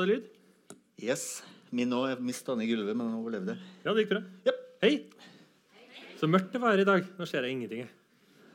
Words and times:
Det 0.00 0.06
lyd. 0.08 0.28
Yes. 1.04 1.24
Min 1.76 1.90
òg 1.92 2.22
mista 2.24 2.54
den 2.54 2.64
i 2.64 2.68
gulvet, 2.70 2.96
men 2.96 3.10
den 3.10 3.16
overlevde. 3.18 3.56
Ja, 3.84 3.92
det 3.92 4.06
gikk 4.06 4.14
bra. 4.14 4.20
Yep. 4.48 4.60
Hei. 4.80 4.92
Så 6.16 6.28
mørkt 6.30 6.54
det 6.54 6.60
var 6.62 6.72
her 6.72 6.80
i 6.80 6.86
dag. 6.88 7.04
Nå 7.18 7.26
ser 7.28 7.44
jeg 7.44 7.52
ingenting. 7.58 7.82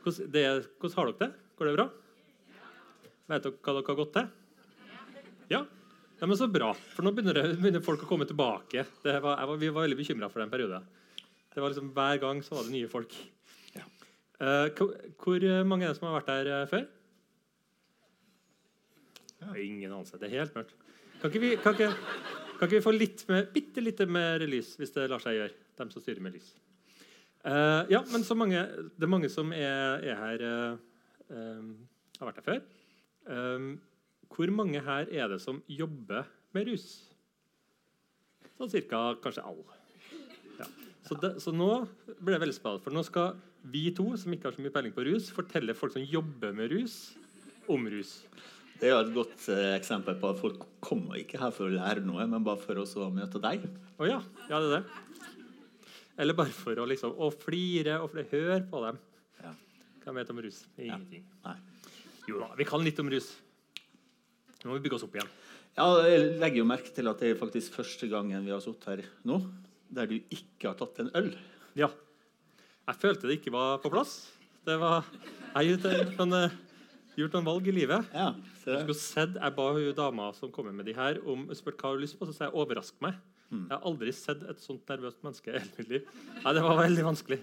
Hvordan, 0.02 0.32
det, 0.34 0.42
hvordan 0.80 0.96
har 0.96 1.10
dere 1.12 1.20
det? 1.20 1.28
Går 1.54 1.68
det 1.68 1.74
bra? 1.76 1.84
Vet 3.30 3.46
dere 3.46 3.54
hva 3.54 3.74
dere 3.76 3.86
har 3.86 3.98
gått 4.00 4.10
til? 4.16 4.26
Ja? 5.52 5.60
ja 6.18 6.28
men 6.32 6.40
Så 6.40 6.48
bra. 6.50 6.72
For 6.96 7.06
nå 7.06 7.12
begynner, 7.14 7.38
det, 7.38 7.60
begynner 7.60 7.84
folk 7.86 8.02
å 8.02 8.08
komme 8.10 8.26
tilbake. 8.26 8.82
Det 9.04 9.14
var, 9.22 9.38
var, 9.46 9.60
vi 9.62 9.70
var 9.70 9.86
veldig 9.86 9.98
bekymra 10.00 10.30
for 10.32 10.42
den 10.42 10.50
perioden. 10.50 10.88
Det 11.54 11.62
var 11.62 11.70
liksom 11.70 11.92
Hver 11.94 12.22
gang 12.24 12.42
så 12.42 12.56
var 12.58 12.66
det 12.66 12.74
nye 12.74 12.90
folk. 12.90 13.14
Ja. 13.76 13.86
Uh, 14.42 14.66
hvor, 14.74 14.90
hvor 15.22 15.46
mange 15.62 15.86
er 15.86 15.94
det 15.94 16.00
som 16.00 16.08
har 16.10 16.18
vært 16.18 16.32
der 16.32 16.66
før? 16.74 16.90
Ja. 19.44 19.54
Ingen 19.62 19.92
anelse. 19.92 20.18
Det 20.18 20.26
er 20.26 20.40
helt 20.40 20.58
mørkt. 20.58 20.74
Kan 21.20 21.32
ikke 21.32 21.42
vi, 21.42 21.50
kan 21.62 21.76
ikke, 21.76 21.90
kan 22.58 22.68
ikke 22.68 22.76
vi 22.76 22.84
få 22.84 22.92
litt 22.92 23.24
mer, 23.30 23.48
bitte 23.52 23.82
litt 23.84 24.00
mer 24.12 24.42
lys, 24.48 24.74
hvis 24.80 24.92
det 24.94 25.08
lar 25.10 25.22
seg 25.22 25.38
gjøre? 25.38 25.54
Dem 25.76 25.90
som 25.92 26.04
styrer 26.04 26.22
med 26.24 26.36
lys. 26.36 26.50
Uh, 27.46 27.86
ja, 27.92 28.00
men 28.10 28.24
mange, 28.36 28.62
det 28.96 29.06
er 29.06 29.12
mange 29.12 29.28
som 29.30 29.52
er, 29.54 30.02
er 30.02 30.16
her 30.18 30.42
uh, 30.42 30.78
um, 31.30 31.74
Har 32.18 32.30
vært 32.30 32.40
her 32.40 32.46
før. 32.46 32.62
Um, 33.26 33.68
hvor 34.32 34.50
mange 34.52 34.80
her 34.82 35.06
er 35.12 35.30
det 35.30 35.38
som 35.44 35.60
jobber 35.70 36.26
med 36.56 36.68
rus? 36.72 36.86
Sånn 38.56 38.72
cirka 38.72 39.00
kanskje 39.22 39.44
alle. 39.46 39.76
Ja. 40.58 40.66
Så, 41.06 41.16
det, 41.22 41.36
så 41.44 41.52
nå 41.54 41.70
blir 42.18 42.34
det 42.34 42.42
veldig 42.42 42.56
spennende, 42.56 42.84
for 42.84 42.96
nå 42.96 43.04
skal 43.06 43.36
vi 43.72 43.88
to 43.94 44.08
som 44.18 44.34
ikke 44.34 44.50
har 44.50 44.56
så 44.56 44.64
mye 44.64 44.74
peiling 44.74 44.94
på 44.96 45.04
rus, 45.06 45.30
fortelle 45.34 45.76
folk 45.76 45.94
som 45.94 46.04
jobber 46.04 46.54
med 46.56 46.72
rus, 46.74 46.98
om 47.72 47.86
rus. 47.90 48.18
Det 48.76 48.88
er 48.88 48.92
jo 48.92 49.00
et 49.00 49.14
godt 49.14 49.46
eh, 49.54 49.72
eksempel 49.76 50.18
på 50.20 50.30
at 50.34 50.40
folk 50.40 50.66
kommer 50.84 51.16
ikke 51.20 51.40
her 51.40 51.52
for 51.54 51.68
å 51.68 51.72
lære 51.72 52.04
noe, 52.04 52.26
men 52.28 52.44
bare 52.44 52.60
for 52.60 52.82
å 52.82 53.08
møte 53.14 53.40
deg. 53.42 53.64
Å 53.96 54.08
ja. 54.08 54.18
Ja, 54.50 54.60
det 54.60 54.66
er 54.66 54.74
det. 54.76 55.22
Eller 56.20 56.36
bare 56.36 56.52
for 56.52 56.76
å 56.80 56.86
liksom 56.88 57.16
å 57.20 57.30
flire 57.32 57.98
og 58.02 58.10
for 58.12 58.22
å 58.22 58.28
høre 58.30 58.60
på 58.68 58.82
dem. 58.84 59.00
Ja. 59.44 59.52
Hva 60.04 60.14
vet 60.16 60.32
om 60.32 60.40
rus? 60.44 60.62
Ingenting. 60.76 61.24
Nei. 61.44 61.56
Jo 62.26 62.40
da, 62.42 62.50
vi 62.58 62.66
kan 62.68 62.84
litt 62.84 63.00
om 63.00 63.10
rus. 63.12 63.30
Nå 64.62 64.70
må 64.70 64.78
vi 64.78 64.86
bygge 64.86 64.98
oss 64.98 65.06
opp 65.06 65.16
igjen. 65.16 65.32
Ja, 65.76 65.86
jeg 66.08 66.38
legger 66.40 66.62
jo 66.62 66.68
merke 66.68 66.92
til 66.96 67.08
at 67.10 67.20
det 67.20 67.34
er 67.34 67.40
faktisk 67.40 67.76
første 67.76 68.08
gangen 68.08 68.44
vi 68.46 68.54
har 68.54 68.62
sittet 68.64 68.88
her 68.88 69.02
nå 69.28 69.42
der 69.92 70.08
du 70.10 70.16
ikke 70.18 70.70
har 70.70 70.78
tatt 70.78 71.02
en 71.04 71.12
øl. 71.14 71.28
Ja. 71.78 71.90
Jeg 72.86 73.00
følte 73.02 73.28
det 73.28 73.38
ikke 73.40 73.52
var 73.54 73.78
på 73.82 73.92
plass. 73.92 74.18
Det 74.66 74.78
var 74.82 75.04
Jeg 75.56 75.78
har 75.78 76.48
gjort 77.22 77.36
noen, 77.36 77.46
eh, 77.46 77.52
valg 77.52 77.68
i 77.68 77.74
livet. 77.74 78.10
Ja, 78.12 78.28
Jeg, 78.34 78.82
skulle 78.82 78.98
sett, 78.98 79.34
jeg 79.34 79.56
ba 79.56 79.72
hun 79.72 79.94
dama 79.94 80.32
som 80.36 80.52
kommer 80.52 80.72
med 80.72 80.86
de 80.86 80.94
her, 80.96 81.20
om 81.26 81.46
spurt 81.54 81.78
hva 81.80 81.92
hun 81.92 81.98
har 81.98 82.04
lyst 82.04 82.18
på. 82.18 82.26
Så 82.26 82.34
sa 82.34 82.44
jeg 82.46 82.54
'overrask 82.54 83.00
meg'. 83.00 83.18
Jeg 83.50 83.70
har 83.70 83.84
aldri 83.86 84.12
sett 84.12 84.42
et 84.42 84.58
sånt 84.58 84.86
nervøst 84.90 85.22
menneske 85.22 85.52
i 85.54 85.58
hele 85.58 85.70
mitt 85.78 85.88
liv. 85.88 86.08
Nei, 86.42 86.52
det 86.52 86.62
var 86.62 86.76
veldig 86.82 87.04
vanskelig. 87.06 87.40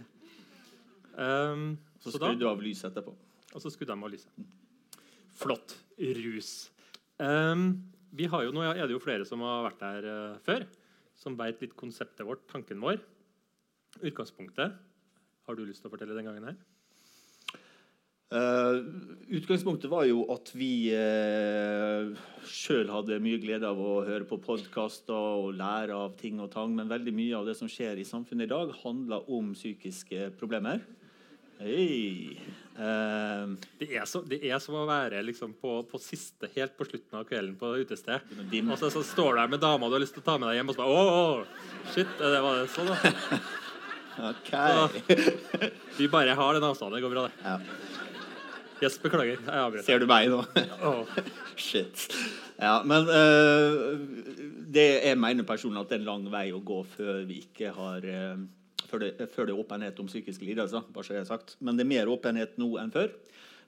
Um, 1.16 1.78
Så 2.02 2.12
skrudde 2.12 2.40
du 2.42 2.48
av 2.50 2.62
lyset 2.62 2.92
etterpå. 2.92 3.14
Og 3.54 3.62
så 3.62 3.72
skrudde 3.72 3.94
de 3.94 4.04
av 4.04 4.12
lyset. 4.12 4.28
Flott. 5.40 5.78
Rus. 5.98 6.70
Um, 7.20 7.84
vi 8.12 8.26
har 8.26 8.44
jo, 8.44 8.52
nå 8.52 8.66
er 8.66 8.84
det 8.84 8.92
jo 8.92 9.00
flere 9.00 9.26
som 9.26 9.40
har 9.46 9.64
vært 9.70 9.80
der 9.80 10.10
uh, 10.10 10.38
før, 10.44 10.66
som 11.16 11.38
vet 11.40 11.62
litt 11.62 11.76
konseptet 11.80 12.26
vårt, 12.28 12.44
tanken 12.52 12.82
vår. 12.84 13.00
Utgangspunktet. 14.02 14.76
Har 15.48 15.56
du 15.56 15.64
lyst 15.68 15.84
til 15.84 15.92
å 15.92 15.94
fortelle 15.94 16.18
den 16.18 16.28
gangen 16.28 16.50
her? 16.50 16.60
Eh, 18.34 18.78
utgangspunktet 19.38 19.92
var 19.92 20.08
jo 20.10 20.24
at 20.34 20.50
vi 20.58 20.90
uh, 20.98 22.10
sjøl 22.50 22.90
hadde 22.90 23.20
mye 23.22 23.38
glede 23.42 23.70
av 23.70 23.78
å 23.78 24.00
høre 24.08 24.26
på 24.26 24.40
podkaster 24.42 25.14
og 25.14 25.54
lære 25.60 25.94
av 25.94 26.16
ting 26.18 26.42
og 26.42 26.50
tang, 26.56 26.74
men 26.74 26.90
veldig 26.90 27.14
mye 27.14 27.38
av 27.38 27.46
det 27.50 27.54
som 27.60 27.70
skjer 27.70 28.02
i 28.02 28.08
samfunnet 28.08 28.48
i 28.48 28.54
dag, 28.56 28.74
handler 28.82 29.30
om 29.30 29.54
psykiske 29.54 30.32
problemer. 30.40 30.82
Hei. 31.62 32.40
Uh, 32.74 33.54
Det 33.78 33.92
er, 33.94 34.08
så, 34.10 34.24
det 34.26 34.42
er 34.50 34.58
som 34.64 34.80
å 34.82 34.88
være 34.90 35.22
liksom 35.30 35.54
på, 35.62 35.78
på 35.86 36.02
siste, 36.02 36.50
helt 36.58 36.74
på 36.80 36.90
slutten 36.90 37.22
av 37.22 37.30
kvelden 37.30 37.54
på 37.60 37.76
utested. 37.86 38.34
Og 38.64 38.78
så, 38.82 38.90
så 38.90 39.06
står 39.14 39.36
du 39.36 39.44
der 39.44 39.54
med 39.54 39.62
dama 39.62 39.92
du 39.92 40.00
har 40.00 40.02
lyst 40.08 40.18
til 40.18 40.26
å 40.26 40.30
ta 40.32 40.40
med 40.42 40.50
deg 40.50 40.58
hjem, 40.58 40.74
og 40.74 40.80
så 40.80 40.88
bare 40.88 40.98
Åh, 40.98 41.68
shit, 41.94 42.18
det 42.18 42.42
var 42.48 42.64
det 42.64 42.70
sånn, 42.74 42.90
da. 42.90 43.42
ok. 44.34 44.54
Vi 46.02 46.10
bare 46.10 46.34
har 46.38 46.58
den 46.58 46.66
avstanden. 46.66 46.98
Det 46.98 47.06
går 47.06 47.14
bra, 47.14 47.30
det. 47.30 47.44
Ja. 47.46 47.92
Yes, 48.84 48.98
beklager. 49.00 49.40
Jeg 49.40 49.60
avbrøt. 49.62 49.86
Ser 49.88 50.02
du 50.02 50.08
meg 50.10 50.28
nå? 50.28 50.42
Oh. 50.84 51.08
Shit. 51.56 52.10
Ja, 52.58 52.82
men 52.84 53.08
uh, 53.08 53.94
det 54.76 54.88
jeg 55.06 55.20
mener 55.20 55.48
personlig 55.48 55.80
at 55.86 55.94
det 55.94 56.02
er 56.02 56.04
en 56.04 56.10
lang 56.10 56.26
vei 56.34 56.50
å 56.52 56.60
gå 56.60 56.82
før 56.98 57.22
vi 57.30 57.40
ikke 57.46 57.72
har 57.78 58.04
uh, 58.04 58.42
før, 58.90 59.06
det, 59.06 59.30
før 59.32 59.48
det 59.48 59.54
er 59.56 59.62
åpenhet 59.62 60.02
om 60.04 60.10
psykiske 60.10 60.44
lidelser. 60.46 60.84
bare 60.92 61.08
så 61.08 61.16
jeg 61.16 61.24
har 61.24 61.30
sagt. 61.32 61.56
Men 61.64 61.80
det 61.80 61.86
er 61.86 61.94
mer 61.94 62.12
åpenhet 62.12 62.60
nå 62.62 62.74
enn 62.82 62.92
før. 62.92 63.14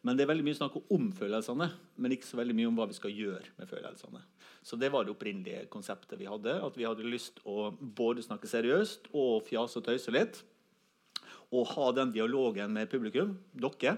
Men 0.06 0.18
det 0.18 0.26
er 0.26 0.30
veldig 0.34 0.46
mye 0.46 0.58
snakk 0.58 0.76
om 0.94 1.08
følelsene, 1.18 1.70
men 1.98 2.14
ikke 2.14 2.28
så 2.28 2.38
veldig 2.38 2.54
mye 2.58 2.68
om 2.70 2.76
hva 2.78 2.86
vi 2.92 2.98
skal 2.98 3.16
gjøre 3.16 3.56
med 3.58 3.70
følelsene. 3.72 4.20
Så 4.66 4.78
det 4.78 4.92
var 4.94 5.06
det 5.06 5.16
opprinnelige 5.16 5.64
konseptet 5.74 6.20
vi 6.20 6.28
hadde. 6.30 6.60
At 6.62 6.76
vi 6.78 6.86
hadde 6.86 7.08
lyst 7.08 7.40
å 7.48 7.72
både 7.72 8.26
snakke 8.26 8.50
seriøst 8.50 9.10
og 9.16 9.48
fjase 9.48 9.80
og 9.80 9.88
tøyse 9.88 10.14
litt. 10.14 10.44
Og 11.56 11.72
ha 11.72 11.90
den 11.96 12.12
dialogen 12.14 12.76
med 12.76 12.92
publikum, 12.92 13.34
dere, 13.56 13.96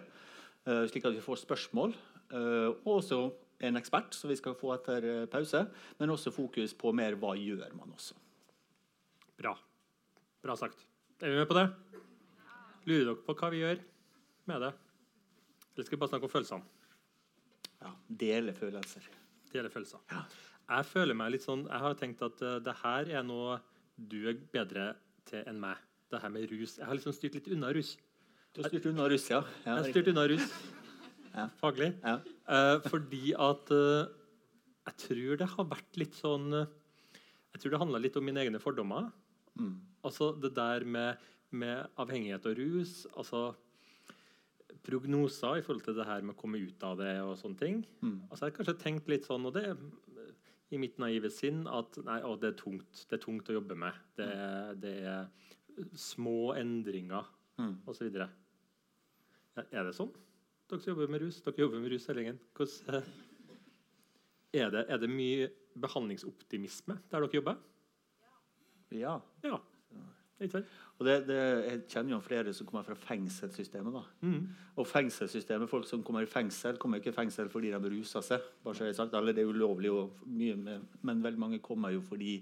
slik 0.91 1.05
at 1.07 1.15
vi 1.15 1.23
får 1.23 1.41
spørsmål. 1.45 1.93
eh, 2.31 2.69
Og 2.85 2.97
også 2.99 3.19
en 3.67 3.77
ekspert, 3.79 4.13
som 4.13 4.29
vi 4.29 4.35
skal 4.37 4.55
få 4.55 4.73
etter 4.75 5.05
eh, 5.07 5.25
pause. 5.31 5.63
Men 5.99 6.13
også 6.13 6.33
fokus 6.35 6.73
på 6.77 6.91
mer 6.93 7.15
hva 7.15 7.35
gjør 7.39 7.73
man 7.77 7.93
også. 7.95 8.17
Bra. 9.37 9.53
Bra 10.43 10.55
sagt. 10.55 10.83
Er 11.21 11.31
vi 11.31 11.37
med 11.39 11.47
på 11.49 11.57
det? 11.57 11.67
Lurer 12.87 13.05
dere 13.09 13.15
på 13.25 13.33
hva 13.35 13.49
vi 13.51 13.63
gjør 13.63 13.79
med 14.47 14.61
det? 14.63 14.73
Eller 15.75 15.85
skal 15.85 15.97
vi 15.97 16.01
bare 16.01 16.09
snakke 16.13 16.27
om 16.29 16.31
følelsene? 16.31 16.63
Ja, 17.81 17.91
Dele 18.09 18.53
følelser. 18.57 19.07
Dele 19.53 19.69
følelser. 19.69 19.99
Ja. 20.11 20.23
Jeg 20.67 20.85
føler 20.89 21.15
meg 21.15 21.29
litt 21.31 21.45
sånn 21.45 21.61
Jeg 21.69 21.79
har 21.79 21.93
tenkt 21.95 22.21
at 22.25 22.41
uh, 22.43 22.57
det 22.59 22.73
her 22.81 23.07
er 23.19 23.23
noe 23.23 23.59
du 23.95 24.17
er 24.27 24.39
bedre 24.51 24.89
til 25.29 25.45
enn 25.47 25.59
meg. 25.61 25.77
Det 26.11 26.19
her 26.23 26.31
med 26.33 26.49
rus. 26.51 26.77
Jeg 26.77 26.85
har 26.87 26.97
liksom 26.97 27.13
styrt 27.15 27.37
litt 27.37 27.47
unna 27.55 27.69
rus. 27.75 27.95
Du 28.57 28.63
har 28.63 28.71
styrt 28.71 28.87
unna 28.89 29.05
russ, 29.11 29.27
Ja, 29.29 29.43
Jeg 29.65 29.73
har 29.77 29.83
styrt 29.91 30.07
unna 30.09 30.23
russ 30.31 30.47
Ja. 31.37 31.43
faglig. 31.61 31.91
Ja. 32.01 32.15
Eh, 32.49 32.79
fordi 32.89 33.33
at 33.37 33.69
eh, 33.71 34.07
jeg 34.87 34.97
tror 35.03 35.37
det 35.37 35.47
har 35.51 35.65
vært 35.69 35.99
litt 36.01 36.15
sånn 36.17 36.47
eh, 36.57 36.65
Jeg 37.53 37.61
tror 37.61 37.71
det 37.75 37.79
handla 37.83 38.01
litt 38.01 38.17
om 38.17 38.25
mine 38.25 38.41
egne 38.41 38.59
fordommer. 38.61 39.11
Mm. 39.59 39.75
Altså 40.05 40.31
det 40.41 40.55
der 40.57 40.83
med, 40.85 41.17
med 41.51 41.87
avhengighet 41.97 42.45
og 42.49 42.57
rus. 42.57 43.05
Altså 43.17 43.53
prognoser 44.87 45.59
i 45.59 45.63
forhold 45.65 45.83
til 45.85 45.97
det 45.97 46.05
her 46.07 46.21
med 46.25 46.35
å 46.35 46.39
komme 46.39 46.59
ut 46.63 46.83
av 46.87 46.97
det 47.01 47.13
og 47.23 47.35
sånne 47.39 47.59
ting. 47.59 47.79
Mm. 48.01 48.19
Altså 48.29 48.45
Jeg 48.47 48.51
har 48.53 48.57
kanskje 48.59 48.77
tenkt 48.83 49.09
litt 49.11 49.25
sånn, 49.27 49.45
og 49.49 49.53
det 49.57 49.75
i 50.71 50.77
mitt 50.81 50.97
naive 50.99 51.29
sinn, 51.31 51.61
at 51.71 51.95
nei, 52.03 52.17
å, 52.27 52.33
det, 52.39 52.49
er 52.53 52.57
tungt. 52.59 53.05
det 53.07 53.15
er 53.19 53.23
tungt 53.23 53.47
å 53.49 53.55
jobbe 53.55 53.75
med. 53.79 53.93
Det, 54.19 54.25
er- 54.27 54.73
det 54.75 54.95
er 55.05 55.27
små 55.95 56.53
endringer 56.57 57.25
Mm. 57.57 57.71
osv. 57.89 58.11
Er 59.71 59.87
det 59.87 59.95
sånn? 59.97 60.11
Dere 60.67 60.83
som 60.83 60.91
jobber 60.91 61.09
med 61.11 61.23
rus, 61.23 61.39
dere 61.45 61.63
jobber 61.63 61.81
med 61.81 61.93
rus 61.93 62.05
hele 62.11 62.25
gjengen. 62.25 62.41
Eh, 62.91 63.07
er, 64.59 64.69
det, 64.73 64.83
er 64.91 65.01
det 65.01 65.09
mye 65.11 65.47
behandlingsoptimisme 65.79 66.99
der 67.11 67.23
dere 67.23 67.39
jobber? 67.39 67.57
ja. 68.93 69.17
Ja. 69.45 69.57
Og 70.97 71.05
det, 71.05 71.15
det, 71.25 71.37
jeg 71.37 71.79
kjenner 71.89 72.13
jo 72.13 72.19
flere 72.21 72.51
som 72.53 72.67
kommer 72.69 72.85
fra 72.85 72.95
fengselssystemet. 73.07 73.95
Mm. 74.21 74.43
Og 74.77 74.85
fengselssystemet, 74.87 75.69
Folk 75.69 75.87
som 75.89 76.03
kommer 76.05 76.21
i 76.21 76.29
fengsel, 76.29 76.77
kommer 76.77 77.01
ikke 77.01 77.09
i 77.09 77.15
fengsel 77.15 77.49
fordi 77.49 77.71
de 77.73 77.91
ruser 77.95 78.21
seg. 78.25 78.45
bare 78.63 78.77
så 78.77 78.85
jeg 78.85 78.95
sagt. 78.99 79.15
Eller 79.17 79.33
det 79.33 79.41
er 79.41 79.49
ulovlig, 79.49 79.91
og 79.91 80.19
mye 80.25 80.55
med, 80.55 80.85
men 81.01 81.23
veldig 81.23 81.41
mange 81.41 81.59
kommer 81.59 81.89
jo 81.89 82.01
fordi 82.05 82.37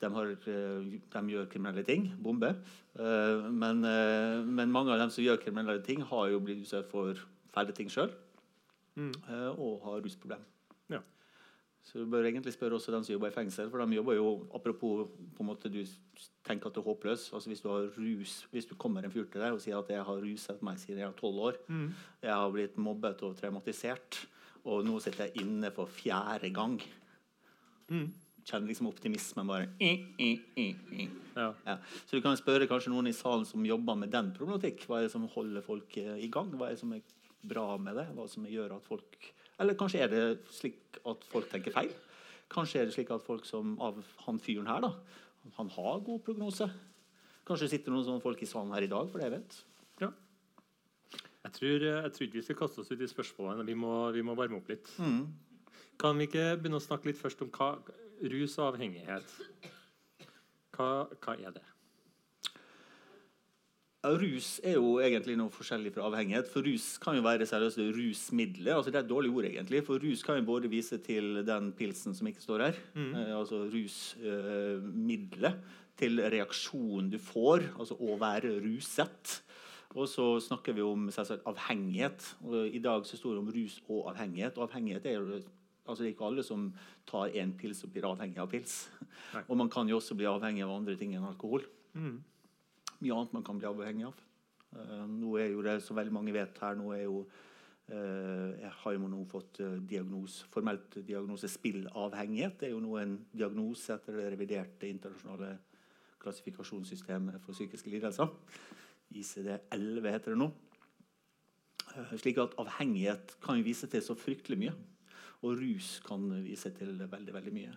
de, 0.00 0.10
har, 0.12 0.26
eh, 0.26 0.98
de 1.12 1.22
gjør 1.32 1.48
kriminelle 1.50 1.84
ting. 1.84 2.10
Bombe. 2.22 2.54
Eh, 2.98 3.50
Men, 3.50 3.84
eh, 3.84 4.42
men 4.44 4.70
mange 4.72 4.92
av 4.92 4.98
dem 4.98 5.10
som 5.10 5.24
gjør 5.24 5.40
kriminelle 5.42 5.82
ting, 5.84 6.00
har 6.02 6.28
jo 6.30 6.40
blitt 6.40 6.62
utsatt 6.64 6.88
for 6.90 7.14
fæle 7.54 7.72
ting 7.74 7.88
sjøl. 7.88 8.10
Mm. 8.96 9.12
Og 9.58 9.82
har 9.84 10.00
rusproblem. 10.00 10.40
Ja. 10.88 11.00
Så 11.84 12.00
du 12.00 12.06
bør 12.10 12.24
egentlig 12.24 12.52
spørre 12.54 12.74
også 12.78 12.90
dem 12.92 13.04
som 13.04 13.12
jobber 13.12 13.28
i 13.28 13.34
fengsel. 13.34 13.68
For 13.70 13.78
de 13.84 13.94
jobber 13.96 14.14
jo, 14.16 14.46
apropos 14.54 15.06
på 15.36 15.40
en 15.44 15.46
måte 15.46 15.68
du 15.70 15.82
tenker 16.44 16.66
at 16.66 16.74
du 16.74 16.80
er 16.80 16.84
håpløs. 16.88 17.32
altså 17.34 17.48
Hvis 17.50 17.60
du 17.62 17.68
har 17.68 17.90
rus, 17.98 18.46
hvis 18.52 18.66
du 18.66 18.74
kommer 18.74 19.04
en 19.04 19.10
fyr 19.12 19.24
til 19.30 19.40
deg 19.40 19.52
og 19.52 19.60
sier 19.60 19.78
at 19.78 19.88
jeg 19.92 20.02
har 20.02 20.16
ruset 20.24 20.62
meg 20.62 20.78
siden 20.78 20.98
jeg 20.98 21.06
var 21.12 21.20
tolv 21.20 21.38
år, 21.38 21.56
Mm. 21.68 21.92
jeg 22.22 22.32
har 22.32 22.50
blitt 22.50 22.76
mobbet 22.78 23.22
og 23.22 23.36
traumatisert, 23.36 24.26
og 24.64 24.84
nå 24.84 24.98
sitter 25.00 25.26
jeg 25.28 25.42
inne 25.44 25.70
for 25.70 25.86
fjerde 25.86 26.52
gang. 26.54 26.80
Mm. 27.90 28.12
Kjenner 28.46 28.70
liksom 28.70 28.86
optimismen 28.86 29.48
bare 29.48 29.70
eh, 29.82 30.04
eh, 30.22 30.42
eh, 30.54 30.82
eh. 30.94 31.14
Ja. 31.34 31.48
Ja. 31.66 31.76
Så 32.06 32.14
du 32.14 32.22
kan 32.22 32.36
spørre 32.38 32.68
kanskje 32.70 32.92
noen 32.92 33.10
i 33.10 33.14
salen 33.16 33.42
som 33.48 33.64
jobber 33.66 33.98
med 33.98 34.12
den 34.14 34.30
problematikk. 34.36 34.84
Hva 34.86 35.00
er 35.00 35.08
det 35.08 35.14
som 35.16 35.26
holder 35.32 35.64
folk 35.66 35.96
eh, 35.98 36.14
i 36.22 36.30
gang? 36.32 36.52
Hva 36.54 36.68
er 36.68 36.76
det 36.76 36.82
som 36.84 36.94
er 36.94 37.02
bra 37.46 37.72
med 37.82 37.98
det? 37.98 38.06
Hva 38.14 38.28
som 38.30 38.46
gjør 38.46 38.76
at 38.78 38.86
folk 38.86 39.32
Eller 39.58 39.74
kanskje 39.78 40.02
er 40.04 40.12
det 40.12 40.24
slik 40.52 41.00
at 41.08 41.26
folk 41.32 41.48
tenker 41.50 41.74
feil? 41.74 41.90
Kanskje 42.52 42.80
er 42.80 42.86
det 42.86 42.94
slik 42.94 43.10
at 43.10 43.24
folk 43.26 43.48
som 43.48 43.74
av 43.82 43.98
han 44.26 44.38
fyren 44.38 44.68
her, 44.70 44.84
da, 44.84 44.92
han 45.56 45.70
har 45.74 46.04
god 46.06 46.22
prognose. 46.22 46.68
Kanskje 47.46 47.70
sitter 47.72 47.94
noen 47.94 48.04
sånne 48.06 48.22
folk 48.22 48.42
i 48.42 48.46
salen 48.46 48.74
her 48.76 48.86
i 48.86 48.90
dag, 48.90 49.08
for 49.10 49.18
det 49.18 49.26
jeg 49.26 49.34
vet. 49.34 49.56
Ja. 50.04 50.12
Jeg 51.46 51.54
tror, 51.56 51.86
jeg 51.88 52.12
tror 52.14 52.26
ikke 52.28 52.38
vi 52.38 52.44
skal 52.46 52.58
kaste 52.60 52.82
oss 52.82 52.92
ut 52.92 53.02
i 53.02 53.10
spørsmålene. 53.10 53.66
Vi 53.66 53.74
må, 53.78 53.92
vi 54.14 54.22
må 54.26 54.36
varme 54.38 54.60
opp 54.60 54.70
litt. 54.70 54.92
Mm. 55.02 55.24
Kan 55.98 56.18
vi 56.20 56.28
ikke 56.28 56.52
begynne 56.60 56.78
å 56.78 56.84
snakke 56.84 57.10
litt 57.10 57.18
først 57.18 57.42
om 57.42 57.50
hva, 57.54 57.72
rus 58.22 58.58
og 58.58 58.74
avhengighet? 58.74 59.32
Hva, 60.76 61.06
hva 61.22 61.38
er 61.40 61.56
det? 61.56 61.64
Rus 64.06 64.60
er 64.62 64.76
jo 64.76 64.98
egentlig 65.02 65.34
noe 65.38 65.50
forskjellig 65.50 65.90
fra 65.94 66.04
avhengighet. 66.06 66.46
For 66.50 66.62
Rus 66.62 66.92
kan 67.02 67.16
jo 67.18 67.24
være 67.24 67.46
seriøst 67.48 67.80
rusmiddelet. 67.96 68.74
Altså, 68.76 68.92
det 68.92 69.00
er 69.00 69.04
et 69.06 69.10
dårlig 69.10 69.32
ord, 69.32 69.48
egentlig. 69.48 69.82
For 69.86 70.02
rus 70.02 70.22
kan 70.22 70.38
jo 70.38 70.46
både 70.46 70.70
vise 70.70 70.98
til 71.02 71.42
den 71.46 71.72
pilsen 71.74 72.14
som 72.14 72.28
ikke 72.30 72.44
står 72.44 72.68
her, 72.68 72.78
eh, 72.94 73.32
altså 73.34 73.64
rusmiddelet, 73.72 75.56
eh, 75.58 75.82
til 75.96 76.20
reaksjonen 76.20 77.10
du 77.10 77.18
får, 77.18 77.70
altså 77.80 77.96
å 77.96 78.18
være 78.20 78.60
ruset. 78.60 79.40
Og 79.96 80.08
så 80.12 80.26
snakker 80.44 80.76
vi 80.76 80.84
om 80.84 81.08
selvsagt, 81.10 81.46
avhengighet. 81.48 82.34
Og 82.44 82.68
I 82.68 82.82
dag 82.84 83.06
så 83.08 83.16
står 83.16 83.32
det 83.32 83.42
om 83.42 83.52
rus 83.54 83.80
og 83.88 84.10
avhengighet. 84.12 84.58
Og 84.58 84.68
avhengighet 84.68 85.06
er 85.06 85.16
jo 85.16 85.40
altså 85.86 86.02
det 86.02 86.10
er 86.10 86.14
ikke 86.14 86.28
alle 86.28 86.44
som 86.46 86.68
tar 87.08 87.34
én 87.38 87.54
pils 87.56 87.84
og 87.86 87.94
blir 87.94 88.06
avhengig 88.08 88.42
av 88.42 88.50
pils. 88.50 88.76
Nei. 89.34 89.42
Og 89.46 89.56
man 89.62 89.70
kan 89.72 89.88
jo 89.88 90.00
også 90.00 90.16
bli 90.18 90.28
avhengig 90.28 90.64
av 90.66 90.74
andre 90.74 90.96
ting 90.98 91.14
enn 91.16 91.26
alkohol 91.26 91.64
Mm. 91.96 92.20
mye 93.00 93.14
annet 93.16 93.32
man 93.32 93.44
kan 93.44 93.58
bli 93.58 93.68
avhengig 93.68 94.06
av. 94.08 94.16
Uh, 94.76 95.06
nå 95.08 95.36
er 95.40 95.52
jo 95.54 95.62
det, 95.64 95.78
som 95.84 95.96
veldig 95.96 96.12
mange 96.12 96.34
vet 96.36 96.58
her, 96.60 96.76
nå 96.76 96.90
er 96.92 97.06
jo 97.06 97.22
uh, 97.22 98.50
jeg 98.60 98.72
har 98.82 98.96
jo 98.96 99.08
nå 99.08 99.22
fått 99.30 99.60
eh, 99.64 99.78
diagnos, 99.88 100.42
formelt 100.52 100.98
diagnose 101.06 101.48
spillavhengighet. 101.48 102.58
Det 102.60 102.68
er 102.68 102.74
jo 102.74 102.82
nå 102.84 102.98
en 103.00 103.16
diagnose 103.32 103.94
etter 103.94 104.18
det 104.18 104.28
reviderte 104.34 104.90
internasjonale 104.90 105.54
klassifikasjonssystemet 106.20 107.40
for 107.44 107.56
psykiske 107.56 107.92
lidelser. 107.92 108.32
ICD-11 109.14 110.10
heter 110.10 110.34
det 110.34 110.40
nå. 110.40 110.50
Slik 112.18 112.42
at 112.42 112.56
avhengighet 112.60 113.36
kan 113.40 113.60
jo 113.60 113.64
vise 113.64 113.88
til 113.88 114.02
så 114.04 114.16
fryktelig 114.18 114.58
mye. 114.66 114.74
Og 115.44 115.58
rus 115.60 115.96
kan 116.06 116.28
vise 116.44 116.72
til 116.76 116.96
veldig, 117.02 117.34
veldig 117.34 117.54
mye. 117.54 117.76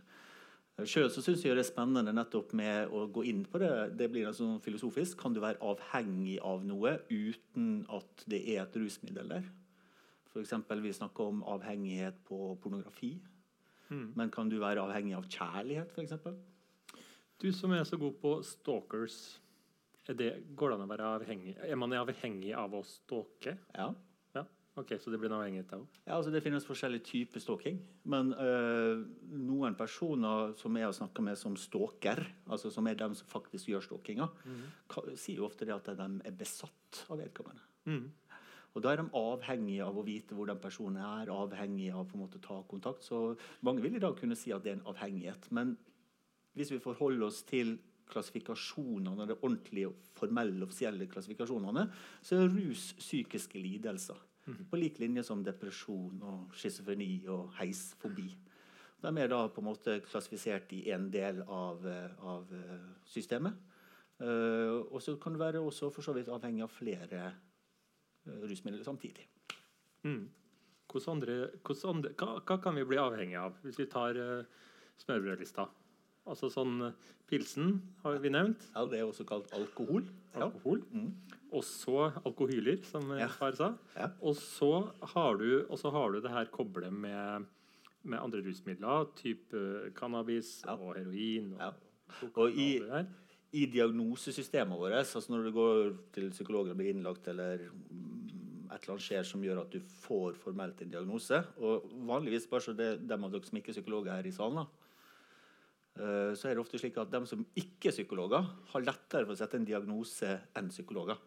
Selv 0.87 1.09
så 1.11 1.21
syns 1.23 1.41
jeg 1.43 1.57
det 1.57 1.65
er 1.65 1.67
spennende 1.67 2.13
nettopp 2.15 2.53
med 2.55 2.91
å 2.95 3.03
gå 3.11 3.25
inn 3.27 3.41
på 3.49 3.59
det. 3.59 3.71
Det 3.99 4.07
blir 4.11 4.29
altså 4.29 4.53
filosofisk. 4.63 5.17
Kan 5.19 5.35
du 5.35 5.41
være 5.43 5.59
avhengig 5.65 6.37
av 6.45 6.63
noe 6.67 6.95
uten 7.09 7.83
at 7.91 8.23
det 8.31 8.39
er 8.53 8.63
et 8.63 8.77
rusmiddel 8.79 9.33
der? 9.33 9.49
F.eks. 10.29 10.53
vi 10.83 10.93
snakker 10.93 11.33
om 11.33 11.43
avhengighet 11.43 12.21
på 12.27 12.53
pornografi. 12.63 13.17
Mm. 13.89 14.13
Men 14.15 14.31
kan 14.31 14.49
du 14.49 14.59
være 14.61 14.83
avhengig 14.85 15.17
av 15.17 15.27
kjærlighet, 15.27 15.91
f.eks.? 15.95 16.99
Du 17.39 17.51
som 17.55 17.71
er 17.73 17.85
så 17.87 17.97
god 17.97 18.17
på 18.21 18.33
stalkers, 18.45 19.39
er 20.09 20.17
det, 20.17 20.29
går 20.57 20.71
det 20.71 20.75
an 20.75 20.83
å 20.87 20.89
være 20.89 21.09
avhengig 21.19 21.51
Er 21.61 21.77
man 21.77 21.93
avhengig 21.93 22.53
av 22.57 22.73
å 22.73 22.81
stalke? 22.87 23.53
Ja. 23.75 23.91
Ok, 24.77 24.93
Så 25.01 25.11
det 25.11 25.17
blir 25.19 25.29
en 25.31 25.39
avhengighet 25.41 25.73
av 25.73 25.87
Ja, 26.07 26.15
altså 26.15 26.31
Det 26.31 26.41
finnes 26.43 26.63
forskjellige 26.65 27.03
typer 27.03 27.39
stalking. 27.39 27.79
Men 28.05 28.33
øh, 28.33 29.05
noen 29.31 29.75
personer 29.75 30.53
som 30.55 30.75
jeg 30.77 30.85
har 30.85 30.93
snakka 30.93 31.21
med 31.21 31.37
som 31.37 31.55
stalker, 31.57 32.21
altså 32.47 32.71
som 32.71 32.87
er 32.87 32.93
dem 32.95 33.13
som 33.15 33.27
faktisk 33.27 33.67
gjør 33.67 33.81
stalkinga, 33.83 34.29
ka- 34.87 35.15
sier 35.17 35.37
jo 35.41 35.45
ofte 35.49 35.65
det 35.65 35.73
at 35.75 35.85
de 35.97 36.21
er 36.25 36.31
besatt 36.31 37.05
av 37.09 37.17
vedkommende. 37.19 37.61
mm. 37.85 38.11
Og 38.75 38.83
Da 38.83 38.91
er 38.93 38.97
de 39.01 39.09
avhengige 39.17 39.81
av 39.83 39.97
å 39.97 40.03
vite 40.05 40.35
hvor 40.37 40.45
den 40.45 40.59
personen 40.61 40.97
er, 41.01 41.27
avhengige 41.33 41.91
av 41.97 42.05
på 42.07 42.13
en 42.15 42.21
måte 42.21 42.39
ta 42.39 42.61
kontakt. 42.69 43.01
Så 43.03 43.35
mange 43.65 43.81
vil 43.81 43.95
i 43.95 43.99
dag 43.99 44.15
kunne 44.15 44.35
si 44.37 44.51
at 44.53 44.61
det 44.63 44.71
er 44.71 44.75
en 44.77 44.93
avhengighet. 44.93 45.51
Men 45.51 45.75
hvis 46.55 46.69
vi 46.71 46.77
forholder 46.79 47.25
oss 47.25 47.41
til 47.43 47.79
klassifikasjonene, 48.07 49.25
de 49.27 49.35
ordentlige, 49.41 49.89
formelle, 50.17 50.61
offisielle 50.63 51.07
klassifikasjonene, 51.09 51.87
så 52.21 52.37
er 52.43 52.47
rus 52.53 52.93
psykiske 53.01 53.59
lidelser. 53.61 54.17
På 54.69 54.79
lik 54.79 54.99
linje 54.99 55.23
som 55.27 55.43
depresjon 55.45 56.21
og 56.25 56.55
schizofreni 56.57 57.27
og 57.29 57.51
heisfobi. 57.59 58.29
De 58.99 59.11
er 59.21 59.29
da 59.31 59.43
på 59.47 59.61
en 59.61 59.69
måte 59.69 59.99
klassifisert 60.03 60.71
i 60.75 60.89
en 60.91 61.07
del 61.11 61.43
av, 61.43 61.85
eh, 61.87 62.15
av 62.19 62.49
eh, 62.55 62.87
systemet. 63.07 63.53
Uh, 64.19 64.83
og 64.91 64.99
så 64.99 65.13
kan 65.15 65.31
du 65.31 65.39
være 65.39 65.61
også 65.63 65.87
for 65.95 66.03
så 66.03 66.11
vidt 66.11 66.27
avhengig 66.27 66.65
av 66.65 66.73
flere 66.75 67.29
rusmidler 68.27 68.83
samtidig. 68.83 69.23
Mm. 70.03 70.25
Andre, 71.07 71.37
andre, 71.87 72.11
hva, 72.19 72.33
hva 72.43 72.57
kan 72.59 72.75
vi 72.75 72.83
bli 72.89 72.99
avhengig 72.99 73.37
av, 73.39 73.55
hvis 73.63 73.79
vi 73.79 73.87
tar 73.87 74.19
uh, 74.19 74.65
smørbrødlista? 74.99 75.69
Altså 76.27 76.49
sånn 76.51 76.89
Pilsen 77.29 77.77
har 78.03 78.19
vi 78.19 78.33
nevnt. 78.33 78.67
Ja, 78.73 78.83
Det 78.89 78.99
er 78.99 79.07
også 79.07 79.23
kalt 79.29 79.53
alkohol. 79.55 80.03
Ja. 80.33 80.49
Alkohol. 80.49 80.83
Mm. 80.91 81.13
Og 81.51 81.63
så 81.65 82.11
alkohyler, 82.25 82.83
som 82.85 83.11
eh, 83.11 83.19
Ja. 83.23 83.27
far 83.27 83.51
sa. 83.57 83.73
Ja. 83.95 84.09
Og 84.21 84.35
så 84.35 84.91
har 85.15 85.37
du, 85.37 85.65
og 85.69 85.77
så 85.79 85.89
har 85.91 86.11
du 86.11 86.19
det 86.21 86.29
her 86.31 86.45
koblet 86.45 86.91
med, 86.93 87.45
med 88.03 88.19
andre 88.19 88.41
rusmidler, 88.45 89.07
type 89.15 89.91
cannabis 89.95 90.63
Ja. 90.65 90.75
og 90.75 90.95
heroin. 90.95 91.53
Og, 91.53 91.59
Ja. 91.59 91.71
Og 92.35 92.51
i- 92.51 93.05
I 93.51 93.65
diagnosesystemet 93.65 94.77
vårt, 94.77 94.93
altså 94.93 95.25
når 95.29 95.43
du 95.43 95.51
går 95.51 95.97
til 96.13 96.29
psykologer 96.29 96.69
og 96.71 96.77
blir 96.77 96.93
innlagt, 96.93 97.27
eller 97.27 97.57
mm, 97.57 98.69
et 98.71 98.83
eller 98.83 98.93
annet 98.93 99.01
skjer 99.01 99.25
som 99.25 99.41
gjør 99.41 99.61
at 99.61 99.71
du 99.71 99.79
får 99.79 100.35
formelt 100.37 100.79
en 100.83 100.89
diagnose 100.91 101.43
Og 101.57 101.89
vanligvis, 102.05 102.45
bare 102.47 102.59
så 102.61 102.75
det 102.77 103.07
dem 103.07 103.23
av 103.23 103.31
dere 103.31 103.43
som 103.43 103.57
ikke 103.57 103.69
er 103.69 103.81
psykologer 103.81 104.11
her 104.13 104.27
i 104.27 104.31
salen, 104.31 104.55
da, 104.55 104.67
eh, 105.97 106.35
så 106.35 106.45
er 106.45 106.53
det 106.55 106.61
ofte 106.63 106.77
slik 106.79 106.97
at 107.01 107.09
de 107.09 107.25
som 107.25 107.43
ikke 107.57 107.87
er 107.89 107.95
psykologer, 107.97 108.45
har 108.71 108.81
lettere 108.81 109.25
for 109.25 109.33
å 109.33 109.37
sette 109.37 109.55
en 109.55 109.65
diagnose 109.65 110.39
enn 110.55 110.69
psykologer. 110.69 111.17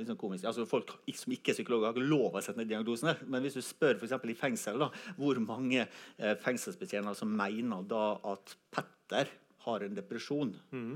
Litt 0.00 0.08
sånn 0.08 0.20
komisk. 0.20 0.46
Altså 0.48 0.66
Folk 0.68 0.94
som 1.16 1.34
ikke 1.34 1.52
er 1.52 1.58
psykologer, 1.58 1.90
har 1.90 1.96
ikke 1.96 2.08
lov 2.08 2.38
å 2.38 2.42
sette 2.44 2.62
ned 2.62 2.70
diagnosen. 2.72 3.12
Der. 3.12 3.22
Men 3.30 3.44
hvis 3.44 3.58
du 3.58 3.62
spør 3.64 4.00
for 4.00 4.32
i 4.32 4.38
fengsel 4.38 4.80
da, 4.80 4.90
hvor 5.18 5.40
mange 5.44 5.84
eh, 5.84 6.34
fengselsbetjenter 6.40 7.18
som 7.18 7.32
mener 7.36 7.84
da 7.90 8.04
at 8.32 8.54
Petter 8.72 9.32
har 9.66 9.84
en 9.84 9.98
depresjon, 9.98 10.54
mm. 10.72 10.94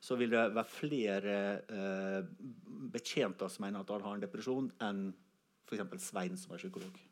så 0.00 0.16
vil 0.16 0.32
det 0.32 0.46
være 0.56 0.72
flere 0.72 1.36
eh, 1.68 2.22
betjenter 2.96 3.52
som 3.52 3.66
mener 3.66 3.84
at 3.84 3.92
han 3.92 4.06
har 4.08 4.16
en 4.16 4.24
depresjon, 4.24 4.72
enn 4.88 5.04
f.eks. 5.66 6.08
Svein, 6.08 6.40
som 6.40 6.54
er 6.54 6.62
psykolog. 6.62 7.05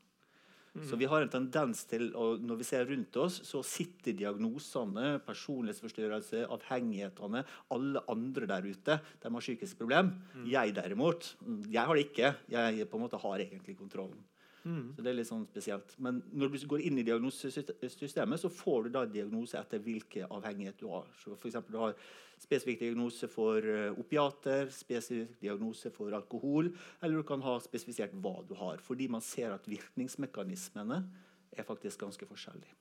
Så 0.83 0.99
vi 0.99 1.07
har 1.07 1.23
en 1.23 1.31
tendens 1.31 1.85
til, 1.87 2.09
å, 2.19 2.33
når 2.43 2.59
vi 2.59 2.66
ser 2.66 2.88
rundt 2.88 3.16
oss, 3.23 3.37
så 3.47 3.61
sitter 3.62 4.16
diagnosene, 4.19 5.21
personlighetsforstyrrelse, 5.23 6.45
avhengighetene, 6.50 7.45
alle 7.76 8.02
andre 8.11 8.49
der 8.50 8.66
ute, 8.66 8.99
de 9.23 9.31
har 9.37 9.45
psykiske 9.45 9.78
problem. 9.78 10.11
Jeg 10.50 10.75
derimot, 10.75 11.37
mm, 11.47 11.61
jeg 11.71 11.87
har 11.87 11.95
det 11.95 12.07
ikke. 12.09 12.33
Jeg 12.50 12.88
på 12.90 12.99
en 12.99 13.07
måte 13.07 13.23
har 13.23 13.45
egentlig 13.47 13.76
kontrollen. 13.78 14.19
Mhm. 14.64 14.94
Så 14.97 15.02
det 15.04 15.11
er 15.11 15.16
litt 15.18 15.28
sånn 15.28 15.47
spesielt. 15.47 15.94
Men 16.00 16.23
når 16.33 16.52
du 16.52 16.66
går 16.68 16.85
inn 16.88 16.99
i 16.99 17.04
diagnosesystemet, 17.06 18.40
så 18.40 18.49
får 18.49 18.85
du 18.87 18.94
da 18.94 19.04
diagnose 19.04 19.59
etter 19.61 19.83
hvilken 19.85 20.30
avhengighet 20.33 20.78
du 20.80 20.88
har. 20.88 21.09
Så 21.21 21.37
for 21.37 21.50
eksempel, 21.50 21.76
du 21.76 21.83
har 21.83 21.97
spesifikk 22.40 22.80
diagnose 22.80 23.28
for 23.30 23.59
eh, 23.61 23.92
opiater, 24.00 24.71
spesifikk 24.73 25.37
diagnose 25.42 25.92
for 25.94 26.16
alkohol, 26.16 26.73
eller 27.00 27.21
du 27.21 27.28
kan 27.28 27.44
ha 27.44 27.59
spesifisert 27.61 28.16
hva 28.25 28.38
du 28.49 28.54
har. 28.59 28.80
Fordi 28.85 29.09
man 29.12 29.25
ser 29.25 29.52
at 29.54 29.68
virkningsmekanismene 29.68 31.02
er 31.54 31.68
faktisk 31.68 32.00
ganske 32.06 32.26
forskjellige. 32.28 32.75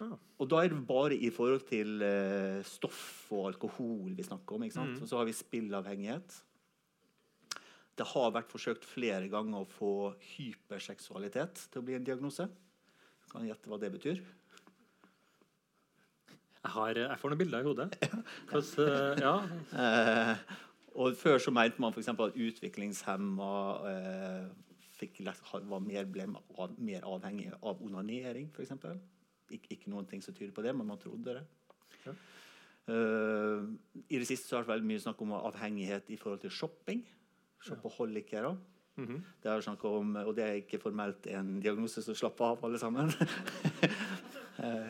Ah. 0.00 0.16
Og 0.40 0.48
da 0.48 0.62
er 0.64 0.72
det 0.72 0.82
bare 0.88 1.16
i 1.16 1.30
forhold 1.32 1.66
til 1.68 2.00
eh, 2.02 2.60
stoff 2.66 3.30
og 3.36 3.52
alkohol 3.52 4.14
vi 4.16 4.24
snakker 4.26 4.56
om. 4.56 4.64
ikke 4.64 4.78
sant? 4.78 4.96
Mm. 4.96 5.02
Og 5.04 5.10
så 5.10 5.20
har 5.20 5.28
vi 5.28 5.36
spillavhengighet. 5.36 6.38
Det 8.00 8.06
har 8.08 8.30
vært 8.32 8.48
forsøkt 8.48 8.86
flere 8.88 9.28
ganger 9.28 9.60
å 9.60 9.68
få 9.68 9.92
hyperseksualitet 10.32 11.66
til 11.68 11.82
å 11.82 11.84
bli 11.84 11.98
en 11.98 12.06
diagnose. 12.06 12.46
Kan 13.28 13.44
gjette 13.44 13.68
hva 13.68 13.76
det 13.82 13.90
betyr? 13.92 14.22
Jeg, 16.60 16.72
har, 16.72 16.96
jeg 16.96 17.20
får 17.20 17.32
noen 17.32 17.40
bilder 17.42 17.60
i 17.60 17.68
hodet. 17.68 17.88
Hvordan, 18.48 18.88
eh, 18.88 19.20
ja. 19.20 19.34
Eh, 19.84 20.56
og 21.00 21.20
før 21.20 21.38
så 21.44 21.52
mente 21.52 21.80
man 21.82 21.92
f.eks. 21.92 22.10
at 22.12 22.40
utviklingshemma 22.46 23.52
eh, 23.92 24.48
fikk 24.96 25.20
var 25.24 25.84
mer, 25.84 26.08
ble 26.08 26.26
av, 26.56 26.74
mer 26.80 27.04
avhengig 27.08 27.52
av 27.60 27.84
onanering, 27.84 28.48
f.eks. 28.56 28.74
Ik 29.52 29.70
ikke 29.76 29.92
noen 29.92 30.08
ting 30.08 30.24
som 30.24 30.36
tyder 30.36 30.56
på 30.56 30.64
det, 30.64 30.72
men 30.76 30.88
man 30.88 31.00
trodde 31.00 31.36
det. 31.36 31.46
Ja. 32.06 32.16
Uh, 32.90 33.68
I 34.08 34.18
det 34.18 34.26
siste 34.26 34.48
så 34.48 34.56
har 34.56 34.64
det 34.64 34.72
vært 34.72 34.86
mye 34.88 35.02
snakk 35.02 35.20
om 35.22 35.36
avhengighet 35.36 36.08
i 36.10 36.16
forhold 36.18 36.40
til 36.42 36.52
shopping. 36.54 37.04
Shoppeholikere. 37.60 38.56
-hmm. 39.00 39.20
Det 39.42 39.50
er 39.50 39.64
snakk 39.64 39.84
om, 39.88 40.16
og 40.16 40.34
det 40.36 40.44
er 40.44 40.58
ikke 40.60 40.80
formelt 40.82 41.28
en 41.30 41.54
diagnose, 41.62 42.02
så 42.04 42.14
slapp 42.16 42.40
av, 42.40 42.64
alle 42.64 42.78
sammen. 42.78 43.12
Eh, 44.60 44.88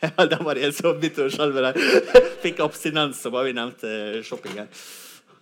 ja, 0.00 0.24
det 0.32 0.38
var 0.42 0.58
en 0.58 0.72
som 0.74 0.96
begynte 0.98 1.28
å 1.28 1.30
skjelve 1.30 1.62
der. 1.62 1.76
Fikk 2.42 2.58
abstinens 2.64 3.20
og 3.28 3.36
bare 3.36 3.46
vi 3.46 3.52
nevnte 3.54 3.90
shopping 4.26 4.56
her. 4.58 4.80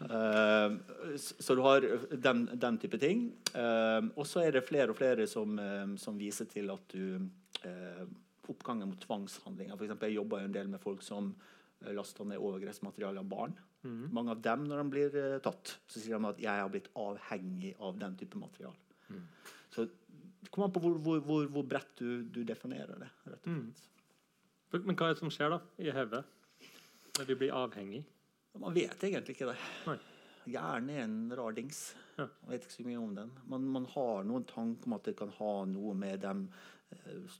Eh, 0.05 0.75
så 1.17 1.57
du 1.57 1.63
har 1.65 1.87
den, 2.13 2.43
den 2.61 2.77
type 2.83 3.01
ting. 3.01 3.23
Eh, 3.57 4.11
og 4.21 4.29
så 4.29 4.43
er 4.45 4.53
det 4.53 4.67
flere 4.69 4.93
og 4.93 4.99
flere 4.99 5.25
som, 5.31 5.57
som 5.97 6.21
viser 6.21 6.51
til 6.53 6.69
at 6.75 6.93
du 6.93 7.25
oppgangen 8.53 8.91
mot 8.91 9.01
tvangshandlinger. 9.01 9.79
For 9.79 9.89
eksempel, 9.89 10.11
jeg 10.11 10.21
jobber 10.21 10.45
jo 10.45 10.51
en 10.51 10.59
del 10.59 10.69
med 10.69 10.85
folk 10.85 11.01
som 11.09 11.33
laster 11.97 12.29
ned 12.29 12.45
overgrepsmateriale 12.45 13.25
av 13.25 13.33
barn. 13.33 13.57
Mhm. 13.83 14.09
Mange 14.13 14.31
av 14.31 14.43
dem, 14.45 14.65
når 14.69 14.83
de 14.83 14.91
blir 14.93 15.15
uh, 15.17 15.39
tatt, 15.41 15.79
så 15.89 16.01
sier 16.01 16.19
de 16.19 16.29
at 16.29 16.41
'jeg 16.41 16.63
har 16.63 16.69
blitt 16.69 16.91
avhengig 16.95 17.75
av 17.81 17.99
den 17.99 18.17
type 18.17 18.39
materiale'. 18.39 18.77
Mm. 19.09 19.27
Så 19.71 19.89
det 20.41 20.51
kommer 20.51 20.69
an 20.69 20.73
på 20.73 20.81
hvor, 20.81 20.99
hvor, 20.99 21.19
hvor, 21.21 21.47
hvor 21.47 21.63
bredt 21.63 21.99
du, 21.99 22.23
du 22.23 22.43
definerer 22.45 22.99
det. 22.99 23.11
rett 23.27 23.47
og 23.47 23.51
Mm. 23.51 23.73
Men 24.73 24.95
hva 24.95 25.09
er 25.09 25.15
det 25.15 25.19
som 25.19 25.31
skjer 25.31 25.51
da 25.51 25.59
i 25.83 25.91
hodet 25.91 26.25
når 27.19 27.27
vi 27.27 27.35
blir 27.35 27.53
avhengig? 27.53 28.05
Man 28.59 28.75
vet 28.75 29.03
egentlig 29.03 29.35
ikke 29.35 29.49
det. 29.51 29.57
Nei. 29.87 29.97
Hjernen 30.51 30.91
er 30.95 31.03
en 31.05 31.33
rar 31.37 31.53
dings. 31.53 31.97
Ja. 32.17 32.29
Man 32.43 32.53
vet 32.55 32.67
ikke 32.67 32.77
så 32.77 32.87
mye 32.87 33.01
om 33.01 33.15
den. 33.15 33.33
Man, 33.51 33.67
man 33.75 33.87
har 33.87 34.23
noen 34.25 34.47
tanker 34.49 34.87
om 34.87 34.97
at 34.97 35.09
det 35.09 35.17
kan 35.19 35.33
ha 35.41 35.65
noe 35.71 35.95
med 35.95 36.23
dem 36.23 36.47
eh, 36.91 37.37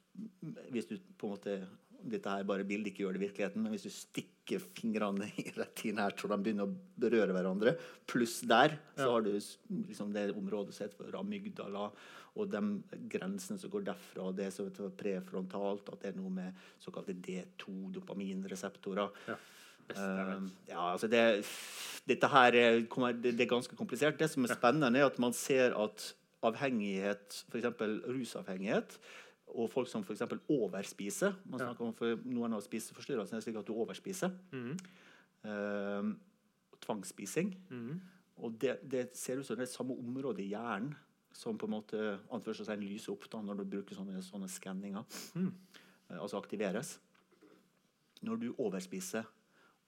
Hvis 0.71 0.91
du 0.91 0.97
på 1.19 1.31
en 1.31 1.35
måte 1.37 1.57
Dette 2.03 2.31
her 2.33 2.47
bare 2.49 2.65
bildet 2.65 2.93
ikke 2.93 3.05
gjør 3.05 3.17
det 3.17 3.21
i 3.21 3.27
virkeligheten, 3.29 3.63
men 3.63 3.75
hvis 3.75 3.85
du 3.89 3.93
stikker 3.93 4.63
fingrene 4.77 5.29
i 5.39 5.45
rett 5.57 5.85
inn 5.87 6.01
her 6.01 6.15
så 6.19 6.31
de 6.31 6.39
begynner 6.43 6.67
å 6.67 6.75
berøre 7.01 7.35
hverandre, 7.37 7.77
pluss 8.11 8.41
der, 8.49 8.79
så 8.97 9.05
Ja. 9.07 9.11
har 9.13 9.23
du 9.27 9.31
liksom 9.35 10.13
det 10.13 10.31
området 10.35 10.75
som 10.75 10.89
heter 10.89 11.19
amygdala, 11.21 11.91
og 12.37 12.51
de 12.51 12.61
grensene 13.11 13.59
som 13.59 13.71
går 13.71 13.85
derfra, 13.91 14.31
det 14.35 14.53
som 14.55 14.69
heter 14.69 14.91
prefrontalt, 14.97 15.89
at 15.93 16.01
det 16.01 16.13
er 16.15 16.19
noe 16.21 16.31
med 16.31 16.55
såkalte 16.79 17.15
D2 17.15 17.93
dopaminreseptorer. 17.97 19.11
Ja. 19.29 19.37
Beste 19.91 20.07
jeg. 20.07 20.37
Um, 20.37 20.51
ja, 20.69 20.93
altså 20.93 21.09
det, 21.11 21.45
dette 22.07 22.29
her 22.31 22.55
er, 22.55 22.81
det, 22.81 23.33
det 23.37 23.41
er 23.47 23.51
ganske 23.51 23.75
komplisert. 23.77 24.19
Det 24.19 24.31
som 24.31 24.45
er 24.47 24.55
spennende, 24.55 24.99
er 24.99 25.07
at 25.11 25.19
man 25.19 25.33
ser 25.35 25.75
at 25.75 26.15
avhengighet, 26.47 27.45
f.eks. 27.51 27.67
rusavhengighet, 28.07 28.95
og 29.55 29.71
folk 29.73 29.89
som 29.91 30.05
eksempel 30.05 30.41
overspiser 30.49 31.35
Man 31.45 31.61
snakker 31.61 31.87
om 31.87 31.95
for 31.97 32.23
noen 32.29 32.57
av 32.57 32.63
spiseforstyrrelsene 32.65 33.41
er 33.41 33.45
slik 33.45 33.59
at 33.61 33.69
du 33.69 33.75
overspiser. 33.75 34.33
Mm. 34.53 34.73
Uh, 35.45 36.11
tvangsspising. 36.85 37.55
Mm. 37.71 38.01
Og 38.41 38.57
det, 38.61 38.79
det 38.91 39.11
ser 39.19 39.41
ut 39.41 39.47
som 39.47 39.59
det 39.59 39.67
er 39.67 39.73
samme 39.73 39.97
område 39.99 40.45
i 40.45 40.51
hjernen 40.53 40.95
som 41.33 41.59
på 41.59 41.69
en 41.69 41.77
måte 41.77 41.99
anførselstegn 42.35 42.83
lyser 42.83 43.13
opp 43.13 43.29
da, 43.31 43.39
når 43.45 43.61
du 43.61 43.69
bruker 43.77 43.95
sånne, 43.95 44.23
sånne 44.25 44.49
skanninger. 44.51 45.21
Mm. 45.39 45.53
Uh, 46.11 46.17
altså 46.19 46.41
aktiveres. 46.41 46.97
Når 48.27 48.43
du 48.43 48.49
overspiser, 48.59 49.29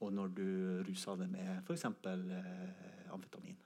og 0.02 0.14
når 0.14 0.32
du 0.34 0.46
ruser 0.88 1.18
det 1.20 1.28
med 1.30 1.66
f.eks. 1.66 1.84
Uh, 1.86 3.12
amfetamin. 3.14 3.58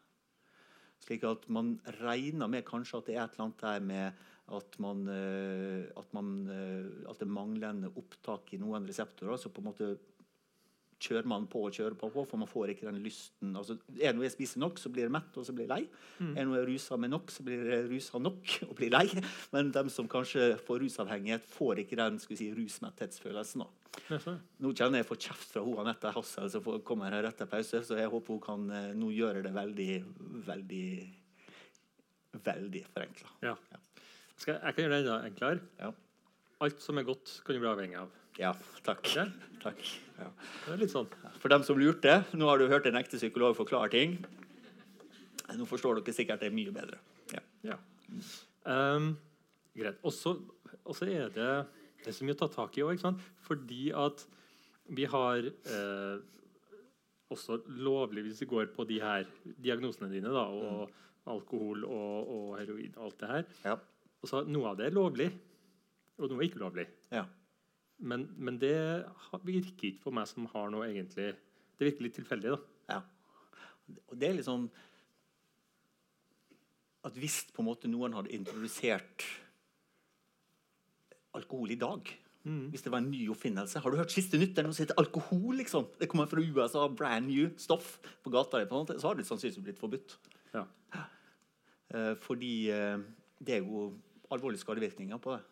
Slik 1.05 1.25
at 1.29 1.45
man 1.53 1.77
regner 2.01 2.49
med 2.51 2.65
kanskje 2.67 2.99
at 2.99 3.09
det 3.09 3.17
er 3.17 3.25
et 3.25 3.37
eller 3.37 3.47
annet 3.47 3.63
der 3.63 3.85
med 3.85 4.25
at 4.55 4.77
man, 4.79 5.07
eh, 5.11 5.87
at, 5.99 6.13
man 6.15 6.35
eh, 6.47 7.09
at 7.11 7.19
det 7.19 7.27
er 7.27 7.33
manglende 7.35 7.91
opptak 7.99 8.53
i 8.55 8.61
noen 8.63 8.87
reseptorer. 8.87 9.41
Så 9.41 9.51
på 9.51 9.63
en 9.63 9.71
måte 9.73 9.89
kjører 11.03 11.29
man 11.29 11.45
på 11.51 11.61
og 11.67 11.75
kjører 11.77 11.97
på, 11.99 12.09
på 12.13 12.23
for 12.25 12.41
man 12.41 12.49
får 12.49 12.73
ikke 12.73 12.87
den 12.89 13.03
lysten. 13.05 13.53
Altså, 13.59 13.77
er 13.99 14.13
det 14.13 14.15
noe 14.17 14.27
jeg 14.27 14.37
spiser 14.37 14.63
nok, 14.63 14.79
så 14.81 14.93
blir 14.93 15.07
jeg 15.07 15.15
mett 15.17 15.37
og 15.37 15.47
så 15.47 15.55
blir 15.57 15.67
jeg 15.67 15.73
lei. 15.73 16.05
Mm. 16.21 16.31
Er 16.31 16.39
det 16.39 16.47
noe 16.49 16.61
jeg 16.61 16.69
ruser 16.71 17.03
med 17.03 17.13
nok, 17.13 17.35
så 17.35 17.47
blir 17.47 17.73
jeg 17.73 17.89
rusa 17.91 18.21
nok 18.23 18.55
og 18.69 18.73
blir 18.79 18.95
lei. 18.95 19.05
Men 19.55 19.73
de 19.75 19.85
som 19.93 20.09
kanskje 20.11 20.55
får 20.67 20.81
rusavhengighet, 20.85 21.51
får 21.57 21.83
ikke 21.85 22.01
den 22.01 22.23
skal 22.23 22.37
vi 22.37 22.41
si, 22.41 22.49
rusmetthetsfølelsen. 22.57 23.67
da. 23.67 24.33
Nå 24.63 24.73
kjenner 24.77 25.03
jeg 25.03 25.09
får 25.09 25.23
kjeft 25.29 25.55
fra 25.57 25.65
hun 25.65 25.83
Anette 25.83 26.13
Hassel, 26.15 26.51
som 26.53 26.65
kommer 26.87 27.15
her 27.15 27.29
etter 27.29 27.49
pause, 27.51 27.83
så 27.85 27.99
jeg 27.99 28.13
håper 28.13 28.37
hun 28.37 28.45
kan 28.45 28.67
eh, 28.71 28.91
nå 28.97 29.11
gjøre 29.17 29.45
det 29.47 29.55
veldig, 29.57 29.93
veldig 30.49 30.89
Veldig 32.45 32.83
forenkla. 32.93 33.31
Ja. 33.41 33.55
Skal, 34.37 34.59
jeg 34.61 34.77
kan 34.77 34.85
gjøre 34.85 34.95
det 34.95 35.01
enda 35.05 35.19
enklere. 35.27 35.61
Ja. 35.81 35.93
Alt 36.67 36.81
som 36.85 37.01
er 37.01 37.07
godt, 37.09 37.39
kan 37.45 37.57
du 37.57 37.63
bli 37.63 37.71
avhengig 37.71 38.01
av. 38.01 38.11
ja, 38.39 38.53
takk. 38.85 39.09
Ja. 39.17 39.27
takk. 39.63 39.81
Ja. 40.19 40.31
Det 40.65 40.75
er 40.75 40.83
litt 40.83 40.93
sånn. 40.93 41.09
For 41.41 41.53
dem 41.53 41.65
som 41.65 41.81
lurte, 41.81 42.19
nå 42.37 42.49
har 42.49 42.61
du 42.61 42.69
hørt 42.69 42.89
en 42.89 42.99
ekte 43.01 43.21
psykolog 43.21 43.57
forklare 43.57 43.93
ting. 43.93 44.19
Nå 45.57 45.69
forstår 45.69 46.01
dere 46.01 46.17
sikkert 46.17 46.43
det 46.43 46.51
er 46.51 46.57
mye 46.57 46.75
bedre. 46.75 47.01
Ja. 47.33 47.43
Ja. 47.73 47.79
Um, 48.67 49.15
greit. 49.77 50.01
Og 50.05 50.13
så 50.13 51.09
er 51.09 51.33
det 51.35 51.51
det 52.07 52.13
er 52.13 52.15
så 52.21 52.27
mye 52.27 52.37
å 52.37 52.39
ta 52.39 52.47
tak 52.53 52.77
i 52.79 52.85
òg, 52.87 53.01
fordi 53.43 53.89
at 53.91 54.21
vi 54.95 55.09
har 55.11 55.43
eh, 55.43 56.19
også 57.35 57.57
lovlig, 57.83 58.23
hvis 58.29 58.45
vi 58.45 58.47
går 58.53 58.69
på 58.77 58.87
de 58.87 59.01
her 59.03 59.27
diagnosene 59.59 60.13
dine, 60.13 60.31
da, 60.31 60.45
og 60.47 60.93
alkohol 61.27 61.83
og, 61.89 62.31
og 62.31 62.53
heroin 62.61 62.93
og 62.95 63.09
alt 63.09 63.19
det 63.25 63.31
her 63.33 63.45
Ja. 63.65 63.75
Og 64.23 64.31
så 64.31 64.43
Noe 64.49 64.73
av 64.73 64.79
det 64.79 64.89
er 64.89 64.97
lovlig, 64.97 65.29
og 66.19 66.31
noe 66.31 66.41
er 66.41 66.49
ikke 66.49 66.63
lovlig. 66.63 66.87
ja. 67.13 67.27
Men, 67.97 68.27
men 68.37 68.59
det 68.61 68.75
virker 69.41 69.87
ikke 69.89 70.03
på 70.03 70.13
meg 70.13 70.27
som 70.29 70.45
har 70.53 70.69
noe 70.69 70.85
egentlig 70.85 71.31
Det 71.33 71.87
virker 71.87 72.05
litt 72.05 72.19
tilfeldig, 72.19 72.51
da. 72.53 72.59
Ja. 72.93 72.99
Og 74.11 74.19
det 74.21 74.29
er 74.29 74.37
liksom 74.37 74.67
At 77.09 77.17
hvis 77.17 77.39
på 77.57 77.65
en 77.65 77.71
måte 77.71 77.89
noen 77.89 78.13
hadde 78.13 78.35
introdusert 78.37 79.25
alkohol 81.37 81.73
i 81.73 81.81
dag 81.81 82.13
Mm. 82.47 82.69
Hvis 82.71 82.85
det 82.85 82.93
var 82.95 83.01
en 83.03 83.11
ny 83.11 83.25
oppfinnelse 83.33 83.81
Har 83.83 83.91
du 83.91 83.97
hørt 83.99 84.13
siste 84.15 84.39
nytt? 84.39 84.53
Det 84.55 84.63
er 84.63 84.69
noe 84.69 84.75
som 84.77 84.85
heter 84.85 85.01
alkohol. 85.03 85.57
liksom 85.59 85.89
Det 85.99 86.07
kommer 86.09 86.29
fra 86.31 86.39
USA, 86.39 86.87
brand 86.87 87.27
new 87.27 87.49
stoff 87.59 87.97
på 88.23 88.31
gata. 88.31 88.65
på 88.67 88.79
måte, 88.79 89.01
Så 89.01 89.09
har 89.09 89.15
det 89.15 89.27
sannsynligvis 89.27 89.65
blitt 89.65 89.81
forbudt. 89.81 90.15
Ja. 90.55 90.63
Eh, 91.91 92.15
fordi 92.15 92.71
eh, 92.71 92.99
det 93.43 93.55
er 93.55 93.65
jo 93.65 93.99
alvorlige 94.35 94.63
skadevirkninger 94.65 95.21
på 95.23 95.37
det. 95.37 95.45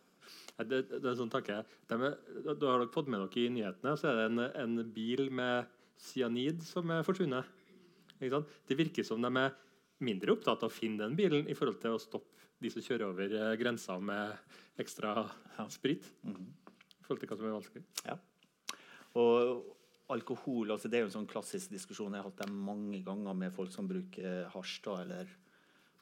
Det, 0.70 0.80
det 1.02 1.14
sånn 1.18 1.32
tanke. 1.32 1.60
De 1.90 1.98
er, 1.98 2.16
da 2.46 2.54
da 2.54 2.70
har 2.72 2.82
dere 2.84 2.94
fått 2.94 3.10
med 3.12 3.24
dere 3.24 3.42
i 3.42 3.52
nyhetene, 3.52 3.96
så 3.98 4.10
er 4.10 4.20
det 4.20 4.26
en, 4.30 4.44
en 4.62 4.92
bil 4.94 5.28
med 5.34 5.70
cyanid 6.00 6.62
som 6.66 6.90
er 6.94 7.06
forsvunnet. 7.06 7.48
Det 8.20 8.78
virker 8.78 9.06
som 9.06 9.22
de 9.22 9.30
er 9.40 9.56
mindre 10.04 10.34
opptatt 10.34 10.64
av 10.64 10.70
å 10.70 10.74
finne 10.74 11.02
den 11.04 11.16
bilen 11.18 11.48
i 11.50 11.56
forhold 11.58 11.80
til 11.82 11.96
å 11.96 12.02
stoppe 12.02 12.34
de 12.62 12.70
som 12.72 12.84
kjører 12.84 13.10
over 13.10 13.34
eh, 13.34 13.54
grensa 13.60 13.98
med 14.00 14.32
ekstra 14.80 15.26
sprit. 15.68 16.04
-hmm. 16.22 16.46
I 17.00 17.04
forhold 17.04 17.20
til 17.20 17.28
hva 17.28 17.36
som 17.36 17.46
er 17.46 17.58
vanskelig. 17.58 17.84
Ja. 18.06 18.18
Og 19.14 19.64
alkohol 20.08 20.70
altså 20.70 20.88
Det 20.88 20.98
er 20.98 21.00
jo 21.00 21.10
en 21.10 21.18
sånn 21.18 21.30
klassisk 21.30 21.70
diskusjon 21.70 22.12
jeg 22.12 22.22
har 22.22 22.30
hatt 22.30 22.42
det 22.42 22.52
mange 22.52 23.02
ganger 23.04 23.34
med 23.34 23.52
folk 23.52 23.72
som 23.72 23.88
bruker 23.88 24.48
hasj 24.52 24.82
da, 24.84 25.00
eller 25.02 25.26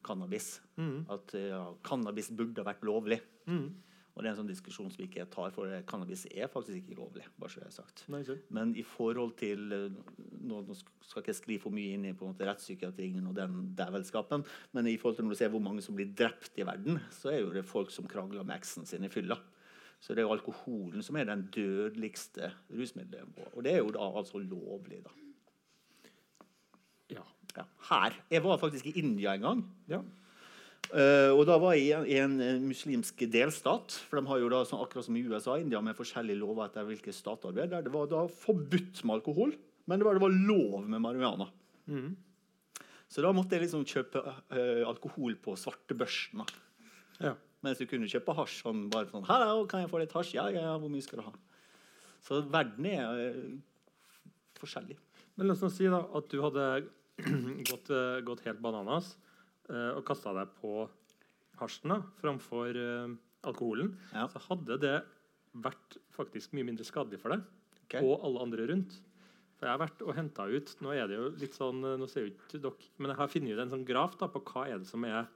cannabis. 0.04 0.56
Mm. 0.76 1.06
At 1.12 1.34
ja, 1.38 1.64
cannabis 1.86 2.30
burde 2.34 2.62
ha 2.62 2.68
vært 2.72 2.86
lovlig. 2.86 3.20
Mm. 3.46 3.70
Og 4.12 4.20
det 4.20 4.28
er 4.28 4.34
en 4.34 4.40
sånn 4.42 4.50
diskusjon 4.50 4.90
som 4.92 5.00
vi 5.00 5.06
ikke 5.08 5.24
tar, 5.32 5.52
for 5.54 5.72
cannabis 5.88 6.26
er 6.28 6.50
faktisk 6.52 6.82
ikke 6.82 6.98
lovlig. 6.98 7.24
bare 7.40 7.52
så 7.52 7.62
jeg 7.62 7.70
har 7.70 7.76
sagt. 7.78 8.04
Nei. 8.12 8.20
Men 8.52 8.74
i 8.76 8.84
forhold 8.84 9.32
til 9.40 9.72
eh, 9.72 9.94
Nå 10.42 10.58
nå 10.66 10.76
skal 10.76 11.22
ikke 11.22 11.30
jeg 11.30 11.38
skli 11.38 11.56
for 11.62 11.72
mye 11.72 11.94
inn 11.94 12.04
i 12.08 12.12
på 12.18 12.26
en 12.26 12.34
måte 12.34 12.44
rettspsykiatrien 12.48 13.24
og 13.30 13.36
den 13.38 13.70
dævelskapen, 13.78 14.44
men 14.74 14.88
i 14.90 14.96
forhold 14.98 15.16
til 15.20 15.28
når 15.28 15.36
du 15.36 15.38
ser 15.38 15.52
hvor 15.54 15.62
mange 15.62 15.84
som 15.84 15.96
blir 15.96 16.10
drept 16.18 16.58
i 16.58 16.66
verden, 16.66 16.98
så 17.14 17.30
er 17.32 17.40
jo 17.40 17.52
det 17.54 17.64
folk 17.68 17.92
som 17.94 18.08
krangler 18.10 18.44
med 18.44 18.58
eksen 18.58 18.88
sin 18.88 19.06
i 19.06 19.12
fylla. 19.12 19.38
Så 20.02 20.16
det 20.16 20.24
er 20.24 20.26
jo 20.26 20.34
alkoholen 20.34 21.04
som 21.06 21.16
er 21.16 21.28
den 21.30 21.46
dødeligste 21.54 22.50
rusmiddelet. 22.74 23.52
Og 23.54 23.62
det 23.62 23.76
er 23.76 23.84
jo 23.84 23.92
da 23.94 24.08
altså 24.18 24.42
lovlig, 24.42 24.98
da. 25.06 25.14
Ja. 27.56 27.66
Her. 27.90 28.16
Jeg 28.32 28.44
var 28.44 28.60
faktisk 28.60 28.88
i 28.88 28.98
India 29.02 29.36
en 29.36 29.48
gang. 29.48 29.64
ja. 29.92 30.02
Uh, 30.92 31.32
og 31.38 31.46
da 31.48 31.54
var 31.62 31.72
jeg 31.72 31.86
i 31.86 31.92
en, 31.94 32.04
i 32.04 32.16
en 32.20 32.32
eh, 32.42 32.58
muslimsk 32.60 33.22
delstat. 33.32 33.94
For 34.10 34.18
de 34.18 34.28
har 34.28 34.40
jo 34.42 34.50
da, 34.52 34.58
sånn, 34.68 34.82
akkurat 34.84 35.06
som 35.06 35.16
i 35.16 35.22
USA 35.24 35.54
India 35.60 35.80
med 35.80 35.96
forskjellige 35.96 36.36
lover 36.36 36.66
etter 36.66 36.84
hvilke 36.84 37.14
stater 37.16 37.54
du 37.54 37.62
er. 37.62 37.70
Der 37.70 37.86
det 37.86 37.92
var 37.94 38.10
da 38.10 38.26
forbudt 38.28 39.00
med 39.06 39.14
alkohol, 39.16 39.54
men 39.88 40.02
det 40.02 40.08
var, 40.08 40.18
det 40.18 40.24
var 40.26 40.34
lov 40.34 40.84
med 40.84 41.00
marihuana. 41.00 41.46
Mm. 41.88 42.10
Så 43.08 43.24
da 43.24 43.32
måtte 43.36 43.56
jeg 43.56 43.64
liksom 43.64 43.86
kjøpe 43.88 44.20
uh, 44.20 44.82
alkohol 44.90 45.38
på 45.40 45.56
svartebørsen. 45.60 46.44
ja. 47.22 47.36
Mens 47.62 47.78
du 47.78 47.86
kunne 47.86 48.08
kjøpe 48.10 48.34
hasj 48.34 48.56
sånn 48.64 48.88
bare 48.90 49.06
sånn 49.06 49.22
'Hallo, 49.22 49.68
kan 49.70 49.84
jeg 49.84 49.90
få 49.92 50.00
litt 50.02 50.14
hasj?' 50.16 50.34
Ja, 50.34 50.48
ja, 50.50 50.64
ja, 50.66 50.72
hvor 50.82 50.90
mye 50.90 51.04
skal 51.04 51.20
du 51.20 51.28
ha? 51.28 51.32
Så 52.26 52.40
verden 52.42 52.88
er 52.90 53.20
uh, 53.38 53.52
forskjellig. 54.58 54.98
Men 55.36 55.46
la 55.46 55.54
oss 55.54 55.62
nå 55.62 55.70
si 55.70 55.86
da 55.86 56.02
at 56.02 56.26
du 56.28 56.40
hadde 56.42 56.66
gått, 57.70 57.90
eh, 57.92 58.20
gått 58.26 58.44
helt 58.46 58.62
bananas 58.64 59.14
eh, 59.68 59.92
og 59.92 60.04
kasta 60.08 60.32
deg 60.36 60.52
på 60.60 60.86
hasjen 61.60 61.94
da, 61.94 62.00
framfor 62.20 62.78
eh, 62.78 63.14
alkoholen. 63.48 63.94
Ja. 64.14 64.26
Så 64.32 64.42
hadde 64.48 64.78
det 64.82 64.98
vært 65.52 65.98
faktisk 66.16 66.54
mye 66.56 66.66
mindre 66.70 66.86
skadelig 66.88 67.20
for 67.20 67.34
deg 67.34 67.42
okay. 67.84 68.04
og 68.04 68.24
alle 68.26 68.46
andre 68.46 68.68
rundt. 68.70 68.98
For 69.58 69.68
jeg 69.68 69.76
har 69.76 69.82
vært 69.84 70.00
og 70.02 70.16
henta 70.16 70.46
ut 70.50 70.70
Nå 70.82 70.94
er 70.96 71.04
det 71.06 71.18
jo 71.18 71.26
litt 71.38 71.54
sånn, 71.54 71.84
eh, 71.86 71.98
nå 72.00 72.08
ser 72.10 72.26
jo 72.26 72.32
ikke 72.32 72.62
dere, 72.64 72.90
men 72.98 73.12
jeg 73.12 73.20
har 73.20 73.32
funnet 73.34 73.54
ut 73.54 73.64
en 73.66 73.74
sånn 73.76 73.86
graf 73.86 74.16
da, 74.20 74.30
på 74.32 74.42
hva 74.48 74.66
er 74.70 74.82
det 74.82 74.90
som 74.90 75.06
er 75.06 75.28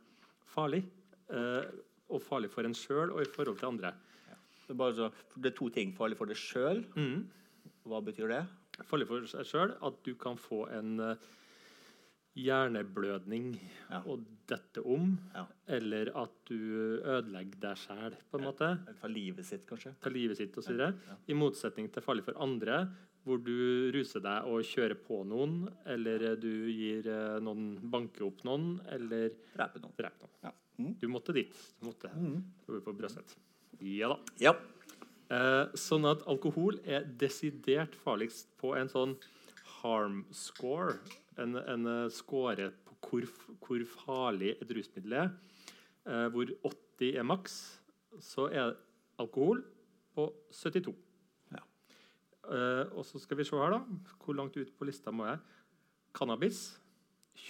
farlig. 0.51 0.83
Eh, 1.31 1.65
og 2.07 2.23
farlig 2.23 2.51
for 2.53 2.67
en 2.67 2.77
sjøl 2.77 3.13
og 3.13 3.23
i 3.23 3.31
forhold 3.31 3.61
til 3.61 3.73
andre. 3.73 3.93
Det 4.67 4.75
er, 4.75 4.79
bare 4.79 4.95
så, 4.99 5.09
det 5.39 5.53
er 5.53 5.59
to 5.59 5.69
ting. 5.71 5.93
Farlig 5.95 6.19
for 6.19 6.31
deg 6.31 6.39
sjøl. 6.39 6.83
Mm. 6.99 7.27
Hva 7.87 8.03
betyr 8.03 8.33
det? 8.35 8.45
farlig 8.85 9.07
for 9.09 9.25
seg 9.31 9.47
sjøl 9.49 9.71
at 9.87 10.01
du 10.05 10.11
kan 10.21 10.37
få 10.37 10.67
en 10.75 10.99
hjerneblødning 12.37 13.57
Ja. 13.91 14.03
og 14.07 14.25
dette 14.49 14.83
om, 14.85 15.19
Ja. 15.35 15.47
eller 15.69 16.11
at 16.17 16.31
du 16.49 17.01
ødelegger 17.05 17.61
deg 17.61 17.77
sjæl, 17.77 18.15
på 18.31 18.39
en 18.39 18.45
måte. 18.45 18.79
Ta 19.01 19.09
livet 19.09 19.45
sitt, 19.45 19.67
kanskje. 19.67 19.95
Ta 20.01 20.11
livet 20.11 20.37
sitt 20.37 20.55
osv. 20.57 20.79
Ja. 20.79 20.93
I 21.29 21.33
motsetning 21.35 21.91
til 21.93 22.03
farlig 22.03 22.25
for 22.25 22.35
andre, 22.39 22.89
hvor 23.25 23.43
du 23.43 23.91
ruser 23.93 24.21
deg 24.21 24.45
og 24.47 24.63
kjører 24.63 24.95
på 25.03 25.25
noen, 25.27 25.69
eller 25.87 26.37
du 26.37 26.67
gir 26.71 27.07
eh, 27.09 27.41
noen 27.41 27.79
banke 27.91 28.21
opp 28.23 28.45
noen, 28.45 28.81
eller 28.89 29.31
Dreper 29.57 29.81
noen. 29.81 29.93
dreper 29.97 30.21
noen. 30.21 30.31
Ja. 30.45 30.53
Mm. 30.79 30.95
Du 31.01 31.09
måtte 31.09 31.33
dit. 31.33 31.53
Du 31.81 31.87
måtte 31.89 32.11
Mm. 32.15 32.43
På 32.67 32.93
Brøset. 32.97 33.35
Ja 33.81 34.09
da. 34.09 34.19
ja. 34.39 34.53
Eh, 35.29 35.67
sånn 35.75 36.05
at 36.09 36.23
alkohol 36.29 36.79
er 36.85 37.03
desidert 37.05 37.95
farligst 37.97 38.47
på 38.59 38.77
en 38.77 38.87
sånn 38.89 39.17
harm 39.83 40.25
score. 40.31 40.99
En, 41.43 41.57
en 41.61 41.89
eh, 41.91 42.11
score 42.13 42.71
på 42.87 42.97
hvor, 43.07 43.27
hvor 43.63 43.85
farlig 43.93 44.55
et 44.57 44.73
rusmiddel 44.79 45.17
er. 45.21 45.31
Eh, 46.07 46.27
hvor 46.33 46.51
80 46.65 47.19
er 47.21 47.27
maks, 47.27 47.57
så 48.23 48.49
er 48.49 48.77
alkohol 49.21 49.63
på 50.17 50.29
72. 50.55 50.95
Ja. 51.53 51.63
Eh, 52.49 52.85
og 52.97 53.05
så 53.09 53.21
skal 53.23 53.41
vi 53.41 53.47
se 53.49 53.59
her, 53.61 53.77
da. 53.77 53.81
Hvor 54.25 54.39
langt 54.39 54.57
ut 54.57 54.73
på 54.79 54.89
lista 54.89 55.13
må 55.13 55.29
jeg? 55.29 55.41
Cannabis 56.17 56.69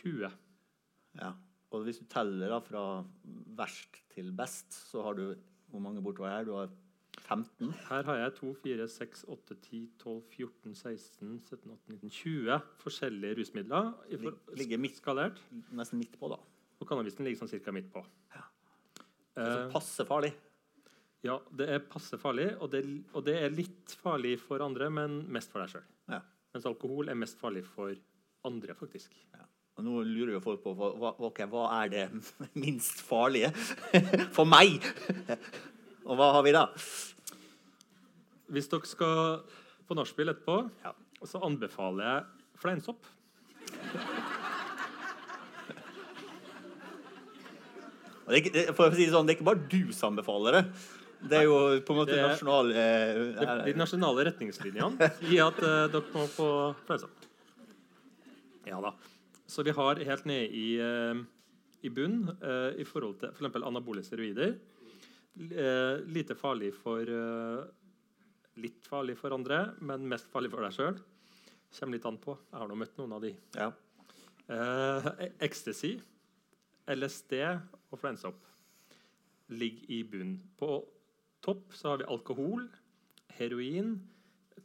20. 0.02 0.30
ja. 1.20 1.34
Og 1.74 1.82
hvis 1.82 1.98
du 1.98 2.06
teller 2.10 2.50
da 2.50 2.58
fra 2.62 2.82
verst 3.58 3.98
til 4.14 4.30
best, 4.34 4.72
så 4.90 5.02
har 5.02 5.18
du 5.18 5.34
Hvor 5.66 5.80
mange 5.82 6.00
bortover 6.00 6.30
her? 6.30 6.44
Du 6.46 6.52
har 6.54 6.70
15? 7.20 7.72
Her 7.88 8.02
har 8.04 8.16
jeg 8.20 8.34
2, 8.38 8.52
4, 8.62 8.88
6, 8.88 9.24
8, 9.28 9.54
10, 9.62 9.80
12, 9.98 10.22
14, 10.36 10.74
16, 10.74 11.38
17, 11.40 11.70
18, 11.72 11.94
19, 11.96 12.10
20 12.10 12.60
forskjellige 12.82 13.38
rusmidler. 13.40 13.92
for- 14.22 14.56
ligger 14.56 14.78
midt- 14.78 14.96
skalert. 15.00 15.38
Nesten 15.72 15.98
midt 15.98 16.18
på, 16.20 16.28
da. 16.28 16.36
Og 16.80 16.86
cannabisen 16.88 17.24
ligger 17.24 17.40
sånn 17.40 17.48
cirka 17.50 17.72
midt 17.72 17.90
på. 17.92 18.04
Ja. 18.34 18.42
Altså 19.36 19.70
passe 19.72 20.04
farlig. 20.06 20.32
ja, 21.24 21.38
det 21.56 21.68
er 21.68 21.78
passe 21.80 22.16
farlig, 22.18 22.56
og 22.60 22.70
det, 22.70 22.84
og 23.14 23.24
det 23.24 23.34
er 23.42 23.50
litt 23.50 23.96
farlig 24.02 24.38
for 24.38 24.58
andre, 24.62 24.88
men 24.90 25.24
mest 25.32 25.50
for 25.50 25.60
deg 25.60 25.68
sjøl. 25.74 25.82
Ja. 26.08 26.20
Mens 26.54 26.64
alkohol 26.66 27.08
er 27.08 27.14
mest 27.14 27.36
farlig 27.40 27.64
for 27.64 27.94
andre, 28.44 28.74
faktisk. 28.74 29.10
Ja. 29.34 29.40
Og 29.76 29.84
nå 29.84 30.02
lurer 30.06 30.32
jo 30.36 30.40
folk 30.40 30.62
på 30.62 30.72
hva, 30.76 31.14
okay, 31.20 31.44
hva 31.46 31.66
er 31.84 31.88
det 31.88 32.04
minst 32.54 33.02
farlige 33.04 33.50
for 34.36 34.44
meg. 34.46 34.80
Og 36.06 36.16
hva 36.18 36.28
har 36.36 36.42
vi 36.46 36.52
da? 36.54 36.66
Hvis 38.54 38.68
dere 38.70 38.86
skal 38.86 39.40
på 39.88 39.96
nachspiel 39.98 40.30
etterpå, 40.30 40.58
Ja. 40.84 40.92
så 41.26 41.40
anbefaler 41.46 42.04
jeg 42.06 42.24
fleinsopp. 42.62 43.06
Det, 48.26 48.34
er 48.34 48.40
ikke, 48.42 48.62
for 48.74 48.90
å 48.90 48.94
si 48.96 49.04
det 49.06 49.12
sånn, 49.14 49.26
det 49.28 49.36
er 49.36 49.38
ikke 49.38 49.46
bare 49.46 49.66
du 49.70 49.92
som 49.94 50.12
anbefaler 50.14 50.56
det. 50.58 50.62
Det 51.30 51.38
er 51.38 51.44
jo 51.46 51.58
på 51.86 51.94
en 51.94 51.98
måte 52.00 52.12
Det 52.12 52.18
er- 52.20 52.28
nasjonal 52.32 52.70
eh, 52.70 53.20
det, 53.38 53.54
de 53.70 53.74
nasjonale 53.78 54.24
retningslinjene 54.28 55.08
sier 55.20 55.46
at 55.46 55.60
eh, 55.62 55.86
dere 55.94 56.10
må 56.12 56.26
få 56.28 56.48
fleinsopp. 56.86 57.24
Ja 58.66 58.80
da. 58.82 58.92
Så 59.46 59.62
vi 59.64 59.70
har 59.70 59.94
helt 60.10 60.24
nede 60.26 60.50
i, 60.50 60.66
eh, 60.82 61.22
i 61.86 61.88
bunn 61.94 62.18
eh, 62.42 62.82
i 62.82 62.84
forhold 62.84 63.20
til 63.22 63.30
f.eks. 63.30 63.56
anabole 63.62 64.02
steroider. 64.02 64.56
Eh, 65.36 65.98
lite 66.08 66.34
farlig 66.38 66.70
for 66.74 67.02
eh, 67.12 67.64
Litt 68.56 68.86
farlig 68.88 69.18
for 69.20 69.34
andre, 69.36 69.74
men 69.84 70.06
mest 70.08 70.30
farlig 70.32 70.48
for 70.48 70.64
deg 70.64 70.72
sjøl. 70.72 70.94
Kommer 71.76 71.98
litt 71.98 72.06
an 72.08 72.16
på. 72.22 72.38
Jeg 72.48 72.56
har 72.62 72.70
nå 72.70 72.78
møtt 72.80 72.94
noen 72.96 73.12
av 73.12 73.20
de. 73.20 73.34
Ja. 73.52 73.66
Eh, 74.48 75.08
ecstasy, 75.44 75.90
LSD 76.88 77.34
og 77.90 77.98
fleinsopp 78.00 78.38
ligger 79.52 79.90
i 79.92 79.98
bunn. 80.08 80.38
På 80.56 80.78
topp 81.44 81.74
så 81.76 81.92
har 81.92 82.00
vi 82.00 82.08
alkohol, 82.14 82.64
heroin, 83.36 83.98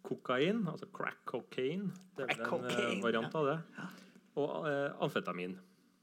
kokain, 0.07 0.63
altså 0.71 0.87
crack 0.95 1.19
cocaine. 1.27 1.91
Det 2.15 2.29
er 2.29 2.45
vel 2.45 2.47
en 2.63 2.71
eh, 2.71 2.95
variant 3.03 3.35
av 3.41 3.49
det. 3.51 3.57
Og 4.39 4.69
eh, 4.71 4.87
amfetamin, 5.03 5.57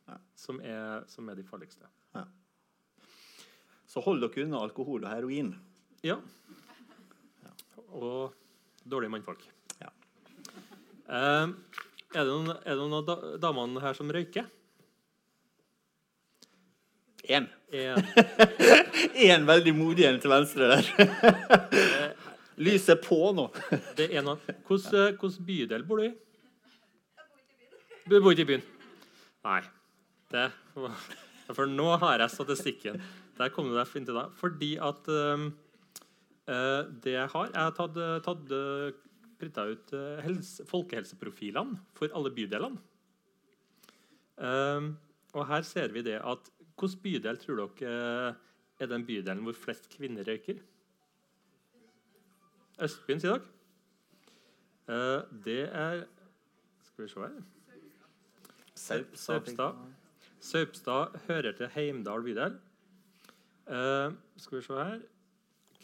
Ja. 0.08 0.20
som, 0.36 0.60
er, 0.60 1.08
som 1.08 1.26
er 1.32 1.40
de 1.40 1.48
farligste. 1.48 1.88
Så 3.88 4.02
hold 4.04 4.20
dere 4.20 4.44
unna 4.44 4.60
alkohol 4.60 5.06
og 5.06 5.10
heroin. 5.10 5.54
Ja. 6.04 6.18
Og 7.96 8.34
dårlige 8.84 9.14
mannfolk. 9.14 9.46
Ja. 9.80 9.90
Eh, 11.08 11.54
er 12.14 12.24
det 12.24 12.28
noen, 12.28 12.52
er 12.52 12.74
det 12.74 12.78
noen 12.82 12.98
av 13.00 13.08
da, 13.08 13.16
damene 13.40 13.82
her 13.84 13.96
som 13.96 14.12
røyker? 14.12 14.46
Én. 17.28 17.48
En, 17.76 18.00
Én 19.12 19.44
veldig 19.52 19.74
modig 19.76 20.06
en 20.08 20.20
til 20.20 20.32
venstre 20.32 20.70
der. 20.70 20.86
Lyset 22.64 22.94
er 22.96 23.02
på 23.04 23.18
nå. 23.36 23.48
det 23.98 24.08
er 24.08 24.20
en 24.20 24.32
av 24.32 24.46
Hvordan 24.66 25.18
hvordan 25.20 25.44
bydel 25.46 25.84
bor 25.88 26.00
du 26.00 26.08
i? 26.08 26.12
Du 28.08 28.16
bor 28.16 28.32
ikke 28.32 28.46
i 28.46 28.50
byen? 28.54 28.64
Nei. 29.44 29.60
Det, 30.32 30.48
for 31.56 31.68
nå 31.68 31.90
har 32.00 32.24
jeg 32.24 32.32
statistikken. 32.32 32.96
Der 33.38 33.52
kom 33.54 33.68
du 33.70 33.76
deg 33.76 33.86
fint 33.88 34.08
til 34.08 34.18
deg. 34.18 34.32
Fordi 34.38 34.72
at 34.82 35.10
eh, 35.14 35.48
det 37.04 37.14
jeg 37.14 37.28
har 37.34 37.52
Jeg 37.52 37.62
har 37.62 37.76
tatt, 37.76 38.00
tatt 38.24 38.56
printa 39.38 39.64
ut 39.70 39.92
eh, 39.94 40.22
helse, 40.26 40.66
folkehelseprofilene 40.68 41.78
for 41.98 42.12
alle 42.16 42.32
bydelene. 42.34 42.80
Uh, 44.38 44.94
og 45.34 45.48
her 45.48 45.64
ser 45.66 45.90
vi 45.90 46.04
det 46.06 46.20
at 46.22 46.52
Hvilken 46.78 47.00
bydel 47.02 47.38
tror 47.42 47.56
dere 47.58 47.94
eh, 48.28 48.34
er 48.78 48.86
den 48.86 49.02
bydelen 49.02 49.40
hvor 49.42 49.56
flest 49.58 49.88
kvinner 49.90 50.22
røyker? 50.22 50.60
Østbyen, 52.86 53.18
sier 53.18 53.34
dere? 53.34 53.48
Uh, 54.86 55.24
det 55.44 55.64
er 55.66 56.04
Skal 56.86 57.02
vi 57.02 57.08
se 57.10 57.24
her 57.24 57.34
Saupstad. 58.78 59.82
Saupstad 60.38 61.18
hører 61.26 61.58
til 61.58 61.72
Heimdal 61.74 62.22
bydel. 62.22 62.60
Eh, 63.68 64.12
skal 64.40 64.58
vi 64.58 64.64
se 64.64 64.76
her 64.76 65.00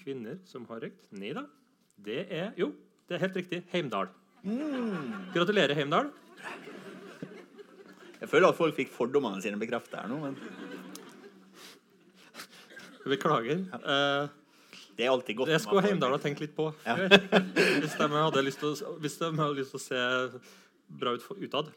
Kvinner 0.01 0.39
som 0.49 0.65
har 0.71 0.81
røykt? 0.85 1.09
Nei 1.13 1.33
da. 1.37 1.45
Det 2.05 2.27
er 2.33 2.53
Jo, 2.59 2.71
det 3.09 3.17
er 3.17 3.25
helt 3.27 3.37
riktig. 3.37 3.63
Heimdal. 3.73 4.09
Gratulerer, 5.35 5.75
Heimdal. 5.77 6.11
Jeg 8.21 8.31
føler 8.31 8.49
at 8.49 8.57
folk 8.57 8.77
fikk 8.77 8.93
fordommene 8.93 9.43
sine 9.45 9.61
bekreftet 9.61 9.99
her 10.01 10.09
nå, 10.09 10.17
men 10.23 10.39
Beklager. 13.05 13.67
Uh, 13.85 14.33
det 14.97 15.05
er 15.05 15.11
alltid 15.13 15.37
godt. 15.37 15.51
det 15.53 15.61
skulle 15.61 15.83
Heimdal 15.85 16.15
ha 16.17 16.21
tenkt 16.23 16.41
litt 16.41 16.55
på 16.57 16.71
Ja. 16.87 16.95
Hvis 16.97 17.99
de 17.99 18.09
hadde 18.09 18.45
lyst 18.47 18.63
til 18.63 18.71
å, 18.73 18.95
hvis 19.03 19.19
de 19.21 19.29
hadde 19.29 19.59
lyst 19.59 19.75
til 19.75 19.81
å 19.81 19.85
se 19.85 20.41
bra 20.89 21.13
ut 21.13 21.27
utad. 21.37 21.69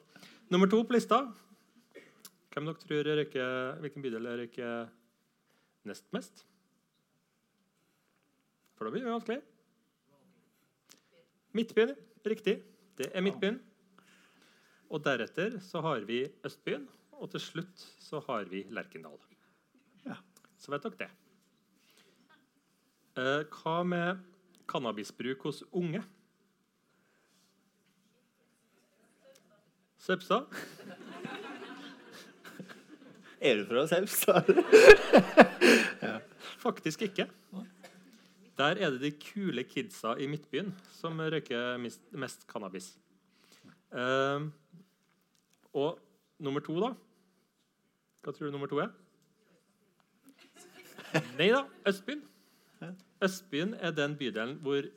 Nummer 0.47 0.71
to 0.71 0.79
på 0.87 0.95
lista. 0.95 1.25
Hvem 2.53 2.69
dere 2.69 2.79
tror 2.87 3.11
røyker, 3.19 3.81
hvilken 3.83 4.05
bydel 4.05 4.31
røyker 4.39 4.87
nest 5.87 6.07
mest? 6.15 6.45
For 8.77 8.85
da 8.85 8.93
blir 8.93 9.07
det 9.07 9.13
vanskelig. 9.15 9.41
Midtbyen. 11.57 11.95
Riktig. 12.27 12.59
Det 12.97 13.09
er 13.13 13.23
Midtbyen. 13.25 13.61
Og 14.93 15.03
deretter 15.03 15.57
så 15.63 15.81
har 15.83 16.05
vi 16.07 16.21
Østbyen, 16.45 16.85
og 17.17 17.31
til 17.33 17.43
slutt 17.43 17.87
så 17.99 18.21
har 18.27 18.47
vi 18.51 18.63
Lerkendal. 18.71 19.17
Ja. 20.05 20.19
Så 20.57 20.71
vet 20.71 20.85
dere 20.85 20.99
det. 21.01 21.09
Eh, 23.17 23.43
hva 23.49 23.81
med 23.83 24.21
cannabisbruk 24.69 25.47
hos 25.49 25.63
unge? 25.71 26.03
Søpstad? 29.97 30.53
Er 33.39 33.59
du 33.59 33.65
fra 33.69 33.85
Saupstad? 33.87 34.47
Faktisk 36.65 37.01
ikke. 37.05 37.27
Der 38.57 38.79
er 38.81 38.89
det 38.89 39.01
de 39.01 39.11
kule 39.21 39.63
kidsa 39.63 40.15
i 40.17 40.27
Midtbyen 40.27 40.71
som 40.97 41.19
røyker 41.19 41.77
mest, 41.77 42.01
mest 42.11 42.47
cannabis. 42.49 42.95
Uh, 43.93 44.49
og 45.73 45.99
nummer 46.41 46.63
to, 46.65 46.79
da? 46.81 46.89
Hva 48.25 48.33
tror 48.33 48.47
du 48.47 48.55
nummer 48.55 48.71
to 48.71 48.81
er? 48.81 48.89
Nei 51.37 51.51
da, 51.53 51.61
Østbyen. 51.87 52.23
Østbyen 53.23 53.75
er 53.77 53.93
den 53.93 54.17
bydelen 54.17 54.57
hvor 54.65 54.89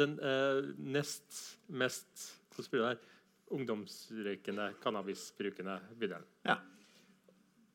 den 0.00 0.16
uh, 0.18 0.72
nest 0.78 1.60
mest 1.68 2.32
Hvordan 2.56 2.70
blir 2.72 2.80
det 2.80 2.88
her? 2.88 3.12
Ungdomsrøykende, 3.52 4.70
cannabisbrukende 4.82 5.76
bydelen. 6.00 6.24
Ja. 6.48 6.56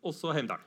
Og 0.01 0.13
så 0.17 0.33
Heimdal. 0.33 0.61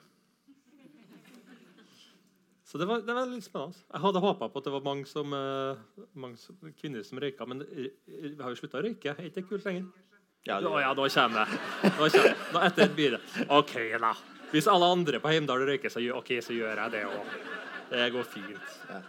Så 2.74 2.78
det 2.78 2.86
var, 2.90 3.02
det 3.06 3.14
var 3.14 3.28
litt 3.30 3.44
spennende. 3.46 3.78
Jeg 3.86 4.02
hadde 4.02 4.20
håpa 4.22 4.48
på 4.50 4.58
at 4.58 4.66
det 4.66 4.72
var 4.74 4.82
mange, 4.82 5.06
som, 5.06 5.30
eh, 5.36 6.08
mange 6.18 6.40
som, 6.42 6.56
kvinner 6.74 7.04
som 7.06 7.20
røyka, 7.22 7.46
men 7.46 7.62
eh, 7.62 7.92
vi 8.08 8.32
har 8.40 8.50
jo 8.50 8.58
slutta 8.58 8.80
å 8.80 8.82
røyke. 8.82 9.12
Er 9.12 9.28
ikke 9.28 9.42
det 9.42 9.44
kult 9.46 9.68
lenger? 9.68 9.84
Ja, 10.48 10.58
det- 10.58 10.72
Å 10.72 10.80
ja, 10.82 10.88
nå 10.90 11.06
kommer 11.06 11.44
det. 11.44 11.60
Nå 11.84 12.08
kommer 12.08 12.26
det. 12.32 12.48
Nå 12.52 12.64
etter 12.66 12.82
et 12.88 12.96
bilde. 12.96 13.20
OK, 13.48 13.74
da. 14.02 14.10
Hvis 14.50 14.66
alle 14.70 14.90
andre 14.90 15.20
på 15.22 15.30
Heimdal 15.30 15.62
røyker, 15.68 15.86
så 15.92 16.02
gjør, 16.02 16.18
ok, 16.18 16.34
så 16.42 16.56
gjør 16.56 16.82
jeg 16.82 16.90
det 16.96 17.04
òg. 17.06 17.38
Det 17.92 18.10
går 18.16 18.26
fint. 18.26 18.74
Ja. 18.90 19.00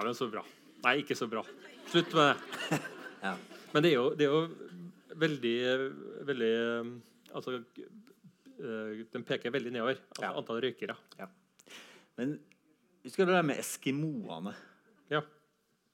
Men 0.00 0.14
så 0.16 0.30
bra. 0.32 0.42
Nei, 0.86 0.96
ikke 1.02 1.16
så 1.18 1.28
bra. 1.28 1.44
Slutt 1.92 2.14
med 2.16 2.32
det. 2.70 2.80
Men 3.74 3.84
det 3.84 3.92
er 3.92 3.96
jo, 3.98 4.08
det 4.16 4.26
er 4.26 4.32
jo 4.32 4.42
veldig, 5.20 5.56
veldig 6.28 6.52
Altså 7.32 7.62
Den 8.62 9.24
peker 9.26 9.50
veldig 9.54 9.72
nedover. 9.74 9.98
Altså 10.12 10.22
Ja. 10.22 10.32
antall 10.38 10.60
røykere. 10.62 10.96
Men 12.18 12.38
husker 13.02 13.24
du 13.26 13.32
det 13.32 13.38
der 13.40 13.48
med 13.48 13.58
eskimoene? 13.58 14.54
Ja. 15.10 15.22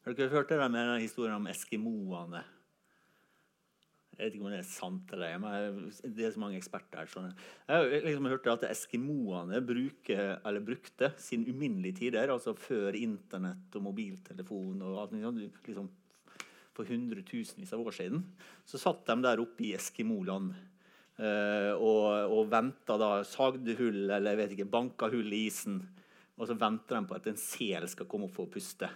Har 0.05 0.15
dere 0.15 0.29
hørt 0.33 0.49
det 0.49 0.59
der 0.59 0.69
med 0.69 1.01
historien 1.01 1.35
om 1.37 1.47
eskimoene? 1.47 2.45
Jeg 4.19 4.33
vet 4.33 4.35
ikke 4.35 4.45
om 4.49 4.51
det 4.51 4.59
er 4.59 4.67
sant 4.67 5.13
eller 5.15 5.39
men 5.39 5.77
det 6.03 6.25
er 6.27 6.33
så 6.35 6.41
mange 6.43 6.59
eksperter 6.59 6.99
her. 6.99 7.07
Sånn. 7.07 7.29
Jeg 7.69 7.77
har 7.77 7.85
liksom 8.03 8.27
hørt 8.27 8.49
at 8.51 8.65
eskimoene 8.67 9.61
brukte 9.63 11.13
sin 11.23 11.45
uminnelige 11.47 12.01
tider, 12.01 12.29
altså 12.29 12.57
før 12.59 12.99
internett 12.99 13.77
og 13.79 13.83
mobiltelefon 13.87 14.83
og 14.83 14.99
alt 15.05 15.15
sånt, 15.23 15.63
liksom 15.69 15.89
for 16.75 16.87
hundretusenvis 16.87 17.73
av 17.75 17.81
år 17.87 17.95
siden, 17.95 18.25
så 18.67 18.79
satt 18.79 19.07
de 19.07 19.17
der 19.23 19.41
oppe 19.43 19.65
i 19.67 19.73
Eskimoland 19.75 20.53
eh, 20.55 20.78
og, 21.19 22.31
og 22.31 22.51
venta 22.53 22.95
da, 23.01 23.09
sagde 23.27 23.75
hull 23.79 24.05
eller 24.07 24.33
jeg 24.33 24.39
vet 24.39 24.53
ikke, 24.55 24.69
banka 24.71 25.09
hull 25.11 25.33
i 25.35 25.45
isen. 25.49 25.81
Og 26.39 26.47
så 26.47 26.55
venter 26.55 26.95
de 26.95 27.09
på 27.11 27.17
at 27.17 27.27
en 27.27 27.41
sel 27.41 27.89
skal 27.91 28.07
komme 28.11 28.29
opp 28.29 28.37
for 28.37 28.47
å 28.47 28.53
puste. 28.53 28.87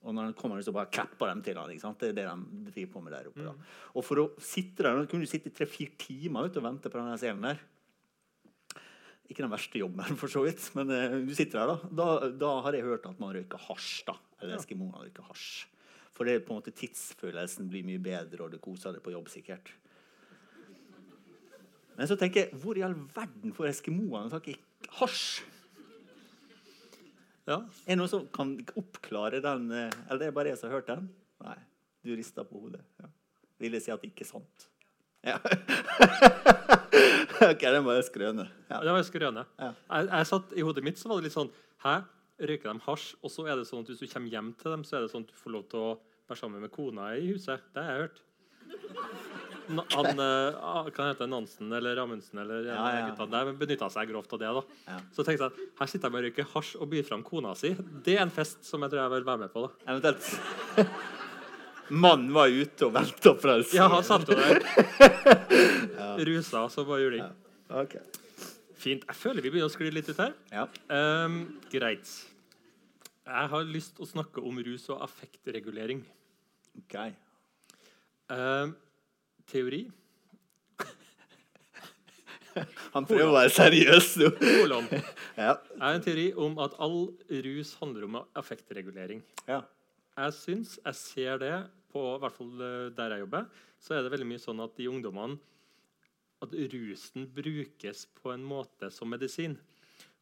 Og 0.00 0.14
når 0.16 0.30
den 0.30 0.36
kommer, 0.38 0.60
så 0.64 0.72
bare 0.72 0.88
klapper 0.92 1.28
de 1.34 1.44
til 1.44 1.58
han. 1.60 1.72
Ikke 1.72 1.82
sant? 1.82 2.00
Det 2.00 2.12
er 2.12 2.16
det 2.16 2.28
de 2.30 2.70
driver 2.70 2.92
på 2.94 3.02
med 3.04 3.12
der 3.12 3.26
oppe. 3.28 3.42
da. 3.44 3.52
Og 3.92 4.06
for 4.06 4.22
å 4.22 4.28
sitte 4.40 4.86
der, 4.86 5.02
kunne 5.10 5.26
du 5.26 5.30
sitte 5.30 5.50
i 5.50 5.56
tre-fire 5.56 5.92
timer 6.00 6.46
vet, 6.46 6.56
og 6.56 6.64
vente 6.64 6.92
på 6.92 7.00
denne 7.00 7.18
selen 7.20 7.44
der. 7.44 7.60
Ikke 9.30 9.44
den 9.44 9.52
verste 9.52 9.82
jobben, 9.82 10.16
for 10.20 10.32
så 10.32 10.46
vidt, 10.46 10.62
men 10.78 10.94
uh, 10.94 11.18
du 11.26 11.34
sitter 11.36 11.60
der, 11.60 11.74
da. 11.74 11.90
da. 12.00 12.30
Da 12.40 12.54
har 12.64 12.78
jeg 12.78 12.86
hørt 12.88 13.10
at 13.10 13.20
man 13.20 13.34
røyker 13.36 13.60
hasj. 13.68 13.92
da. 14.08 14.16
Eller 14.40 14.56
eskimoene 14.56 15.04
røyker 15.04 15.28
hasj. 15.28 15.68
For 16.16 16.28
det 16.28 16.38
er 16.38 16.42
på 16.46 16.54
en 16.54 16.62
måte 16.62 16.74
tidsfølelsen 16.76 17.68
blir 17.70 17.84
mye 17.86 18.00
bedre, 18.02 18.46
og 18.46 18.54
du 18.54 18.60
koser 18.62 18.96
deg 18.96 19.04
på 19.04 19.12
jobb 19.12 19.28
sikkert. 19.32 19.68
Men 22.00 22.08
så 22.08 22.16
tenker 22.16 22.46
jeg, 22.46 22.56
hvor 22.62 22.78
i 22.80 22.82
all 22.86 22.94
verden 23.12 23.52
får 23.52 23.66
eskimoene 23.74 24.30
tak 24.32 24.46
i 24.48 24.56
hasj? 24.96 25.42
ja. 27.50 27.58
Er 27.60 27.92
det 27.92 27.96
noen 28.00 28.08
som 28.08 28.22
kan 28.32 28.54
oppklare 28.80 29.42
den? 29.44 29.66
eh, 29.74 29.90
Eller 30.08 30.22
det 30.22 30.28
er 30.30 30.36
bare 30.36 30.48
jeg 30.54 30.60
som 30.60 30.70
har 30.70 30.78
hørt 30.78 30.88
den? 30.88 31.10
Nei, 31.44 31.58
du 32.06 32.14
rister 32.16 32.46
på 32.48 32.62
hodet. 32.62 32.80
Ja. 33.02 33.10
Vil 33.60 33.76
det 33.76 33.82
si 33.84 33.92
at 33.92 34.00
det 34.00 34.14
ikke 34.14 34.24
er 34.24 34.30
sant? 34.30 34.66
Ja. 35.26 35.36
ok, 37.50 37.60
den 37.60 37.84
var 37.84 37.98
jeg 37.98 38.06
skrøne. 38.08 38.46
Ja. 38.70 38.80
Det 38.80 38.94
var 38.96 39.04
skrøne. 39.04 39.44
Ja. 39.60 39.70
Jeg, 39.90 40.08
jeg 40.14 40.30
satt 40.32 40.54
I 40.56 40.64
hodet 40.64 40.86
mitt 40.86 40.96
så 41.00 41.10
var 41.10 41.20
det 41.20 41.28
litt 41.28 41.36
sånn 41.36 41.52
Hæ? 41.84 41.98
Røyker 42.40 42.72
de 42.72 42.80
hasj? 42.86 43.10
Og 43.20 43.28
så 43.34 43.44
er 43.44 43.60
det 43.60 43.66
sånn 43.68 43.84
at 43.84 43.92
hvis 43.92 44.00
du 44.00 44.08
kommer 44.08 44.32
hjem 44.32 44.54
til 44.56 44.72
dem, 44.72 44.86
så 44.88 44.96
er 44.96 45.04
det 45.04 45.12
sånn 45.12 45.26
at 45.28 45.34
du 45.34 45.36
får 45.36 45.52
lov 45.58 45.68
til 45.68 45.84
å 45.84 45.92
være 46.30 46.40
sammen 46.40 46.64
med 46.64 46.72
kona 46.72 47.10
i 47.20 47.28
huset. 47.34 47.60
Det 47.76 47.84
har 47.84 47.92
jeg 47.92 48.06
hørt. 48.06 48.24
Han, 49.68 49.84
kan 49.90 50.20
ah, 50.20 50.84
heter 50.86 51.18
det, 51.20 51.28
Nansen 51.30 51.72
eller 51.72 52.00
Amundsen 52.02 52.40
eller 52.42 52.64
ja, 52.66 52.74
Ja, 52.76 53.08
ja. 53.12 53.26
der 53.30 53.52
benytta 53.60 53.88
seg 53.92 54.10
grovt 54.10 54.32
av 54.34 54.40
det. 54.42 54.50
da. 54.56 54.62
Ja. 54.88 54.98
Så 55.14 55.24
tenkte 55.26 55.46
jeg 55.46 55.52
at 55.52 55.80
her 55.80 55.90
sitter 55.92 56.08
jeg 56.08 56.14
med 56.14 56.20
og 56.20 56.26
røyker 56.28 56.48
hasj 56.54 56.72
og 56.80 56.90
byr 56.90 57.06
fram 57.06 57.22
kona 57.26 57.54
si. 57.58 57.70
Det 58.06 58.16
er 58.16 58.24
en 58.24 58.34
fest 58.34 58.64
som 58.66 58.82
jeg 58.82 58.92
tror 58.92 59.02
jeg 59.04 59.14
vil 59.16 59.28
være 59.28 59.42
med 59.44 59.52
på. 59.54 59.66
da. 59.66 59.94
Eventuelt 59.94 60.90
Mannen 62.04 62.32
var 62.34 62.46
ute 62.54 62.86
og 62.86 62.94
på 62.94 63.48
den. 63.50 63.64
Ja, 63.74 63.88
han 63.90 64.04
satt 64.06 64.28
jo 64.30 64.36
der. 64.38 64.60
Rusa, 66.28 66.68
så 66.70 66.84
bare 66.86 67.00
juling. 67.02 67.24
Ok. 67.82 67.96
Fint. 68.80 69.02
Jeg 69.08 69.18
føler 69.18 69.42
vi 69.42 69.50
begynner 69.50 69.68
å 69.68 69.72
skli 69.74 69.90
litt 69.92 70.08
ut 70.12 70.20
her. 70.22 70.36
Ja. 70.54 70.68
Um, 70.90 71.40
greit. 71.72 72.06
Jeg 73.26 73.50
har 73.52 73.66
lyst 73.66 73.96
til 73.96 74.06
å 74.06 74.10
snakke 74.10 74.42
om 74.46 74.62
rus 74.66 74.86
og 74.90 75.02
affektregulering. 75.04 76.04
ok. 76.82 76.96
Ehm, 78.30 78.72
teori. 79.50 79.82
Han 82.94 83.06
prøver 83.06 83.28
å 83.28 83.36
være 83.36 83.52
seriøs 83.54 84.14
nå. 84.22 84.30
Kolon. 84.40 84.88
Ja. 85.40 85.54
er 85.80 85.94
en 85.96 86.02
teori 86.04 86.26
om 86.36 86.58
at 86.60 86.74
all 86.82 87.14
rus 87.46 87.74
handler 87.80 88.08
om 88.08 88.18
affektregulering. 88.38 89.22
ja. 89.48 89.62
Jeg 90.18 90.34
syns, 90.36 90.74
jeg 90.82 90.96
ser 90.98 91.38
det, 91.40 91.54
på 91.90 92.00
i 92.12 92.18
hvert 92.20 92.34
fall 92.36 92.64
eh, 92.66 92.88
der 92.92 93.14
jeg 93.14 93.22
jobber, 93.22 93.46
så 93.80 93.94
er 93.96 94.04
det 94.04 94.10
veldig 94.12 94.26
mye 94.28 94.42
sånn 94.42 94.60
at 94.60 94.74
de 94.76 94.88
ungdommene 94.90 95.38
At 96.44 96.52
rusen 96.72 97.26
brukes 97.36 98.06
på 98.20 98.32
en 98.34 98.44
måte 98.44 98.90
som 98.92 99.08
medisin. 99.12 99.56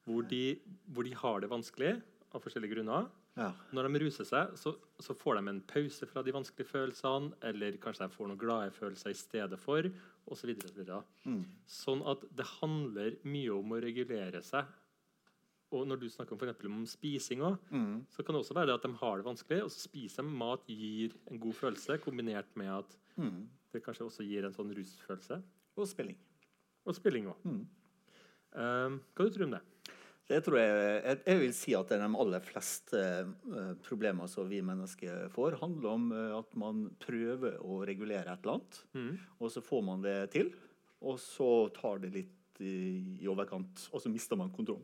Hvor 0.06 0.24
de, 0.26 0.58
hvor 0.90 1.06
de 1.06 1.12
har 1.14 1.40
det 1.42 1.50
vanskelig 1.50 1.92
av 2.34 2.42
forskjellige 2.42 2.76
grunner. 2.76 3.08
Ja. 3.38 3.52
Når 3.72 3.86
de 3.88 4.00
ruser 4.02 4.26
seg, 4.26 4.56
så, 4.58 4.72
så 5.00 5.14
får 5.16 5.38
de 5.38 5.48
en 5.52 5.60
pause 5.70 6.06
fra 6.10 6.22
de 6.26 6.32
vanskelige 6.34 6.68
følelsene, 6.72 7.32
eller 7.46 7.78
kanskje 7.82 8.08
de 8.08 8.14
får 8.16 8.28
noen 8.32 8.40
glade 8.40 8.72
følelser 8.74 9.14
i 9.14 9.18
stedet 9.20 9.58
for, 9.62 9.86
osv. 10.28 10.50
Så 10.60 10.74
videre. 10.76 10.98
Mm. 11.24 11.44
Sånn 11.70 12.02
at 12.10 12.26
det 12.36 12.44
handler 12.58 13.16
mye 13.24 13.54
om 13.54 13.72
å 13.72 13.80
regulere 13.80 14.42
seg. 14.44 14.66
Og 15.70 15.84
når 15.86 16.00
du 16.00 16.06
snakker 16.08 16.32
om, 16.32 16.38
for 16.40 16.48
eksempel 16.48 16.70
om 16.72 16.84
spising 16.88 17.42
også, 17.44 17.58
Mm. 17.70 18.06
så 18.08 18.24
kan 18.24 18.34
det 18.34 18.40
også 18.42 18.54
være 18.56 18.66
det 18.70 18.74
at 18.78 18.82
de 18.88 18.92
har 19.02 19.16
det 19.20 19.24
vanskelig, 19.26 19.62
og 19.64 19.70
så 19.70 19.82
spiser 19.84 20.22
de 20.24 20.30
mat 20.40 20.66
gir 20.66 21.12
en 21.30 21.38
god 21.38 21.52
følelse, 21.54 21.98
kombinert 22.00 22.54
med 22.56 22.68
at 22.78 22.96
Mm. 23.18 23.48
det 23.72 23.82
kanskje 23.84 24.06
også 24.08 24.24
gir 24.26 24.44
en 24.46 24.52
sånn 24.54 24.72
rusfølelse. 24.74 25.42
Og 25.76 25.86
spilling. 25.86 26.16
Og 26.86 26.94
spilling 26.94 27.26
òg. 27.28 27.36
Mm. 27.44 27.66
hva 28.54 29.24
du 29.24 29.30
tror 29.30 29.38
du 29.38 29.44
om 29.44 29.50
det? 29.50 29.60
Det 30.28 30.42
tror 30.44 30.58
jeg, 30.60 31.18
jeg, 31.24 31.38
vil 31.40 31.52
si 31.56 31.72
at 31.76 31.88
det 31.88 31.96
er 31.96 32.02
de 32.04 32.18
aller 32.20 32.42
fleste 32.44 32.98
eh, 33.00 33.70
problemer 33.86 34.28
som 34.28 34.48
vi 34.50 34.58
mennesker 34.60 35.30
får, 35.32 35.56
handler 35.62 35.88
om 35.94 36.10
eh, 36.12 36.34
at 36.36 36.52
man 36.60 36.82
prøver 37.00 37.56
å 37.64 37.78
regulere 37.88 38.28
et 38.34 38.42
eller 38.44 38.58
annet, 38.58 38.82
Mm. 38.92 39.14
og 39.40 39.50
så 39.54 39.62
får 39.64 39.82
man 39.86 40.02
det 40.04 40.18
til. 40.36 40.50
Og 41.00 41.16
så 41.22 41.48
tar 41.72 42.00
det 42.02 42.10
litt 42.12 42.60
i, 42.60 43.22
i 43.22 43.28
overkant, 43.30 43.86
og 43.94 44.02
så 44.02 44.10
mister 44.12 44.36
man 44.36 44.50
kontroll. 44.52 44.82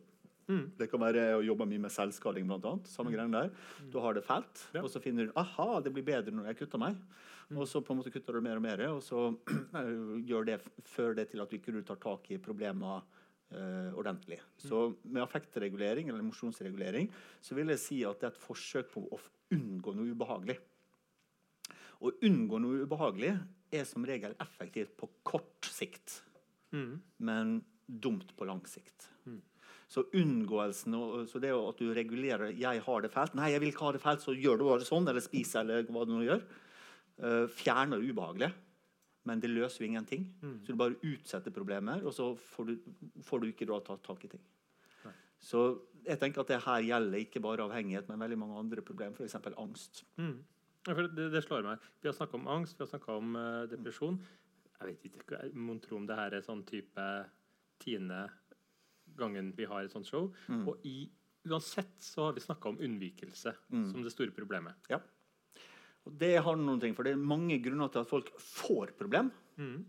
Mm. 0.48 0.64
Det 0.78 0.88
kan 0.92 1.00
være 1.00 1.26
å 1.38 1.42
jobbe 1.44 1.66
mye 1.68 1.80
med 1.86 1.92
selvskading, 1.92 2.46
blant 2.48 2.64
annet. 2.68 2.88
Samme 2.92 3.12
greiene 3.12 3.32
der. 3.44 3.52
Du 3.92 3.98
har 4.04 4.14
det 4.16 4.24
fælt, 4.24 4.64
Ja. 4.76 4.82
og 4.84 4.88
så 4.92 5.00
finner 5.02 5.26
du 5.28 5.32
aha, 5.40 5.80
det 5.84 5.92
blir 5.92 6.04
bedre 6.06 6.32
når 6.32 6.50
jeg 6.52 6.58
kutter 6.62 6.80
meg. 6.80 6.96
Og 7.52 7.66
så 7.68 7.82
på 7.84 7.92
en 7.92 8.00
måte 8.00 8.12
kutter 8.12 8.32
du 8.38 8.40
mer 8.44 8.56
og 8.56 8.64
mer, 8.64 8.80
og 8.94 9.02
så 9.04 9.26
gjør 10.28 10.46
det, 10.48 10.58
fører 10.88 11.18
det 11.20 11.28
til 11.32 11.42
at 11.44 11.50
du 11.52 11.56
ikke 11.58 11.84
tar 11.84 12.00
tak 12.00 12.30
i 12.32 12.38
problemer 12.40 13.02
eh, 13.52 13.90
ordentlig. 13.94 14.40
Så 14.58 14.96
med 15.04 15.22
affektregulering 15.22 16.08
eller 16.08 16.20
emosjonsregulering 16.20 17.10
så 17.40 17.54
vil 17.54 17.68
jeg 17.68 17.78
si 17.78 18.04
at 18.04 18.20
det 18.20 18.30
er 18.30 18.34
et 18.34 18.44
forsøk 18.46 18.90
på 18.92 19.04
å 19.10 19.20
unngå 19.54 19.94
noe 19.94 20.14
ubehagelig. 20.14 20.58
Å 22.04 22.10
unngå 22.26 22.58
noe 22.60 22.84
ubehagelig 22.84 23.34
er 23.74 23.84
som 23.88 24.04
regel 24.04 24.34
effektivt 24.42 24.96
på 24.96 25.08
kort 25.24 25.70
sikt 25.70 26.22
Mm. 26.74 27.00
men 27.18 27.64
dumt 27.86 28.32
på 28.36 28.44
lang 28.48 28.64
sikt. 28.66 29.08
Så 29.86 30.02
unngåelsen 30.16 30.94
så 31.28 31.38
det 31.38 31.52
at 31.54 31.78
du 31.78 31.92
regulerer 31.94 32.50
'jeg 32.50 32.80
har 32.82 33.00
det 33.00 33.12
fælt', 33.12 33.34
'nei, 33.34 33.52
jeg 33.52 33.60
vil 33.60 33.68
ikke 33.70 33.84
ha 33.84 33.92
det 33.92 34.00
fælt', 34.02 34.24
så 34.24 34.34
gjør 34.34 34.58
du 34.58 34.64
bare 34.64 34.80
sånn, 34.80 35.06
eller 35.08 35.20
spiser, 35.20 35.60
eller 35.60 35.84
hva 35.84 36.04
du 36.04 36.12
nå 36.12 36.24
gjør. 36.24 36.42
eh, 37.22 37.46
fjerner 37.46 38.00
ubehagelige. 38.02 38.52
Men 39.24 39.40
det 39.40 39.48
løser 39.50 39.82
jo 39.82 39.88
ingenting. 39.88 40.26
Så 40.64 40.72
du 40.72 40.76
bare 40.76 40.98
utsetter 41.00 41.54
problemer, 41.54 42.04
og 42.04 42.12
så 42.12 42.34
får 42.36 42.68
du, 42.68 42.74
får 43.24 43.40
du 43.40 43.46
ikke 43.48 43.68
da 43.70 43.80
tatt 43.84 44.04
tak 44.04 44.26
i 44.26 44.32
ting. 44.34 44.42
Så 45.44 45.60
jeg 46.04 46.20
tenker 46.20 46.44
at 46.44 46.50
det 46.52 46.62
her 46.64 46.84
gjelder 46.84 47.20
ikke 47.20 47.42
bare 47.44 47.64
avhengighet, 47.66 48.08
men 48.08 48.20
veldig 48.20 48.38
mange 48.40 48.60
andre 48.60 48.84
problemer, 48.84 49.16
f.eks. 49.16 49.36
angst. 49.60 50.04
Mm. 50.20 50.38
Ja, 50.84 50.94
det, 51.00 51.28
det 51.32 51.42
slår 51.44 51.64
meg. 51.64 51.84
Vi 52.02 52.08
har 52.08 52.16
snakka 52.16 52.38
om 52.38 52.48
angst, 52.52 52.78
vi 52.78 52.84
har 52.84 52.92
snakka 52.92 53.16
om 53.20 53.36
uh, 53.36 53.64
depresjon. 53.68 54.18
Jeg 54.74 54.90
vet 54.90 55.04
ikke, 55.08 55.40
Mon 55.56 55.80
tro 55.80 55.96
om 55.96 56.08
det 56.08 56.16
her 56.18 56.36
er 56.36 56.44
sånn 56.44 56.64
type 56.68 57.04
tiende 57.80 58.26
gangen 59.16 59.52
vi 59.56 59.68
har 59.68 59.84
et 59.84 59.92
sånt 59.92 60.08
show. 60.08 60.30
Og 60.56 60.84
i, 60.88 61.06
uansett 61.48 61.96
så 62.04 62.28
har 62.28 62.36
vi 62.36 62.44
snakka 62.44 62.72
om 62.72 62.80
unnvikelse 62.82 63.54
som 63.70 64.04
det 64.04 64.12
store 64.12 64.34
problemet. 64.36 64.76
Ja. 64.92 65.00
Og 66.04 66.16
det 66.20 66.34
har 66.44 66.56
noen 66.60 66.80
ting, 66.82 66.94
for 66.96 67.06
det 67.06 67.14
er 67.14 67.28
mange 67.32 67.56
grunner 67.64 67.88
til 67.92 68.02
at 68.04 68.10
folk 68.10 68.30
får 68.40 68.92
problem. 68.98 69.30
Mm. 69.56 69.84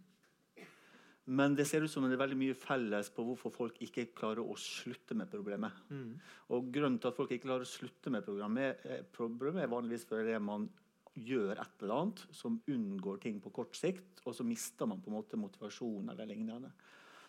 Men 1.25 1.56
det 1.58 1.65
ser 1.65 1.82
ut 1.82 1.89
som 1.89 2.06
det 2.06 2.13
er 2.13 2.21
veldig 2.21 2.38
mye 2.38 2.56
felles 2.58 3.10
på 3.13 3.23
hvorfor 3.25 3.51
folk 3.54 3.80
ikke 3.82 4.12
klarer 4.13 4.45
å 4.45 4.56
slutte 4.62 5.17
med 5.17 5.32
problemet. 5.32 5.73
Mm. 5.89 6.12
Og 6.54 6.67
grunnen 6.73 6.99
til 7.01 7.10
at 7.10 7.17
folk 7.17 7.34
ikke 7.34 7.47
klarer 7.47 7.65
å 7.65 7.69
slutte 7.69 8.13
med 8.13 8.25
programmet, 8.28 8.84
problemet 9.15 9.63
er 9.65 9.71
vanligvis 9.71 10.06
fordi 10.06 10.38
man 10.39 10.67
gjør 11.15 11.56
et 11.63 11.82
eller 11.82 11.95
annet 11.95 12.21
som 12.36 12.60
unngår 12.69 13.21
ting 13.23 13.39
på 13.41 13.51
kort 13.56 13.73
sikt, 13.80 14.21
og 14.28 14.36
så 14.38 14.45
mister 14.45 14.86
man 14.91 15.01
på 15.01 15.10
en 15.10 15.17
måte 15.17 15.39
motivasjon 15.39 16.12
eller 16.13 16.30
lignende. 16.30 16.69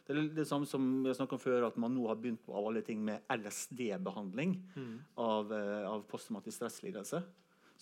Det 0.07 0.15
er 0.15 0.29
det 0.37 0.47
samme 0.47 0.69
som 0.71 0.85
jeg 1.07 1.17
snakket 1.19 1.39
om 1.39 1.43
før, 1.43 1.65
at 1.67 1.79
man 1.83 1.95
nå 1.97 2.05
har 2.07 2.19
begynt 2.21 2.45
på 2.45 2.55
av 2.55 2.69
alle 2.69 2.83
ting 2.87 3.01
med 3.03 3.25
LSD-behandling 3.33 4.53
Mm. 4.77 5.01
av, 5.17 5.53
eh, 5.53 5.89
av 5.89 6.05
posttraumatisk 6.07 6.61
stresslidelse. 6.61 7.25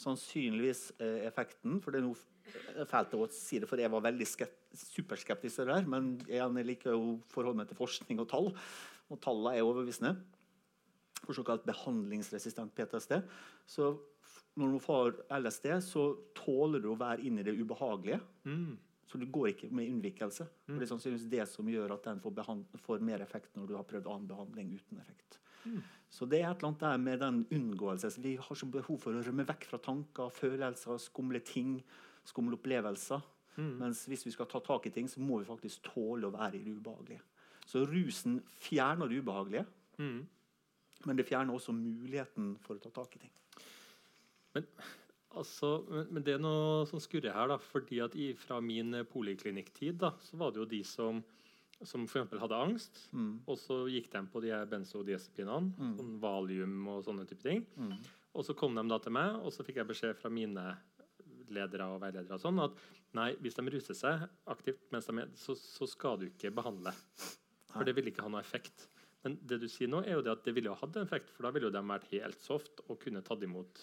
Sannsynligvis 0.01 0.87
eh, 0.99 1.25
effekten. 1.29 1.81
For 1.83 1.95
det 1.95 2.01
er 2.01 2.07
noe 2.07 2.87
fælt 2.91 3.15
å 3.17 3.27
si 3.33 3.61
det, 3.63 3.69
for 3.71 3.81
jeg 3.81 3.93
var 3.93 4.05
veldig 4.05 4.29
superskeptisk 4.29 5.61
til 5.61 5.71
det 5.71 5.79
her. 5.81 5.91
Men 5.91 6.15
jeg 6.29 6.67
liker 6.71 6.97
jo 6.97 7.19
forholdet 7.33 7.63
meg 7.63 7.71
til 7.71 7.81
forskning 7.81 8.23
og 8.23 8.31
tall, 8.31 8.51
og 9.11 9.21
tallene 9.25 9.59
er 9.59 9.67
overbevisende. 9.67 10.17
For 11.25 11.37
såkalt 11.37 11.65
behandlingsresistent 11.69 12.75
PTSD. 12.77 13.17
Så 13.71 13.95
når 14.61 14.75
du 14.75 14.81
får 14.83 15.15
LSD, 15.35 15.71
så 15.83 16.09
tåler 16.37 16.83
du 16.83 16.91
å 16.93 16.99
være 16.99 17.25
inne 17.27 17.43
i 17.43 17.47
det 17.47 17.57
ubehagelige. 17.59 18.21
Mm. 18.47 18.75
Så 19.09 19.19
du 19.21 19.27
går 19.31 19.53
ikke 19.53 19.71
med 19.75 19.89
unnvikelse. 19.93 20.47
Mm. 20.67 20.77
Det 20.77 20.85
er 20.85 20.91
sannsynligvis 20.91 21.31
det 21.33 21.47
som 21.51 21.69
gjør 21.71 21.97
at 21.97 22.07
den 22.09 22.21
får, 22.23 22.63
får, 22.83 23.03
mer 23.05 23.25
effekt 23.25 23.57
når 23.59 23.71
du 23.71 23.75
har 23.79 23.89
prøvd 23.89 24.11
annen 24.11 24.31
behandling 24.31 24.73
uten 24.75 25.01
effekt. 25.03 25.39
Mm. 25.65 25.83
Så 26.15 26.29
det 26.31 26.41
er 26.41 26.51
et 26.51 26.61
eller 26.61 26.71
annet 26.71 26.83
der 26.85 26.99
med 27.03 27.23
den 27.25 27.39
unngåelse. 27.57 28.13
Vi 28.23 28.37
har 28.39 28.59
så 28.59 28.67
behov 28.71 29.01
for 29.03 29.17
å 29.17 29.23
rømme 29.27 29.47
vekk 29.49 29.67
fra 29.73 29.81
tanker, 29.83 30.31
følelser, 30.31 31.01
skumle 31.03 31.41
ting, 31.43 31.79
skumle 32.29 32.59
opplevelser. 32.59 33.25
Mm. 33.57 33.73
Mens 33.81 34.05
hvis 34.11 34.25
vi 34.27 34.35
skal 34.35 34.49
ta 34.51 34.61
tak 34.63 34.87
i 34.87 34.93
ting, 34.95 35.09
så 35.11 35.23
må 35.23 35.41
vi 35.41 35.49
faktisk 35.49 35.89
tåle 35.91 36.29
å 36.29 36.35
være 36.35 36.59
i 36.59 36.65
det 36.65 36.75
ubehagelige. 36.77 37.23
Så 37.67 37.85
rusen 37.89 38.39
fjerner 38.61 39.09
det 39.09 39.23
ubehagelige, 39.23 39.65
mm. 39.99 40.19
men 41.09 41.19
det 41.19 41.27
fjerner 41.29 41.57
også 41.57 41.75
muligheten 41.75 42.55
for 42.63 42.77
å 42.77 42.83
ta 42.83 42.93
tak 42.95 43.17
i 43.17 43.23
ting. 43.25 43.33
Men, 44.55 44.67
altså, 45.35 45.77
men, 45.89 46.11
men 46.15 46.27
det 46.27 46.37
er 46.37 46.43
noe 46.43 46.85
som 46.91 47.03
skurrer 47.03 47.35
her. 47.35 47.49
da, 47.51 47.59
fordi 47.59 48.03
at 48.05 48.15
i, 48.15 48.33
Fra 48.39 48.61
min 48.63 48.93
da, 48.93 50.13
så 50.23 50.39
var 50.39 50.53
det 50.53 50.63
jo 50.63 50.71
de 50.77 50.85
som 50.87 51.23
som 51.89 52.07
f.eks. 52.09 52.35
hadde 52.41 52.59
angst, 52.67 52.99
mm. 53.13 53.45
og 53.51 53.59
så 53.61 53.83
gikk 53.91 54.11
de 54.13 54.23
på 54.33 54.43
de 54.45 54.53
benzodiazepinene, 54.71 55.73
mm. 55.77 55.95
sånn 56.01 56.17
valium 56.23 56.77
og 56.93 57.05
sånne 57.07 57.27
type 57.29 57.45
ting. 57.45 57.65
Mm. 57.77 57.97
Og 58.35 58.47
så 58.47 58.57
kom 58.59 58.75
de 58.77 58.85
da 58.91 58.99
til 59.03 59.15
meg, 59.15 59.39
og 59.41 59.55
så 59.55 59.67
fikk 59.67 59.81
jeg 59.83 59.91
beskjed 59.91 60.19
fra 60.19 60.33
mine 60.33 60.67
ledere 61.55 61.87
og 61.93 62.01
veiledere 62.03 62.41
sånn 62.41 62.59
at 62.65 62.79
nei, 63.15 63.31
hvis 63.43 63.57
de 63.59 63.67
ruser 63.71 63.97
seg 63.99 64.25
aktivt, 64.51 64.87
mens 64.95 65.07
de 65.11 65.19
er, 65.23 65.33
så, 65.39 65.55
så 65.59 65.87
skal 65.87 66.19
du 66.21 66.27
ikke 66.31 66.55
behandle. 66.55 66.95
For 67.71 67.87
det 67.87 67.95
vil 67.97 68.11
ikke 68.11 68.25
ha 68.25 68.31
noe 68.33 68.43
effekt. 68.43 68.89
Men 69.25 69.37
det 69.49 69.61
du 69.63 69.69
sier 69.71 69.91
nå, 69.91 70.03
er 70.05 70.19
jo 70.19 70.25
det 70.25 70.33
at 70.35 70.47
det 70.47 70.55
ville 70.57 70.73
ha 70.73 70.79
hatt 70.81 70.97
en 70.99 71.07
effekt, 71.07 71.31
for 71.33 71.47
da 71.47 71.53
ville 71.55 71.71
jo 71.71 71.75
de 71.75 71.85
vært 71.89 72.11
helt 72.11 72.43
soft 72.43 72.83
og 72.89 72.99
kunne 73.03 73.23
tatt 73.25 73.45
imot 73.47 73.83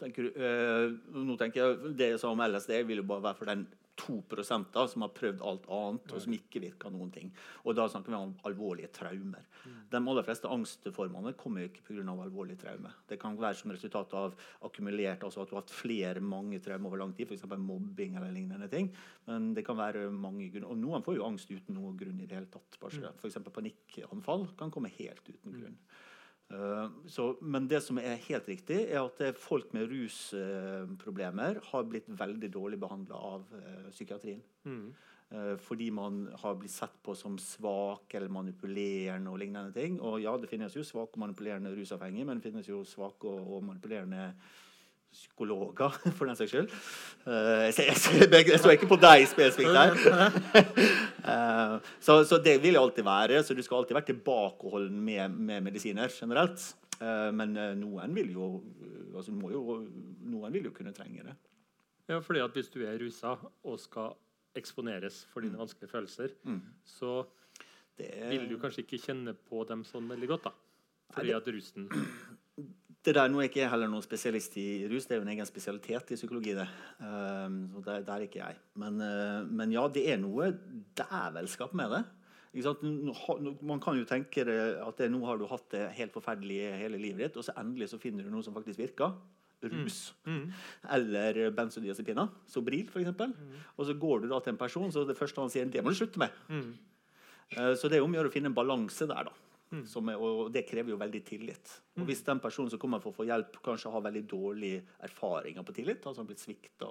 tenker, 0.00 0.30
øh, 0.36 0.94
nå 1.24 1.36
tenker 1.40 1.76
jeg 1.96 2.20
sa 2.20 2.30
om 2.32 2.42
LSD, 2.44 2.82
vil 2.88 3.02
jo 3.02 3.08
bare 3.08 3.24
være 3.30 3.38
for 3.38 3.50
den 3.50 3.66
2% 3.96 4.72
da, 4.74 4.84
som 4.88 5.04
har 5.04 5.12
prøvd 5.16 5.42
alt 5.46 5.66
annet, 5.72 6.12
og 6.12 6.22
som 6.22 6.34
ikke 6.36 6.60
virker 6.62 6.92
noen 6.92 7.10
ting. 7.14 7.30
Og 7.64 7.76
da 7.78 7.86
snakker 7.90 8.12
vi 8.12 8.18
om 8.18 8.34
alvorlige 8.48 8.90
traumer. 8.94 9.44
Mm. 9.64 9.76
De 9.92 10.00
aller 10.00 10.26
fleste 10.26 10.50
angstformene 10.52 11.32
kommer 11.40 11.66
ikke 11.66 11.84
pga. 11.88 12.04
alvorlige 12.12 12.60
traumer. 12.60 12.96
Det 13.08 13.18
kan 13.20 13.38
være 13.40 13.60
som 13.60 13.72
resultat 13.72 14.14
av 14.14 14.36
akkumulert, 14.68 15.24
altså 15.24 15.42
at 15.42 15.50
du 15.50 15.56
har 15.56 15.64
hatt 15.64 15.74
flere 15.74 16.20
mange 16.20 16.60
traumer 16.60 16.90
over 16.90 17.04
lang 17.04 17.14
tid, 17.16 17.30
f.eks. 17.30 17.46
mobbing 17.56 18.16
eller 18.16 18.34
lignende 18.34 18.68
ting. 18.68 18.92
Men 19.26 19.54
det 19.54 19.64
kan 19.66 19.78
være 19.78 20.10
mange 20.10 20.50
grunner. 20.50 20.70
Og 20.70 20.82
noen 20.82 21.06
får 21.06 21.16
jo 21.16 21.26
angst 21.26 21.50
uten 21.50 21.78
noen 21.78 21.96
grunn 21.96 22.20
i 22.20 22.28
det 22.28 22.36
hele 22.36 22.52
tatt. 22.52 22.78
F.eks. 22.80 23.40
Mm. 23.40 23.50
panikkanfall 23.52 24.50
kan 24.58 24.70
komme 24.74 24.92
helt 24.98 25.24
uten 25.24 25.52
mm. 25.52 25.58
grunn. 25.60 25.80
Uh, 25.80 26.15
så, 27.10 27.24
men 27.42 27.66
det 27.66 27.80
som 27.82 27.98
er 27.98 28.20
helt 28.28 28.46
riktig, 28.48 28.78
er 28.86 29.02
at 29.02 29.38
folk 29.40 29.72
med 29.74 29.90
rusproblemer 29.90 31.58
har 31.72 31.88
blitt 31.90 32.06
veldig 32.06 32.50
dårlig 32.54 32.78
behandla 32.78 33.18
av 33.32 33.48
uh, 33.50 33.88
psykiatrien. 33.90 34.42
Mm. 34.66 34.94
fordi 35.58 35.88
man 35.90 36.28
har 36.38 36.54
blitt 36.54 36.70
sett 36.70 36.92
på 37.02 37.14
som 37.18 37.34
svak 37.38 38.14
eller 38.14 38.30
manipulerende 38.30 39.30
og 39.30 39.40
lignende 39.42 39.72
ting. 39.74 39.96
Og 39.98 40.20
ja, 40.22 40.36
det 40.38 40.46
finnes 40.46 40.76
jo 40.76 40.84
svake 40.86 41.18
og 41.18 41.22
manipulerende 41.24 41.72
rusavhengige, 41.74 42.28
men 42.28 42.38
det 42.38 42.46
finnes 42.46 42.68
jo 42.68 42.84
svake 42.86 43.26
og, 43.26 43.40
og 43.56 43.64
manipulerende 43.66 44.28
psykologer, 45.16 45.96
for 46.16 46.28
den 46.28 46.38
saks 46.38 46.52
skyld. 46.52 46.72
Uh, 47.26 47.66
jeg, 47.72 48.60
så 48.60 48.72
ikke 48.74 48.90
på 48.90 48.98
deg 49.02 49.26
spesifikt 49.30 49.74
der. 49.74 49.96
Uh, 51.24 51.76
så, 52.06 52.20
så, 52.28 52.40
det 52.42 52.58
vil 52.62 52.78
alltid 52.80 53.06
være. 53.06 53.42
Så 53.44 53.56
du 53.56 53.62
skal 53.64 53.80
alltid 53.80 53.98
være 53.98 54.10
tilbakeholden 54.12 55.00
med, 55.08 55.40
med 55.50 55.66
medisiner 55.70 56.12
generelt. 56.12 56.68
Uh, 57.00 57.32
men 57.36 57.56
noen 57.80 58.14
vil 58.16 58.30
jo 58.36 58.50
altså 59.16 59.32
jo, 59.52 59.80
noen 60.28 60.52
vil 60.54 60.68
jo 60.68 60.74
kunne 60.76 60.94
trenge 60.96 61.24
det. 61.24 61.34
Ja, 62.06 62.20
fordi 62.22 62.42
at 62.44 62.54
Hvis 62.54 62.68
du 62.70 62.84
er 62.86 62.98
rusa 63.00 63.34
og 63.64 63.80
skal 63.82 64.14
eksponeres 64.56 65.24
for 65.32 65.44
dine 65.44 65.56
mm. 65.56 65.64
vanskelige 65.64 65.90
følelser, 65.90 66.28
mm. 66.44 66.60
så 66.84 67.24
det... 67.98 68.12
vil 68.30 68.46
du 68.48 68.58
kanskje 68.60 68.84
ikke 68.84 69.00
kjenne 69.08 69.34
på 69.34 69.64
dem 69.68 69.82
sånn 69.84 70.08
veldig 70.08 70.30
godt. 70.34 70.48
da. 70.48 70.54
Fordi 71.14 71.32
at 71.36 71.48
rusen 71.48 71.88
det 73.06 73.14
der, 73.14 73.30
Nå 73.30 73.40
er 73.40 73.48
ikke 73.48 73.62
jeg 73.62 73.70
heller 73.70 73.90
noen 73.90 74.04
spesialist 74.04 74.56
i 74.58 74.66
rus, 74.90 75.06
det 75.06 75.16
er 75.16 75.20
jo 75.20 75.26
en 75.26 75.32
egen 75.36 75.48
spesialitet 75.48 76.10
i 76.10 76.18
psykologi. 76.18 76.56
det. 76.58 76.66
Um, 76.98 77.60
så 77.74 77.82
der, 77.86 78.04
der, 78.06 78.12
er 78.16 78.26
ikke 78.26 78.42
jeg. 78.42 78.58
Men, 78.82 79.00
uh, 79.00 79.46
men, 79.46 79.72
ja, 79.74 79.86
det 79.92 80.04
er 80.12 80.20
noe 80.22 80.50
dævelskap 80.98 81.74
med 81.78 81.94
det. 81.94 82.04
Man 83.68 83.80
kan 83.84 83.98
jo 83.98 84.06
tenke 84.08 84.42
at 84.48 84.98
det, 84.98 85.10
nå 85.12 85.20
har 85.28 85.38
du 85.38 85.46
hatt 85.50 85.66
det 85.74 85.90
helt 85.98 86.14
forferdelig 86.14 86.60
hele 86.80 86.98
livet 86.98 87.26
ditt, 87.26 87.36
og 87.36 87.44
så 87.44 87.54
endelig 87.60 87.90
så 87.92 88.00
finner 88.00 88.24
du 88.24 88.32
noe 88.32 88.44
som 88.44 88.56
faktisk 88.56 88.80
virker. 88.80 89.14
Rus. 89.66 90.14
Mm. 90.26 90.34
Mm. 90.36 90.52
Eller 90.96 91.50
benzodiazepiner. 91.56 92.28
Sobril, 92.48 92.90
f.eks. 92.92 93.08
Mm. 93.18 93.56
Og 93.76 93.86
så 93.88 93.94
går 93.94 94.24
du 94.24 94.28
da 94.30 94.40
til 94.40 94.54
en 94.54 94.60
person, 94.60 94.92
så 94.92 95.04
det 95.08 95.16
første 95.18 95.40
han 95.40 95.52
sier, 95.52 95.68
det 95.70 95.84
må 95.84 95.92
du 95.92 95.98
slutte 95.98 96.20
med. 96.22 96.34
Mm. 96.48 96.70
Uh, 97.56 97.72
så 97.78 97.88
det 97.88 97.98
er 97.98 98.04
om 98.04 98.14
å 98.14 98.18
gjøre 98.18 98.32
å 98.32 98.34
finne 98.34 98.52
en 98.52 98.56
balanse 98.56 99.08
der, 99.08 99.30
da. 99.30 99.45
Mm. 99.76 100.08
Er, 100.12 100.22
og 100.22 100.48
det 100.54 100.64
krever 100.68 100.94
jo 100.94 101.00
veldig 101.00 101.22
tillit. 101.26 101.74
Og 101.96 102.04
mm. 102.04 102.08
Hvis 102.08 102.24
den 102.26 102.40
personen 102.42 102.72
som 102.72 102.80
kommer 102.80 103.02
for 103.02 103.12
å 103.12 103.18
få 103.18 103.26
hjelp, 103.28 103.60
kanskje 103.64 103.92
har 103.92 104.04
veldig 104.04 104.24
dårlige 104.30 104.82
erfaringer 105.08 105.66
på 105.66 105.76
tillit, 105.76 106.04
altså 106.04 106.22
har 106.22 106.28
blitt 106.30 106.42
svikta, 106.42 106.90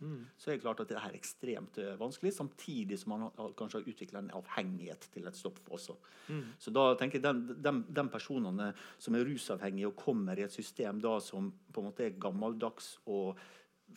mm. 0.00 0.20
så 0.36 0.50
er 0.50 0.56
det 0.56 0.64
klart 0.64 0.84
at 0.84 0.92
det 0.92 1.00
er 1.00 1.16
ekstremt 1.18 1.80
eh, 1.82 1.96
vanskelig. 2.00 2.34
Samtidig 2.36 3.00
som 3.00 3.14
man 3.14 3.26
har, 3.26 3.56
kanskje 3.58 3.80
har 3.80 3.90
utvikla 3.94 4.22
en 4.22 4.32
avhengighet 4.40 5.08
til 5.14 5.28
et 5.30 5.38
stoff 5.38 5.60
også. 5.68 5.98
Mm. 6.28 6.46
Så 6.60 6.74
da 6.74 6.86
tenker 7.00 7.20
jeg 7.20 7.26
den, 7.26 7.44
den, 7.56 7.82
den, 7.88 8.12
personene 8.14 8.72
som 8.98 9.16
er 9.16 9.26
rusavhengige 9.28 9.90
og 9.90 9.98
kommer 10.00 10.38
i 10.38 10.46
et 10.46 10.54
system 10.54 11.02
da 11.04 11.18
som 11.24 11.52
på 11.72 11.82
en 11.82 11.90
måte 11.90 12.08
er 12.08 12.18
gammeldags 12.20 12.96
og 13.10 13.38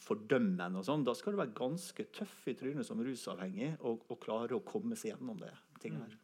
fordømmende, 0.03 0.77
og 0.77 0.85
sånn, 0.85 1.05
da 1.07 1.13
skal 1.17 1.33
du 1.33 1.39
være 1.39 1.55
ganske 1.57 2.03
tøff 2.13 2.43
i 2.51 2.55
trynet 2.59 2.85
som 2.85 2.99
rusavhengig 3.01 3.73
og, 3.79 4.03
og 4.11 4.19
klare 4.21 4.57
å 4.57 4.65
komme 4.65 4.97
seg 4.99 5.13
gjennom 5.13 5.39
det. 5.41 5.53
tingene 5.81 6.05
her. 6.05 6.17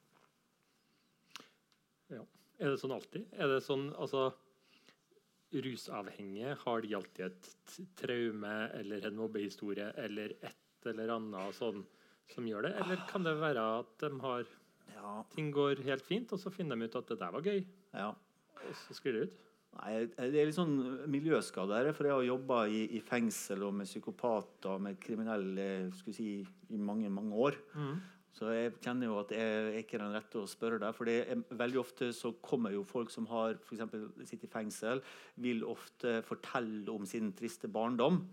Ja. 2.13 2.25
Er 2.63 2.73
det 2.73 2.79
sånn 2.81 2.95
alltid? 2.95 3.27
Er 3.33 3.49
det 3.51 3.61
sånn, 3.65 3.87
altså 3.97 4.31
Rusavhengige, 5.53 6.55
har 6.63 6.81
de 6.81 6.95
alltid 6.97 7.25
et 7.27 7.77
traume 7.99 8.53
eller 8.79 9.05
en 9.05 9.17
mobbehistorie 9.19 9.91
eller 10.01 10.33
et 10.41 10.87
eller 10.89 11.13
annet 11.13 11.57
sånn 11.57 11.83
som 12.33 12.47
gjør 12.49 12.67
det? 12.67 12.73
Eller 12.81 13.03
kan 13.09 13.25
det 13.25 13.35
være 13.41 13.65
at 13.79 13.93
de 14.01 14.11
har 14.23 14.47
ja. 14.95 15.15
ting 15.33 15.51
går 15.53 15.83
helt 15.85 16.05
fint, 16.05 16.33
og 16.33 16.41
så 16.41 16.53
finner 16.53 16.79
de 16.79 16.89
ut 16.89 16.99
at 16.99 17.11
det 17.11 17.19
der 17.21 17.35
var 17.35 17.45
gøy? 17.45 17.63
Ja. 17.93 18.11
Og 18.63 18.77
så 18.85 18.97
sklir 18.97 19.17
det 19.17 19.27
ut? 19.27 19.39
Nei, 19.73 19.93
Det 20.05 20.37
er 20.37 20.47
litt 20.49 20.57
sånn 20.57 20.75
miljøskade. 21.09 21.79
For 21.97 22.07
jeg 22.07 22.15
har 22.15 22.27
jobba 22.27 22.63
i, 22.69 22.83
i, 22.97 23.01
fengsel 23.03 23.65
og 23.67 23.73
med 23.79 23.89
psykopater 23.89 24.75
og 24.75 24.83
med 24.85 24.99
kriminelle 25.01 25.67
si, 26.13 26.43
i 26.69 26.77
mange 26.77 27.09
mange 27.13 27.39
år. 27.49 27.57
Mm. 27.73 27.95
Så 28.33 28.49
jeg 28.49 28.71
kjenner 28.81 29.11
jo 29.11 29.19
at 29.21 29.31
jeg 29.35 29.45
er 29.45 29.75
ikke 29.77 29.99
den 30.01 30.15
rette 30.15 30.39
å 30.41 30.49
spørre 30.49 30.79
deg. 30.81 30.95
For 30.97 31.57
veldig 31.59 31.79
ofte 31.81 32.09
så 32.17 32.31
kommer 32.41 32.73
jo 32.73 32.81
folk 32.89 33.13
som 33.13 33.27
har 33.29 33.59
for 33.61 33.77
sitter 33.77 34.47
i 34.47 34.51
fengsel, 34.51 35.03
vil 35.43 35.61
ofte 35.69 36.15
fortelle 36.25 36.89
om 36.89 37.05
sin 37.09 37.29
triste 37.37 37.69
barndom. 37.69 38.23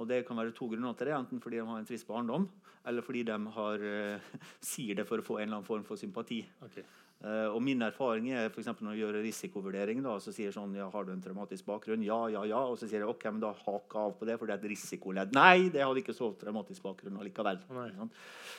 Og 0.00 0.08
det 0.08 0.22
kan 0.28 0.40
være 0.40 0.56
to 0.56 0.70
grunner 0.72 0.96
til 0.96 1.10
det. 1.10 1.16
Enten 1.18 1.44
fordi 1.44 1.60
de 1.60 1.68
har 1.68 1.82
en 1.82 1.90
trist 1.90 2.08
barndom, 2.08 2.48
eller 2.88 3.04
fordi 3.04 3.26
de 3.28 3.36
har, 3.58 3.84
uh, 3.84 4.32
sier 4.72 4.96
det 4.96 5.08
for 5.08 5.20
å 5.20 5.26
få 5.26 5.38
en 5.38 5.48
eller 5.50 5.60
annen 5.60 5.68
form 5.68 5.84
for 5.84 6.00
sympati. 6.00 6.40
Okay. 6.64 6.86
Uh, 7.20 7.52
og 7.52 7.58
Min 7.60 7.82
erfaring 7.84 8.30
er 8.32 8.46
for 8.48 8.64
når 8.64 8.94
jeg 8.94 9.02
gjør 9.02 9.16
risikovurdering, 9.20 9.98
da, 10.00 10.14
så 10.24 10.32
sier 10.32 10.54
sånn 10.54 10.72
ja, 10.78 10.86
Har 10.88 11.04
du 11.04 11.10
en 11.12 11.20
traumatisk 11.20 11.66
bakgrunn? 11.68 12.00
Ja, 12.06 12.16
ja, 12.32 12.46
ja. 12.48 12.62
Og 12.64 12.78
så 12.80 12.88
sier 12.88 13.04
jeg 13.04 13.10
ok, 13.12 13.26
men 13.28 13.42
da 13.42 13.50
haka 13.52 14.06
av 14.06 14.14
på 14.16 14.28
det, 14.28 14.38
for 14.40 14.48
det 14.48 14.54
er 14.54 14.62
et 14.62 14.70
risikoledd. 14.72 15.34
Nei, 15.36 15.68
det 15.74 15.82
hadde 15.84 16.00
ikke 16.00 16.16
så 16.16 16.30
traumatisk 16.40 16.86
bakgrunn 16.86 17.18
allikevel. 17.20 17.60
Nei. 17.76 18.08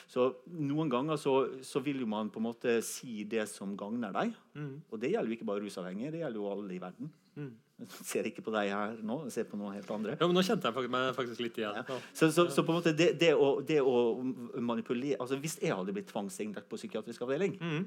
så 0.06 0.28
noen 0.54 0.92
ganger 0.92 1.18
så, 1.18 1.34
så, 1.66 1.82
vil 1.82 2.04
jo 2.04 2.06
man 2.06 2.30
på 2.30 2.38
en 2.38 2.46
måte 2.46 2.76
si 2.86 3.24
det 3.26 3.48
som 3.50 3.74
gagner 3.78 4.14
deg. 4.14 4.30
Mm. 4.54 4.76
Og 4.92 5.02
det 5.02 5.10
gjelder 5.10 5.34
jo 5.34 5.38
ikke 5.40 5.48
bare 5.50 5.64
rusavhengige, 5.64 6.12
det 6.14 6.22
gjelder 6.22 6.42
jo 6.44 6.52
alle 6.52 6.76
i 6.76 6.80
verden. 6.84 7.10
Mm. 7.34 7.50
Jeg 7.82 8.06
ser 8.06 8.26
ikke 8.28 8.44
på 8.46 8.54
deg 8.54 8.70
her 8.70 8.94
nå, 9.02 9.16
jeg 9.26 9.34
ser 9.40 9.50
på 9.50 9.58
noe 9.58 9.72
helt 9.74 9.90
andre. 9.90 10.14
Ja, 10.14 10.28
men 10.28 10.38
Nå 10.38 10.46
kjente 10.46 10.70
jeg 10.70 10.92
meg 10.92 11.08
faktisk 11.18 11.42
litt 11.42 11.58
igjen. 11.58 11.82
Ja. 11.82 11.98
Så, 12.14 12.30
så, 12.30 12.46
så, 12.46 12.62
på 12.62 12.70
en 12.70 12.78
måte 12.78 12.94
det, 12.94 13.10
det, 13.18 13.32
å, 13.34 13.56
det, 13.66 13.80
å, 13.82 14.22
manipulere 14.62 15.18
altså 15.18 15.40
Hvis 15.42 15.58
jeg 15.58 15.74
hadde 15.74 15.96
blitt 15.96 16.12
tvangsinnlagt 16.12 16.70
på 16.70 16.78
psykiatrisk 16.78 17.26
avdeling 17.26 17.58
mm 17.58 17.82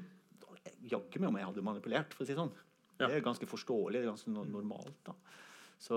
jaggu 0.90 1.20
meg 1.20 1.30
om 1.30 1.38
jeg 1.40 1.48
hadde 1.50 1.66
manipulert. 1.66 2.14
for 2.14 2.24
å 2.24 2.28
si 2.28 2.36
sånn. 2.38 2.52
Ja. 2.96 3.06
Det 3.06 3.16
er 3.18 3.26
ganske 3.26 3.48
forståelig. 3.48 4.00
det 4.00 4.04
er 4.06 4.12
ganske 4.12 4.32
normalt. 4.32 4.98
da. 5.04 5.14
Så, 5.78 5.96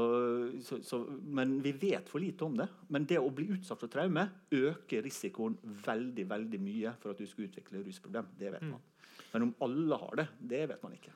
så, 0.62 0.82
så, 0.84 0.97
men 1.23 1.62
vi 1.63 1.71
vet 1.71 2.10
for 2.12 2.19
lite 2.19 2.43
om 2.43 2.58
det. 2.60 2.67
Men 2.91 3.05
det 3.08 3.19
å 3.21 3.32
bli 3.32 3.47
utsatt 3.55 3.79
for 3.79 3.91
traume 3.91 4.25
øker 4.51 5.05
risikoen 5.05 5.55
veldig 5.86 6.25
veldig 6.27 6.60
mye 6.60 6.93
for 6.99 7.13
at 7.13 7.21
du 7.21 7.27
skal 7.29 7.47
utvikle 7.47 7.84
rusproblem. 7.86 8.27
Det 8.38 8.51
vet 8.58 8.65
mm. 8.65 8.73
man. 8.75 8.84
Men 9.32 9.47
om 9.47 9.55
alle 9.63 9.99
har 10.01 10.19
det, 10.19 10.27
det 10.51 10.65
vet 10.73 10.84
man 10.84 10.97
ikke. 10.97 11.13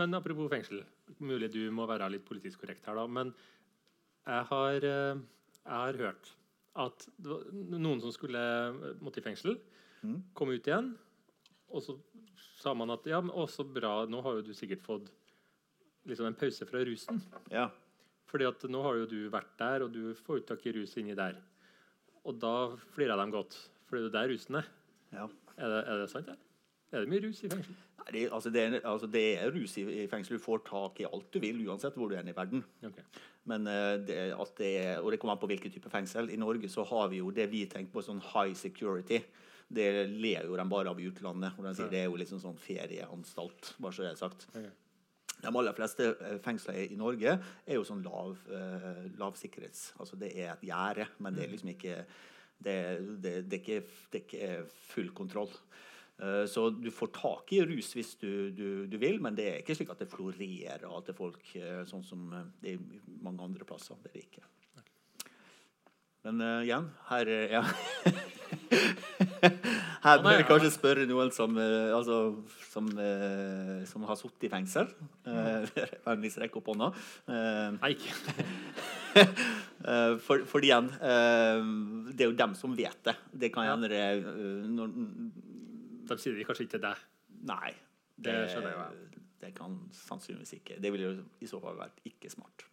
Men 0.00 0.14
apropos 0.18 0.50
fengsel. 0.52 0.84
Mulig 1.20 1.50
du 1.52 1.62
må 1.74 1.86
være 1.88 2.10
litt 2.12 2.24
politisk 2.28 2.64
korrekt 2.64 2.86
her, 2.88 2.96
da. 3.00 3.06
Men 3.08 3.32
Jeg 4.22 4.44
har, 4.52 4.84
eh, 4.86 5.18
jeg 5.64 5.72
har 5.72 5.96
hørt 5.98 6.28
at 6.78 7.06
noen 7.18 8.00
som 8.00 8.12
skulle 8.14 8.38
eh, 8.38 8.92
måtte 9.02 9.18
i 9.18 9.24
fengsel, 9.24 9.58
Mm. 10.02 10.16
kom 10.34 10.50
ut 10.50 10.66
igjen, 10.66 10.96
og 11.72 11.84
så 11.84 11.96
sa 12.62 12.74
man 12.78 12.92
at 12.94 13.06
ja, 13.10 13.20
men 13.24 13.34
også 13.34 13.66
bra, 13.66 14.02
nå 14.06 14.20
har 14.24 14.38
jo 14.38 14.46
du 14.46 14.52
sikkert 14.56 14.84
fått 14.84 15.10
liksom 16.08 16.28
en 16.28 16.38
pause 16.38 16.66
fra 16.68 16.82
rusen. 16.86 17.20
Ja. 17.50 17.68
Fordi 18.30 18.46
at 18.48 18.64
nå 18.70 18.82
har 18.84 19.00
jo 19.00 19.08
du 19.10 19.18
vært 19.32 19.52
der, 19.60 19.84
og 19.86 19.92
du 19.94 20.14
får 20.18 20.40
jo 20.40 20.46
tak 20.52 20.66
i 20.66 20.74
rus 20.78 20.94
inni 21.00 21.16
der. 21.18 21.40
Og 22.22 22.38
da 22.40 22.54
flirer 22.94 23.18
de 23.18 23.34
godt, 23.34 23.58
fordi 23.88 24.06
det 24.06 24.12
er 24.12 24.18
der 24.20 24.34
rusen 24.34 24.62
er. 24.62 24.72
ja. 25.16 25.28
Er 25.52 25.68
det, 25.68 25.80
er 25.84 25.98
det 26.00 26.08
sant? 26.08 26.30
Ja? 26.32 26.38
Er 26.92 27.04
det 27.04 27.08
mye 27.08 27.22
rus 27.24 27.42
i 27.44 27.48
fengsel? 27.48 27.74
Nei, 28.02 28.12
det, 28.14 28.22
altså 28.34 28.50
det, 28.52 28.62
er, 28.62 28.74
altså 28.88 29.08
det 29.08 29.22
er 29.40 29.52
rus 29.52 29.76
i, 29.80 29.84
i 30.02 30.06
fengsel. 30.10 30.36
Du 30.36 30.42
får 30.44 30.62
tak 30.66 31.00
i 31.00 31.06
alt 31.08 31.28
du 31.32 31.38
vil, 31.40 31.60
uansett 31.68 31.96
hvor 31.96 32.10
du 32.10 32.16
er 32.16 32.26
i 32.28 32.34
verden. 32.36 32.64
Okay. 32.84 33.04
Men 33.48 33.68
eh, 33.70 33.94
det, 34.06 34.18
at 34.32 34.52
det 34.58 34.72
og 34.98 35.10
det 35.12 35.18
kommer 35.20 35.36
an 35.36 35.40
på 35.42 35.48
hvilken 35.50 35.72
type 35.72 35.92
fengsel. 35.92 36.28
I 36.32 36.40
Norge 36.40 36.68
så 36.72 36.84
har 36.88 37.08
vi 37.12 37.22
jo 37.22 37.30
det 37.34 37.48
vi 37.52 37.64
tenker 37.70 37.92
på 37.94 38.04
sånn 38.04 38.20
high 38.32 38.52
security. 38.58 39.22
Det 39.72 39.88
ler 40.10 40.46
jo 40.48 40.56
de 40.58 40.68
bare 40.68 40.92
av 40.92 41.00
i 41.00 41.08
utlandet. 41.08 41.58
og 41.58 41.66
de 41.66 41.74
sier 41.78 41.90
Det 41.90 42.02
er 42.02 42.08
jo 42.10 42.18
liksom 42.20 42.40
sånn 42.42 42.58
ferieanstalt. 42.60 43.74
bare 43.78 43.96
så 43.96 44.04
det 44.04 44.12
er 44.12 44.20
sagt. 44.20 44.48
De 45.42 45.50
aller 45.50 45.74
fleste 45.74 46.12
eh, 46.12 46.36
fengsler 46.42 46.84
i 46.84 46.98
Norge 46.98 47.32
er 47.34 47.74
jo 47.78 47.86
sånn 47.86 48.04
lav, 48.04 48.36
eh, 48.52 49.08
lavsikkerhets. 49.18 49.94
Altså 49.98 50.18
det 50.20 50.30
er 50.36 50.52
et 50.52 50.68
gjerde, 50.68 51.08
men 51.18 51.34
det 51.34 51.46
er 51.46 51.54
liksom 51.54 51.72
ikke 51.74 51.96
det, 52.62 52.76
det, 53.18 53.32
det, 53.50 53.58
er 53.58 53.62
ikke, 53.62 53.80
det 54.12 54.20
er 54.20 54.26
ikke 54.26 54.52
full 54.92 55.10
kontroll. 55.16 55.50
Uh, 56.22 56.44
Så 56.46 56.68
du 56.70 56.90
får 56.94 57.10
tak 57.16 57.52
i 57.56 57.62
rus 57.66 57.88
hvis 57.96 58.12
du, 58.20 58.52
du, 58.54 58.66
du 58.86 58.98
vil, 59.00 59.16
men 59.24 59.34
det 59.34 59.46
er 59.48 59.56
ikke 59.62 59.74
slik 59.74 59.90
at 59.90 60.04
det 60.04 60.10
florerer 60.12 60.84
av 60.86 61.00
til 61.06 61.16
folk 61.18 61.54
uh, 61.56 61.82
sånn 61.88 62.04
som 62.06 62.28
det 62.62 62.76
er 62.76 63.00
mange 63.24 63.42
andre 63.42 63.66
plasser. 63.66 63.98
Det 64.04 64.12
er 64.12 64.18
det 64.20 64.26
ikke. 64.28 64.44
Men 66.22 66.38
uh, 66.42 66.60
igjen, 66.62 66.86
her 67.10 67.26
uh, 67.26 67.46
ja. 67.56 67.62
Her 70.02 70.18
bør 70.22 70.34
jeg 70.34 70.46
kanskje 70.48 70.70
spørre 70.74 71.04
noen 71.06 71.30
som, 71.34 71.54
uh, 71.58 71.94
altså, 71.94 72.16
som, 72.72 72.88
som 73.86 74.04
har 74.08 74.18
sittet 74.18 74.48
i 74.48 74.52
fengsel. 74.52 74.90
Uh, 75.22 75.62
Vennligst 76.02 76.40
rekk 76.42 76.56
opp 76.58 76.66
hånda. 76.72 76.88
Nei, 77.76 77.92
ikke. 77.94 78.10
for, 80.26 80.42
for, 80.50 80.64
igjen, 80.66 80.88
det 82.10 82.24
er 82.24 82.30
jo 82.30 82.34
dem 82.40 82.56
som 82.58 82.74
vet 82.74 82.98
det. 83.06 83.14
Det 83.44 83.52
kan 83.54 83.68
Ja. 83.68 83.76
hende 83.76 83.90
det 83.92 84.00
eh, 84.02 84.66
når, 84.66 84.90
De 86.10 86.18
sier 86.18 86.34
det 86.34 86.46
kanskje 86.48 86.66
ikke 86.66 86.74
til 86.74 86.84
deg. 86.88 87.04
Nei. 87.52 87.70
Det 88.18 88.34
skjønner 88.50 88.74
jeg. 88.74 89.22
Det 89.42 89.52
kan 89.54 89.78
sannsynligvis 89.94 90.56
ikke. 90.58 90.80
Det 90.82 90.92
ville 90.94 91.06
jo 91.06 91.14
i 91.42 91.50
så 91.50 91.62
fall 91.62 91.78
vært 91.78 92.02
ikke 92.10 92.30
smart. 92.34 92.66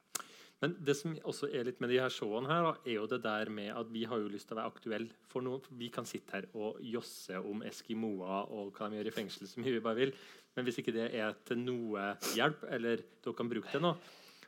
Men 0.60 0.74
det 0.84 0.96
som 1.00 1.14
også 1.24 1.48
er 1.56 1.70
litt 1.70 1.80
med 1.80 1.92
de 1.94 2.02
her 2.02 2.12
showene, 2.12 2.50
her, 2.52 2.68
er 2.84 2.98
jo 2.98 3.06
det 3.08 3.22
der 3.24 3.52
med 3.54 3.72
at 3.72 3.92
vi 3.94 4.04
har 4.10 4.20
jo 4.20 4.32
lyst 4.32 4.50
til 4.50 4.58
å 4.58 4.60
være 4.60 4.74
aktuelle 4.74 5.22
for 5.32 5.46
noe. 5.46 5.62
Vi 5.80 5.88
kan 5.94 6.08
sitte 6.08 6.36
her 6.36 6.50
og 6.52 6.82
josse 6.84 7.40
om 7.40 7.64
eskimoer 7.68 8.52
og 8.52 8.74
hva 8.76 8.90
de 8.92 9.00
gjør 9.00 9.12
i 9.12 9.16
fengsel, 9.16 9.48
så 9.48 9.64
mye 9.64 9.78
vi 9.78 9.86
bare 9.86 10.02
vil. 10.02 10.14
Men 10.58 10.68
hvis 10.68 10.82
ikke 10.82 10.96
det 10.96 11.08
er 11.16 11.38
til 11.48 11.62
noe 11.64 12.12
hjelp, 12.36 12.68
eller 12.76 13.06
dere 13.24 13.38
kan 13.38 13.52
bruke 13.52 13.72
det 13.72 13.84
nå, 13.86 13.96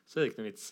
så 0.04 0.20
er 0.20 0.26
det 0.26 0.34
ikke 0.34 0.44
noe 0.44 0.52
vits. 0.52 0.68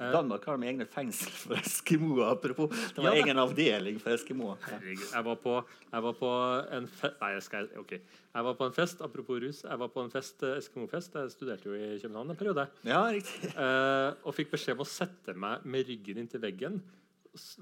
Danmark 0.00 0.44
har 0.48 0.56
de 0.56 0.66
egne 0.70 0.86
fengsel 0.88 1.32
for 1.36 1.58
eskimoer. 1.60 2.30
Apropos. 2.32 2.70
Det 2.94 3.02
var 3.04 3.14
Ja, 3.14 3.22
egen 3.22 3.36
avdeling 3.42 3.98
for 4.00 4.14
eskimoer. 4.16 4.56
Herregud. 4.64 5.02
Jeg 5.12 5.24
var 5.26 5.36
på, 5.42 5.54
jeg 5.92 6.02
var 6.06 6.14
på 6.20 6.30
en 6.78 6.86
fest 6.88 7.18
Nei, 7.20 7.30
jeg 7.34 7.42
skal, 7.44 7.68
ok. 7.82 7.92
Jeg 8.00 8.46
var 8.46 8.54
på 8.56 8.68
en 8.70 8.72
fest, 8.76 9.02
apropos 9.04 9.42
rus. 9.44 9.60
Jeg 9.66 9.78
var 9.82 9.88
på 9.92 10.04
en 10.06 10.10
fest, 10.14 10.42
eh, 10.46 10.56
Eskimo-fest. 10.62 11.14
Jeg 11.20 11.34
studerte 11.34 11.68
jo 11.68 11.74
i 11.76 11.98
København 12.00 12.30
en 12.32 12.36
periode. 12.40 12.66
ja, 12.88 13.02
riktig. 13.12 13.52
Eh, 13.60 14.14
og 14.24 14.34
fikk 14.34 14.50
beskjed 14.56 14.78
om 14.78 14.84
å 14.86 14.88
sette 14.88 15.34
meg 15.36 15.64
med 15.68 15.86
ryggen 15.86 16.18
inntil 16.24 16.40
veggen. 16.40 16.80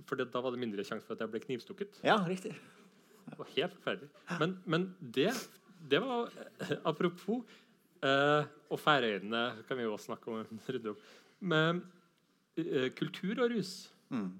For 0.07 0.17
det, 0.17 0.31
da 0.33 0.41
var 0.41 0.55
det 0.55 0.61
mindre 0.63 0.85
sjanse 0.87 1.05
for 1.05 1.19
at 1.19 1.21
jeg 1.27 1.33
ble 1.35 1.41
knivstukket. 1.43 1.99
Ja, 2.07 2.21
riktig. 2.29 2.55
Det 3.29 3.37
var 3.37 3.51
helt 3.57 3.75
forferdelig. 3.77 4.09
Men, 4.41 4.55
men 4.65 4.87
det, 5.01 5.33
det 5.91 5.99
var 6.01 6.31
Apropos 6.89 7.43
eh, 8.01 8.47
Og 8.71 8.81
Færøyene 8.81 9.43
kan 9.69 9.77
vi 9.77 9.85
jo 9.85 9.93
også 9.99 10.13
snakke 10.15 10.31
om. 10.33 10.61
rydde 10.69 10.95
opp. 10.95 11.03
Men 11.41 11.83
kultur 12.99 13.45
og 13.45 13.51
rus 13.55 13.91
Mm. 14.11 14.31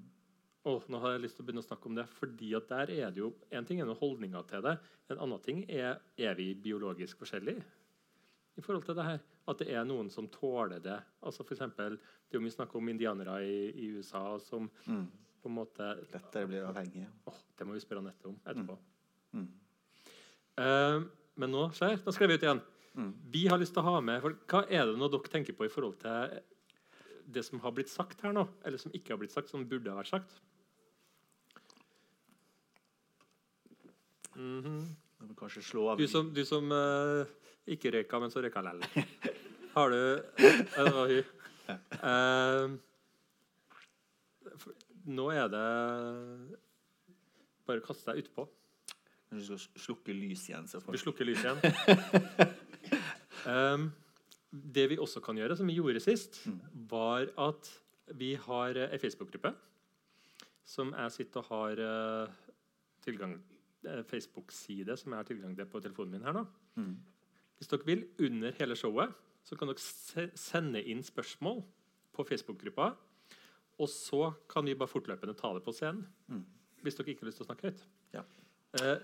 Åh, 0.65 0.81
nå 0.89 0.99
har 0.99 1.11
jeg 1.13 1.21
lyst 1.21 1.35
til 1.37 1.43
å 1.43 1.47
begynne 1.47 1.61
å 1.61 1.67
snakke 1.67 1.85
om 1.85 1.95
det. 1.95 2.07
fordi 2.09 2.55
at 2.57 2.67
der 2.67 2.89
er 2.91 3.11
det 3.11 3.17
jo, 3.21 3.33
En 3.51 3.65
ting 3.65 3.79
er 3.79 3.85
noen 3.85 3.97
holdninger 3.99 4.47
til 4.47 4.61
det. 4.61 4.77
En 5.09 5.17
annen 5.19 5.39
ting 5.41 5.63
er 5.69 5.99
er 6.17 6.33
vi 6.35 6.53
biologisk 6.55 7.17
forskjellige 7.19 7.63
i 8.57 8.61
forhold 8.61 8.83
til 8.85 8.95
det 8.95 9.05
her. 9.05 9.19
At 9.47 9.57
det 9.59 9.69
er 9.69 9.85
noen 9.85 10.09
som 10.09 10.27
tåler 10.27 10.79
det. 10.81 10.99
Altså 11.23 11.45
for 11.45 11.53
eksempel, 11.55 11.97
Det 11.97 12.35
er 12.35 12.39
jo 12.39 12.41
mye 12.41 12.51
snakk 12.57 12.75
om 12.75 12.89
indianere 12.89 13.37
i, 13.45 13.71
i 13.71 13.87
USA 13.97 14.37
som 14.39 14.69
Mm. 14.87 15.07
på 15.43 15.45
en 15.49 15.55
måte 15.55 16.11
Lettere 16.11 16.47
blir 16.47 16.65
avhengig. 16.67 17.07
åh, 17.27 17.33
Det 17.57 17.65
må 17.67 17.73
vi 17.73 17.79
spørre 17.79 17.99
Anette 17.99 18.25
om 18.25 18.35
etterpå. 18.45 18.77
Mm. 19.33 19.47
Eh, 20.57 21.03
men 21.37 21.51
nå 21.51 21.69
skjer 21.71 22.03
Nå 22.03 22.11
skal 22.13 22.27
vi 22.27 22.33
ut 22.33 22.41
igjen. 22.43 22.61
Mm. 22.97 23.13
Vi 23.31 23.47
har 23.47 23.57
lyst 23.59 23.73
til 23.73 23.83
å 23.83 23.85
ha 23.93 24.01
med 24.01 24.21
for 24.21 24.33
Hva 24.47 24.65
er 24.69 24.85
det 24.87 24.97
nå 24.97 25.09
dere 25.09 25.29
tenker 25.29 25.53
på 25.55 25.65
i 25.65 25.69
forhold 25.69 25.99
til 25.99 26.41
det 27.33 27.43
som 27.45 27.61
har 27.63 27.73
blitt 27.75 27.91
sagt 27.91 28.21
her 28.25 28.33
nå? 28.35 28.45
Eller 28.65 28.81
som 28.81 28.93
ikke 28.95 29.13
har 29.13 29.21
blitt 29.21 29.33
sagt, 29.33 29.51
som 29.51 29.65
burde 29.69 29.91
ha 29.91 29.99
vært 29.99 30.13
sagt? 30.13 30.39
Mm 34.35 34.61
-hmm. 34.63 35.35
kanskje 35.35 35.61
slå 35.61 35.89
av 35.89 35.97
Du 35.97 36.07
som, 36.07 36.33
du 36.33 36.45
som 36.45 36.71
uh, 36.71 37.25
ikke 37.67 37.91
røyka, 37.91 38.19
men 38.19 38.31
så 38.31 38.41
røyka 38.41 38.61
lell. 38.61 38.83
Har 39.73 39.89
du 39.89 40.21
hun. 40.37 41.23
Eh, 41.69 42.77
for- 44.57 44.73
nå 45.05 45.29
er 45.31 45.47
det 45.47 46.57
Bare 47.67 47.81
kaste 47.81 48.11
deg 48.11 48.23
utpå. 48.23 48.49
Du 49.29 49.43
skal 49.45 49.59
slukke 49.77 50.13
lys 50.13 50.49
igjen. 50.49 50.67
Så 50.67 50.79
får 50.81 50.91
Vi 50.91 50.97
slukker 50.97 51.25
lyset 51.25 51.45
igjen. 51.45 52.55
Um, 53.45 53.93
det 54.49 54.87
vi 54.89 54.97
også 54.97 55.21
kan 55.21 55.37
gjøre, 55.37 55.55
som 55.57 55.67
vi 55.69 55.77
gjorde 55.77 56.01
sist, 56.03 56.41
var 56.89 57.29
at 57.37 57.69
vi 58.17 58.33
har 58.41 58.77
eh, 58.77 58.93
ei 58.95 59.01
Facebook-gruppe 59.01 59.53
som 60.69 60.93
jeg 60.93 61.15
sitter 61.15 61.41
og 61.41 61.49
har 61.49 61.81
eh, 61.81 62.35
tilgang 63.05 63.35
eh, 63.87 64.03
Facebook-side 64.05 64.97
som 64.99 65.13
jeg 65.13 65.21
har 65.21 65.29
tilgang 65.29 65.55
til 65.57 65.69
på 65.69 65.81
telefonen 65.83 66.17
min 66.17 66.27
her 66.27 66.35
nå. 66.35 66.45
Mm. 66.77 66.95
Hvis 67.57 67.71
dere 67.71 67.87
vil, 67.87 68.05
under 68.27 68.55
hele 68.59 68.77
showet, 68.79 69.15
så 69.43 69.57
kan 69.57 69.71
dere 69.71 69.81
se 69.81 70.29
sende 70.37 70.83
inn 70.91 71.01
spørsmål 71.03 71.63
på 72.15 72.25
Facebook-gruppa. 72.27 72.91
Og 73.79 73.89
så 73.89 74.29
kan 74.51 74.67
vi 74.67 74.77
bare 74.77 74.91
fortløpende 74.91 75.35
ta 75.39 75.51
det 75.55 75.63
på 75.65 75.73
scenen. 75.75 76.05
Mm. 76.27 76.45
Hvis 76.83 76.99
dere 76.99 77.13
ikke 77.13 77.25
har 77.25 77.31
lyst 77.31 77.41
til 77.41 77.47
å 77.47 77.49
snakke 77.49 77.71
høyt. 77.71 77.83
Ja. 78.13 78.23
Eh, 78.79 78.95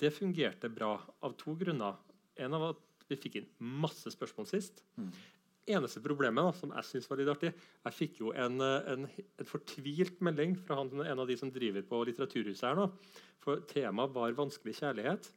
det 0.00 0.12
fungerte 0.14 0.70
bra 0.72 0.94
av 1.26 1.34
to 1.40 1.56
grunner. 1.58 1.98
En 2.38 2.54
av 2.56 2.70
at 2.70 2.86
vi 3.10 3.18
fikk 3.20 3.40
inn 3.40 3.50
masse 3.82 4.12
spørsmål 4.14 4.48
sist. 4.50 4.84
Mm. 5.00 5.10
Eneste 5.70 6.02
problemet 6.02 6.46
da, 6.46 6.52
som 6.56 6.72
jeg 6.74 6.88
synes 6.88 7.08
var 7.10 7.20
litt 7.20 7.30
artig 7.30 7.50
Jeg 7.52 7.94
fikk 7.94 8.22
jo 8.22 8.30
en, 8.32 8.56
eh, 8.64 8.88
en, 8.94 9.04
en 9.10 9.48
fortvilt 9.48 10.22
melding 10.24 10.56
fra 10.58 10.80
han, 10.80 10.90
en 11.04 11.22
av 11.22 11.28
de 11.28 11.36
som 11.38 11.52
driver 11.52 11.84
på 11.86 12.00
Litteraturhuset 12.08 12.70
her 12.70 12.78
nå. 12.78 12.88
For 13.44 13.62
temaet 13.70 14.14
var 14.16 14.36
vanskelig 14.38 14.78
kjærlighet. 14.80 15.28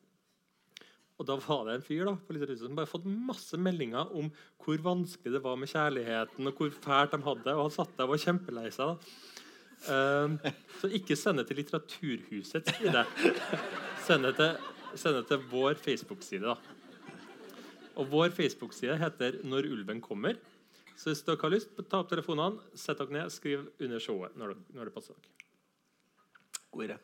Og 1.21 1.27
da 1.29 1.37
var 1.37 1.67
det 1.67 1.75
en 1.77 1.85
fyr 1.85 2.07
da, 2.09 2.15
på 2.17 2.33
Litteraturhuset 2.33 2.69
som 2.69 2.79
bare 2.79 2.89
fått 2.89 3.05
masse 3.05 3.59
meldinger 3.61 4.15
om 4.17 4.31
hvor 4.63 4.81
vanskelig 4.83 5.35
det 5.35 5.43
var 5.43 5.59
med 5.59 5.71
kjærligheten, 5.71 6.49
og 6.49 6.57
hvor 6.57 6.73
fælt 6.87 7.13
de 7.13 7.21
hadde. 7.27 7.53
Og 7.53 7.67
han 7.67 7.75
satt 7.75 7.93
der 7.97 8.07
og 8.07 8.15
var 8.15 8.23
kjempelei 8.23 8.69
seg. 8.73 8.93
da. 8.93 9.19
Um, 9.83 10.37
så 10.79 10.87
ikke 10.95 11.17
send 11.19 11.41
det 11.41 11.49
til 11.49 11.59
Litteraturhusets 11.59 12.77
side. 12.79 13.03
Send 14.07 14.25
det 14.27 14.33
til, 14.39 14.55
send 14.95 15.19
det 15.19 15.27
til 15.29 15.45
vår 15.51 15.77
Facebook-side. 15.83 16.47
da. 16.47 16.82
Og 17.95 18.09
Vår 18.11 18.29
Facebook-side 18.29 18.97
heter 18.97 19.41
'Når 19.43 19.69
ulven 19.71 20.01
kommer'. 20.01 20.37
Så 20.95 21.09
hvis 21.09 21.23
dere 21.25 21.37
har 21.41 21.49
lyst, 21.49 21.69
ta 21.89 21.97
opp 21.97 22.09
telefonene, 22.09 22.61
sett 22.75 22.97
dere 22.97 23.11
ned, 23.11 23.29
skriv 23.29 23.65
under 23.81 23.99
showet 23.99 24.35
når 24.37 24.53
det, 24.53 24.57
når 24.75 24.83
det 24.85 24.93
passer 24.93 25.13
dere. 25.13 25.31
God 26.71 26.83
idé. 26.85 26.97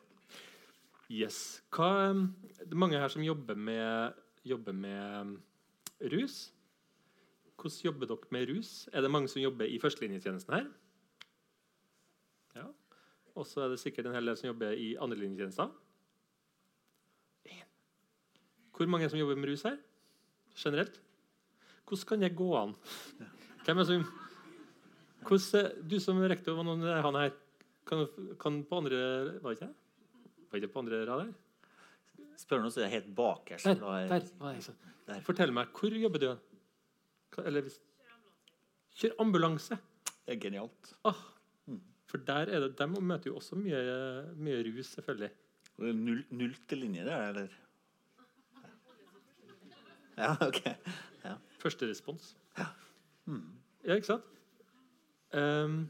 Yes. 1.10 1.62
Hva, 1.74 2.10
um, 2.10 2.36
det 2.58 2.70
er 2.70 2.78
mange 2.78 2.98
her 2.98 3.08
som 3.08 3.22
jobber 3.22 3.54
med, 3.54 4.12
jobber 4.46 4.72
med 4.72 5.20
um, 5.20 5.42
rus. 6.12 6.52
Hvordan 7.58 7.84
jobber 7.84 8.06
dere 8.06 8.30
med 8.30 8.48
rus? 8.48 8.88
Er 8.92 9.00
det 9.00 9.10
mange 9.10 9.28
som 9.28 9.42
jobber 9.42 9.66
i 9.66 9.78
førstelinjetjenesten 9.78 10.54
her? 10.54 10.70
Ja. 12.54 12.66
Og 13.34 13.46
så 13.46 13.64
er 13.64 13.68
det 13.68 13.82
sikkert 13.82 14.06
en 14.06 14.14
hel 14.14 14.26
del 14.26 14.38
som 14.38 14.52
jobber 14.52 14.70
i 14.70 14.94
andrelinjetjenester. 14.96 15.70
En. 17.44 17.68
Hvor 18.76 18.86
mange 18.86 19.10
som 19.10 19.18
jobber 19.18 19.36
med 19.36 19.50
rus 19.50 19.66
her? 19.66 19.76
Generelt? 20.60 20.98
Hvordan 21.88 22.06
kan 22.10 22.20
det 22.24 22.32
gå 22.38 22.48
an? 22.58 22.74
Hvem 23.66 23.80
er 23.82 23.88
som 23.88 24.04
hvordan, 25.26 25.72
Du 25.88 25.98
som 26.00 26.20
rektor, 26.22 26.56
var 26.56 26.64
noen 26.68 26.84
han 27.04 27.18
her? 27.18 27.32
Kan, 27.88 28.06
kan 28.40 28.60
på 28.68 28.78
andre 28.80 29.00
Var 29.42 29.56
ikke 29.56 29.66
jeg? 29.66 29.74
Var 30.50 30.60
ikke 30.60 30.72
på 30.74 30.82
andre 30.84 31.00
rad 31.08 31.24
her? 31.26 31.32
Spør 32.40 32.62
noe 32.64 32.72
som 32.72 32.84
er 32.86 32.92
helt 32.94 33.10
bakerst. 33.16 33.66
Der, 33.66 33.82
er- 33.84 34.08
der 34.08 34.20
Der. 35.10 35.20
Fortell 35.26 35.52
meg, 35.52 35.68
hvor 35.76 35.92
jobber 35.98 36.22
du? 36.22 36.30
Eller 37.44 37.64
hvis 37.66 37.80
Kjør 39.00 39.14
ambulanse. 39.22 39.76
Det 40.26 40.34
er 40.36 40.40
genialt. 40.40 40.92
Ah, 41.08 41.16
For 42.10 42.18
der 42.26 42.48
er 42.52 42.60
det, 42.66 42.72
de 42.78 42.86
møter 43.00 43.30
jo 43.30 43.36
også 43.38 43.56
mye, 43.58 43.78
mye 44.36 44.62
rus, 44.66 44.90
selvfølgelig. 44.96 45.30
Og 45.78 45.84
det 45.84 45.90
er 45.90 45.98
det, 47.04 47.06
der, 47.06 47.28
eller? 47.30 47.48
Ja, 50.20 50.34
OK. 50.44 50.62
Ja. 51.24 51.34
Første 51.62 51.88
respons. 51.88 52.34
Ja. 52.58 52.68
Ja, 53.84 53.96
ikke 53.96 54.10
sant? 54.10 54.24
Um, 55.32 55.82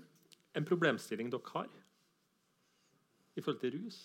en 0.55 0.67
problemstilling 0.69 1.31
dere 1.33 1.53
har 1.55 1.69
i 3.37 3.43
forhold 3.43 3.61
til 3.63 3.79
rus? 3.79 4.01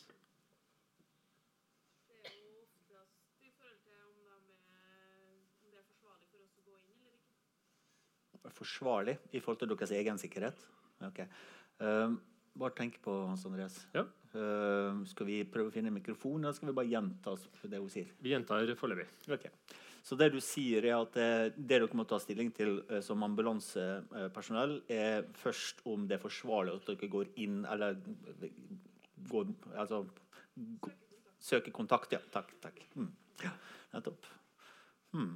Forsvarlig 8.56 9.18
i 9.36 9.42
forhold 9.44 9.60
til 9.60 9.72
deres 9.74 9.92
egen 9.92 10.18
sikkerhet? 10.22 10.62
Ok. 11.04 11.26
Uh, 11.82 12.16
bare 12.56 12.72
tenk 12.78 13.02
på 13.04 13.12
Hans 13.28 13.44
Andreas. 13.46 13.82
Ja. 13.94 14.06
Uh, 14.32 15.02
skal 15.10 15.28
vi 15.28 15.42
prøve 15.44 15.68
å 15.68 15.74
finne 15.74 15.92
en 15.92 15.98
mikrofon, 15.98 16.40
eller 16.40 16.56
skal 16.56 16.70
vi 16.70 16.78
bare 16.78 16.94
gjenta 16.94 17.36
det 17.68 17.82
hun 17.82 17.92
sier? 17.92 18.14
Vi 18.24 18.32
gjentar 18.32 18.72
foreløpig. 18.80 19.10
Ok. 19.36 19.50
Så 20.06 20.14
det 20.20 20.28
du 20.36 20.38
sier, 20.44 20.86
er 20.86 21.00
at 21.00 21.16
eh, 21.18 21.48
det 21.56 21.80
dere 21.80 21.98
må 21.98 22.04
ta 22.06 22.20
stilling 22.22 22.52
til 22.54 22.76
eh, 22.84 23.02
som 23.02 23.24
ambulansepersonell, 23.26 24.78
er 24.86 25.26
først 25.42 25.82
om 25.90 26.04
det 26.06 26.20
er 26.20 26.22
forsvarlig 26.22 26.76
at 26.76 26.92
dere 26.92 27.10
går 27.10 27.32
inn 27.42 27.64
eller 27.66 27.98
eh, 28.38 28.54
går, 29.32 29.50
altså, 29.74 30.04
søker 31.42 31.74
kontakt. 31.74 32.14
Ja, 32.14 32.22
takk. 32.36 32.54
takk. 32.62 32.78
Mm. 32.94 33.10
Ja, 33.42 33.56
nettopp. 33.96 34.30
Mm. 35.18 35.34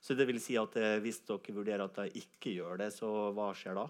Så 0.00 0.16
det 0.16 0.24
vil 0.30 0.40
si 0.40 0.56
at 0.56 0.72
hvis 1.04 1.20
dere 1.28 1.56
vurderer 1.58 1.84
at 1.84 2.00
de 2.00 2.22
ikke 2.22 2.56
gjør 2.56 2.80
det, 2.80 2.88
så 2.96 3.12
hva 3.36 3.50
skjer 3.58 3.76
da? 3.76 3.86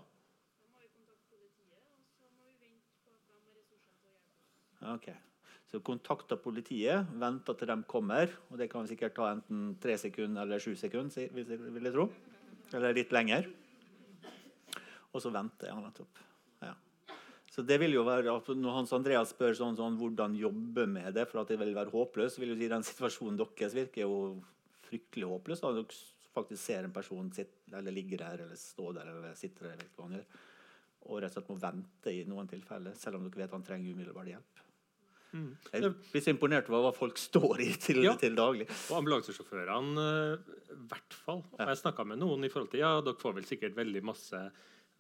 Da 4.83 4.99
så 5.69 5.81
kontakter 5.85 6.41
politiet, 6.41 7.09
venter 7.21 7.57
til 7.59 7.69
de 7.69 7.77
kommer. 7.89 8.33
Og 8.49 8.57
det 8.61 8.71
kan 8.73 8.89
sikkert 8.89 9.16
ta 9.19 9.29
enten 9.35 9.75
tre 9.83 9.99
sekunder 10.01 10.47
eller 10.47 10.62
sju 10.62 10.73
sekunder, 10.81 11.29
vil 11.35 11.51
jeg, 11.53 11.93
tro. 11.93 12.09
Eller 12.73 12.97
litt 12.97 13.12
lenger. 13.12 13.49
Og 15.12 15.21
så 15.25 15.33
venter 15.33 15.69
jeg 15.69 15.83
nettopp. 15.85 16.23
Ja. 16.64 16.73
Så 17.53 17.64
det 17.64 17.79
vil 17.81 17.97
jo 17.97 18.05
være 18.07 18.33
Når 18.55 18.75
Hans 18.75 18.93
Andreas 18.97 19.33
spør 19.35 19.57
sånn, 19.57 19.77
sånn, 19.77 19.97
hvordan 20.01 20.37
jobbe 20.41 20.87
med 20.89 21.12
det 21.16 21.27
for 21.29 21.43
at 21.43 21.53
det 21.53 21.59
vil 21.61 21.75
være 21.77 21.93
håpløst, 21.93 22.41
vil 22.41 22.55
jo 22.55 22.61
si 22.61 22.69
den 22.73 22.87
situasjonen 22.87 23.41
deres 23.41 23.77
virker 23.77 24.07
jo 24.07 24.21
fryktelig 24.89 25.29
håpløs. 25.29 25.64
Da 25.64 25.75
dere 25.77 25.99
faktisk 26.33 26.62
ser 26.62 26.87
en 26.87 26.95
person 26.95 27.29
sitte, 27.35 27.66
eller 27.75 27.93
ligge 27.93 28.21
der 28.21 28.45
eller 28.47 28.57
stå 28.57 28.93
der 28.97 29.11
eller 29.12 29.37
sitte 29.37 29.66
der, 29.66 29.77
eller 29.77 29.93
hva 29.97 30.07
han 30.07 30.16
gjør, 30.16 30.41
og 31.09 31.21
rett 31.25 31.35
og 31.35 31.37
slett 31.37 31.53
må 31.53 31.59
vente 31.61 32.14
i 32.14 32.25
noen 32.29 32.49
tilfeller, 32.49 32.97
selv 32.97 33.19
om 33.19 33.27
dere 33.27 33.43
vet 33.43 33.57
han 33.57 33.66
trenger 33.66 33.97
umiddelbar 33.97 34.33
hjelp. 34.33 34.68
Jeg 35.33 35.93
blir 36.12 36.22
så 36.24 36.31
imponert 36.33 36.68
over 36.70 36.87
hva 36.89 36.95
folk 36.97 37.18
står 37.20 37.61
i 37.61 37.72
til, 37.76 38.03
Ja. 38.05 38.14
til 38.16 38.35
daglig. 38.39 38.68
Og 38.91 38.99
ambulansesjåførene, 39.03 40.05
eh, 40.39 40.57
i 40.72 40.79
hvert 40.89 41.12
fall. 41.12 41.45
Og 41.53 41.59
Jeg 41.66 41.76
snakka 41.83 42.07
med 42.07 42.18
noen 42.18 42.45
i 42.45 42.49
forhold 42.49 42.70
til 42.70 42.81
Ja, 42.81 43.01
dere 43.01 43.14
får 43.20 43.35
vel 43.35 43.45
sikkert 43.45 43.74
veldig 43.76 44.03
masse 44.03 44.41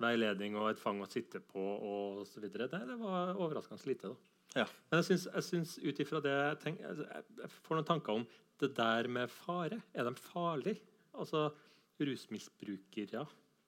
veiledning 0.00 0.54
og 0.56 0.70
et 0.70 0.78
fang 0.78 1.00
å 1.02 1.08
sitte 1.10 1.40
på 1.40 1.58
og 1.58 2.26
så 2.26 2.40
videre. 2.40 2.68
Det, 2.70 2.86
det 2.86 2.98
var 3.00 3.34
overraskende 3.34 3.86
lite, 3.86 4.08
da. 4.12 4.16
Ja. 4.62 4.66
Men 4.90 5.02
jeg 5.02 5.08
syns, 5.18 5.24
jeg 5.34 5.42
syns 5.44 5.78
ut 5.84 5.98
ifra 6.00 6.20
det 6.22 6.30
jeg, 6.32 6.58
tenker, 6.60 6.94
jeg, 6.94 7.24
jeg 7.42 7.50
får 7.64 7.76
noen 7.76 7.86
tanker 7.88 8.12
om 8.20 8.26
det 8.60 8.74
der 8.76 9.08
med 9.08 9.30
fare. 9.30 9.82
Er 9.94 10.04
de 10.04 10.14
farlige? 10.14 10.78
Altså 11.14 11.52
rusmisbrukere, 12.00 13.26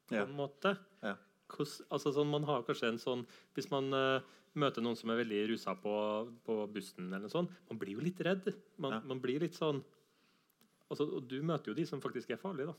på 0.09 0.15
Ja. 0.15 0.23
en 0.25 0.37
måte. 0.37 0.77
Ja. 1.03 1.17
Altså 1.59 2.13
sånn, 2.15 2.31
man 2.31 2.45
har 2.49 2.63
kanskje 2.67 2.89
en 2.93 3.01
sånn 3.01 3.25
Hvis 3.57 3.71
man 3.73 3.91
uh, 3.93 4.21
møter 4.55 4.83
noen 4.83 4.99
som 4.99 5.11
er 5.11 5.21
veldig 5.23 5.41
rusa 5.53 5.75
på, 5.79 5.95
på 6.47 6.57
bussen, 6.75 7.09
eller 7.09 7.27
noe 7.27 7.33
sånt, 7.33 7.53
man 7.71 7.79
blir 7.79 7.95
jo 7.99 8.05
litt 8.05 8.21
redd. 8.27 8.49
Man, 8.79 8.97
Ja. 8.99 9.01
man 9.07 9.21
blir 9.23 9.41
litt 9.41 9.55
sånn 9.55 9.83
altså, 10.91 11.07
Og 11.17 11.29
du 11.31 11.41
møter 11.43 11.71
jo 11.71 11.75
de 11.79 11.87
som 11.87 12.03
faktisk 12.03 12.31
er 12.31 12.41
farlige, 12.43 12.73
da. 12.73 12.75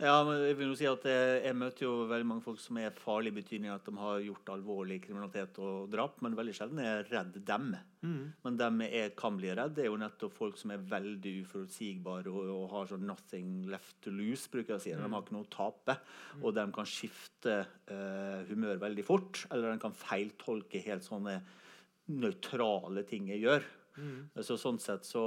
Ja, 0.00 0.14
men 0.24 0.38
jeg 0.46 0.56
vil 0.56 0.70
jo 0.70 0.76
si 0.78 0.86
at 0.88 1.02
jeg, 1.04 1.40
jeg 1.44 1.56
møter 1.60 1.84
jo 1.84 2.06
veldig 2.08 2.26
mange 2.30 2.44
folk 2.44 2.60
som 2.62 2.78
er 2.80 2.94
farlige 2.96 3.34
i 3.34 3.36
betydning 3.36 3.72
at 3.74 3.84
de 3.84 3.92
har 4.00 4.22
gjort 4.24 4.52
alvorlig 4.54 4.96
kriminalitet 5.04 5.58
og 5.60 5.90
drap, 5.92 6.14
men 6.24 6.36
veldig 6.38 6.54
sjelden 6.56 6.80
er 6.80 6.88
jeg 6.88 7.10
redd 7.10 7.36
dem. 7.50 7.66
Men 8.46 8.56
dem 8.56 8.80
jeg 8.86 9.12
kan 9.20 9.36
bli 9.36 9.50
redd, 9.52 9.74
det 9.76 9.84
er 9.84 9.90
jo 9.90 9.98
nettopp 10.00 10.32
folk 10.38 10.56
som 10.56 10.72
er 10.72 10.86
veldig 10.88 11.34
uforutsigbare 11.42 12.32
og, 12.32 12.48
og 12.54 12.64
har 12.72 12.88
sånn 12.94 13.04
'nothing 13.10 13.50
left 13.68 13.98
to 14.00 14.14
lose', 14.14 14.48
bruker 14.48 14.72
jeg 14.72 14.80
å 14.80 14.84
si. 14.86 14.94
De 14.96 15.04
har 15.04 15.20
ikke 15.26 15.36
noe 15.36 15.44
å 15.44 15.52
tape. 15.52 15.98
Og 16.40 16.56
de 16.56 16.64
kan 16.72 16.88
skifte 16.88 17.58
uh, 17.92 18.40
humør 18.48 18.80
veldig 18.80 19.04
fort, 19.04 19.44
eller 19.50 19.74
de 19.74 19.84
kan 19.84 19.92
feiltolke 19.92 20.80
helt 20.86 21.04
sånne 21.04 21.42
nøytrale 22.08 23.04
ting 23.04 23.28
jeg 23.28 23.44
gjør. 23.44 23.68
Så 24.46 24.56
sånn 24.60 24.78
sett 24.80 25.04
så 25.04 25.22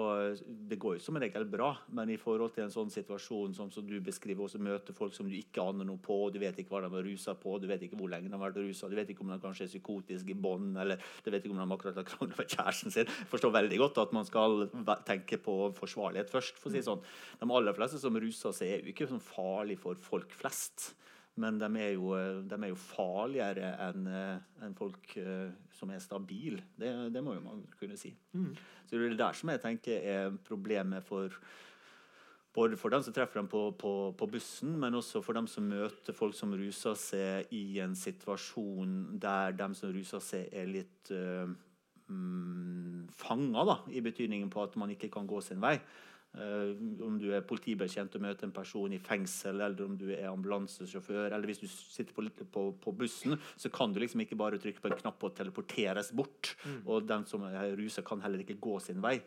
Det 0.69 0.77
går 0.81 0.97
jo 0.97 1.03
som 1.03 1.17
regel 1.19 1.45
bra, 1.49 1.69
men 1.93 2.09
i 2.13 2.17
forhold 2.17 2.53
til 2.55 2.65
en 2.65 2.73
sånn 2.73 2.91
situasjon 2.93 3.53
som, 3.57 3.71
som 3.73 3.85
du 3.87 3.97
beskriver, 4.03 4.45
også 4.45 4.61
møter 4.63 4.95
folk 4.97 5.13
som 5.15 5.27
du 5.29 5.35
ikke 5.37 5.65
aner 5.73 5.87
noe 5.87 6.01
på, 6.01 6.17
du 6.33 6.39
vet 6.41 6.57
ikke 6.59 6.73
hva 6.73 6.83
de 6.85 6.91
har 6.93 7.05
rusa 7.05 7.35
på, 7.39 7.57
du 7.61 7.67
vet 7.69 7.83
ikke 7.85 7.99
hvor 7.99 8.11
lenge 8.11 8.31
de 8.31 8.37
har 8.37 8.43
vært 8.45 8.61
rusa, 8.63 8.89
du 8.89 8.97
vet 8.97 9.11
ikke 9.11 9.25
om 9.25 9.33
de 9.33 9.39
kanskje 9.43 9.67
er 9.67 9.73
psykotiske 9.73 10.33
i 10.33 10.39
bånd, 10.47 10.77
eller 10.79 11.01
du 11.25 11.29
vet 11.29 11.43
ikke 11.43 11.55
om 11.55 11.61
de 11.61 11.77
akkurat 11.77 12.01
har 12.01 12.07
krangla 12.07 12.39
med 12.39 12.55
kjæresten 12.55 12.95
sin. 12.95 13.11
Jeg 13.11 13.31
forstår 13.33 13.55
veldig 13.59 13.81
godt 13.83 14.01
at 14.05 14.15
man 14.15 14.27
skal 14.29 14.67
tenke 15.07 15.41
på 15.43 15.57
forsvarlighet 15.77 16.31
først. 16.33 16.59
for 16.59 16.71
å 16.71 16.73
si 16.73 16.81
det 16.81 16.87
sånn. 16.87 17.03
De 17.39 17.49
aller 17.59 17.77
fleste 17.77 18.01
som 18.01 18.19
ruser 18.19 18.55
seg, 18.55 18.71
er 18.71 18.83
jo 18.83 18.93
ikke 18.93 19.09
sånn 19.11 19.23
farlig 19.23 19.79
for 19.83 19.99
folk 20.01 20.33
flest. 20.39 20.93
Men 21.41 21.57
de 21.57 21.69
er 21.81 21.95
jo, 21.95 22.13
eh, 22.13 22.43
de 22.45 22.59
er 22.59 22.69
jo 22.69 22.77
farligere 22.77 23.73
enn 23.87 24.07
en 24.07 24.75
folk 24.77 25.15
eh, 25.17 25.49
som 25.73 25.89
er 25.89 26.03
stabile. 26.03 26.61
Det, 26.77 26.91
det 27.13 27.23
må 27.25 27.33
jo 27.37 27.45
man 27.45 27.63
kunne 27.79 27.97
si. 27.97 28.13
Så 28.85 28.99
det 28.99 29.11
er 29.11 29.21
der 29.23 29.37
som 29.37 29.49
jeg 29.49 29.63
tenker 29.63 30.09
er 30.13 30.35
problemet 30.45 31.05
for 31.07 31.33
både 32.53 32.77
for 32.77 32.93
dem 32.93 33.01
som 33.01 33.13
treffer 33.13 33.39
dem 33.39 33.49
på, 33.49 33.63
på, 33.79 34.13
på 34.17 34.27
bussen, 34.29 34.75
men 34.79 34.95
også 34.95 35.23
for 35.25 35.33
dem 35.33 35.47
som 35.49 35.65
møter 35.65 36.13
folk 36.13 36.35
som 36.37 36.53
ruser 36.53 36.97
seg 36.99 37.53
i 37.55 37.79
en 37.81 37.95
situasjon 37.97 39.17
der 39.21 39.55
dem 39.57 39.73
som 39.77 39.93
ruser 39.93 40.21
seg, 40.21 40.51
er 40.53 40.69
litt 40.69 41.09
uh, 41.13 41.49
mm, 42.13 43.09
fanga, 43.17 43.65
da, 43.65 43.77
i 43.89 44.03
betydningen 44.05 44.51
på 44.53 44.61
at 44.67 44.77
man 44.77 44.93
ikke 44.93 45.09
kan 45.13 45.29
gå 45.29 45.41
sin 45.41 45.63
vei. 45.63 45.79
Eh, 46.33 46.71
om 47.05 47.19
du 47.21 47.27
er 47.29 47.43
politibetjent 47.45 48.15
og 48.17 48.23
møter 48.25 48.47
en 48.47 48.53
person 48.55 48.93
i 48.95 48.97
fengsel, 49.01 49.59
eller 49.61 49.85
om 49.85 49.97
du 49.99 50.07
er 50.15 50.31
ambulansesjåfør, 50.31 51.27
eller 51.27 51.45
hvis 51.45 51.61
du 51.61 51.67
sitter 51.69 52.13
på, 52.15 52.25
på, 52.49 52.63
på 52.81 52.93
bussen, 52.97 53.35
så 53.55 53.69
kan 53.73 53.93
du 53.93 53.99
liksom 54.01 54.23
ikke 54.23 54.37
bare 54.39 54.57
trykke 54.61 54.81
på 54.81 54.89
en 54.89 54.97
knapp 55.03 55.25
og 55.27 55.35
teleporteres 55.37 56.09
bort. 56.17 56.55
Og 56.87 57.05
den 57.09 57.27
som 57.29 57.45
er 57.45 57.75
rusa, 57.77 58.01
kan 58.05 58.23
heller 58.25 58.41
ikke 58.41 58.57
gå 58.63 58.79
sin 58.81 59.01
vei. 59.03 59.19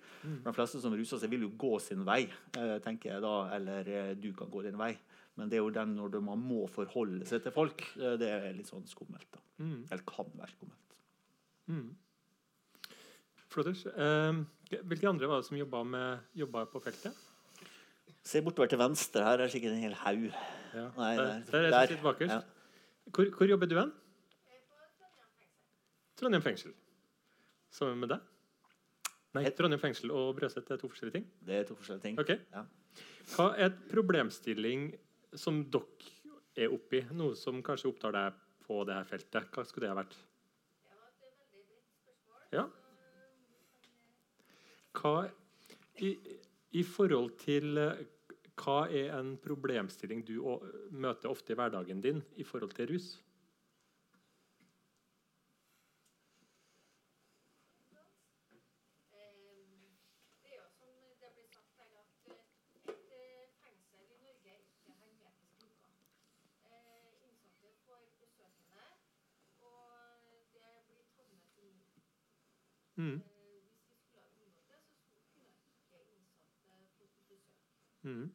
De 0.43 0.55
fleste 0.57 0.83
som 0.83 0.97
ruser 0.99 1.23
seg, 1.23 1.31
vil 1.31 1.47
jo 1.47 1.53
gå 1.55 1.77
sin 1.85 2.03
vei, 2.07 2.25
eh, 2.59 2.79
tenker 2.83 3.15
jeg 3.15 3.23
da, 3.23 3.37
eller 3.55 3.93
eh, 3.93 4.15
du 4.19 4.33
kan 4.35 4.51
gå 4.51 4.65
din 4.67 4.81
vei. 4.81 4.97
Men 5.37 5.51
det 5.53 5.59
er 5.59 5.63
jo 5.63 5.71
den 5.71 5.95
når 5.99 6.19
man 6.25 6.41
må 6.41 6.65
forholde 6.73 7.27
seg 7.29 7.43
til 7.45 7.53
folk, 7.53 7.83
det 7.95 8.29
er 8.33 8.49
litt 8.57 8.71
sånn 8.73 8.87
skummelt. 8.89 9.29
da. 9.37 9.43
Eller 9.93 10.05
kan 10.09 10.31
være 10.33 10.55
skummelt. 10.55 10.97
Flotters. 13.53 13.87
Eh, 13.87 14.33
hvilke 14.71 15.09
andre 15.09 15.29
var 15.31 15.41
det 15.43 15.47
som 15.49 15.57
jobba, 15.59 15.83
med, 15.87 16.25
jobba 16.35 16.65
på 16.71 16.81
feltet? 16.83 17.15
Se 18.27 18.41
bortover 18.43 18.69
til 18.73 18.81
venstre, 18.81 19.23
her 19.23 19.39
er 19.45 19.49
sikkert 19.53 19.77
en 19.77 19.85
hel 19.85 19.95
haug. 20.01 20.25
Ja. 20.75 20.87
Nei, 20.97 21.13
der, 21.17 21.27
der- 21.51 21.71
der 21.71 21.77
er 21.79 21.87
det 21.93 22.01
der. 22.03 22.33
Ja. 22.33 22.41
Hvor, 23.15 23.29
hvor 23.39 23.47
jobber 23.53 23.67
du 23.71 23.77
hen? 23.79 23.93
Trondheim 26.17 26.43
fengsel. 26.43 26.73
Sammen 27.77 28.01
med 28.01 28.09
deg? 28.15 28.21
Nei, 29.37 29.45
Trondheim 29.53 29.81
fengsel 29.83 30.11
og 30.17 30.33
Brøset 30.39 30.71
er 30.73 30.81
to 30.81 30.89
forskjellige 30.89 31.19
ting. 31.19 31.27
Det 31.47 31.59
er 31.61 31.67
to 31.69 31.77
forskjellige 31.77 32.03
ting. 32.09 32.19
Ok. 32.23 32.33
Ja. 32.55 32.65
Hva 33.37 33.51
er 33.59 33.69
et 33.69 33.79
problemstilling 33.91 34.89
som 35.37 35.63
dere 35.71 36.15
er 36.57 36.73
oppi, 36.73 37.03
noe 37.13 37.37
som 37.37 37.59
kanskje 37.63 37.91
opptar 37.93 38.15
deg 38.17 38.39
på 38.67 38.81
det 38.89 38.97
her 38.97 39.05
feltet? 39.11 39.51
Hva 39.53 39.65
skulle 39.69 39.87
det 39.87 39.93
ha 39.93 39.99
vært? 40.01 40.17
Ja, 40.17 40.99
det 41.21 41.29
er 41.29 41.37
veldig 41.37 41.69
spørsmål. 42.01 42.49
Ja. 42.57 42.65
Hva 44.97 45.27
i, 46.03 46.13
I 46.77 46.83
forhold 46.85 47.37
til 47.41 47.79
eh, 47.81 48.05
hva 48.57 48.87
er 48.89 49.13
en 49.19 49.35
problemstilling 49.41 50.23
du 50.25 50.39
møter 50.91 51.29
ofte 51.29 51.53
i 51.53 51.59
hverdagen 51.59 52.01
din 52.05 52.23
i 52.37 52.45
forhold 52.45 52.73
til 52.77 52.95
rus? 52.95 53.09
Mm. 78.07 78.31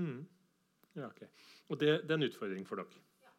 Mm. 0.00 0.26
Ja, 0.96 1.06
okay. 1.06 1.26
Og 1.68 1.80
det, 1.80 2.02
det, 2.02 2.10
er 2.10 2.14
en 2.14 2.24
utfordring 2.24 2.64
for 2.68 2.80
dere. 2.80 3.02
Ja. 3.20 3.32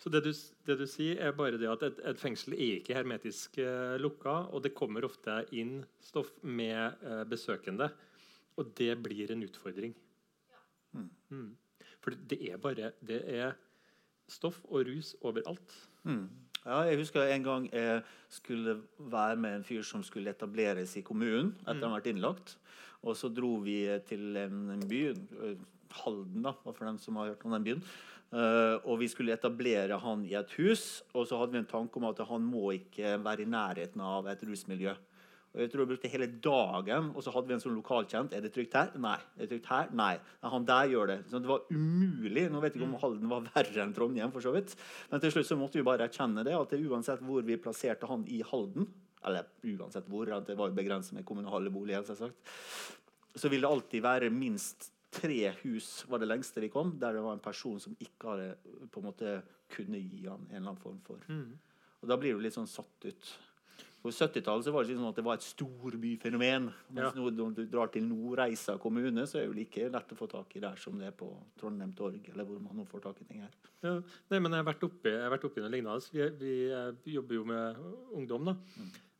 Så 0.00 0.12
det 0.14 0.22
du, 0.24 0.30
det 0.68 0.78
du, 0.78 0.86
sier, 0.86 1.18
er 1.18 1.34
bare 1.34 1.58
det 1.58 1.68
at 1.72 1.82
et, 1.88 1.98
et 2.12 2.22
fengsel 2.22 2.54
er 2.54 2.78
ikke 2.78 2.94
hermetisk 2.94 3.58
eh, 3.58 3.96
lukka, 3.98 4.36
og 4.54 4.62
det 4.62 4.76
kommer 4.78 5.04
ofte 5.08 5.40
inn 5.58 5.80
stoff 6.00 6.30
med 6.42 7.02
eh, 7.02 7.24
besøkende. 7.28 7.90
Og 8.56 8.70
det 8.78 8.94
blir 9.02 9.34
en 9.34 9.42
utfordring. 9.44 9.98
Ja. 10.52 10.62
Mm. 11.00 11.10
Mm. 11.34 11.50
For 12.00 12.14
det 12.30 12.38
er 12.46 12.62
bare 12.62 12.92
Det 13.02 13.24
er 13.26 13.58
stoff 14.30 14.62
og 14.70 14.86
rus 14.86 15.14
overalt. 15.26 15.74
Mm. 16.06 16.26
Ja, 16.66 16.80
jeg 16.88 16.98
husker 16.98 17.28
en 17.30 17.44
gang 17.46 17.68
jeg 17.70 18.02
skulle 18.32 18.80
være 18.98 19.38
med 19.38 19.60
en 19.60 19.66
fyr 19.66 19.84
som 19.86 20.02
skulle 20.06 20.32
etableres 20.34 20.96
i 20.98 21.04
kommunen 21.06 21.52
etter 21.62 21.84
han 21.84 21.92
har 21.92 22.00
vært 22.00 22.10
innlagt. 22.10 22.56
Og 23.06 23.14
så 23.18 23.30
dro 23.30 23.52
vi 23.62 23.84
til 24.08 24.38
en, 24.40 24.66
en 24.74 24.84
by, 24.88 25.00
eh, 25.12 25.64
Halden, 25.96 26.42
da, 26.42 26.52
for 26.66 26.84
dem 26.84 26.98
som 26.98 27.16
har 27.20 27.30
hørt 27.30 27.44
om 27.46 27.54
den 27.54 27.66
byen. 27.66 27.82
Uh, 28.34 28.82
og 28.82 28.98
vi 28.98 29.06
skulle 29.08 29.36
etablere 29.36 29.96
han 30.02 30.24
i 30.26 30.34
et 30.34 30.50
hus, 30.58 31.04
og 31.14 31.28
så 31.28 31.38
hadde 31.38 31.54
vi 31.54 31.60
en 31.62 31.68
tanke 31.70 32.00
om 32.00 32.08
at 32.08 32.18
han 32.26 32.42
må 32.42 32.72
ikke 32.74 33.14
være 33.22 33.44
i 33.44 33.48
nærheten 33.48 34.02
av 34.02 34.26
et 34.32 34.42
rusmiljø. 34.44 34.96
Jeg 35.56 35.70
tror 35.72 35.82
jeg 35.82 35.90
brukte 35.90 36.10
hele 36.12 36.28
dagen, 36.44 37.10
og 37.16 37.24
så 37.24 37.32
hadde 37.32 37.48
vi 37.48 37.56
en 37.56 37.62
sånn 37.62 37.76
lokalkjent. 37.78 38.34
Er 38.36 38.44
det 38.44 38.52
trygt 38.54 38.76
her? 38.76 38.90
Nei. 39.00 39.16
Er 39.36 39.44
det 39.44 39.50
trygt 39.54 39.70
her? 39.72 39.88
Nei. 39.96 40.12
Nei, 40.42 40.50
Han 40.52 40.66
der 40.68 40.90
gjør 40.92 41.12
det. 41.12 41.18
Så 41.30 41.40
det 41.40 41.50
var 41.50 41.64
umulig. 41.70 42.46
Nå 42.52 42.60
vet 42.60 42.76
jeg 42.76 42.82
ikke 42.82 42.90
om 42.90 42.98
Halden 43.02 43.32
var 43.32 43.46
verre 43.54 43.84
enn 43.84 43.94
Trondheim, 43.96 44.34
for 44.34 44.44
så 44.44 44.52
vidt. 44.56 44.76
Men 45.10 45.22
til 45.24 45.32
slutt 45.34 45.48
så 45.48 45.58
måtte 45.60 45.80
vi 45.80 45.86
bare 45.86 46.08
erkjenne 46.08 46.44
det, 46.46 46.56
at 46.56 46.74
det, 46.74 46.82
uansett 46.84 47.24
hvor 47.24 47.46
vi 47.46 47.56
plasserte 47.60 48.10
han 48.10 48.26
i 48.28 48.42
Halden, 48.46 48.90
eller 49.26 49.48
uansett 49.76 50.10
hvor, 50.12 50.28
det 50.28 50.58
var 50.58 50.70
jo 50.70 50.76
begrenset 50.76 51.16
med 51.16 51.26
kommunale 51.26 51.72
boliger, 51.72 52.04
selvsagt, 52.06 52.52
så 53.36 53.50
vil 53.52 53.64
det 53.64 53.72
alltid 53.72 54.04
være 54.04 54.30
minst 54.32 54.90
tre 55.16 55.52
hus 55.62 56.04
var 56.10 56.20
det 56.20 56.28
lengste 56.28 56.60
vi 56.60 56.70
kom, 56.72 56.96
der 57.00 57.16
det 57.16 57.24
var 57.24 57.36
en 57.36 57.44
person 57.44 57.80
som 57.80 57.96
ikke 57.96 58.32
hadde 58.32 58.88
på 58.92 59.00
en 59.00 59.06
måte 59.08 59.36
kunne 59.72 60.00
gi 60.00 60.26
han 60.26 60.44
en 60.50 60.58
eller 60.58 60.72
annen 60.74 60.82
form 60.82 60.98
for 61.06 61.22
Og 62.02 62.10
da 62.10 62.18
blir 62.20 62.36
du 62.36 62.42
litt 62.44 62.54
sånn 62.54 62.68
satt 62.68 63.06
ut. 63.08 63.30
På 64.06 64.12
70-tallet 64.14 64.62
så 64.68 64.70
var 64.70 64.84
det 64.86 64.94
sånn 64.94 65.08
at 65.08 65.16
det 65.18 65.24
var 65.26 65.40
et 65.40 65.42
storbyfenomen. 65.46 66.68
Mens 66.94 67.08
Ja. 67.08 67.10
nå 67.16 67.30
når 67.34 67.54
du 67.56 67.64
drar 67.66 67.90
til 67.90 68.04
Nordreisa 68.06 68.76
kommune, 68.78 69.24
så 69.26 69.40
er 69.40 69.46
det 69.46 69.48
jo 69.48 69.56
like 69.58 69.88
lett 69.90 70.12
å 70.14 70.18
få 70.20 70.28
tak 70.30 70.54
i 70.54 70.62
der 70.62 70.76
som 70.78 70.98
det 71.00 71.08
er 71.08 71.16
på 71.16 71.26
Trondheim 71.58 71.92
torg, 71.98 72.22
eller 72.30 72.46
hvor 72.46 72.60
man 72.62 72.76
nå 72.78 72.86
får 72.86 73.02
tak 73.02 73.20
i 73.20 73.26
ting 73.26 73.42
her. 73.42 73.50
Ja, 73.82 73.96
nei, 74.30 74.38
men 74.38 74.52
jeg 74.52 74.62
har 74.62 74.68
vært 74.70 74.86
oppi, 74.86 75.10
jeg 75.10 75.24
har 75.24 75.34
vært 75.34 75.48
oppi 75.48 75.64
noe 75.64 75.72
lignende. 75.74 76.30
Vi, 76.38 76.92
vi, 77.02 77.12
jobber 77.16 77.34
jo 77.34 77.44
med 77.50 77.82
ungdom. 78.14 78.44
da. 78.52 78.56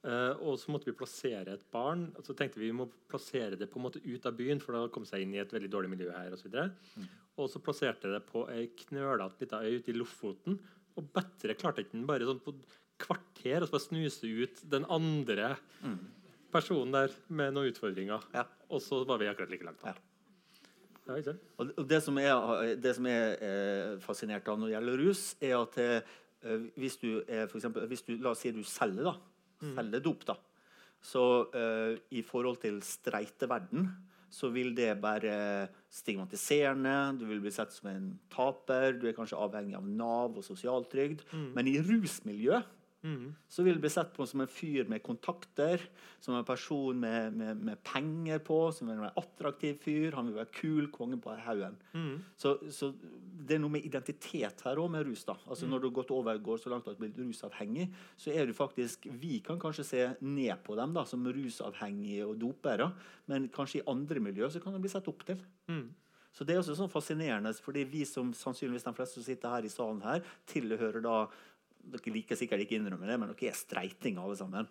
Eh, 0.07 0.39
og 0.47 0.55
så 0.62 0.70
måtte 0.70 0.87
vi 0.87 0.95
plassere 0.95 1.57
et 1.57 1.66
barn. 1.72 2.12
og 2.14 2.22
Så 2.24 2.37
tenkte 2.39 2.61
vi 2.62 2.70
vi 2.70 2.78
må 2.78 2.87
plassere 3.11 3.59
det 3.59 3.66
på 3.72 3.80
en 3.80 3.89
måte 3.89 4.03
ut 4.05 4.26
av 4.26 4.37
byen, 4.39 4.62
for 4.62 4.72
det 4.76 4.93
kom 4.95 5.05
seg 5.09 5.24
inn 5.24 5.34
i 5.34 5.43
et 5.43 5.51
veldig 5.51 5.70
dårlig 5.72 5.91
miljø 5.91 6.12
her. 6.14 6.30
Og 6.30 6.39
så, 6.39 6.47
videre. 6.47 6.70
og 7.37 7.51
så 7.51 7.59
plasserte 7.59 8.07
jeg 8.07 8.14
det 8.14 8.26
på 8.30 8.47
ei 8.55 8.68
knølete 8.87 9.43
lita 9.43 9.64
øy 9.66 9.80
ute 9.80 9.91
i 9.91 9.99
Lofoten. 9.99 10.61
Og 10.97 11.11
bedre 11.12 11.59
klarte 11.59 11.82
ikke 11.82 11.99
den 11.99 12.07
bare 12.07 12.28
sånn 12.28 12.39
på 12.45 12.55
kvarter 13.01 13.62
og 13.62 13.68
så 13.68 13.76
bare 13.76 13.86
snuse 13.86 14.30
ut 14.42 14.61
den 14.72 14.86
andre 14.90 15.55
personen 16.53 16.94
der 16.94 17.14
med 17.28 17.55
noen 17.55 17.72
utfordringer. 17.72 18.26
Ja. 18.34 18.47
Og 18.72 18.82
så 18.82 19.03
var 19.07 19.20
vi 19.20 19.28
akkurat 19.30 19.53
like 19.53 19.66
langt. 19.66 19.82
da. 19.82 19.94
Ja. 19.94 20.16
Ja? 21.07 21.36
Og 21.62 21.84
det 21.86 22.01
som 22.03 22.16
er, 22.18 22.74
det 22.82 22.97
som 22.97 23.07
er 23.07 23.36
eh, 23.38 23.92
fascinert 24.03 24.49
av 24.51 24.59
når 24.59 24.70
det 24.70 24.74
gjelder 24.74 25.05
rus, 25.05 25.22
er 25.38 25.55
at 25.61 25.78
eh, 25.82 26.16
hvis 26.74 26.99
du 27.03 27.11
er 27.22 27.47
for 27.47 27.61
eksempel, 27.61 27.86
hvis 27.90 28.03
du, 28.07 28.16
La 28.22 28.32
oss 28.32 28.42
si 28.42 28.51
du 28.55 28.64
selger, 28.66 29.12
da. 29.12 29.14
Selger 29.78 30.03
dop, 30.05 30.26
da. 30.28 30.36
Så 31.07 31.22
uh, 31.53 31.94
i 32.11 32.22
forhold 32.26 32.59
til 32.64 32.80
streite 32.84 33.47
verden, 33.49 33.86
så 34.32 34.51
vil 34.53 34.72
det 34.76 34.90
være 35.01 35.68
stigmatiserende. 35.92 37.14
Du 37.20 37.24
vil 37.28 37.40
bli 37.44 37.53
sett 37.55 37.72
som 37.72 37.88
en 37.92 38.09
taper. 38.32 38.99
Du 38.99 39.07
er 39.07 39.14
kanskje 39.16 39.38
avhengig 39.38 39.78
av 39.78 39.86
Nav 39.86 40.36
og 40.36 40.44
sosialtrygd. 40.44 41.22
Men 41.55 41.70
i 41.70 41.78
rusmiljø 41.80 42.59
så 43.48 43.62
vil 43.62 43.76
det 43.76 43.82
bli 43.84 43.90
sett 43.92 44.12
på 44.16 44.26
som 44.26 44.42
en 44.42 44.50
fyr 44.50 44.88
med 44.90 45.02
kontakter, 45.04 45.82
som 46.20 46.34
en 46.34 46.46
person 46.46 46.98
med, 47.00 47.36
med, 47.36 47.61
med 47.68 47.82
penger 47.86 48.40
på, 48.44 48.59
som 48.74 48.90
en 48.90 49.04
attraktiv 49.09 49.78
fyr. 49.84 50.16
Han 50.16 50.30
vil 50.30 50.38
være 50.40 50.52
kul, 50.57 50.88
kongen 50.94 51.20
på 51.22 51.34
haugen. 51.44 51.76
Så, 52.36 52.57
så 52.74 52.92
det 53.46 53.57
er 53.57 53.62
noe 53.62 53.74
med 53.76 53.86
identitet 53.86 54.64
her 54.66 54.80
òg, 54.82 54.90
med 54.92 55.07
rus. 55.07 55.24
da. 55.28 55.36
Altså 55.46 55.68
Når 55.70 55.82
du 55.82 55.88
har 55.90 55.96
gått 56.00 56.14
over, 56.16 56.40
går 56.48 56.62
så 56.62 56.72
langt 56.72 56.88
at 56.88 56.98
du 56.98 57.04
blir 57.04 57.14
rusavhengig, 57.20 57.90
så 58.16 58.32
er 58.34 58.48
du 58.48 58.57
faktisk 58.57 59.07
Vi 59.20 59.38
kan 59.44 59.61
kanskje 59.62 59.84
se 59.86 60.09
ned 60.20 60.57
på 60.66 60.74
dem 60.78 60.96
da, 60.96 61.04
som 61.07 61.26
rusavhengige 61.26 62.26
og 62.26 62.40
dopere, 62.42 62.90
men 63.30 63.48
kanskje 63.54 63.82
i 63.82 63.86
andre 63.90 64.20
miljøer 64.22 64.50
så 64.50 64.62
kan 64.62 64.74
de 64.74 64.82
bli 64.82 64.90
sett 64.92 65.09
opp 65.12 65.24
til. 65.28 65.38
Så 66.36 66.44
det 66.44 66.52
er 66.52 66.61
også 66.61 66.74
sånn 66.76 66.92
fascinerende, 66.92 67.54
fordi 67.64 67.86
vi 67.88 68.02
som 68.04 68.34
sannsynligvis 68.36 68.84
de 68.84 68.92
fleste 68.98 69.16
som 69.16 69.24
sitter 69.24 69.54
her 69.54 69.64
i 69.64 69.70
salen 69.72 70.02
her, 70.04 70.24
tilhører 70.50 71.00
da 71.00 71.14
Dere 71.93 72.12
liker 72.14 72.39
sikkert 72.39 72.64
ikke 72.64 72.78
innrømme 72.80 73.09
det, 73.09 73.18
men 73.20 73.32
dere 73.32 73.53
er 73.53 73.59
streiting 73.59 74.20
alle 74.22 74.37
sammen. 74.39 74.68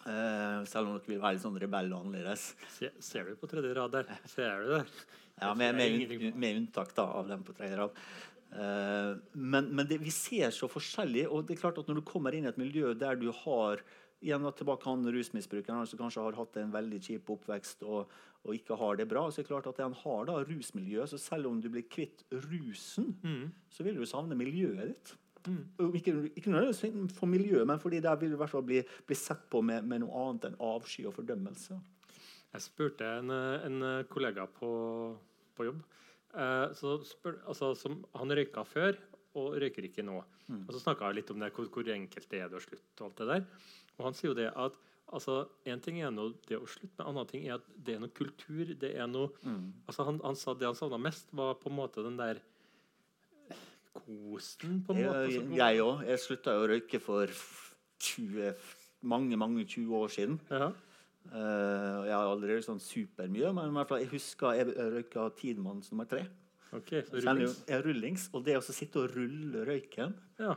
Uh, 0.00 0.64
selv 0.64 0.88
om 0.88 0.94
dere 0.96 1.12
vil 1.12 1.20
være 1.20 1.36
litt 1.36 1.44
sånn 1.44 1.58
rebell 1.60 1.90
og 1.92 2.06
annerledes. 2.06 2.50
Se, 2.78 2.88
ser 3.04 3.28
du 3.28 3.34
på 3.40 3.50
tredje 3.50 3.74
rad 3.76 3.92
der? 3.98 4.12
Ser 4.32 4.64
du 4.64 4.74
det? 4.78 4.84
Ja, 5.40 5.52
med, 5.56 5.76
med, 5.76 6.24
med 6.36 6.60
unntak 6.62 6.94
da, 6.96 7.06
av 7.20 7.28
dem 7.28 7.44
på 7.44 7.56
tredje 7.56 7.80
rad. 7.80 7.98
Uh, 8.50 9.20
men 9.36 9.68
men 9.76 9.86
det, 9.86 10.00
vi 10.02 10.12
ser 10.14 10.50
så 10.56 10.68
forskjellig, 10.72 11.26
og 11.28 11.44
det 11.46 11.56
er 11.56 11.62
klart 11.66 11.78
at 11.80 11.90
når 11.90 12.00
du 12.00 12.06
kommer 12.08 12.34
inn 12.34 12.48
i 12.48 12.50
et 12.50 12.60
miljø 12.60 12.94
der 12.98 13.20
du 13.20 13.28
har 13.44 13.84
igjen 14.20 14.44
tilbake 14.56 14.88
han 14.88 15.06
rusmisbrukeren 15.14 15.86
som 15.88 16.00
kanskje 16.00 16.24
har 16.24 16.36
hatt 16.36 16.58
en 16.60 16.72
veldig 16.74 16.98
kjip 17.04 17.30
oppvekst 17.32 17.86
og, 17.88 18.10
og 18.44 18.56
ikke 18.56 18.76
har 18.80 18.98
det 19.00 19.08
bra, 19.08 19.22
så 19.28 19.40
er 19.40 19.46
det 19.46 19.52
klart 19.52 19.68
at 19.70 19.80
han 19.80 19.96
har 20.02 20.28
da 20.28 20.40
rusmiljø. 20.44 21.06
Så 21.08 21.20
selv 21.20 21.48
om 21.48 21.60
du 21.60 21.70
blir 21.72 21.88
kvitt 21.88 22.24
rusen, 22.48 23.14
så 23.72 23.86
vil 23.86 24.00
du 24.00 24.04
savne 24.08 24.36
miljøet 24.36 24.92
ditt. 24.92 25.14
Og 25.46 25.96
Ikke, 25.96 26.12
ikke 26.36 26.52
nødvendigvis 26.52 27.16
for 27.16 27.30
miljøet, 27.30 27.66
men 27.66 27.80
fordi 27.80 28.00
der 28.04 28.18
vil 28.20 28.32
du 28.32 28.36
i 28.36 28.40
hvert 28.42 28.52
fall 28.52 28.66
bli, 28.66 28.82
bli 29.06 29.16
sett 29.16 29.46
på 29.50 29.62
med, 29.64 29.86
med 29.88 30.02
noe 30.04 30.26
annet 30.26 30.50
enn 30.50 30.58
avsky 30.60 31.06
og 31.08 31.16
fordømmelse. 31.16 31.78
Jeg 32.50 32.66
spurte 32.66 33.06
en, 33.20 33.30
en 33.30 33.86
kollega 34.10 34.44
på, 34.50 34.70
på 35.56 35.68
jobb. 35.70 35.80
Eh, 36.34 36.66
så 36.78 36.98
spør, 37.06 37.40
altså, 37.50 37.72
som, 37.78 38.00
han 38.18 38.36
røyka 38.36 38.64
før 38.66 38.98
og 39.38 39.56
røyker 39.62 39.86
ikke 39.86 40.04
nå. 40.06 40.18
Og 40.66 40.70
Så 40.74 40.82
snakka 40.82 41.10
jeg 41.10 41.20
litt 41.20 41.32
om 41.32 41.42
det, 41.42 41.52
hvor, 41.54 41.68
hvor 41.70 41.90
enkelt 41.94 42.30
det 42.30 42.42
er 42.42 42.54
å 42.54 42.62
slutte. 42.62 42.96
Og 42.98 43.08
alt 43.08 43.20
det 43.20 43.28
der. 43.30 43.44
Og 43.98 44.06
han 44.08 44.16
sier 44.18 44.32
jo 44.32 44.38
det 44.38 44.48
at 44.50 44.78
altså, 45.14 45.36
en 45.70 45.82
ting 45.84 46.00
er 46.02 46.12
noe, 46.14 46.34
det 46.48 46.58
å 46.58 46.68
slutte, 46.70 46.96
men 46.98 47.06
en 47.06 47.12
annen 47.12 47.30
ting 47.30 47.46
er 47.46 47.58
at 47.58 47.66
det 47.76 47.96
er 47.96 48.02
noe 48.02 48.14
kultur. 48.14 48.74
det 48.82 48.92
er 48.96 49.10
noe, 49.10 49.30
altså, 49.86 50.06
han, 50.08 50.20
han 50.24 50.38
sa 50.38 50.54
Det 50.54 50.66
han 50.66 50.78
savna 50.78 50.98
mest, 50.98 51.30
var 51.36 51.58
på 51.60 51.70
en 51.70 51.78
måte 51.78 52.04
den 52.06 52.18
der 52.18 52.42
kosen. 53.94 54.82
på 54.86 54.92
en 54.94 55.04
måte. 55.04 55.24
Jeg, 55.30 55.40
som- 55.40 55.52
jeg 55.56 55.78
òg. 55.80 56.04
Jeg 56.06 56.18
slutta 56.18 56.50
å 56.58 56.68
røyke 56.68 57.00
for 57.00 57.26
20, 58.00 58.54
mange 59.02 59.36
mange 59.36 59.64
20 59.66 59.94
år 59.94 60.08
siden. 60.08 60.40
ja. 60.50 60.72
Uh, 61.30 62.06
jeg 62.08 62.14
har 62.16 62.24
aldri 62.32 62.48
røykt 62.48 62.64
sånn 62.64 62.80
supermye, 62.80 63.50
men 63.54 63.68
i 63.68 63.72
hvert 63.76 63.88
fall, 63.88 63.98
jeg 64.00 64.08
husker 64.08 64.54
jeg 64.56 64.66
røyka 64.74 65.26
Tidemanns 65.36 65.90
nummer 65.92 66.06
tre. 66.08 66.26
Okay, 66.72 67.02
så 67.02 67.20
rullings. 67.20 67.64
jeg 67.68 67.84
rullings. 67.84 68.30
Og 68.32 68.44
det 68.44 68.56
å 68.56 68.62
sitte 68.62 68.96
og 69.04 69.10
rulle 69.14 69.66
røyken 69.66 70.14
Ja. 70.38 70.54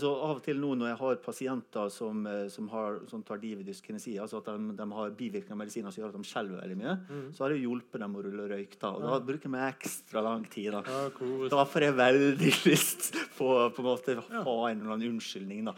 Så 0.00 0.10
Av 0.24 0.38
og 0.38 0.42
til 0.44 0.56
nå 0.60 0.70
når 0.80 0.88
jeg 0.90 0.98
har 1.00 1.18
pasienter 1.24 1.90
som, 1.92 2.20
eh, 2.26 2.46
som, 2.52 2.68
har, 2.72 3.00
som 3.10 3.22
tar 3.26 3.40
dividyskinesi, 3.42 4.14
altså 4.22 4.38
at 4.40 4.48
de, 4.52 4.74
de 4.78 4.86
har 4.98 5.10
bivirkninger 5.18 5.52
av 5.56 5.60
medisiner 5.60 5.92
som 5.94 6.02
gjør 6.02 6.12
at 6.14 6.18
de 6.18 6.28
skjelver 6.30 6.62
veldig 6.62 6.78
mye, 6.80 6.94
så 7.36 7.44
har 7.44 7.54
jeg 7.54 7.64
hjulpet 7.66 8.00
dem 8.04 8.16
å 8.16 8.22
rulle 8.24 8.46
røyk. 8.54 8.78
da, 8.80 8.92
og 8.96 9.04
Da 9.06 9.18
bruker 9.28 9.56
jeg 9.58 9.74
ekstra 9.76 10.22
lang 10.24 10.46
tid. 10.50 10.70
da. 10.72 10.82
Ja, 10.88 11.02
cool. 11.18 11.48
Da 11.52 11.64
får 11.68 11.88
jeg 11.88 11.98
veldig 12.00 12.52
lyst 12.70 13.10
på 13.36 13.50
på 13.74 13.82
en 13.84 13.88
måte 13.90 14.16
å 14.18 14.24
ha 14.46 14.70
en 14.70 14.80
eller 14.80 14.96
annen 14.96 15.16
unnskyldning. 15.16 15.64
da. 15.68 15.76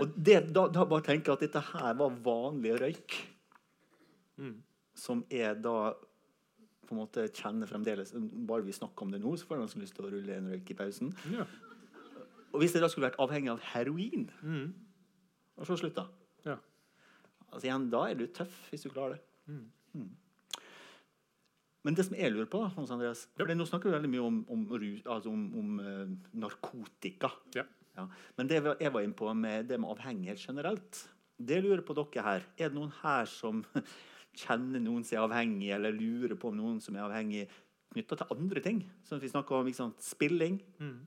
Og 0.00 0.14
det, 0.16 0.38
da, 0.54 0.68
da 0.68 0.84
bare 0.84 1.06
tenker 1.10 1.32
jeg 1.32 1.40
at 1.40 1.46
dette 1.48 1.64
her 1.72 1.98
var 1.98 2.20
vanlig 2.24 2.76
røyk. 2.80 3.18
Som 4.96 5.24
er 5.30 5.54
da 5.60 5.92
på 6.90 6.96
en 6.96 7.00
måte 7.04 7.22
kjenner 7.30 7.68
fremdeles 7.70 8.10
Bare 8.48 8.64
vi 8.66 8.74
snakker 8.74 9.06
om 9.06 9.12
det 9.14 9.20
nå, 9.22 9.36
så 9.38 9.46
får 9.46 9.60
jeg 9.62 9.82
lyst 9.84 9.94
til 9.96 10.08
å 10.08 10.10
rulle 10.10 10.38
en 10.40 10.48
røyk 10.50 10.72
i 10.72 10.76
pausen. 10.78 11.12
Ja. 11.30 11.44
Og 12.50 12.62
hvis 12.62 12.74
jeg 12.74 12.82
da 12.82 12.88
skulle 12.90 13.08
vært 13.08 13.20
avhengig 13.22 13.52
av 13.52 13.60
heroin, 13.72 14.26
og 15.56 15.66
så 15.68 15.76
slutta 15.78 16.08
Ja. 16.46 16.56
altså 17.52 17.66
igjen, 17.68 17.90
Da 17.90 18.08
er 18.10 18.14
du 18.14 18.26
tøff, 18.26 18.70
hvis 18.70 18.82
du 18.82 18.90
klarer 18.90 19.16
det. 19.18 19.20
Mm. 19.46 20.10
Men 21.82 21.94
det 21.96 22.04
som 22.06 22.16
jeg 22.16 22.32
lurer 22.32 22.48
på, 22.50 22.60
Hans 22.74 22.90
Andreas 22.90 23.26
for 23.36 23.48
Nå 23.48 23.64
snakker 23.64 23.88
vi 23.88 23.96
veldig 23.96 24.10
mye 24.12 24.24
om, 24.26 24.44
om, 24.52 24.66
altså 25.06 25.30
om, 25.30 25.46
om 25.58 25.78
uh, 25.80 26.08
narkotika. 26.32 27.30
Ja. 27.54 27.64
Ja. 27.96 28.06
Men 28.36 28.50
det 28.50 28.60
jeg 28.60 28.92
var 28.92 29.02
inne 29.02 29.16
på 29.16 29.32
med 29.34 29.68
det 29.68 29.80
med 29.80 29.90
avhengighet 29.90 30.38
generelt, 30.38 31.08
det 31.40 31.62
lurer 31.64 31.82
på 31.82 31.96
dere 31.96 32.24
her. 32.26 32.46
Er 32.58 32.68
det 32.68 32.76
noen 32.76 32.92
her 33.00 33.28
som 33.30 33.64
kjenner 34.42 34.82
noen 34.82 35.04
som 35.06 35.16
er 35.16 35.24
avhengig, 35.24 35.70
eller 35.74 35.96
lurer 35.96 36.36
på 36.38 36.52
om 36.52 36.60
noen 36.60 36.78
som 36.84 36.96
er 36.96 37.06
avhengig 37.06 37.46
knytta 37.94 38.20
til 38.20 38.36
andre 38.36 38.62
ting? 38.64 38.82
Som 39.08 39.22
vi 39.22 39.32
snakker 39.32 39.56
om 39.56 39.70
ikke 39.70 39.80
sant, 39.80 40.04
spilling, 40.04 40.60
eh, 40.80 41.00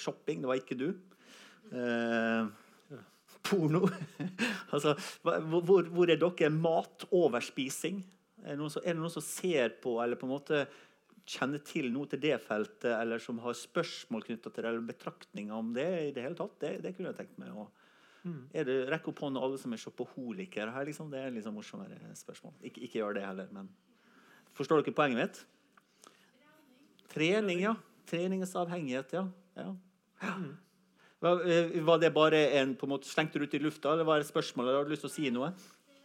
shopping. 0.00 0.42
Det 0.42 0.50
var 0.50 0.60
ikke 0.60 0.78
du. 0.78 0.88
Eh, 1.72 2.48
porno. 3.46 3.84
altså, 4.74 4.96
hvor, 5.22 5.88
hvor 5.92 6.10
er 6.10 6.20
dere? 6.20 6.50
Mat, 6.52 7.06
overspising? 7.14 8.02
Er 8.46 8.58
det, 8.58 8.68
som, 8.72 8.84
er 8.84 8.94
det 8.94 9.02
noen 9.02 9.14
som 9.16 9.24
ser 9.24 9.78
på, 9.82 9.96
eller 10.02 10.18
på 10.20 10.28
en 10.28 10.34
måte 10.36 10.66
kjenner 11.26 11.58
til 11.66 11.88
noe 11.90 12.06
til 12.06 12.20
det 12.22 12.36
feltet, 12.44 12.92
eller 12.92 13.18
som 13.22 13.40
har 13.42 13.56
spørsmål 13.58 14.22
knytta 14.28 14.52
til 14.52 14.62
det, 14.62 14.70
eller 14.70 14.86
betraktninger 14.86 15.56
om 15.56 15.72
det 15.74 15.88
i 16.04 16.12
det 16.14 16.22
hele 16.22 16.38
tatt, 16.38 16.54
det, 16.62 16.76
det 16.84 16.94
kunne 16.94 17.10
jeg 17.10 17.18
tenkt 17.24 17.40
meg 17.42 17.56
å 17.56 17.66
er 18.26 18.66
det, 18.66 18.76
Rekk 18.90 19.10
opp 19.12 19.20
hånda 19.22 19.42
alle 19.42 19.58
som 19.60 19.74
er 19.74 19.80
shopoholikere 19.80 20.72
her. 20.74 20.88
Liksom. 20.88 21.10
Det 21.12 21.20
er 21.22 21.36
sånn 21.44 21.54
morsommere 21.54 22.14
spørsmål. 22.18 22.56
Ikke, 22.66 22.82
ikke 22.86 22.98
gjør 22.98 23.18
det 23.18 23.26
heller, 23.26 23.52
men 23.54 23.70
Forstår 24.56 24.80
dere 24.80 24.96
poenget 24.96 25.20
mitt? 25.20 25.38
Trening, 27.12 27.60
ja. 27.60 27.74
Treningsavhengighet, 28.08 29.12
ja. 29.12 29.26
Ja. 29.56 29.74
Eh, 31.26 31.84
var 31.84 31.98
det 31.98 32.12
bare 32.14 32.42
en 32.60 32.76
på 32.76 32.86
en 32.86 32.92
måte, 32.92 33.08
slengt 33.08 33.36
ut 33.36 33.54
i 33.54 33.58
lufta, 33.58 33.92
eller 33.92 34.04
var 34.04 34.20
det 34.20 34.26
et 34.26 34.32
spørsmål? 34.32 34.68
Eller 34.68 34.78
har 34.78 34.84
du 34.84 34.90
lyst 34.90 35.06
til 35.06 35.10
å 35.10 35.14
si 35.14 35.30
noe? 35.30 35.52
Tingen, 35.56 36.04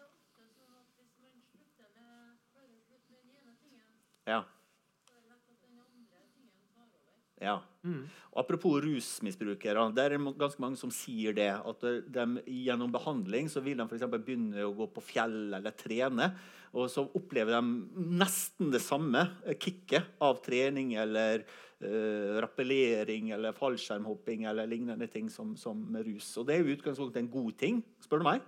Ja. 7.42 7.62
Ja. 7.82 8.02
Apropos 8.38 8.78
rusmisbrukere. 8.84 9.84
Det 9.92 10.04
er 10.06 10.14
ganske 10.40 10.62
mange 10.64 10.80
som 10.80 10.92
sier 10.94 11.36
det. 11.36 11.50
At 11.52 11.82
de, 11.84 11.98
de, 12.08 12.26
gjennom 12.64 12.94
behandling 12.94 13.50
så 13.52 13.64
vil 13.66 13.82
de 13.82 13.88
for 13.90 13.98
eksempel 13.98 14.22
begynne 14.24 14.64
å 14.64 14.76
gå 14.78 14.88
på 14.94 15.04
fjell 15.04 15.56
eller 15.58 15.76
trene. 15.76 16.30
Og 16.72 16.88
så 16.94 17.04
opplever 17.18 17.58
de 17.58 18.06
nesten 18.22 18.72
det 18.72 18.80
samme 18.86 19.26
eh, 19.44 19.58
kicket 19.60 20.22
av 20.24 20.40
trening 20.46 20.94
eller 21.02 21.44
uh, 21.44 22.40
rappellering 22.46 23.34
eller 23.36 23.58
fallskjermhopping 23.58 24.46
eller 24.48 24.70
lignende 24.72 25.10
ting 25.12 25.28
som, 25.34 25.58
som 25.60 25.84
rus. 26.00 26.32
Og 26.40 26.48
det 26.48 26.56
er 26.56 26.64
i 26.64 26.78
utgangspunktet 26.78 27.26
en 27.26 27.34
god 27.34 27.58
ting, 27.60 27.84
spør 28.06 28.24
du 28.24 28.30
meg. 28.30 28.48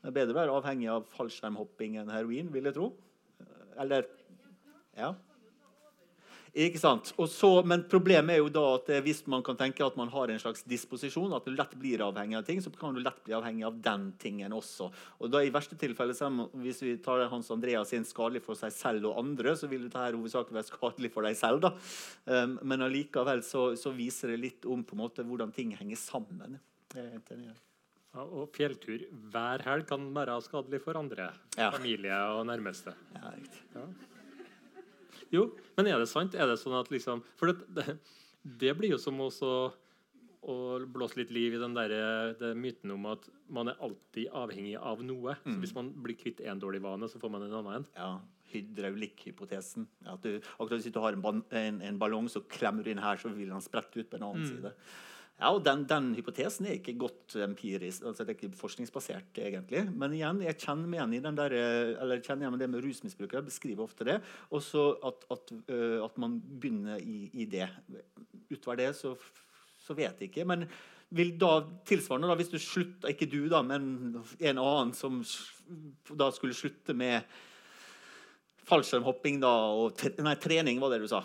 Det 0.00 0.10
er 0.10 0.16
bedre 0.16 0.34
å 0.34 0.40
være 0.40 0.58
avhengig 0.58 0.90
av 0.90 1.06
fallskjermhopping 1.12 2.00
enn 2.00 2.10
heroin, 2.10 2.50
vil 2.50 2.66
jeg 2.66 2.80
tro. 2.80 2.94
Eller 3.78 4.08
Ja. 4.98 5.14
Ikke 6.50 6.80
sant? 6.82 7.12
Og 7.20 7.28
så, 7.30 7.48
men 7.66 7.84
problemet 7.90 8.34
er 8.34 8.40
jo 8.40 8.50
da 8.50 8.64
at 8.74 8.88
eh, 8.90 9.02
hvis 9.04 9.22
man 9.30 9.44
kan 9.46 9.58
tenke 9.58 9.84
at 9.86 9.98
man 9.98 10.10
har 10.10 10.32
en 10.32 10.40
slags 10.42 10.64
disposisjon, 10.66 11.30
at 11.36 11.46
du 11.46 11.54
lett 11.54 11.76
blir 11.78 12.02
avhengig 12.02 12.40
av 12.40 12.46
ting, 12.48 12.62
så 12.62 12.72
kan 12.74 12.96
du 12.96 13.02
lett 13.04 13.20
bli 13.26 13.36
avhengig 13.36 13.66
av 13.68 13.78
den 13.84 14.08
tingen 14.18 14.56
også. 14.56 14.90
Og 15.20 15.30
da 15.30 15.44
i 15.44 15.52
verste 15.54 15.78
tilfelle, 15.78 16.16
Hvis 16.60 16.82
vi 16.82 16.96
tar 16.98 17.28
Hans 17.30 17.50
Andreas 17.50 17.92
inn 17.94 18.04
skadelig 18.04 18.42
for 18.42 18.58
seg 18.58 18.74
selv 18.74 19.06
og 19.12 19.18
andre, 19.22 19.54
så 19.56 19.68
vil 19.70 19.86
dette 19.86 20.10
hovedsakelig 20.10 20.58
være 20.58 20.70
skadelig 20.72 21.12
for 21.14 21.22
deg 21.22 21.36
selv. 21.38 21.60
da. 21.60 21.72
Um, 22.26 22.58
men 22.62 22.82
allikevel 22.82 23.42
så, 23.46 23.76
så 23.76 23.94
viser 23.94 24.34
det 24.34 24.42
litt 24.42 24.66
om 24.66 24.82
på 24.84 24.96
en 24.96 25.04
måte 25.04 25.26
hvordan 25.26 25.54
ting 25.54 25.74
henger 25.78 25.96
sammen. 25.96 26.58
Ja, 28.10 28.24
og 28.26 28.50
fjelltur 28.56 29.06
hver 29.30 29.62
helg 29.62 29.86
kan 29.86 30.08
være 30.14 30.40
skadelig 30.42 30.82
for 30.82 30.98
andre. 30.98 31.30
Ja. 31.56 31.70
Familie 31.70 32.22
og 32.34 32.46
nærmeste. 32.50 32.96
Ja, 33.14 33.36
riktig. 33.36 34.08
Jo, 35.34 35.46
men 35.76 35.90
er 35.90 36.00
det 36.02 36.08
sant? 36.10 36.34
Er 36.34 36.50
det 36.50 36.58
sånn 36.60 36.74
at 36.78 36.90
liksom 36.90 37.22
For 37.38 37.52
det, 37.52 37.68
det, 37.76 37.96
det 38.42 38.74
blir 38.78 38.96
jo 38.96 39.00
som 39.00 39.18
også 39.22 39.52
å 40.40 40.56
blåse 40.88 41.18
litt 41.20 41.32
liv 41.34 41.54
i 41.54 41.60
den 41.60 41.74
der, 41.76 41.92
det 42.40 42.54
myten 42.56 42.94
om 42.94 43.04
at 43.10 43.26
man 43.52 43.68
er 43.68 43.80
alltid 43.84 44.30
avhengig 44.32 44.78
av 44.78 45.02
noe. 45.04 45.34
Så 45.44 45.58
hvis 45.60 45.74
man 45.76 45.90
blir 45.92 46.16
kvitt 46.16 46.40
én 46.40 46.60
dårlig 46.62 46.80
vane, 46.84 47.08
så 47.12 47.20
får 47.20 47.32
man 47.34 47.44
en 47.44 47.56
annen 47.58 47.80
en. 47.80 47.88
Ja, 47.98 48.12
Hydraulikkhypotesen. 48.50 49.84
Akkurat 50.08 50.80
hvis 50.80 50.88
du 50.90 50.98
har 51.02 51.14
en, 51.14 51.42
en, 51.52 51.82
en 51.86 52.00
ballong, 52.00 52.26
så 52.32 52.42
klemmer 52.50 52.86
du 52.86 52.90
inn 52.90 53.02
her, 53.02 53.20
så 53.20 53.30
vil 53.34 53.52
den 53.52 53.62
sprette 53.64 54.00
ut 54.00 54.08
på 54.10 54.18
en 54.18 54.26
annen 54.30 54.48
side. 54.48 54.72
Ja, 55.40 55.54
og 55.54 55.62
den, 55.64 55.86
den 55.88 56.10
hypotesen 56.18 56.66
er 56.68 56.74
ikke 56.76 56.98
godt 57.00 57.34
empirisk, 57.40 58.04
altså 58.04 58.26
det 58.26 58.34
er 58.34 58.36
ikke 58.36 58.58
forskningsbasert, 58.60 59.38
egentlig. 59.40 59.86
Men 59.88 60.12
igjen, 60.12 60.42
jeg 60.44 60.58
kjenner 60.60 60.90
meg 60.90 60.98
igjen 60.98 61.14
i 61.16 61.20
den 61.24 61.38
der, 61.38 61.54
eller 62.04 62.20
kjenner 62.20 62.44
igjen 62.44 62.60
det 62.60 62.68
med 62.68 62.84
rusmisbrukere. 62.84 63.46
Beskriver 63.46 63.86
ofte 63.86 64.04
det. 64.04 64.18
Og 64.52 64.60
så 64.60 64.84
at, 65.08 65.24
at, 65.32 65.54
øh, 65.72 65.96
at 66.04 66.20
man 66.20 66.36
begynner 66.44 67.00
i, 67.00 67.30
i 67.40 67.48
det. 67.48 67.70
Utover 68.52 68.82
det 68.82 68.90
så, 68.98 69.14
så 69.80 69.96
vet 69.96 70.20
jeg 70.20 70.28
ikke. 70.28 70.44
Men 70.44 70.68
vil 71.16 71.32
da 71.40 71.54
tilsvarende, 71.88 72.28
da, 72.28 72.36
hvis 72.36 72.52
du 72.52 72.60
slutter, 72.60 73.08
ikke 73.08 73.30
du, 73.32 73.40
da, 73.48 73.64
men 73.64 74.20
en 74.20 74.60
annen 74.60 74.92
som 74.94 75.22
da 76.20 76.28
skulle 76.36 76.54
slutte 76.54 76.92
med 76.94 77.24
fallskjermhopping 78.68 79.40
da, 79.42 79.56
og 79.72 80.04
nei, 80.20 80.36
trening, 80.36 80.84
var 80.84 80.92
det 80.92 81.00
du 81.02 81.08
sa. 81.10 81.24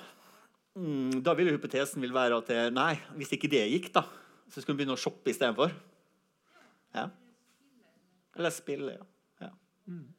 Mm, 0.76 1.22
da 1.24 1.34
vil 1.38 1.50
jo 1.50 1.56
hypotesen 1.56 2.04
vil 2.04 2.14
være 2.16 2.40
at 2.42 2.50
nei, 2.76 2.94
hvis 3.16 3.32
ikke 3.36 3.52
det 3.52 3.64
gikk, 3.72 3.94
da, 3.96 4.04
så 4.52 4.60
skulle 4.60 4.76
vi 4.76 4.84
begynne 4.84 4.98
å 4.98 5.00
shoppe 5.00 5.32
istedenfor. 5.32 5.72
Ja. 6.96 7.08
Eller 8.36 8.52
spille, 8.52 8.98
ja. 8.98 9.48
ja. 9.48 9.52
Mm. 9.88 10.12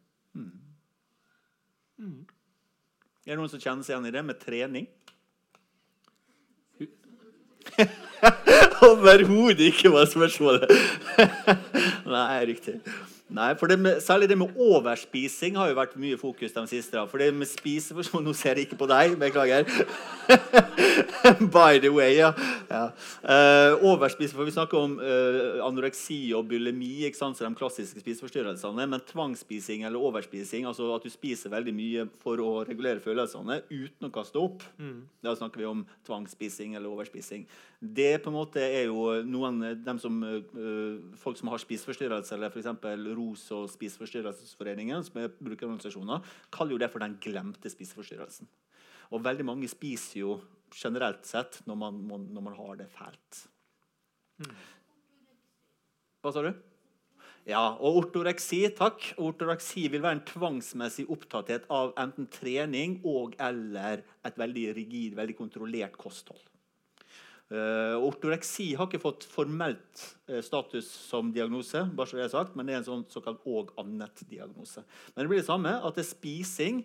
Er 3.27 3.35
det 3.35 3.41
noen 3.41 3.51
som 3.53 3.61
kjenner 3.61 3.85
seg 3.85 3.97
igjen 3.97 4.09
i 4.09 4.15
det 4.15 4.25
med 4.25 4.41
trening? 4.41 4.87
Overhodet 8.87 9.73
ikke 9.73 9.91
var 9.93 10.07
spørsmålet. 10.09 10.71
Nei, 12.15 12.45
riktig. 12.53 12.79
Nei, 13.27 13.57
for 13.59 13.67
det 13.67 13.79
med, 13.79 14.01
Særlig 14.01 14.29
det 14.29 14.39
med 14.39 14.55
overspising 14.55 15.57
har 15.59 15.71
jo 15.73 15.75
vært 15.75 15.97
mye 15.99 16.19
fokus 16.19 16.53
de 16.55 16.63
siste. 16.71 16.95
da. 16.95 17.07
For 17.11 17.19
det 17.19 17.33
med 17.35 17.49
spiseforståelse 17.51 18.25
Nå 18.27 18.35
ser 18.39 18.55
jeg 18.55 18.69
ikke 18.69 18.79
på 18.79 18.87
deg, 18.91 19.17
beklager. 19.19 19.67
By 21.57 21.81
the 21.83 21.91
way, 21.91 22.15
ja. 22.15 22.31
ja. 22.71 22.85
Uh, 23.27 23.83
overspising, 23.91 24.37
for 24.37 24.47
Vi 24.47 24.55
snakker 24.55 24.79
om 24.79 24.99
uh, 25.03 25.59
anoreksi 25.67 26.21
og 26.39 26.47
bulimi, 26.49 27.05
ikke 27.09 27.19
sant? 27.19 27.39
så 27.39 27.49
de 27.49 27.59
klassiske 27.59 28.01
spiseforstyrrelsene. 28.01 28.87
Men 28.87 29.03
tvangsspising 29.11 29.83
eller 29.85 29.99
overspising, 29.99 30.69
altså 30.71 30.93
at 30.95 31.03
du 31.03 31.11
spiser 31.11 31.51
veldig 31.51 31.75
mye 31.75 32.07
for 32.23 32.39
å 32.43 32.61
regulere 32.69 33.03
følelsene 33.03 33.63
uten 33.73 34.07
å 34.07 34.15
kaste 34.15 34.39
opp, 34.39 34.63
da 35.25 35.35
snakker 35.35 35.61
vi 35.65 35.67
om 35.69 35.83
tvangsspising 36.07 36.77
eller 36.77 36.93
overspising. 36.93 37.47
Det 37.81 38.23
på 38.23 38.31
en 38.31 38.37
måte 38.39 38.63
er 38.63 38.87
jo 38.89 39.11
noen 39.27 39.61
dem 39.85 39.99
som, 40.01 40.23
uh, 40.23 41.19
folk 41.21 41.37
som 41.37 41.51
har 41.53 41.61
spiseforstyrrelser, 41.61 42.39
eller 42.39 42.55
f.eks. 42.55 42.71
ROS 43.17 43.49
og 43.57 43.67
Spiseforstyrrelsesforeningen, 43.73 45.03
som 45.07 45.19
er 45.23 45.33
brukerorganisasjoner, 45.33 46.23
kaller 46.55 46.77
jo 46.77 46.83
det 46.83 46.91
for 46.93 47.05
den 47.05 47.19
glemte 47.23 47.73
spiseforstyrrelsen. 47.73 48.49
Og 49.15 49.25
veldig 49.25 49.47
mange 49.47 49.69
spiser 49.71 50.21
jo 50.23 50.39
generelt 50.75 51.27
sett 51.27 51.61
når 51.67 51.79
man, 51.79 52.01
når 52.07 52.47
man 52.49 52.57
har 52.59 52.81
det 52.81 52.89
fælt. 52.93 53.45
Hva 56.23 56.33
sa 56.35 56.43
du? 56.43 56.51
Ja, 57.47 57.77
og 57.79 58.01
ortoreksi, 58.01 58.65
takk. 58.75 59.13
Ortoreksi 59.23 59.85
vil 59.93 60.03
være 60.03 60.19
en 60.19 60.25
tvangsmessig 60.27 61.05
opptatthet 61.15 61.69
av 61.71 61.93
enten 62.03 62.27
trening 62.35 62.99
og 63.07 63.37
eller 63.39 64.03
et 64.27 64.41
veldig 64.41 64.65
rigid, 64.81 65.15
veldig 65.15 65.37
kontrollert 65.39 65.95
kosthold. 66.01 66.43
Uh, 67.47 67.95
ortoreksi 68.03 68.73
har 68.75 68.89
ikke 68.89 68.99
fått 69.05 69.23
formelt 69.31 70.01
eh, 70.27 70.41
status 70.43 70.89
som 71.07 71.29
diagnose, 71.31 71.85
bare 71.95 72.11
så 72.11 72.19
det 72.19 72.25
er 72.25 72.33
sagt, 72.33 72.57
men 72.59 72.67
det 72.67 72.75
er 72.75 72.81
en 72.81 72.89
sånn 72.89 73.05
såkalt 73.13 73.45
og-annet-diagnose. 73.47 74.83
Men 75.15 75.23
det 75.23 75.31
blir 75.31 75.43
det 75.43 75.47
samme, 75.47 75.77
at 75.79 75.95
det 75.95 76.03
er 76.03 76.09
spising. 76.09 76.81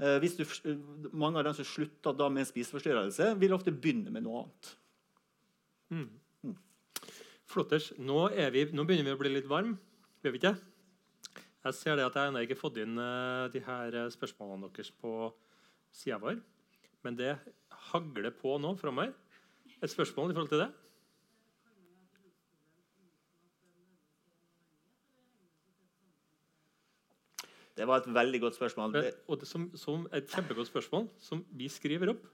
Eh, 0.00 0.16
hvis 0.22 0.38
du, 0.38 0.44
eh, 0.44 0.78
mange 1.12 1.40
av 1.40 1.44
dem 1.48 1.58
som 1.58 1.68
slutter 1.68 2.16
da 2.16 2.30
med 2.32 2.46
en 2.46 2.48
spiseforstyrrelse, 2.48 3.34
vil 3.40 3.56
ofte 3.56 3.74
begynne 3.74 4.12
med 4.12 4.24
noe 4.24 4.46
annet. 4.46 4.72
Flotters. 7.46 7.92
Nå, 7.98 8.26
er 8.32 8.50
vi, 8.52 8.64
nå 8.74 8.84
begynner 8.84 9.12
vi 9.12 9.14
å 9.16 9.20
bli 9.20 9.36
litt 9.36 9.48
varme. 9.48 9.76
Gjør 10.24 10.34
vi 10.34 10.40
ikke? 10.42 10.56
Jeg 11.66 11.74
ser 11.74 11.96
det 11.98 12.04
at 12.06 12.16
jeg 12.18 12.30
ennå 12.30 12.42
ikke 12.44 12.54
har 12.54 12.60
fått 12.60 12.80
inn 12.82 12.98
uh, 13.00 13.46
de 13.50 13.62
her 13.66 13.94
eh, 13.98 14.10
spørsmålene 14.12 14.68
deres 14.70 14.92
på 14.94 15.12
sida 15.94 16.18
vår. 16.22 16.38
Men 17.06 17.16
det 17.18 17.32
hagler 17.90 18.34
på 18.34 18.54
nå 18.62 18.74
framover. 18.78 19.14
Et 19.86 19.90
spørsmål 19.90 20.30
i 20.30 20.34
forhold 20.34 20.48
til 20.50 20.58
det? 20.58 20.72
Det 27.76 27.84
var 27.86 28.00
et 28.00 28.08
veldig 28.14 28.40
godt 28.40 28.56
spørsmål. 28.56 28.90
Men, 28.90 29.04
og 29.28 29.38
det 29.40 29.46
som, 29.46 29.68
som 29.78 30.08
et 30.10 30.26
kjempegodt 30.32 30.66
spørsmål, 30.66 31.06
som 31.22 31.44
vi 31.54 31.68
skriver 31.70 32.10
opp. 32.10 32.24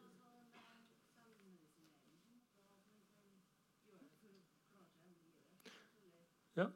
Ja. 6.56 6.66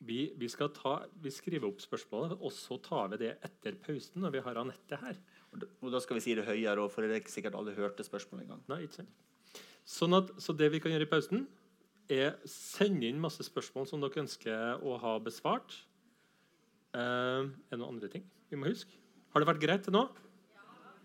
Vi, 0.00 0.18
vi, 0.34 0.48
skal 0.48 0.74
ta, 0.74 0.96
vi 1.14 1.30
skriver 1.30 1.68
opp 1.70 1.84
spørsmålet, 1.84 2.34
og 2.40 2.56
så 2.58 2.80
tar 2.82 3.14
vi 3.14 3.22
det 3.22 3.36
etter 3.38 3.78
pausen 3.86 4.26
når 4.26 4.34
vi 4.34 4.44
har 4.48 4.60
Anette 4.64 4.98
her. 5.04 5.22
Og 5.52 5.90
da 5.92 6.00
skal 6.00 6.16
vi 6.16 6.24
si 6.24 6.34
det 6.36 6.46
høyere, 6.46 6.86
for 6.88 7.04
det 7.04 7.16
er 7.16 7.20
ikke 7.20 7.34
sikkert 7.34 7.56
alle 7.58 7.74
hørte 7.76 8.04
spørsmålet 8.06 8.46
engang. 8.46 8.62
Nei, 8.72 8.84
ikke 8.86 9.02
sant? 9.02 9.60
Sånn 9.88 10.16
at, 10.16 10.30
så 10.40 10.54
det 10.56 10.70
vi 10.72 10.80
kan 10.80 10.94
gjøre 10.94 11.08
i 11.08 11.10
pausen, 11.10 11.46
er 12.12 12.36
sende 12.48 13.08
inn 13.08 13.20
masse 13.22 13.44
spørsmål 13.46 13.86
som 13.88 14.02
dere 14.02 14.24
ønsker 14.24 14.82
å 14.84 14.96
ha 15.02 15.14
besvart. 15.22 15.76
Eh, 16.92 17.44
er 17.48 17.72
det 17.72 17.78
noen 17.78 17.94
andre 17.94 18.10
ting 18.12 18.24
vi 18.50 18.58
må 18.60 18.68
huske? 18.68 18.96
Har 19.32 19.42
det 19.42 19.48
vært 19.48 19.62
greit 19.62 19.86
til 19.86 19.96
nå? 19.96 20.06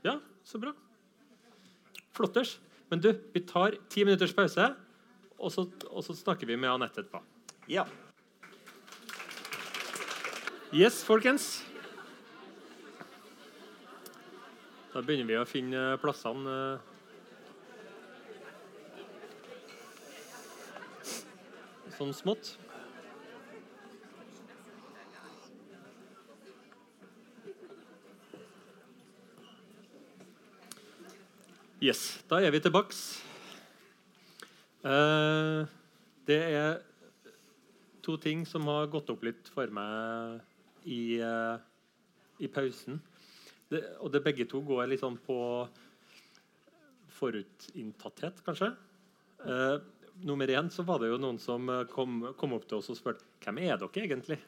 Ja, 0.04 0.18
så 0.48 0.60
bra. 0.62 0.74
Flotters. 2.16 2.58
Men 2.92 3.04
du, 3.04 3.12
vi 3.34 3.44
tar 3.44 3.76
ti 3.92 4.04
minutters 4.08 4.36
pause, 4.36 4.72
og 5.38 5.52
så, 5.54 5.68
og 5.92 6.04
så 6.06 6.16
snakker 6.16 6.48
vi 6.50 6.58
med 6.60 6.72
Anette 6.72 7.04
etterpå. 7.04 7.22
Ja. 7.72 7.84
Yes, 10.76 11.04
folkens. 11.08 11.67
Da 14.98 15.04
begynner 15.06 15.28
vi 15.30 15.36
å 15.38 15.44
finne 15.46 15.80
plassene. 16.02 16.50
eh. 16.50 16.80
Sånn 21.94 22.16
smått. 22.18 22.58
Yes, 31.78 32.18
da 32.26 32.42
er 32.42 32.50
vi 32.50 32.60
tilbake. 32.66 32.98
Eh, 34.82 35.62
det 36.26 36.40
er 36.42 36.82
to 38.02 38.18
ting 38.18 38.48
som 38.50 38.66
har 38.66 38.90
gått 38.90 39.14
opp 39.14 39.22
litt 39.30 39.54
for 39.54 39.68
meg 39.70 40.42
i, 40.90 41.22
eh, 41.22 41.58
i 42.42 42.48
pausen. 42.48 42.98
Det, 43.72 43.82
og 44.00 44.12
det 44.14 44.24
begge 44.24 44.46
to 44.48 44.62
går 44.64 44.88
litt 44.88 45.02
sånn 45.04 45.18
på 45.20 45.38
forutinntatthet, 47.18 48.40
kanskje. 48.46 48.72
Eh, 49.44 49.78
nummer 50.28 50.48
én 50.50 50.70
så 50.74 50.86
var 50.88 51.02
det 51.02 51.12
jo 51.12 51.20
noen 51.22 51.40
som 51.42 51.68
eh, 51.70 51.84
kom, 51.92 52.22
kom 52.40 52.56
opp 52.58 52.68
til 52.70 52.80
oss 52.80 52.92
og 52.94 53.00
spurte 53.00 53.26
hvem 53.44 53.64
er 53.68 53.80
dere 53.82 54.06
egentlig. 54.08 54.40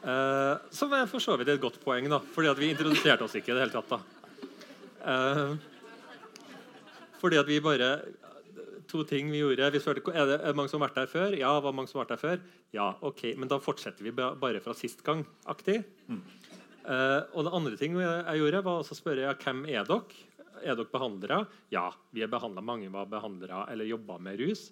Eh, 0.00 0.54
som 0.72 0.88
er 0.96 1.04
for 1.04 1.20
så 1.20 1.34
vidt 1.36 1.50
et 1.52 1.60
godt 1.60 1.74
poeng, 1.82 2.06
da, 2.08 2.16
fordi 2.32 2.48
at 2.48 2.56
vi 2.56 2.70
introduserte 2.72 3.26
oss 3.26 3.34
ikke 3.36 3.50
i 3.52 3.56
det 3.58 3.66
hele 3.66 3.74
tatt. 3.74 3.90
da. 3.92 3.98
Eh, 5.12 5.52
fordi 7.20 7.36
at 7.36 7.50
vi 7.50 7.58
bare 7.60 7.90
To 8.90 9.04
ting 9.06 9.28
vi 9.30 9.38
gjorde. 9.38 9.68
Vi 9.70 9.78
spurte 9.78 10.10
er 10.16 10.24
det, 10.26 10.38
er 10.40 10.56
mange 10.56 10.72
som 10.72 10.80
har 10.80 10.88
vært 10.88 10.96
der 10.98 11.10
før. 11.12 11.36
Ja, 11.38 11.52
var 11.62 11.76
mange 11.76 11.86
som 11.92 12.00
har 12.00 12.08
vært 12.08 12.16
der 12.16 12.22
før? 12.24 12.40
Ja, 12.74 12.88
ok, 13.06 13.36
Men 13.38 13.52
da 13.52 13.60
fortsetter 13.62 14.02
vi 14.02 14.10
bare 14.10 14.64
fra 14.64 14.74
sist 14.74 15.04
gang. 15.06 15.22
aktig. 15.46 15.84
Eh, 16.80 17.20
og 17.36 17.44
det 17.46 17.54
andre 17.56 17.78
ting 17.80 17.96
jeg, 17.98 18.08
jeg 18.24 18.42
gjorde, 18.42 18.62
var 18.66 18.80
å 18.80 18.96
spørre 18.96 19.26
ja, 19.26 19.36
hvem 19.36 19.64
er 19.68 19.88
dere. 19.88 20.26
Er 20.60 20.76
dere 20.76 20.92
behandlere? 20.92 21.42
Ja, 21.72 21.88
vi 22.12 22.24
er 22.24 22.32
behandla. 22.32 22.64
Mange 22.64 22.90
var 22.92 23.08
behandlere 23.10 23.64
eller 23.72 23.88
jobba 23.88 24.18
med 24.20 24.40
rus. 24.42 24.68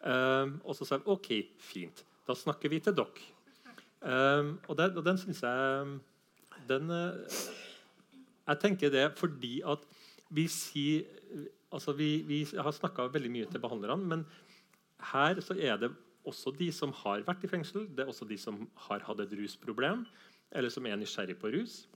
Uh, 0.00 0.56
og 0.64 0.72
så 0.72 0.86
sa 0.88 0.96
jeg 0.96 1.04
OK, 1.12 1.28
fint. 1.60 1.98
Da 2.24 2.32
snakker 2.38 2.72
vi 2.72 2.78
til 2.80 2.96
dere. 2.96 3.26
Uh, 4.00 4.56
og, 4.64 4.80
og 4.80 5.02
den 5.04 5.18
syns 5.20 5.42
jeg 5.44 5.90
Den 6.70 6.88
Jeg 6.88 8.60
tenker 8.62 8.88
det 8.88 9.02
fordi 9.18 9.58
at 9.60 9.82
vi 10.32 10.46
sier 10.48 11.04
altså 11.68 11.92
vi, 11.92 12.22
vi 12.24 12.38
har 12.56 12.72
snakka 12.72 13.10
veldig 13.12 13.32
mye 13.34 13.50
til 13.50 13.60
behandlerne, 13.62 14.06
men 14.08 14.24
her 15.12 15.38
så 15.44 15.54
er 15.54 15.76
det 15.82 15.90
også 16.26 16.52
de 16.56 16.68
som 16.74 16.92
har 17.02 17.22
vært 17.26 17.44
i 17.46 17.50
fengsel, 17.50 17.86
det 17.94 18.04
er 18.04 18.10
også 18.10 18.26
de 18.28 18.38
som 18.40 18.58
har 18.88 19.04
hatt 19.06 19.22
et 19.24 19.36
rusproblem, 19.38 20.04
eller 20.52 20.72
som 20.72 20.86
er 20.86 20.98
nysgjerrig 21.00 21.38
på 21.40 21.52
rus. 21.54 21.86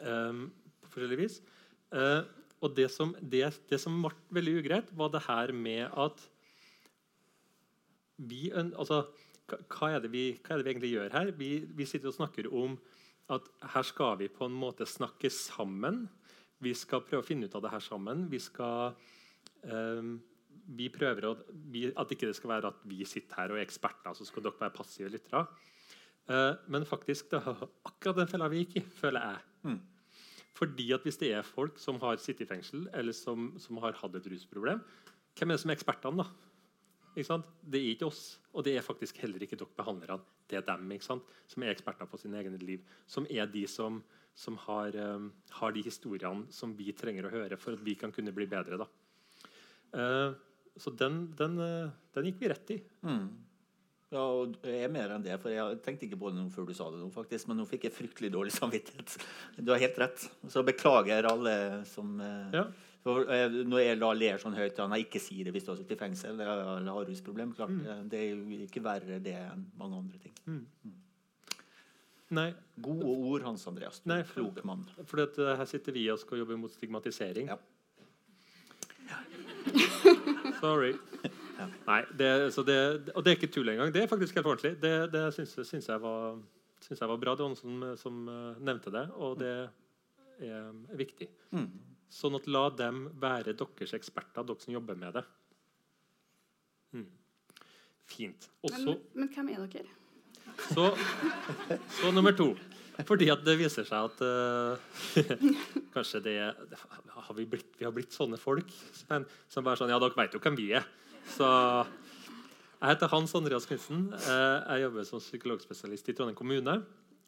eh, 0.00 0.42
på 0.80 0.90
forskjellig 0.94 1.18
vis. 1.20 1.40
Eh, 1.92 2.22
og 2.60 2.74
det 2.76 2.90
som, 2.92 3.14
det, 3.20 3.46
det 3.70 3.78
som 3.80 3.96
ble 4.02 4.12
veldig 4.36 4.54
ugreit, 4.60 4.88
var 4.96 5.10
det 5.14 5.22
her 5.26 5.52
med 5.56 5.88
at 5.96 6.22
vi, 8.20 8.50
altså, 8.52 9.04
hva- 9.48 9.90
er 9.96 10.08
vi, 10.12 10.24
hva 10.44 10.54
er 10.54 10.60
det 10.60 10.66
vi 10.66 10.72
egentlig 10.74 10.92
gjør 10.94 11.14
her? 11.14 11.30
Vi, 11.36 11.50
vi 11.76 11.86
sitter 11.88 12.10
og 12.12 12.18
snakker 12.18 12.50
om 12.52 12.76
at 13.30 13.46
her 13.74 13.86
skal 13.86 14.18
vi 14.20 14.28
på 14.28 14.44
en 14.48 14.56
måte 14.58 14.84
snakke 14.88 15.30
sammen. 15.32 16.08
Vi 16.60 16.74
skal 16.76 17.00
prøve 17.06 17.22
å 17.22 17.26
finne 17.26 17.46
ut 17.48 17.54
av 17.56 17.62
det 17.64 17.72
her 17.72 17.80
sammen. 17.84 18.26
Vi 18.32 18.40
skal 18.42 18.92
um, 19.64 20.18
vi 20.70 20.88
prøver 20.92 21.24
å, 21.30 21.32
vi, 21.72 21.86
At 21.96 22.12
ikke 22.12 22.28
det 22.28 22.36
skal 22.36 22.52
være 22.52 22.70
at 22.74 22.82
vi 22.86 23.00
sitter 23.08 23.40
her 23.40 23.54
og 23.54 23.58
er 23.60 23.64
eksperter, 23.64 24.14
så 24.14 24.26
skal 24.28 24.44
dere 24.44 24.60
være 24.60 24.74
passive 24.76 25.10
lyttere. 25.14 25.46
Eh, 26.30 26.52
men 26.70 26.86
faktisk, 26.86 27.30
det 27.32 27.40
er 27.40 27.64
akkurat 27.88 28.20
den 28.22 28.30
fella 28.30 28.50
vi 28.52 28.64
gikk 28.64 28.76
i, 28.80 28.84
føler 29.00 29.24
jeg. 29.26 29.46
Fordi 30.60 30.90
at 30.92 31.06
Hvis 31.06 31.16
det 31.16 31.32
er 31.32 31.46
folk 31.46 31.78
som 31.80 31.98
har 32.02 32.20
sittet 32.20 32.44
i 32.44 32.50
fengsel, 32.50 32.88
eller 32.94 33.16
som, 33.16 33.54
som 33.58 33.80
har 33.82 33.96
hatt 33.96 34.14
et 34.18 34.28
rusproblem, 34.30 34.82
hvem 35.38 35.50
er 35.50 35.56
det 35.56 35.62
som 35.62 35.72
er 35.72 35.78
ekspertene? 35.78 36.24
da? 36.24 36.50
Ikke 37.14 37.26
sant? 37.26 37.48
Det 37.62 37.80
er 37.80 37.94
ikke 37.94 38.06
oss, 38.10 38.38
og 38.54 38.64
det 38.66 38.76
er 38.76 38.86
faktisk 38.86 39.18
heller 39.22 39.42
ikke 39.42 39.58
dere 39.58 39.78
behandlerne. 39.78 40.20
Det 40.50 40.58
er 40.58 40.66
dem 40.66 40.92
som 41.00 41.22
er 41.62 41.72
eksperter 41.72 42.06
på 42.10 42.18
sine 42.20 42.38
egne 42.38 42.58
liv. 42.62 42.84
Som 43.06 43.26
er 43.30 43.46
de 43.50 43.64
som, 43.70 44.02
som 44.34 44.58
har, 44.66 44.94
um, 45.16 45.32
har 45.58 45.74
de 45.74 45.82
historiene 45.82 46.46
som 46.54 46.74
vi 46.78 46.92
trenger 46.92 47.26
å 47.26 47.34
høre 47.34 47.58
for 47.58 47.74
at 47.74 47.82
vi 47.86 47.96
kan 47.98 48.12
kunne 48.12 48.34
bli 48.34 48.46
bedre. 48.50 48.78
da. 48.78 48.86
Eh, 49.94 50.32
så 50.78 50.92
den, 50.94 51.24
den, 51.38 51.58
uh, 51.58 51.90
den 52.14 52.30
gikk 52.30 52.42
vi 52.42 52.50
rett 52.52 52.74
i. 52.76 52.78
Ja, 54.10 54.22
og 54.26 54.56
jeg 54.66 54.82
er 54.82 54.90
mer 54.90 55.12
enn 55.14 55.22
det, 55.22 55.36
for 55.38 55.52
jeg 55.54 55.76
tenkte 55.84 56.08
ikke 56.08 56.18
på 56.18 56.32
det 56.34 56.42
før 56.50 56.64
du 56.66 56.72
sa 56.74 56.88
det, 56.90 56.98
nå 56.98 57.12
faktisk, 57.14 57.46
men 57.46 57.60
nå 57.60 57.66
fikk 57.70 57.84
jeg 57.86 57.94
fryktelig 57.94 58.30
dårlig 58.34 58.50
samvittighet. 58.56 59.12
Du 59.62 59.70
har 59.70 59.78
helt 59.78 60.00
rett. 60.02 60.24
Så 60.50 60.64
beklager 60.66 61.28
alle 61.30 61.52
som 61.86 62.16
eh, 62.20 62.56
Ja. 62.58 62.64
for, 63.04 63.22
eh, 63.30 63.46
Når 63.48 63.84
jeg 63.84 64.00
da 64.00 64.10
ler 64.12 64.38
sånn 64.42 64.56
høyt 64.58 64.74
jeg 64.82 65.04
ikke 65.06 65.22
sier 65.22 65.44
det 65.46 65.54
hvis 65.54 65.64
du 65.68 65.70
har 65.70 65.78
sittet 65.78 65.94
i 65.94 66.00
fengsel 66.02 66.34
eller 66.40 66.82
har 66.90 67.06
rusproblem, 67.06 67.54
klart, 67.54 67.70
mm. 67.70 68.08
det 68.10 68.18
er 68.18 68.34
jo 68.34 68.64
ikke 68.66 68.82
verre 68.82 69.20
det 69.22 69.36
enn 69.38 69.62
mange 69.78 70.02
andre 70.02 70.18
ting. 70.18 70.34
Nei, 72.30 72.52
Gode 72.82 73.06
ord, 73.06 73.42
Hans 73.42 73.66
Andreas. 73.66 74.00
Du 74.02 74.10
Nei, 74.10 74.22
for- 74.24 74.42
klok 74.42 74.64
mann. 74.64 74.84
for 75.04 75.22
her 75.22 75.64
sitter 75.66 75.92
vi 75.92 76.08
og 76.10 76.18
skal 76.18 76.38
jobbe 76.42 76.58
mot 76.58 76.70
stigmatisering. 76.74 77.46
Ja. 77.46 77.58
Sorry. 80.60 80.94
Ja. 81.60 81.66
Nei, 81.86 82.00
det, 82.16 82.30
så 82.54 82.64
det, 82.64 82.78
og 83.12 83.24
det 83.24 83.32
er 83.32 83.38
ikke 83.38 83.52
tull 83.52 83.68
engang. 83.72 83.92
Det 83.92 84.02
er 84.02 84.10
faktisk 84.10 84.38
helt 84.38 84.48
ordentlig. 84.48 84.78
Det, 84.80 84.94
det 85.12 85.26
syns, 85.36 85.52
syns, 85.68 85.90
jeg 85.90 86.00
var, 86.00 86.40
syns 86.86 87.02
jeg 87.02 87.10
var 87.10 87.20
bra. 87.20 87.36
Det 87.36 87.44
var 87.44 87.52
noen 87.52 87.60
som, 87.60 87.84
som 88.00 88.20
eh, 88.32 88.62
nevnte 88.64 88.92
det, 88.94 89.04
og 89.20 89.36
det 89.42 89.52
er 90.40 90.72
viktig. 90.96 91.28
Mm. 91.52 91.68
Sånn 92.10 92.38
at 92.38 92.48
la 92.50 92.64
dem 92.74 93.04
være 93.20 93.54
deres 93.54 93.94
eksperter, 93.98 94.46
dere 94.46 94.64
som 94.64 94.74
jobber 94.74 94.98
med 94.98 95.20
det. 95.20 95.24
Mm. 96.96 97.08
Fint. 98.10 98.50
Også, 98.66 98.96
Men, 98.96 99.02
men 99.20 99.32
hvem 99.36 99.52
er 99.54 99.66
dere? 99.70 99.96
så, 100.72 100.90
så 102.00 102.10
nummer 102.14 102.34
to. 102.36 102.54
Fordi 103.06 103.30
at 103.32 103.44
det 103.46 103.54
viser 103.60 103.86
seg 103.88 104.10
at 104.10 104.22
uh, 104.24 104.80
kanskje 105.94 106.20
det, 106.24 106.36
det 106.72 106.80
har 106.82 107.36
vi, 107.36 107.46
blitt, 107.48 107.70
vi 107.78 107.86
har 107.86 107.94
blitt 107.96 108.12
sånne 108.12 108.36
folk 108.40 108.68
som, 108.92 109.24
som 109.48 109.64
bare 109.64 109.80
sånn 109.80 109.92
Ja, 109.92 110.00
dere 110.02 110.16
vet 110.18 110.36
jo 110.36 110.42
hvem 110.42 110.58
vi 110.58 110.72
er. 110.76 110.84
Så 111.30 111.48
jeg 112.80 112.94
heter 112.94 113.10
Hans 113.12 113.34
Andreas 113.36 113.66
Knutsen. 113.68 114.08
Eh, 114.16 114.56
jeg 114.72 114.86
jobber 114.86 115.04
som 115.06 115.20
psykologspesialist 115.22 116.08
i 116.10 116.14
Trondheim 116.16 116.38
kommune. 116.38 116.74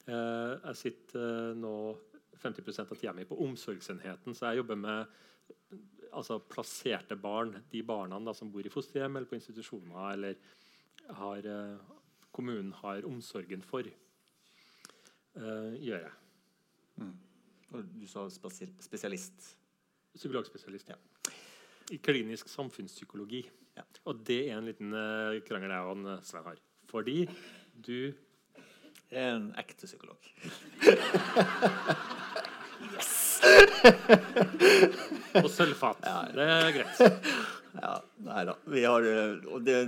Eh, 0.09 0.55
jeg 0.70 0.78
sitter 0.80 1.26
eh, 1.53 1.59
nå 1.61 1.74
50% 2.42 2.90
av 2.94 2.98
tida 2.98 3.12
mi 3.14 3.26
på 3.28 3.38
omsorgsenheten, 3.44 4.34
så 4.34 4.48
jeg 4.48 4.62
jobber 4.62 4.80
med 4.80 5.12
altså, 6.11 6.40
plasserte 6.40 7.18
barn. 7.20 7.55
De 7.70 7.84
barna 7.86 8.18
da, 8.24 8.34
som 8.34 8.50
bor 8.50 8.66
i 8.66 8.72
fosterhjem 8.72 9.20
eller 9.20 9.30
på 9.30 9.38
institusjoner 9.38 10.16
eller 10.16 10.40
har, 11.20 11.46
kommunen 12.34 12.72
har 12.80 13.07
omsorgen 13.07 13.62
for. 13.66 13.86
gjør 15.36 16.05
jeg. 16.09 17.09
Og 17.72 17.94
du 17.94 18.07
sa 18.11 18.26
spesialist. 18.32 19.53
Psykologspesialist. 20.16 20.92
Ja. 20.92 20.98
I 21.92 21.98
klinisk 22.03 22.48
samfunnspsykologi. 22.48 23.42
Ja. 23.79 23.85
Og 24.09 24.20
det 24.27 24.41
er 24.51 24.59
en 24.59 24.68
liten 24.68 24.93
eh, 24.97 25.41
krangel 25.47 25.73
jeg 25.73 25.89
og 25.89 26.07
eh, 26.12 26.45
har. 26.49 26.61
Fordi 26.91 27.18
du 27.73 28.12
Jeg 29.12 29.20
er 29.20 29.35
en 29.37 29.51
ekte 29.61 29.87
psykolog. 29.87 30.16
yes! 32.95 33.41
Og 35.43 35.49
sølvfat. 35.53 36.05
Det 36.33 36.47
er 36.49 36.70
greit. 36.77 37.03
Ja, 37.73 37.95
nei 38.25 38.45
da. 38.49 38.55
Vi 38.68 38.85
har, 38.85 39.05
eh, 39.09 39.37
og 39.49 39.64
det, 39.64 39.79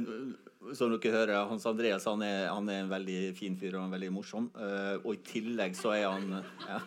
som 0.77 0.93
dere 0.93 1.13
hører, 1.13 1.49
Hans 1.51 1.67
Andreas 1.69 2.07
han 2.09 2.23
er, 2.25 2.49
han 2.49 2.69
er 2.73 2.85
en 2.85 2.93
veldig 2.93 3.21
fin 3.37 3.57
fyr 3.61 3.77
og 3.77 3.87
er 3.87 3.95
veldig 3.99 4.13
morsom. 4.15 4.49
Uh, 4.57 4.97
og 5.03 5.11
i 5.17 5.23
tillegg 5.27 5.77
så 5.77 5.93
er 5.97 6.07
han 6.09 6.41
ja. 6.69 6.81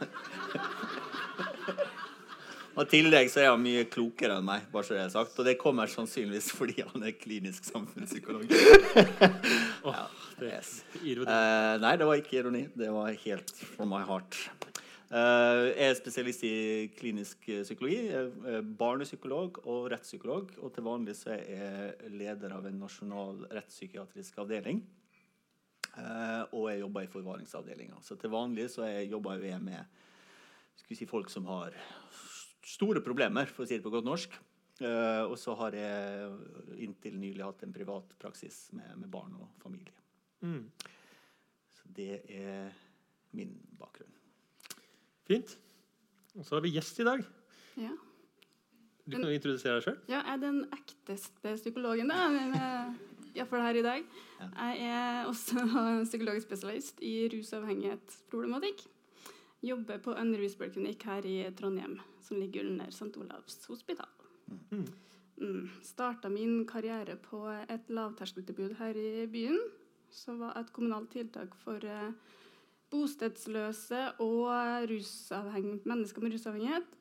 Og 2.78 2.86
i 2.86 2.90
tillegg 2.92 3.32
så 3.34 3.42
er 3.42 3.48
han 3.50 3.62
mye 3.64 3.88
klokere 3.90 4.36
enn 4.38 4.46
meg, 4.46 4.68
bare 4.70 4.86
så 4.86 4.94
det 4.94 5.02
er 5.08 5.14
sagt. 5.16 5.38
Og 5.42 5.48
det 5.48 5.56
kommer 5.58 5.90
sannsynligvis 5.90 6.52
fordi 6.54 6.84
han 6.86 7.08
er 7.10 7.16
klinisk 7.18 7.66
samfunnspsykolog. 7.72 8.52
ja, 9.98 10.04
det 10.38 10.52
Yes. 10.52 10.70
Eh, 11.02 11.74
nei, 11.82 11.96
det 11.98 12.06
var 12.06 12.22
ikke 12.22 12.38
ironi. 12.38 12.68
Det 12.78 12.92
var 12.94 13.10
helt 13.24 13.54
from 13.74 13.90
my 13.96 14.04
heart. 14.06 14.38
Uh, 15.08 15.72
jeg 15.72 15.88
er 15.88 15.98
spesialist 15.98 16.42
i 16.44 16.56
klinisk 16.98 17.46
eh, 17.48 17.62
psykologi, 17.64 18.12
barnepsykolog 18.78 19.62
og 19.64 19.88
rettspsykolog. 19.96 20.54
Og 20.62 20.74
til 20.76 20.86
vanlig 20.86 21.18
så 21.18 21.34
er 21.34 21.44
jeg 21.48 22.14
leder 22.20 22.54
av 22.60 22.68
en 22.70 22.78
nasjonal 22.84 23.48
rettspsykiatrisk 23.58 24.38
avdeling. 24.44 24.84
Uh, 25.98 26.44
og 26.54 26.68
jeg 26.70 26.84
jobber 26.84 27.08
i 27.08 27.10
forvaringsavdelinga. 27.10 28.04
Så 28.06 28.20
til 28.22 28.36
vanlig 28.36 28.70
så 28.70 28.86
jeg 28.86 29.10
jobber 29.16 29.42
jeg 29.42 29.64
med 29.66 29.82
si, 30.86 31.08
folk 31.10 31.32
som 31.34 31.50
har 31.50 31.74
store 32.68 33.02
problemer, 33.06 33.50
for 33.52 33.64
å 33.64 33.70
si 33.70 33.78
det 33.78 33.86
på 33.86 33.94
godt 33.94 34.08
norsk. 34.08 34.36
Eh, 34.78 35.24
og 35.26 35.38
så 35.42 35.56
har 35.58 35.78
jeg 35.78 36.82
inntil 36.86 37.16
nylig 37.18 37.46
hatt 37.46 37.64
en 37.66 37.74
privat 37.74 38.12
praksis 38.22 38.68
med, 38.78 38.92
med 39.00 39.10
barn 39.14 39.34
og 39.40 39.50
familie. 39.64 39.96
Mm. 40.46 40.68
Så 41.74 41.94
det 41.98 42.22
er 42.30 42.76
min 43.38 43.56
bakgrunn. 43.80 44.14
Fint. 45.28 45.58
Og 46.38 46.46
så 46.46 46.58
har 46.58 46.64
vi 46.66 46.76
gjest 46.76 47.02
i 47.02 47.08
dag. 47.08 47.24
Ja. 47.82 47.96
Du 49.08 49.16
kan 49.16 49.24
jo 49.24 49.34
introdusere 49.34 49.80
deg 49.80 49.86
sjøl. 49.86 50.00
ja, 50.12 50.20
jeg 50.20 50.34
er 50.34 50.40
den 50.42 50.58
ekteste 50.76 51.54
psykologen 51.56 52.10
da, 52.12 52.26
iallfall 53.38 53.64
her 53.64 53.80
i 53.80 53.84
dag. 53.86 54.08
Jeg 54.42 54.90
er 54.90 55.30
også 55.30 55.64
psykologisk 56.10 56.50
spesialist 56.50 57.00
i 57.06 57.14
rusavhengighetsproblematikk. 57.32 58.84
Jobber 59.68 60.00
på 60.04 60.16
en 60.16 60.32
ruspoliklinikk 60.40 61.04
her 61.10 61.28
i 61.28 61.36
Trondheim, 61.58 61.98
som 62.24 62.40
ligger 62.40 62.70
under 62.70 62.90
St. 62.94 63.12
Olavs 63.20 63.66
hospital. 63.68 64.10
Mm. 64.72 65.70
Starta 65.86 66.30
min 66.34 66.64
karriere 66.70 67.18
på 67.22 67.44
et 67.68 67.92
lavterskeltilbud 67.94 68.78
her 68.80 68.98
i 68.98 69.28
byen, 69.32 69.60
som 70.10 70.40
var 70.42 70.58
et 70.58 70.72
kommunalt 70.74 71.12
tiltak 71.14 71.54
for 71.62 71.84
eh, 71.84 72.14
bostedsløse 72.90 74.04
og 74.24 74.48
mennesker 75.86 76.24
med 76.24 76.34
rusavhengighet 76.38 76.96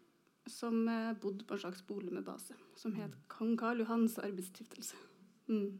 som 0.46 0.88
eh, 0.88 1.12
bodde 1.20 1.44
på 1.44 1.54
en 1.54 1.60
slags 1.60 1.82
bolig 1.86 2.12
med 2.12 2.24
base, 2.26 2.54
som 2.76 2.94
het 2.98 3.14
Kong 3.28 3.56
Karl 3.58 3.82
Johans 3.82 4.18
arbeidsstiftelse. 4.22 4.98
Mm. 5.48 5.78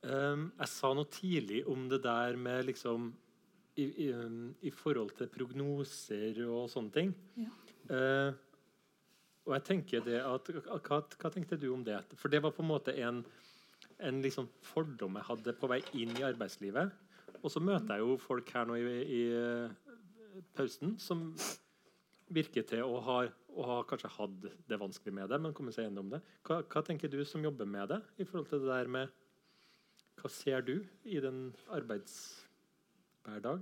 Um, 0.00 0.46
jeg 0.58 0.68
sa 0.70 0.92
noe 0.96 1.10
tidlig 1.12 1.64
om 1.68 1.88
det 1.90 2.02
der 2.06 2.38
med 2.40 2.70
liksom 2.70 3.12
i, 3.78 3.86
i, 4.06 4.08
um, 4.12 4.54
i 4.66 4.72
forhold 4.74 5.12
til 5.18 5.30
prognoser 5.32 6.40
og 6.48 6.70
sånne 6.72 6.94
ting. 6.94 7.12
Ja. 7.38 7.52
Eh, 7.90 8.32
og 9.48 9.54
jeg 9.56 9.66
tenker 9.66 10.02
det 10.04 10.18
at 10.22 10.50
hva, 10.52 11.00
hva 11.00 11.30
tenkte 11.32 11.58
du 11.58 11.70
om 11.74 11.84
det? 11.86 11.98
For 12.18 12.32
det 12.32 12.42
var 12.44 12.54
på 12.54 12.62
en 12.62 12.70
måte 12.70 12.94
en, 13.02 13.22
en 13.98 14.20
liksom 14.22 14.50
fordom 14.62 15.16
jeg 15.18 15.28
hadde 15.30 15.56
på 15.58 15.70
vei 15.70 15.80
inn 15.98 16.12
i 16.18 16.26
arbeidslivet. 16.26 16.92
Og 17.40 17.48
så 17.52 17.62
møter 17.62 17.96
jeg 17.96 18.04
jo 18.04 18.18
folk 18.20 18.52
her 18.54 18.68
nå 18.68 18.76
i, 18.76 19.00
i 19.16 19.22
eh, 19.34 19.96
pausen 20.56 20.96
som 21.00 21.30
virker 22.30 22.66
til 22.68 22.84
å 22.86 23.00
ha, 23.02 23.22
å 23.26 23.66
ha 23.66 23.78
kanskje 23.88 24.12
hatt 24.14 24.36
det 24.70 24.78
vanskelig 24.78 25.16
med 25.16 25.32
det, 25.32 25.40
men 25.42 25.56
kommer 25.56 25.74
seg 25.74 25.88
gjennom 25.88 26.12
det. 26.12 26.20
Hva, 26.46 26.60
hva 26.62 26.84
tenker 26.86 27.10
du 27.10 27.18
som 27.26 27.42
jobber 27.44 27.66
med 27.66 27.90
det, 27.90 28.00
i 28.22 28.26
forhold 28.28 28.50
til 28.52 28.62
det 28.64 28.70
der 28.70 28.94
med 28.98 29.18
Hva 30.20 30.28
ser 30.28 30.60
du 30.60 30.74
i 31.08 31.16
den 31.24 31.46
arbeidshverdag? 33.24 33.60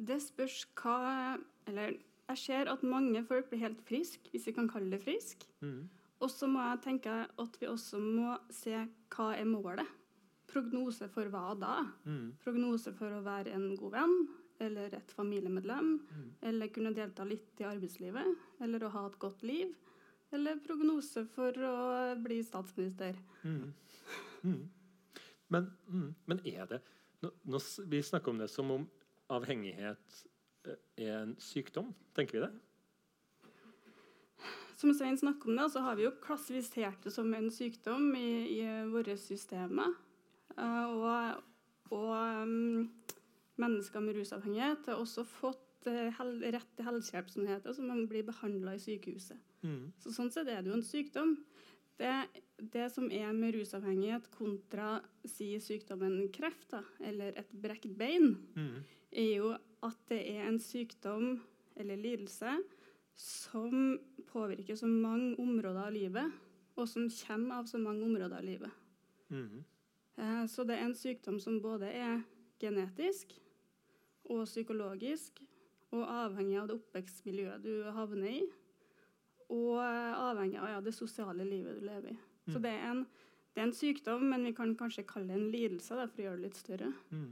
Det 0.00 0.20
spørs 0.22 0.66
hva 0.80 1.36
Eller 1.66 1.98
jeg 2.30 2.38
ser 2.38 2.70
at 2.70 2.82
mange 2.82 3.24
folk 3.26 3.48
blir 3.50 3.60
helt 3.60 3.80
friske, 3.82 4.30
hvis 4.30 4.46
vi 4.46 4.52
kan 4.52 4.68
kalle 4.68 4.90
det 4.90 5.02
frisk. 5.02 5.44
Mm. 5.60 5.88
Og 6.20 6.30
så 6.30 6.46
må 6.46 6.60
jeg 6.60 6.82
tenke 6.84 7.10
at 7.10 7.56
vi 7.60 7.66
også 7.66 7.98
må 7.98 8.36
se 8.50 8.74
hva 9.10 9.32
er 9.34 9.44
målet. 9.44 9.86
Prognose 10.50 11.08
for 11.08 11.30
hva 11.30 11.54
da? 11.58 11.84
Mm. 12.04 12.36
Prognose 12.42 12.92
for 12.94 13.12
å 13.12 13.22
være 13.22 13.54
en 13.54 13.74
god 13.76 13.92
venn, 13.92 14.16
eller 14.60 14.94
et 14.94 15.12
familiemedlem, 15.16 15.92
eller 16.42 16.72
kunne 16.74 16.94
delta 16.94 17.24
litt 17.24 17.60
i 17.60 17.66
arbeidslivet, 17.66 18.34
eller 18.60 18.84
å 18.84 18.92
ha 18.94 19.06
et 19.06 19.18
godt 19.18 19.42
liv. 19.42 19.74
Eller 20.30 20.62
prognose 20.62 21.24
for 21.34 21.50
å 21.50 21.76
bli 22.22 22.40
statsminister. 22.46 23.18
Mm. 23.42 23.72
Mm. 24.44 24.62
Men, 25.50 25.70
mm, 25.90 26.10
men 26.26 26.42
er 26.46 26.66
det 26.70 26.82
nå, 27.22 27.30
nå, 27.52 27.60
Vi 27.92 28.02
snakker 28.02 28.32
om 28.32 28.40
det 28.42 28.50
som 28.52 28.70
om 28.74 28.88
avhengighet 29.30 30.20
eh, 30.66 30.80
er 31.06 31.14
en 31.22 31.36
sykdom. 31.40 31.92
Tenker 32.16 32.38
vi 32.38 32.46
det? 32.46 32.52
Som 34.80 34.94
Svein 34.96 35.18
snakker 35.20 35.50
om 35.52 35.58
det, 35.60 35.68
så 35.74 35.84
har 35.84 35.98
vi 35.98 36.06
jo 36.06 36.16
klassifisert 36.24 37.04
det 37.04 37.12
som 37.12 37.28
en 37.36 37.50
sykdom 37.52 38.14
i, 38.16 38.60
i 38.60 38.64
våre 38.88 39.16
systemer. 39.20 39.92
Eh, 40.56 40.84
og 40.88 41.46
og 41.90 42.42
um, 42.42 42.90
mennesker 43.58 44.00
med 44.00 44.16
rusavhengighet 44.18 44.86
har 44.86 45.00
også 45.00 45.24
fått 45.26 45.88
eh, 45.90 46.20
rett 46.54 46.68
til 46.76 46.86
helsehjelp, 46.86 47.30
som 47.30 47.44
det 47.44 47.56
heter, 47.56 47.74
så 47.74 47.84
man 47.84 48.06
blir 48.08 48.26
behandla 48.28 48.76
i 48.76 48.82
sykehuset. 48.82 49.40
Mm. 49.66 49.90
Så 50.00 50.14
sånn 50.14 50.30
sett 50.32 50.48
er 50.48 50.62
det 50.62 50.70
jo 50.70 50.78
en 50.78 50.86
sykdom. 50.86 51.34
Det, 52.00 52.12
det 52.72 52.90
som 52.92 53.10
er 53.10 53.32
med 53.32 53.54
rusavhengighet 53.54 54.30
kontra 54.34 55.00
si 55.24 55.52
sykdommen 55.62 56.28
kreft, 56.32 56.68
da, 56.70 56.82
eller 57.00 57.36
et 57.38 57.50
brekt 57.52 57.96
bein, 57.98 58.36
Mm. 58.56 58.84
er 59.12 59.36
jo 59.36 59.56
at 59.82 59.96
det 60.08 60.20
er 60.36 60.46
en 60.48 60.58
sykdom 60.58 61.40
eller 61.76 61.96
lidelse 61.96 62.58
som 63.16 63.98
påvirker 64.32 64.76
så 64.76 64.86
mange 64.86 65.36
områder 65.38 65.86
av 65.86 65.92
livet, 65.92 66.32
og 66.76 66.88
som 66.88 67.08
kommer 67.08 67.54
av 67.60 67.64
så 67.66 67.78
mange 67.78 68.04
områder 68.04 68.36
av 68.38 68.44
livet. 68.44 68.70
Mm. 69.30 69.64
Eh, 70.18 70.46
Så 70.46 70.64
det 70.66 70.76
er 70.78 70.84
en 70.84 70.94
sykdom 70.94 71.40
som 71.40 71.60
både 71.60 71.86
er 71.92 72.22
genetisk 72.60 73.32
og 74.30 74.44
psykologisk, 74.46 75.40
og 75.92 76.06
avhengig 76.06 76.56
av 76.60 76.68
det 76.68 76.76
oppvekstmiljøet 76.76 77.62
du 77.62 77.82
havner 77.90 78.28
i, 78.30 78.42
og 79.50 79.78
eh, 79.82 80.14
avhengig 80.14 80.58
av 80.60 80.68
ja, 80.68 80.80
det 80.80 80.94
sosiale 80.94 81.44
livet 81.44 81.80
du 81.80 81.86
lever 81.86 82.12
i. 82.12 82.16
Så 82.52 82.62
det 82.62 82.72
er, 82.76 82.88
en, 82.90 83.04
det 83.54 83.62
er 83.62 83.68
en 83.68 83.76
sykdom, 83.76 84.26
men 84.32 84.44
vi 84.48 84.54
kan 84.56 84.74
kanskje 84.78 85.06
kalle 85.08 85.30
det 85.30 85.38
en 85.38 85.52
lidelse 85.52 85.98
da, 85.98 86.08
for 86.10 86.22
å 86.22 86.26
gjøre 86.28 86.40
det 86.40 86.48
litt 86.48 86.60
større. 86.60 86.90
Mm. 87.14 87.30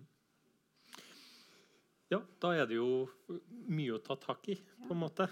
Ja, 2.09 2.23
da 2.41 2.55
er 2.57 2.69
det 2.69 2.79
jo 2.79 3.05
mye 3.69 3.99
å 3.99 4.01
ta 4.01 4.17
tak 4.17 4.49
i, 4.49 4.57
på 4.87 4.95
en 4.95 5.03
måte. 5.03 5.29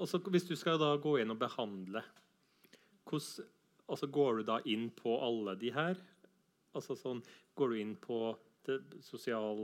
Også, 0.00 0.20
hvis 0.30 0.46
du 0.46 0.54
skal 0.58 0.78
da 0.78 0.92
gå 1.02 1.16
inn 1.18 1.32
og 1.34 1.40
behandle, 1.40 2.04
hvordan, 3.10 3.48
altså 3.90 4.06
går 4.14 4.38
du 4.38 4.44
da 4.52 4.60
inn 4.70 4.86
på 4.94 5.16
alle 5.26 5.56
de 5.58 5.72
her? 5.74 5.98
Altså 6.78 6.94
sånn, 6.94 7.24
går 7.58 7.72
du 7.72 7.80
inn 7.80 7.96
på 7.98 8.20
det 8.68 8.78
sosial, 9.02 9.58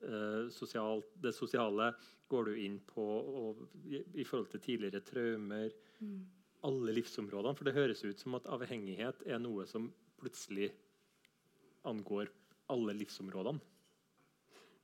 eh, 0.00 0.48
sosial, 0.54 1.04
det 1.20 1.34
sosiale? 1.36 1.92
Går 2.32 2.48
du 2.48 2.56
inn 2.64 2.80
på 2.88 3.04
og, 3.04 3.60
i, 3.84 4.00
i 4.20 4.24
forhold 4.24 4.48
til 4.54 4.64
tidligere 4.64 5.04
traumer? 5.04 5.76
Alle 6.66 6.94
livsområdene? 6.96 7.54
For 7.54 7.68
det 7.68 7.76
høres 7.76 8.04
ut 8.04 8.20
som 8.20 8.34
at 8.38 8.48
avhengighet 8.50 9.22
er 9.26 9.38
noe 9.42 9.66
som 9.70 9.90
plutselig 10.18 10.72
angår 11.86 12.30
alle 12.72 12.94
livsområdene. 12.98 13.62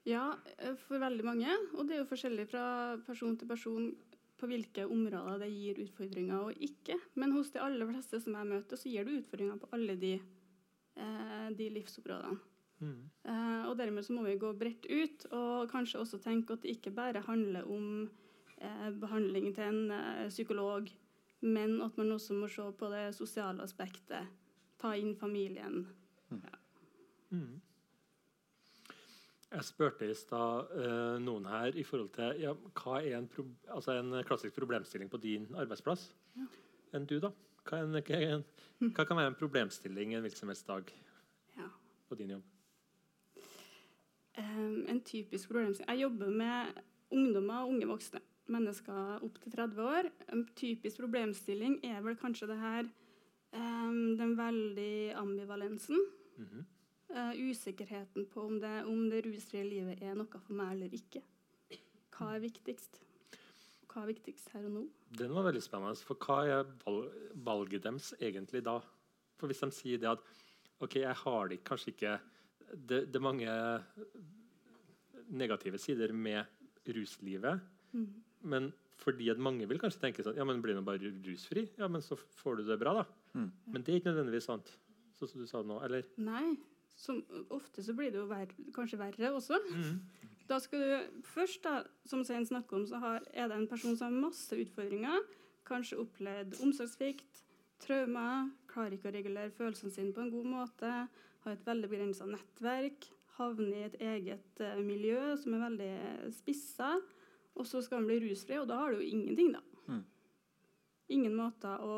Ja, 0.04 0.34
eh, 0.58 0.76
for 0.76 1.00
veldig 1.00 1.24
mange. 1.24 1.52
Og 1.74 1.88
det 1.88 1.96
er 1.96 2.02
jo 2.04 2.10
forskjellig 2.10 2.48
fra 2.50 2.64
person 3.06 3.36
til 3.40 3.48
person 3.48 3.88
på 4.40 4.48
hvilke 4.50 4.86
områder 4.90 5.44
det 5.44 5.50
gir 5.52 5.82
utfordringer 5.84 6.48
og 6.48 6.64
ikke. 6.64 6.98
Men 7.20 7.32
hos 7.36 7.52
de 7.54 7.62
aller 7.64 7.88
fleste 7.88 8.20
som 8.20 8.36
jeg 8.36 8.50
møter, 8.50 8.80
så 8.80 8.90
gir 8.90 9.06
det 9.06 9.20
utfordringer 9.22 9.60
på 9.62 9.70
alle 9.76 9.96
de, 10.00 10.14
eh, 10.96 11.48
de 11.56 11.70
livsområdene. 11.78 12.40
Mm. 12.80 13.10
Eh, 13.24 13.62
og 13.70 13.78
dermed 13.78 14.04
så 14.04 14.12
må 14.12 14.24
vi 14.26 14.36
gå 14.36 14.52
bredt 14.58 14.86
ut, 14.90 15.26
og 15.32 15.70
kanskje 15.70 16.00
også 16.00 16.20
tenke 16.20 16.52
at 16.52 16.62
det 16.62 16.76
ikke 16.76 16.90
bare 16.90 17.22
handler 17.24 17.64
om 17.70 18.10
eh, 18.58 18.90
behandling 18.90 19.54
til 19.54 19.64
en 19.64 20.28
psykolog, 20.28 20.90
men 21.44 21.76
at 21.84 21.96
man 22.00 22.14
også 22.14 22.36
må 22.38 22.48
se 22.48 22.64
på 22.78 22.88
det 22.92 23.04
sosiale 23.16 23.62
aspektet. 23.64 24.32
Ta 24.80 24.94
inn 24.96 25.14
familien. 25.16 25.84
Mm. 27.30 27.60
Jeg 29.54 29.66
spurte 29.68 30.08
i 30.10 30.14
stad 30.18 30.72
uh, 30.74 31.16
noen 31.22 31.44
her 31.46 31.76
i 31.78 31.84
forhold 31.86 32.10
til 32.16 32.40
ja, 32.42 32.54
hva 32.80 32.96
er 32.98 33.18
en, 33.20 33.28
pro 33.30 33.44
altså 33.70 33.98
en 34.00 34.16
klassisk 34.26 34.56
problemstilling 34.56 35.10
på 35.12 35.20
din 35.22 35.46
arbeidsplass. 35.54 36.08
Enn 36.94 37.06
du, 37.10 37.20
da? 37.22 37.30
Hva, 37.64 37.84
en, 37.84 37.94
hva 37.94 38.18
en, 38.18 38.42
hva 38.88 39.06
kan 39.06 39.20
være 39.20 39.32
en 39.32 39.38
problemstilling 39.38 40.16
en 40.16 40.26
virksomhetsdag 40.26 40.90
Ja. 41.58 41.68
på 42.08 42.18
din 42.18 42.34
jobb? 42.34 42.50
Um, 44.34 44.84
en 44.90 45.00
typisk 45.06 45.48
problemstilling 45.48 45.92
Jeg 45.92 46.02
jobber 46.02 46.30
med 46.30 46.82
ungdommer 47.14 47.62
og 47.62 47.76
unge 47.76 47.86
voksne. 47.86 48.20
Mennesker 48.52 49.22
opp 49.24 49.38
til 49.40 49.54
30 49.54 49.80
år. 49.82 50.10
En 50.32 50.44
typisk 50.56 51.00
problemstilling 51.00 51.78
er 51.86 52.02
vel 52.04 52.16
kanskje 52.20 52.50
det 52.50 52.58
her 52.60 52.88
um, 53.56 54.16
Den 54.18 54.36
veldig 54.36 55.14
ambivalensen. 55.16 55.96
Mm 56.36 56.46
-hmm. 56.46 56.64
uh, 57.16 57.50
usikkerheten 57.50 58.26
på 58.26 58.40
om 58.40 58.60
det, 58.60 58.84
om 58.84 59.10
det 59.10 59.24
rusfrie 59.26 59.64
livet 59.64 60.02
er 60.02 60.14
noe 60.14 60.40
for 60.46 60.52
meg 60.52 60.72
eller 60.72 60.92
ikke. 60.92 61.22
Hva 62.18 62.34
er 62.34 62.40
viktigst? 62.40 63.00
Hva 63.88 64.02
er 64.02 64.06
viktigst 64.06 64.48
her 64.52 64.64
og 64.64 64.70
nå? 64.70 64.88
Den 65.18 65.34
var 65.34 65.42
veldig 65.42 65.62
spennende. 65.62 65.96
For 65.96 66.14
hva 66.14 66.46
er 66.46 66.64
valget 67.34 67.82
deres 67.82 68.14
egentlig 68.20 68.64
da? 68.64 68.80
For 69.38 69.46
hvis 69.46 69.58
de 69.58 69.70
sier 69.70 69.98
det 69.98 70.08
at 70.08 70.18
OK, 70.80 70.96
jeg 70.96 71.14
har 71.14 71.48
det 71.48 71.64
kanskje 71.64 71.94
ikke 71.94 72.20
Det, 72.74 73.06
det 73.06 73.16
er 73.16 73.20
mange 73.20 73.46
negative 75.28 75.78
sider 75.78 76.12
med 76.12 76.44
ruslivet. 76.88 77.60
Men 78.44 78.72
fordi 79.00 79.30
at 79.32 79.40
mange 79.42 79.66
vil 79.68 79.80
kanskje 79.80 80.02
tenke 80.04 80.24
sånn 80.24 80.36
Ja, 80.38 80.46
men 80.46 80.62
blir 80.64 80.76
nå 80.76 80.84
bare 80.86 81.12
rusfri, 81.24 81.66
ja, 81.80 81.88
men 81.90 82.04
så 82.04 82.16
får 82.16 82.60
du 82.60 82.68
det 82.68 82.78
bra, 82.80 82.94
da. 83.00 83.04
Men 83.72 83.82
det 83.82 83.92
er 83.92 84.00
ikke 84.00 84.12
nødvendigvis 84.12 84.48
sant, 84.50 84.70
sånn 85.18 85.32
som 85.32 85.42
du 85.42 85.48
sa 85.50 85.62
nå. 85.66 85.80
Eller? 85.86 86.06
Nei. 86.22 86.54
Som, 86.94 87.24
ofte 87.50 87.82
så 87.82 87.90
blir 87.98 88.12
det 88.14 88.20
jo 88.20 88.28
ver 88.30 88.52
kanskje 88.74 89.00
verre 89.00 89.32
også. 89.34 89.58
Da 90.46 90.60
skal 90.62 90.84
du 90.84 91.22
først, 91.26 91.64
da, 91.64 91.80
som 92.06 92.22
Svein 92.24 92.46
snakker 92.46 92.78
om, 92.78 92.84
så 92.86 93.00
har, 93.02 93.24
er 93.32 93.48
det 93.50 93.56
en 93.56 93.68
person 93.70 93.96
som 93.96 94.12
har 94.12 94.28
masse 94.28 94.54
utfordringer. 94.60 95.24
Kanskje 95.66 95.98
opplevd 96.02 96.58
omsorgssvikt, 96.62 97.42
traumer, 97.82 98.50
klarer 98.70 98.94
ikke 98.96 99.08
å 99.10 99.14
regulere 99.16 99.54
følelsene 99.56 99.92
sine 99.94 100.14
på 100.14 100.22
en 100.22 100.32
god 100.34 100.50
måte. 100.52 100.92
Har 101.44 101.56
et 101.56 101.66
veldig 101.66 101.90
begrensa 101.90 102.28
nettverk. 102.28 103.08
Havner 103.38 103.74
i 103.74 103.86
et 103.88 103.96
eget 104.04 104.62
uh, 104.62 104.78
miljø 104.84 105.34
som 105.40 105.56
er 105.56 105.64
veldig 105.64 105.94
spissa. 106.36 106.92
Og 107.56 107.66
så 107.66 107.80
skal 107.82 108.00
han 108.00 108.06
bli 108.08 108.20
rusfri, 108.24 108.58
og 108.58 108.68
da 108.68 108.80
har 108.80 108.90
du 108.94 109.00
jo 109.02 109.08
ingenting, 109.14 109.52
da. 109.54 109.60
Mm. 109.88 110.02
Ingen 111.14 111.36
måter 111.36 111.82
å 111.84 111.96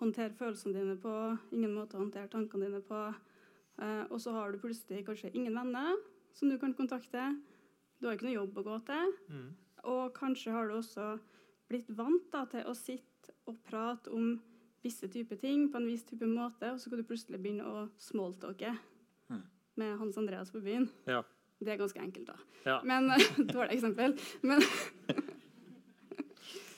håndtere 0.00 0.32
følelsene 0.38 0.72
dine 0.76 0.96
på, 1.00 1.12
ingen 1.52 1.74
måter 1.74 1.98
å 1.98 2.04
håndtere 2.04 2.30
tankene 2.32 2.68
dine 2.70 2.80
på. 2.86 3.00
Eh, 3.82 4.04
og 4.10 4.20
så 4.22 4.32
har 4.32 4.52
du 4.52 4.58
plutselig 4.62 5.02
kanskje 5.06 5.32
ingen 5.36 5.54
venner 5.56 5.96
som 6.36 6.48
du 6.48 6.56
kan 6.58 6.72
kontakte. 6.76 7.26
Du 8.00 8.06
har 8.06 8.16
ikke 8.16 8.28
noe 8.28 8.38
jobb 8.38 8.58
å 8.60 8.64
gå 8.70 8.78
til. 8.88 9.12
Mm. 9.32 9.48
Og 9.92 10.14
kanskje 10.16 10.52
har 10.54 10.68
du 10.70 10.76
også 10.78 11.18
blitt 11.68 11.88
vant 11.98 12.28
da, 12.32 12.44
til 12.50 12.64
å 12.70 12.74
sitte 12.78 13.34
og 13.50 13.58
prate 13.66 14.10
om 14.14 14.36
visse 14.84 15.08
typer 15.10 15.36
ting 15.40 15.66
på 15.72 15.80
en 15.80 15.88
viss 15.90 16.04
type 16.06 16.26
måte, 16.30 16.70
og 16.72 16.78
så 16.80 16.90
kan 16.92 17.00
du 17.02 17.08
plutselig 17.08 17.40
begynne 17.42 17.66
å 17.66 17.88
smalltalke 17.98 18.76
Mm. 19.28 19.42
med 19.76 19.96
Hans 19.98 20.16
Andreas 20.16 20.52
på 20.54 20.60
byen. 20.62 20.88
Ja. 21.10 21.24
Det 21.58 21.72
er 21.72 21.78
ganske 21.80 22.00
enkelt, 22.02 22.28
da. 22.28 22.36
Ja. 22.66 22.80
Men 22.84 23.08
Dårlig 23.54 23.78
eksempel. 23.78 24.16
Men, 24.42 24.64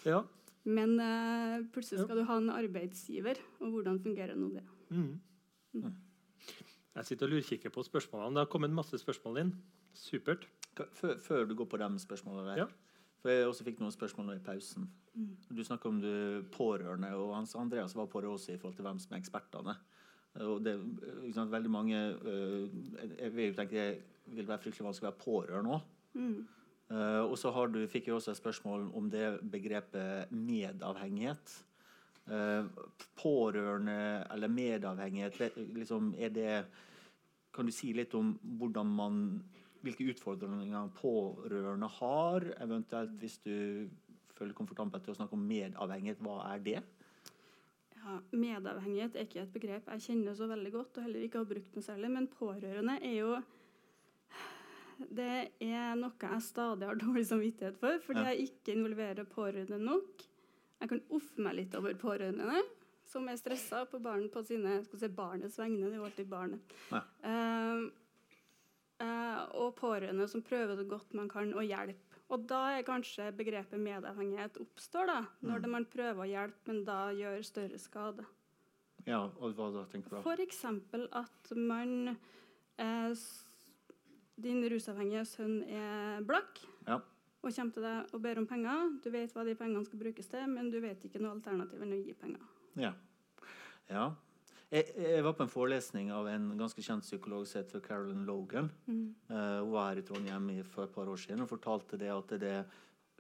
ja. 0.06 0.22
men 0.64 0.98
uh, 1.00 1.56
plutselig 1.74 1.98
Ja. 1.98 2.04
skal 2.04 2.20
du 2.20 2.26
ha 2.28 2.36
en 2.38 2.52
arbeidsgiver, 2.54 3.40
og 3.60 3.72
hvordan 3.74 3.98
fungerer 4.02 4.38
nå 4.38 4.52
det? 4.54 4.64
Mm. 4.90 5.16
Jeg 6.98 7.04
sitter 7.04 7.26
og 7.26 7.32
lurkikker 7.32 7.70
på 7.74 7.82
spørsmålene. 7.86 8.36
Det 8.36 8.46
har 8.46 8.52
kommet 8.52 8.74
masse 8.74 8.98
spørsmål 8.98 9.42
inn. 9.42 9.52
Supert. 9.94 10.46
Før, 10.94 11.18
før 11.18 11.44
du 11.44 11.56
går 11.58 11.66
på 11.70 11.80
de 11.80 11.88
spørsmålene 11.98 12.50
der. 12.50 12.62
Ja. 12.62 12.66
For 13.18 13.34
jeg 13.34 13.46
også 13.50 13.66
fikk 13.66 13.80
noen 13.82 13.94
spørsmål 13.94 14.28
nå 14.28 14.36
i 14.38 14.42
pausen. 14.46 14.86
Mm. 15.14 15.30
Du 15.50 15.62
snakker 15.66 15.90
om 15.90 16.00
du 16.02 16.44
pårørende, 16.54 17.10
og 17.18 17.34
Hans 17.34 17.56
Andreas 17.58 17.96
var 17.98 18.06
på 18.06 18.22
det 18.22 18.30
også 18.30 18.54
i 18.54 18.58
forhold 18.58 18.76
til 18.78 18.86
hvem 18.86 19.00
som 19.02 19.14
er 19.14 19.22
ekspertene. 19.22 19.74
Og 20.38 20.62
det, 20.62 20.74
liksom, 21.24 21.50
veldig 21.50 21.70
mange 21.70 21.98
øh, 22.22 22.68
Jeg 23.18 23.30
vil 23.34 23.48
jo 23.48 23.54
tenke 23.56 23.74
det 23.74 24.02
vil 24.34 24.48
være 24.48 24.62
fryktelig 24.62 24.88
vanskelig 24.88 25.08
å 25.08 25.10
være 25.10 25.24
pårørende 25.24 25.76
òg. 25.76 25.90
Mm. 26.18 26.38
Uh, 26.88 27.22
og 27.28 27.36
så 27.36 27.52
har 27.52 27.68
du, 27.68 27.82
fikk 27.90 28.08
jeg 28.08 28.16
også 28.16 28.32
et 28.32 28.40
spørsmål 28.40 28.86
om 28.96 29.10
det 29.12 29.26
begrepet 29.52 30.32
medavhengighet. 30.32 31.54
Uh, 32.28 32.68
pårørende 33.16 34.24
eller 34.32 34.52
medavhengighet, 34.52 35.56
liksom, 35.76 36.14
er 36.18 36.32
det 36.32 36.52
Kan 37.52 37.66
du 37.66 37.72
si 37.72 37.88
litt 37.96 38.12
om 38.14 38.34
hvordan 38.60 38.86
man 38.86 39.14
hvilke 39.82 40.04
utfordringer 40.12 40.90
pårørende 40.94 41.88
har? 41.98 42.44
Eventuelt 42.62 43.16
hvis 43.18 43.38
du 43.42 43.88
føler 44.36 44.54
komfortabel 44.54 45.02
til 45.02 45.14
å 45.14 45.18
snakke 45.18 45.34
om 45.34 45.46
medavhengighet, 45.48 46.22
hva 46.22 46.38
er 46.52 46.62
det? 46.62 46.82
Ja, 47.98 48.18
medavhengighet 48.30 49.16
er 49.16 49.26
ikke 49.26 49.42
et 49.42 49.54
begrep 49.54 49.88
jeg 49.92 50.04
kjenner 50.06 50.36
så 50.38 50.46
veldig 50.50 50.72
godt, 50.74 50.98
og 50.98 51.08
heller 51.08 51.24
ikke 51.24 51.42
har 51.42 51.50
brukt 51.50 51.74
noe 51.74 51.84
særlig. 51.84 52.12
Men 52.14 52.28
pårørende 52.30 52.98
er 53.02 53.16
jo 53.18 53.32
Det 54.98 55.52
er 55.62 55.94
noe 55.96 56.12
jeg 56.20 56.42
stadig 56.42 56.86
har 56.88 56.98
dårlig 57.04 57.26
samvittighet 57.28 57.76
for, 57.78 57.98
fordi 58.06 58.24
Ja. 58.24 58.32
jeg 58.34 58.48
ikke 58.50 58.74
involverer 58.74 59.24
pårørende 59.30 59.78
nok. 59.78 60.24
Jeg 60.80 60.88
kan 60.88 61.00
offe 61.10 61.38
meg 61.42 61.54
litt 61.58 61.74
over 61.74 61.94
pårørende, 61.94 62.62
som 63.08 63.26
er 63.28 63.36
stressa 63.40 63.84
på, 63.90 63.98
barn, 64.02 64.28
på 64.30 64.42
sine, 64.46 64.82
skal 64.84 64.98
si, 65.00 65.08
barnets 65.08 65.56
vegne. 65.58 65.86
Det 65.88 65.94
er 65.96 65.98
jo 66.02 66.04
alltid 66.10 66.28
barnet. 66.30 66.74
Ja. 66.92 67.00
Uh, 67.24 67.88
uh, 69.02 69.42
og 69.58 69.74
pårørende 69.78 70.28
som 70.30 70.42
prøver 70.46 70.76
så 70.78 70.84
godt 70.88 71.14
man 71.18 71.28
kan 71.32 71.52
å 71.54 71.64
hjelpe. 71.64 72.04
Og 72.28 72.42
da 72.50 72.58
er 72.76 72.84
kanskje 72.84 73.30
begrepet 73.32 73.80
medavhengighet 73.80 74.58
oppstår, 74.60 75.06
da, 75.08 75.20
når 75.40 75.62
Mm. 75.64 75.70
man 75.70 75.84
prøver 75.86 76.20
å 76.26 76.28
hjelpe, 76.28 76.66
men 76.68 76.84
da 76.84 77.08
gjør 77.16 77.42
større 77.42 77.78
skade. 77.80 78.26
Ja, 79.06 79.22
og 79.40 79.54
hva 79.56 79.70
da 79.72 79.84
tenker 79.88 80.10
du 80.22 80.42
eksempel 80.44 81.08
at 81.12 81.52
man 81.56 82.18
eh, 82.78 83.14
Din 84.38 84.62
rusavhengige 84.70 85.24
sønn 85.26 85.62
er 85.66 86.22
blakk 86.26 86.60
Ja. 86.86 87.00
og 87.42 87.50
kommer 87.54 87.72
til 87.74 87.82
deg 87.82 88.14
og 88.14 88.22
ber 88.22 88.38
om 88.38 88.46
penger. 88.46 88.94
Du 89.02 89.10
vet 89.10 89.32
hva 89.34 89.44
de 89.44 89.54
pengene 89.58 89.84
skal 89.86 89.98
brukes 89.98 90.26
til, 90.30 90.46
men 90.48 90.70
du 90.70 90.80
vet 90.80 91.02
ikke 91.04 91.20
noe 91.22 91.34
alternativ 91.36 91.82
enn 91.82 91.92
å 91.96 92.00
gi 92.04 92.14
penger. 92.14 92.40
Ja. 92.78 92.92
ja. 93.90 94.08
Jeg, 94.70 94.84
jeg 95.00 95.24
var 95.24 95.32
på 95.32 95.42
en 95.46 95.48
forelesning 95.48 96.10
av 96.12 96.26
en 96.28 96.50
ganske 96.58 96.82
kjent 96.84 97.02
psykolog 97.06 97.46
som 97.48 97.62
heter 97.62 97.80
Carolyn 97.80 98.26
Logan. 98.28 98.68
Mm. 98.86 99.14
Uh, 99.30 99.62
hun 99.64 99.70
var 99.72 99.88
her 99.94 100.02
i 100.02 100.04
Trondheim 100.04 100.50
for 100.68 100.84
et 100.84 100.92
par 100.92 101.08
år 101.08 101.16
siden 101.16 101.40
og 101.40 101.48
fortalte 101.48 101.96
det 101.98 102.10
at 102.12 102.34
det 102.42 102.58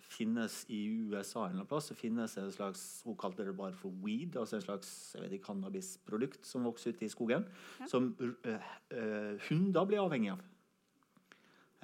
finnes 0.08 0.60
i 0.72 0.82
USA 1.10 1.48
en 1.48 1.64
plass 1.68 1.88
så 1.90 1.94
finnes 1.98 2.32
det 2.36 2.42
en 2.44 2.52
slags 2.54 2.82
hun 3.04 3.16
kalte 3.18 3.44
det 3.44 3.56
bare 3.56 3.74
for 3.76 3.92
weed, 4.04 4.36
altså 4.40 4.56
en 4.56 4.62
slags 4.64 4.92
jeg 5.14 5.24
vet 5.24 5.34
ikke, 5.36 5.48
cannabisprodukt 5.50 6.46
som 6.48 6.64
vokser 6.64 6.94
ute 6.94 7.04
i 7.04 7.10
skogen, 7.12 7.44
Ja. 7.80 7.88
som 7.90 8.14
uh, 8.20 8.68
uh, 8.92 9.34
hunder 9.48 9.88
blir 9.88 10.04
avhengig 10.04 10.32
av. 10.36 10.44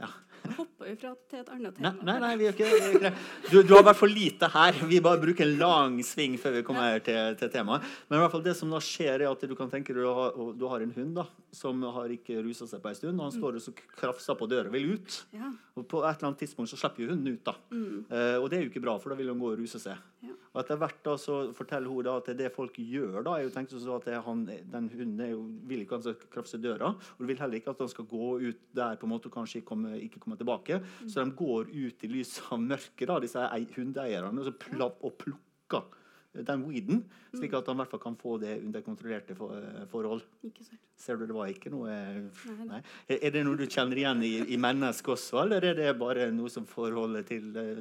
Ja. 0.01 0.09
Hopper 0.45 0.91
vi 0.91 0.95
fra 1.01 1.11
til 1.31 1.41
et 1.41 1.51
annet 1.55 1.77
tema. 1.79 1.91
nei, 2.05 2.15
nei 2.21 2.33
nei 2.37 2.49
ikke, 2.51 2.67
ikke. 2.93 3.11
Du, 3.49 3.55
du 3.65 3.71
har 3.73 3.81
i 3.81 3.87
hvert 3.87 3.97
fall 3.97 4.13
lite 4.13 4.49
her. 4.53 4.77
Vi 4.91 4.99
bare 5.05 5.21
bruker 5.23 5.47
en 5.47 5.55
lang 5.61 5.95
sving 6.05 6.35
før 6.41 6.59
vi 6.59 6.63
kommer 6.67 6.99
til, 7.05 7.37
til 7.41 7.53
temaet. 7.55 7.87
Men 8.11 8.19
i 8.19 8.23
hvert 8.25 8.35
fall 8.35 8.45
det 8.45 8.53
som 8.59 8.73
da 8.75 8.81
skjer, 8.85 9.25
er 9.25 9.31
at 9.31 9.47
du 9.49 9.55
kan 9.57 9.73
tenke 9.73 9.97
du 9.97 10.03
har, 10.05 10.37
du 10.59 10.67
har 10.69 10.85
en 10.85 10.93
hund 10.99 11.15
da, 11.17 11.25
som 11.55 11.81
har 11.97 12.13
ikke 12.13 12.43
rusa 12.45 12.69
seg 12.69 12.83
på 12.85 12.93
en 12.93 12.99
stund. 12.99 13.17
og 13.17 13.31
Han 13.31 13.37
står 13.39 13.61
og 13.61 13.65
så 13.65 13.73
krafser 13.97 14.37
på 14.37 14.51
døra 14.51 14.69
og 14.69 14.77
vil 14.77 14.99
ut. 14.99 15.21
Ja. 15.33 15.49
Og 15.79 15.89
på 15.89 16.03
et 16.05 16.11
eller 16.13 16.33
annet 16.33 16.45
tidspunkt 16.45 16.75
så 16.75 16.81
slipper 16.81 17.07
jo 17.07 17.15
hunden 17.15 17.39
ut. 17.39 17.45
da. 17.49 17.57
Mm. 17.73 18.05
Eh, 18.11 18.37
og 18.43 18.51
det 18.51 18.59
er 18.59 18.67
jo 18.67 18.73
ikke 18.75 18.85
bra, 18.85 18.99
for 19.01 19.15
da 19.15 19.21
vil 19.23 19.33
han 19.33 19.41
gå 19.41 19.55
og 19.55 19.63
ruse 19.63 19.81
seg. 19.81 19.97
Ja. 20.25 20.35
Og 20.55 20.61
etter 20.63 20.79
hvert 20.81 21.01
da 21.07 21.15
så 21.21 21.39
forteller 21.57 21.91
hun 21.91 22.05
da 22.07 22.17
at 22.21 22.29
det 22.39 22.51
folk 22.55 22.77
gjør 22.79 23.23
da, 23.27 23.35
er 23.39 23.47
jo 23.49 23.53
tenkt 23.55 23.75
sånn 23.75 23.97
at 23.97 24.07
det, 24.09 24.21
han, 24.27 24.45
den 24.47 24.87
hunden 24.93 25.25
jo, 25.33 25.41
vil 25.71 25.83
ikke 25.85 25.99
han 25.99 26.05
skal 26.07 26.29
krafse 26.33 26.61
døra, 26.63 26.93
og 26.95 27.27
vil 27.29 27.41
heller 27.41 27.59
ikke 27.61 27.75
at 27.75 27.83
han 27.85 27.91
skal 27.93 28.07
gå 28.11 28.31
ut 28.45 28.63
der 28.77 28.97
på 29.01 29.09
en 29.09 29.15
måte 29.17 29.29
og 29.31 29.37
kanskje 29.41 29.65
komme, 29.67 29.97
ikke 30.07 30.23
komme 30.23 30.39
tilbake. 30.41 30.79
Så 31.05 31.25
de 31.25 31.35
går 31.39 31.69
ut 31.75 32.07
i 32.07 32.13
lyset 32.15 32.47
av 32.55 32.63
mørket, 32.63 33.09
da, 33.11 33.19
disse 33.25 33.45
ei- 33.51 33.69
hundeeierne, 33.75 34.31
og, 34.39 34.47
så 34.47 34.55
plapp, 34.65 35.03
og 35.05 35.19
plukker 35.21 35.91
den 36.35 36.65
weeden, 36.67 37.05
slik 37.31 37.53
at 37.55 37.69
han 37.71 37.77
i 37.77 37.81
hvert 37.85 37.93
fall 37.93 38.01
kan 38.03 38.17
få 38.19 38.33
det 38.43 38.57
under 38.65 38.83
kontrollerte 38.83 39.37
for, 39.39 39.55
forhold. 39.93 40.25
Ikke 40.43 40.65
sant. 40.67 40.81
Ser 40.99 41.19
du, 41.21 41.29
det 41.31 41.35
var 41.37 41.47
ikke 41.51 41.71
noe 41.71 41.91
Nei. 41.91 42.65
Nei. 42.73 42.81
Er 43.11 43.21
er 43.29 43.35
det 43.37 43.45
noe 43.47 43.59
du 43.59 43.67
kjenner 43.71 43.99
igjen 44.01 44.23
i, 44.27 44.33
i 44.55 44.59
mennesket 44.59 45.15
også, 45.15 45.45
eller 45.45 45.63
er 45.71 45.79
det 45.79 45.93
bare 46.01 46.27
noe 46.35 46.51
som 46.51 46.67
forholder 46.67 47.23
til 47.29 47.51
eh, 47.61 47.79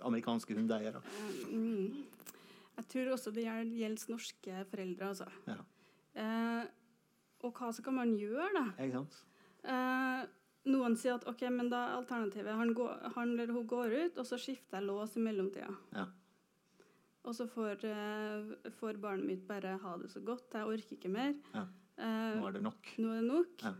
amerikanske 0.00 0.54
hundeeiere? 0.56 1.02
Mm. 1.50 2.04
Jeg 2.76 2.86
tror 2.88 3.10
også 3.14 3.32
det 3.34 3.44
gjelder 3.46 3.96
norske 4.10 4.62
foreldre, 4.70 5.08
altså. 5.12 5.26
Ja. 5.46 5.58
Eh, 6.22 6.64
og 7.42 7.52
hva 7.58 7.72
så 7.74 7.82
kan 7.84 7.96
man 7.98 8.14
gjøre, 8.16 8.48
da? 8.54 8.64
Ikke 8.84 9.00
sant? 9.02 9.18
Eh, 9.64 10.24
noen 10.72 10.96
sier 10.98 11.16
at 11.18 11.26
ok, 11.30 11.44
men 11.50 11.68
da 11.72 11.82
er 11.88 11.96
alternativet 12.00 12.54
han, 12.58 12.72
går, 12.78 13.12
han 13.16 13.32
eller 13.34 13.52
hun 13.54 13.66
går 13.70 13.94
ut, 13.98 14.18
og 14.22 14.26
så 14.28 14.38
skifter 14.40 14.78
jeg 14.78 14.86
lås 14.88 15.16
i 15.18 15.22
mellomtida. 15.24 15.70
Ja. 15.96 16.06
Og 17.22 17.36
så 17.38 17.46
får, 17.50 17.84
eh, 17.86 18.70
får 18.80 18.98
barnet 19.02 19.26
mitt 19.28 19.46
bare 19.46 19.76
ha 19.82 19.96
det 20.00 20.10
så 20.10 20.22
godt. 20.26 20.48
Jeg 20.54 20.66
orker 20.66 20.96
ikke 20.96 21.10
mer. 21.12 21.34
Ja. 21.54 21.66
Eh, 21.98 22.38
Nå 22.40 22.46
er 22.48 22.56
det 22.56 22.62
nok. 22.64 22.94
nå 22.98 23.12
er 23.12 23.20
det 23.20 23.28
nok. 23.28 23.62
Ja. 23.62 23.74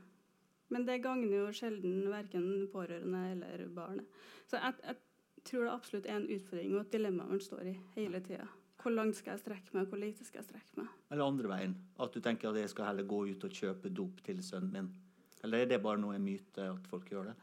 Men 0.73 0.87
det 0.87 1.01
gagner 1.05 1.33
jo 1.37 1.49
sjelden 1.53 2.07
verken 2.09 2.69
pårørende 2.73 3.25
eller 3.35 3.67
barnet. 3.77 4.07
Så 4.49 4.57
jeg, 4.63 4.75
jeg 4.87 4.97
tror 5.45 5.65
det 5.67 5.73
absolutt 5.73 6.07
er 6.07 6.17
en 6.21 6.29
utfordring 6.31 6.75
og 6.77 6.81
et 6.85 6.93
dilemma 6.93 7.25
man 7.29 7.41
står 7.43 7.71
i 7.73 7.77
hele 7.97 8.21
tida. 8.25 8.49
Hvor 8.83 8.91
langt 8.95 9.15
skal 9.17 9.37
jeg 9.37 9.45
strekke 9.45 9.77
meg, 9.77 9.87
hvor 9.87 10.01
lite 10.03 10.25
skal 10.27 10.41
jeg 10.43 10.49
strekke 10.51 10.81
meg? 10.81 10.91
Eller 11.11 11.25
andre 11.25 11.49
veien. 11.53 11.77
At 12.03 12.13
du 12.15 12.21
tenker 12.21 12.51
at 12.51 12.59
jeg 12.59 12.73
skal 12.73 12.89
heller 12.91 13.07
gå 13.07 13.21
ut 13.31 13.45
og 13.47 13.55
kjøpe 13.55 13.93
dop 13.95 14.23
til 14.27 14.43
sønnen 14.43 14.73
min. 14.75 14.89
Eller 15.45 15.63
er 15.63 15.71
det 15.71 15.81
bare 15.83 16.01
noe 16.03 16.19
myte 16.23 16.67
at 16.73 16.87
folk 16.91 17.09
gjør 17.11 17.31
det? 17.31 17.37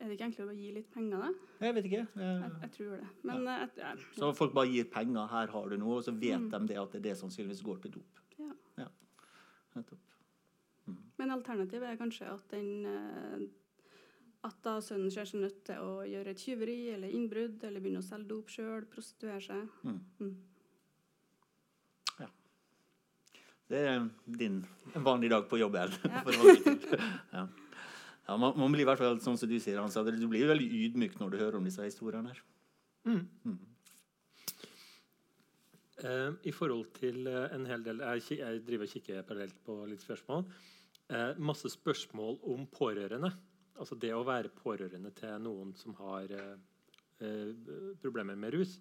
Er 0.00 0.08
det 0.08 0.16
ikke 0.16 0.28
enklere 0.30 0.54
å 0.54 0.56
gi 0.56 0.70
litt 0.72 0.88
penger, 0.94 1.20
da? 1.20 1.30
Jeg 1.66 1.74
vet 1.76 1.88
ikke. 1.90 2.04
Jeg, 2.16 2.36
jeg, 2.40 2.52
jeg 2.62 2.70
tror 2.76 2.92
det. 2.96 3.08
Men 3.28 3.42
ja. 3.44 3.56
jeg, 3.60 3.72
jeg, 3.82 4.06
Så 4.16 4.30
folk 4.38 4.54
bare 4.56 4.70
gir 4.72 4.86
penger, 4.92 5.26
her 5.28 5.52
har 5.52 5.68
du 5.68 5.76
noe, 5.76 5.98
og 6.00 6.06
så 6.06 6.14
vet 6.16 6.40
Mm. 6.40 6.48
de 6.54 6.60
det 6.72 6.78
at 6.80 6.92
det 6.94 7.00
er 7.02 7.04
det 7.10 7.16
sannsynligvis 7.20 7.60
går 7.66 7.82
til 7.84 7.92
dop. 7.98 8.22
Ja. 8.40 8.86
Nettopp. 9.76 10.06
Men 11.20 11.30
alternativet 11.36 11.84
er 11.90 11.98
kanskje 12.00 12.30
at 12.32 12.46
den 12.50 12.86
eh, 12.88 13.42
at 14.46 14.60
da 14.64 14.78
sønnen 14.80 15.10
ser 15.12 15.28
seg 15.28 15.42
nødt 15.42 15.58
til 15.68 15.82
å 15.84 16.04
gjøre 16.08 16.32
et 16.32 16.40
tyveri 16.40 16.78
eller 16.94 17.12
innbrudd, 17.12 17.58
eller 17.68 17.82
begynne 17.82 18.00
å 18.00 18.06
selge 18.06 18.30
dop 18.30 18.52
sjøl, 18.52 18.86
prostituere 18.88 19.42
seg. 19.44 19.66
Mm. 19.84 19.98
Mm. 20.20 20.38
Det 23.70 23.80
er 23.86 24.06
din 24.26 24.64
vanlig 25.06 25.30
dag 25.30 25.44
på. 25.46 25.60
Ja. 25.60 25.68
holde 25.70 26.54
til. 26.64 27.02
ja. 27.36 27.44
Ja, 28.26 28.36
man, 28.36 28.54
man 28.58 28.72
blir 28.72 28.82
i 28.84 28.86
hvert 28.88 28.98
fall 28.98 29.20
sånn 29.22 29.38
som 29.38 29.50
du 29.50 29.56
sier, 29.62 29.78
Hans, 29.78 29.96
at 29.98 30.06
du 30.10 30.26
blir 30.30 30.48
veldig 30.50 30.66
ydmyk 30.84 31.16
når 31.20 31.30
du 31.32 31.36
hører 31.38 31.58
om 31.58 31.66
disse 31.66 31.82
historiene. 31.86 32.32
her. 32.34 32.42
Mm. 33.06 33.22
Mm. 33.44 33.58
Eh, 36.00 36.32
I 36.50 36.52
forhold 36.54 36.90
til 36.98 37.26
eh, 37.28 37.46
en 37.54 37.64
hel 37.68 37.82
del 37.84 38.02
Jeg, 38.04 38.38
jeg 38.38 38.60
driver 38.66 38.86
og 38.86 38.92
kikker 38.94 39.24
parallelt 39.28 39.62
på 39.66 39.78
litt 39.90 40.02
spørsmål. 40.04 40.44
Eh, 41.10 41.40
masse 41.42 41.70
spørsmål 41.70 42.38
om 42.54 42.66
pårørende. 42.70 43.32
Altså 43.80 43.96
det 43.96 44.12
å 44.12 44.24
være 44.26 44.52
pårørende 44.52 45.12
til 45.16 45.40
noen 45.40 45.72
som 45.78 45.94
har 46.02 46.32
eh, 46.36 46.56
eh, 47.24 47.52
problemer 48.02 48.36
med 48.36 48.52
rus. 48.52 48.76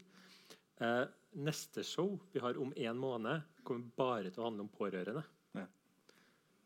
Eh, 0.83 1.05
neste 1.39 1.83
show 1.87 2.17
vi 2.33 2.41
har 2.43 2.59
om 2.59 2.73
en 2.75 2.99
måned, 2.99 3.47
kommer 3.63 3.91
bare 3.95 4.31
til 4.31 4.43
å 4.43 4.49
handle 4.49 4.65
om 4.65 4.71
pårørende. 4.73 5.23
Ja. 5.55 5.65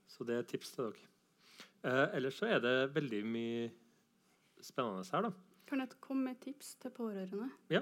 Så 0.09 0.25
det 0.25 0.37
er 0.37 0.45
et 0.45 0.51
tips 0.53 0.73
til 0.73 0.89
dere. 0.89 1.09
Eh, 1.83 2.17
ellers 2.17 2.39
så 2.39 2.49
er 2.49 2.63
det 2.63 2.75
veldig 2.95 3.21
mye 3.27 3.71
spennende 4.63 5.05
her. 5.11 5.29
da. 5.29 5.31
Kan 5.67 5.79
jeg 5.83 5.99
komme 5.99 6.31
med 6.31 6.41
tips 6.41 6.75
til 6.81 6.91
pårørende? 6.91 7.49
Ja. 7.69 7.81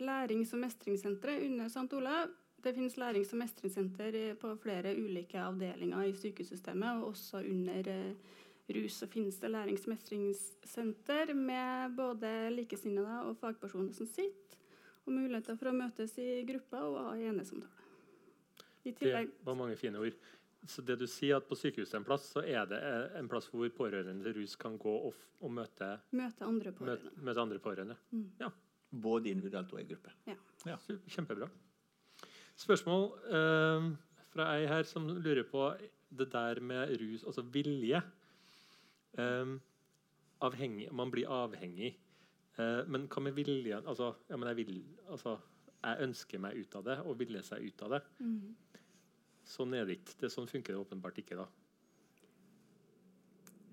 Lærings- 0.00 0.54
og 0.56 0.64
mestringssenteret 0.64 1.46
under 1.46 1.68
St. 1.68 1.92
Olav. 1.92 2.30
Det 2.62 2.74
finnes 2.74 2.96
lærings- 2.96 3.32
og 3.32 3.38
mestringssenter 3.38 4.34
på 4.40 4.54
flere 4.62 4.96
ulike 4.96 5.38
avdelinger 5.40 6.02
i 6.02 6.12
sykehussystemet, 6.12 6.96
og 6.96 7.08
også 7.08 7.38
under 7.38 7.88
eh, 7.88 8.14
rus 8.76 9.02
og 9.02 9.08
finnes 9.12 9.38
det 9.40 9.50
lærings- 9.50 9.86
med 11.36 11.94
både 11.96 12.30
likesinnede 12.54 13.20
og 13.28 13.36
fagpersoner 13.40 13.92
som 13.96 14.06
sitter, 14.06 14.56
og 15.06 15.12
muligheter 15.16 15.56
for 15.58 15.70
å 15.70 15.76
møtes 15.76 16.16
i 16.18 16.42
grupper 16.48 16.82
og 16.86 16.98
ha 17.08 17.14
enesamtale. 17.30 17.86
I 18.84 18.92
tillegg 18.96 19.26
Det 19.38 19.44
var 19.46 19.54
mange 19.58 19.76
fine 19.76 19.98
ord. 20.00 20.14
Så 20.68 20.82
det 20.84 20.98
du 21.00 21.06
sier 21.08 21.36
at 21.38 21.46
På 21.48 21.56
sykehuset 21.56 21.94
en 21.96 22.04
plass, 22.04 22.26
så 22.34 22.42
er 22.44 22.66
det 22.68 22.80
en 23.16 23.28
plass 23.28 23.46
hvor 23.48 23.68
pårørende 23.72 24.24
til 24.24 24.34
rus 24.42 24.56
kan 24.60 24.76
gå 24.78 24.92
og, 25.06 25.12
f- 25.14 25.30
og 25.40 25.50
møte, 25.56 26.00
møte 26.12 26.44
andre 26.44 26.72
pårørende. 26.72 27.12
møte 27.24 27.40
andre 27.40 27.58
pårørende. 27.58 27.96
Både 28.92 29.30
individuelt 29.30 29.72
og 29.72 29.80
i 29.80 29.84
gruppe. 29.88 30.10
Su- 30.66 30.98
Kjempebra. 31.08 31.48
Spørsmål 32.60 33.06
eh, 33.32 33.86
fra 34.34 34.48
ei 34.58 34.66
her 34.68 34.82
som 34.84 35.06
lurer 35.08 35.44
på 35.48 35.64
det 36.10 36.28
der 36.32 36.60
med 36.60 36.92
rus, 37.00 37.24
altså 37.24 37.42
vilje. 37.54 38.02
Eh, 39.18 39.54
avhengig, 40.46 40.92
man 40.92 41.10
blir 41.10 41.30
avhengig. 41.30 41.94
Eh, 42.58 42.82
men 42.86 43.06
hva 43.08 43.22
med 43.24 43.36
viljen? 43.38 43.86
Altså, 43.86 44.14
ja, 44.28 44.36
men 44.36 44.50
jeg, 44.50 44.60
vil, 44.62 44.82
altså, 45.08 45.36
jeg 45.82 46.08
ønsker 46.08 46.42
meg 46.42 46.58
ut 46.60 46.76
av 46.80 46.84
det, 46.88 46.98
og 47.04 47.18
ville 47.20 47.42
seg 47.46 47.66
ut 47.66 47.86
av 47.86 47.96
det. 47.96 48.02
Mm. 48.18 48.82
Sånn 49.50 49.74
er 49.74 49.88
det 49.88 50.00
ikke. 50.00 50.18
Det, 50.20 50.32
sånn 50.32 50.50
funker 50.50 50.74
det 50.74 50.82
åpenbart 50.82 51.22
ikke. 51.22 51.40
da. 51.40 51.46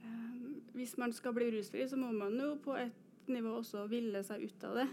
Eh, 0.04 0.40
Hvis 0.78 0.98
man 0.98 1.14
skal 1.14 1.36
bli 1.38 1.52
rusfri, 1.58 1.86
så 1.90 2.00
må 2.00 2.14
man 2.16 2.40
jo 2.42 2.56
på 2.64 2.78
et 2.80 3.30
nivå 3.32 3.58
også 3.60 3.88
ville 3.92 4.24
seg 4.24 4.48
ut 4.48 4.68
av 4.70 4.82
det. 4.82 4.88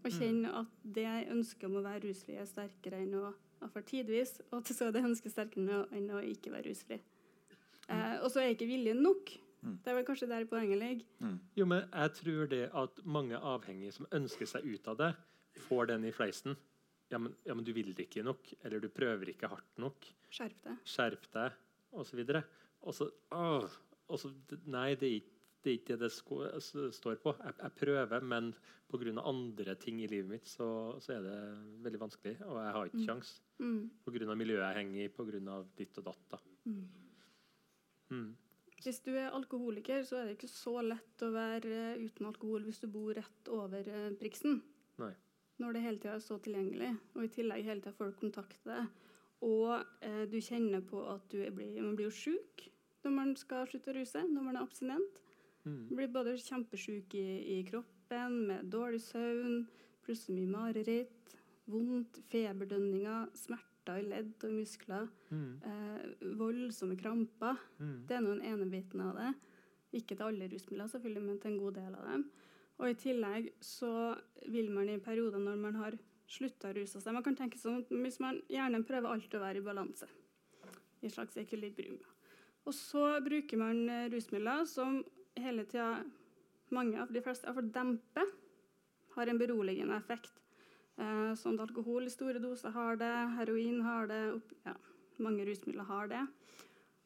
Og 0.00 0.14
kjenne 0.16 0.48
at 0.62 0.76
det 0.96 1.04
ønsket 1.28 1.66
om 1.68 1.74
å 1.76 1.84
være 1.84 2.06
rusfri 2.06 2.38
er 2.40 2.46
sterkere 2.48 3.02
enn 3.02 3.18
å 3.18 3.34
for 3.68 3.84
tidvis, 3.84 4.38
og 4.56 4.64
så 4.64 4.86
er 4.86 4.94
det 4.94 5.02
ønsket 5.04 5.34
sterkere 5.34 5.60
enn 5.60 5.74
å, 5.76 5.80
enn 5.92 6.06
å 6.16 6.22
ikke 6.24 6.52
være 6.54 6.70
rusfri. 6.70 6.96
Eh, 7.90 8.14
og 8.22 8.30
så 8.32 8.40
er 8.40 8.54
ikke 8.54 8.68
viljen 8.70 9.02
nok. 9.04 9.34
Det 9.60 9.90
er 9.92 9.94
vel 9.98 10.06
kanskje 10.08 10.28
der 10.30 10.46
poenget 10.48 10.78
ligger. 10.80 11.38
Jo, 11.56 11.66
men 11.68 11.82
jeg 11.92 12.12
tror 12.16 12.46
det 12.48 12.62
at 12.82 13.00
mange 13.04 13.36
avhengige 13.36 13.92
som 13.92 14.06
ønsker 14.16 14.48
seg 14.48 14.64
ut 14.64 14.88
av 14.88 14.96
det, 14.96 15.10
får 15.68 15.90
den 15.90 16.04
i 16.08 16.12
fleisen. 16.16 16.56
Ja, 17.10 17.18
men, 17.18 17.34
ja, 17.44 17.54
men 17.54 17.64
du 17.66 17.72
vil 17.74 17.92
det 17.94 18.06
ikke 18.08 18.22
nok, 18.24 18.52
eller 18.64 18.80
du 18.80 18.88
prøver 18.88 19.32
ikke 19.32 19.50
hardt 19.50 19.78
nok. 19.82 20.06
Skjerp 20.30 20.62
deg. 20.64 20.78
Skjerp 20.86 21.26
deg, 21.34 21.58
osv. 21.92 22.22
Og 22.80 22.94
så 22.96 23.10
åh, 23.36 23.66
og 24.08 24.18
så 24.22 24.30
Nei, 24.70 24.94
det 24.94 25.08
er 25.10 25.16
ikke 25.20 25.36
det 25.60 25.70
er 25.70 25.76
ikke 25.76 25.96
det 26.00 26.06
det 26.08 26.12
sko- 26.14 26.90
står 26.96 27.18
på. 27.20 27.34
Jeg, 27.36 27.54
jeg 27.60 27.72
prøver, 27.76 28.22
men 28.24 28.54
pga. 28.88 29.12
andre 29.20 29.74
ting 29.76 30.00
i 30.00 30.06
livet 30.08 30.30
mitt 30.30 30.48
så, 30.48 30.96
så 31.00 31.18
er 31.18 31.20
det 31.26 31.34
veldig 31.84 32.00
vanskelig. 32.00 32.36
Og 32.46 32.56
jeg 32.64 32.72
har 32.72 32.86
ikke 32.88 33.04
kjangs. 33.04 33.32
Mm. 33.58 33.90
Pga. 34.06 34.34
miljøet 34.34 34.64
jeg 34.64 34.78
henger 34.78 35.04
i, 35.04 35.08
pga. 35.08 35.58
ditt 35.76 35.98
og 35.98 36.04
datt. 36.06 36.22
da. 36.30 36.38
Mm. 36.64 36.88
Mm. 38.10 38.36
Hvis 38.80 39.02
du 39.04 39.10
er 39.12 39.34
alkoholiker, 39.36 40.02
så 40.08 40.20
er 40.20 40.28
det 40.28 40.38
ikke 40.38 40.48
så 40.48 40.80
lett 40.84 41.24
å 41.24 41.32
være 41.34 41.72
eh, 41.92 42.00
uten 42.00 42.28
alkohol 42.30 42.64
hvis 42.64 42.80
du 42.80 42.88
bor 42.92 43.12
rett 43.16 43.50
over 43.52 43.84
eh, 43.84 44.08
priksen. 44.20 44.62
Nei. 45.02 45.12
Når 45.60 45.76
det 45.76 45.82
hele 45.84 46.00
tida 46.00 46.16
er 46.16 46.24
så 46.24 46.38
tilgjengelig, 46.40 46.94
og 47.12 47.26
i 47.26 47.32
tillegg 47.34 47.66
hele 47.66 47.84
tida 47.84 47.92
folk 47.98 48.16
kontakter 48.22 48.72
deg, 48.72 49.10
og 49.44 49.74
eh, 50.04 50.24
du 50.32 50.38
kjenner 50.44 50.84
på 50.84 51.02
at 51.12 51.26
du 51.32 51.42
blir, 51.56 51.76
man 51.80 51.96
blir 51.96 52.08
jo 52.08 52.16
sjuk 52.16 52.66
når 53.04 53.14
man 53.16 53.34
skal 53.40 53.68
slutte 53.68 53.92
å 53.92 53.96
ruse, 53.96 54.24
når 54.28 54.46
man 54.46 54.56
er 54.56 54.64
abstinent. 54.64 55.20
Mm. 55.64 55.76
Man 55.90 55.94
blir 55.98 56.12
både 56.12 56.36
kjempesjuk 56.40 57.16
i, 57.16 57.28
i 57.56 57.60
kroppen, 57.68 58.36
med 58.48 58.72
dårlig 58.72 59.00
søvn, 59.04 59.62
plutselig 60.04 60.40
mye 60.40 60.52
mareritt, 60.56 61.36
vondt, 61.70 62.20
feberdønninger, 62.32 63.28
smerter 63.80 64.00
i 64.00 64.08
ledd 64.08 64.44
og 64.44 64.52
muskler, 64.52 65.08
Mm. 65.30 65.62
eh, 65.62 66.34
voldsomme 66.36 66.96
kramper. 66.98 67.56
Mm. 67.80 68.06
Det 68.06 68.16
er 68.16 68.20
nå 68.20 68.38
den 68.38 68.42
ene 68.42 68.70
biten 68.70 69.00
av 69.00 69.14
det. 69.16 69.34
Ikke 69.92 70.16
til 70.16 70.22
alle 70.26 70.48
rusmidler, 70.48 70.88
selvfølgelig, 70.88 71.22
men 71.22 71.38
til 71.38 71.52
en 71.52 71.58
god 71.58 71.74
del 71.74 71.94
av 71.94 72.04
dem. 72.04 72.30
Og 72.78 72.88
i 72.88 72.94
tillegg 72.94 73.52
så 73.60 74.16
vil 74.48 74.70
man 74.70 74.88
i 74.88 74.98
perioder 74.98 75.38
når 75.38 75.56
man 75.58 75.74
har 75.74 75.92
slutta 76.28 76.70
å 76.70 76.74
ruse 76.76 77.00
seg 77.00 77.12
Man 77.12 77.22
kan 77.22 77.34
tenke 77.36 77.58
sånn 77.58 77.78
at 77.80 77.88
hvis 77.88 78.20
man 78.20 78.40
gjerne 78.48 78.84
prøver 78.86 79.08
alltid 79.10 79.34
å 79.34 79.40
være 79.40 79.56
i 79.58 79.60
balanse, 79.60 80.06
i 81.02 81.06
en 81.06 81.10
slags 81.10 81.36
ekvilibrium. 81.36 81.98
Og 82.66 82.72
så 82.72 83.20
bruker 83.22 83.56
man 83.58 83.88
eh, 83.88 84.08
rusmidler 84.08 84.64
som 84.66 85.04
hele 85.36 85.64
tida 85.64 86.04
mange 86.70 87.00
av 87.00 87.08
de 87.12 87.20
fleste 87.20 87.46
iallfall 87.46 87.70
demper, 87.72 88.26
har 89.16 89.26
en 89.26 89.38
beroligende 89.38 89.96
effekt. 89.96 90.39
Eh, 91.00 91.32
sånn 91.38 91.56
at 91.56 91.70
alkohol 91.70 92.04
i 92.04 92.12
store 92.12 92.40
doser 92.42 92.74
har 92.74 92.98
det, 93.00 93.12
heroin 93.38 93.80
har 93.86 94.08
det, 94.10 94.20
opp, 94.36 94.50
ja, 94.66 94.74
mange 95.22 95.46
rusmidler 95.48 95.88
har 95.88 96.10
det. 96.10 96.22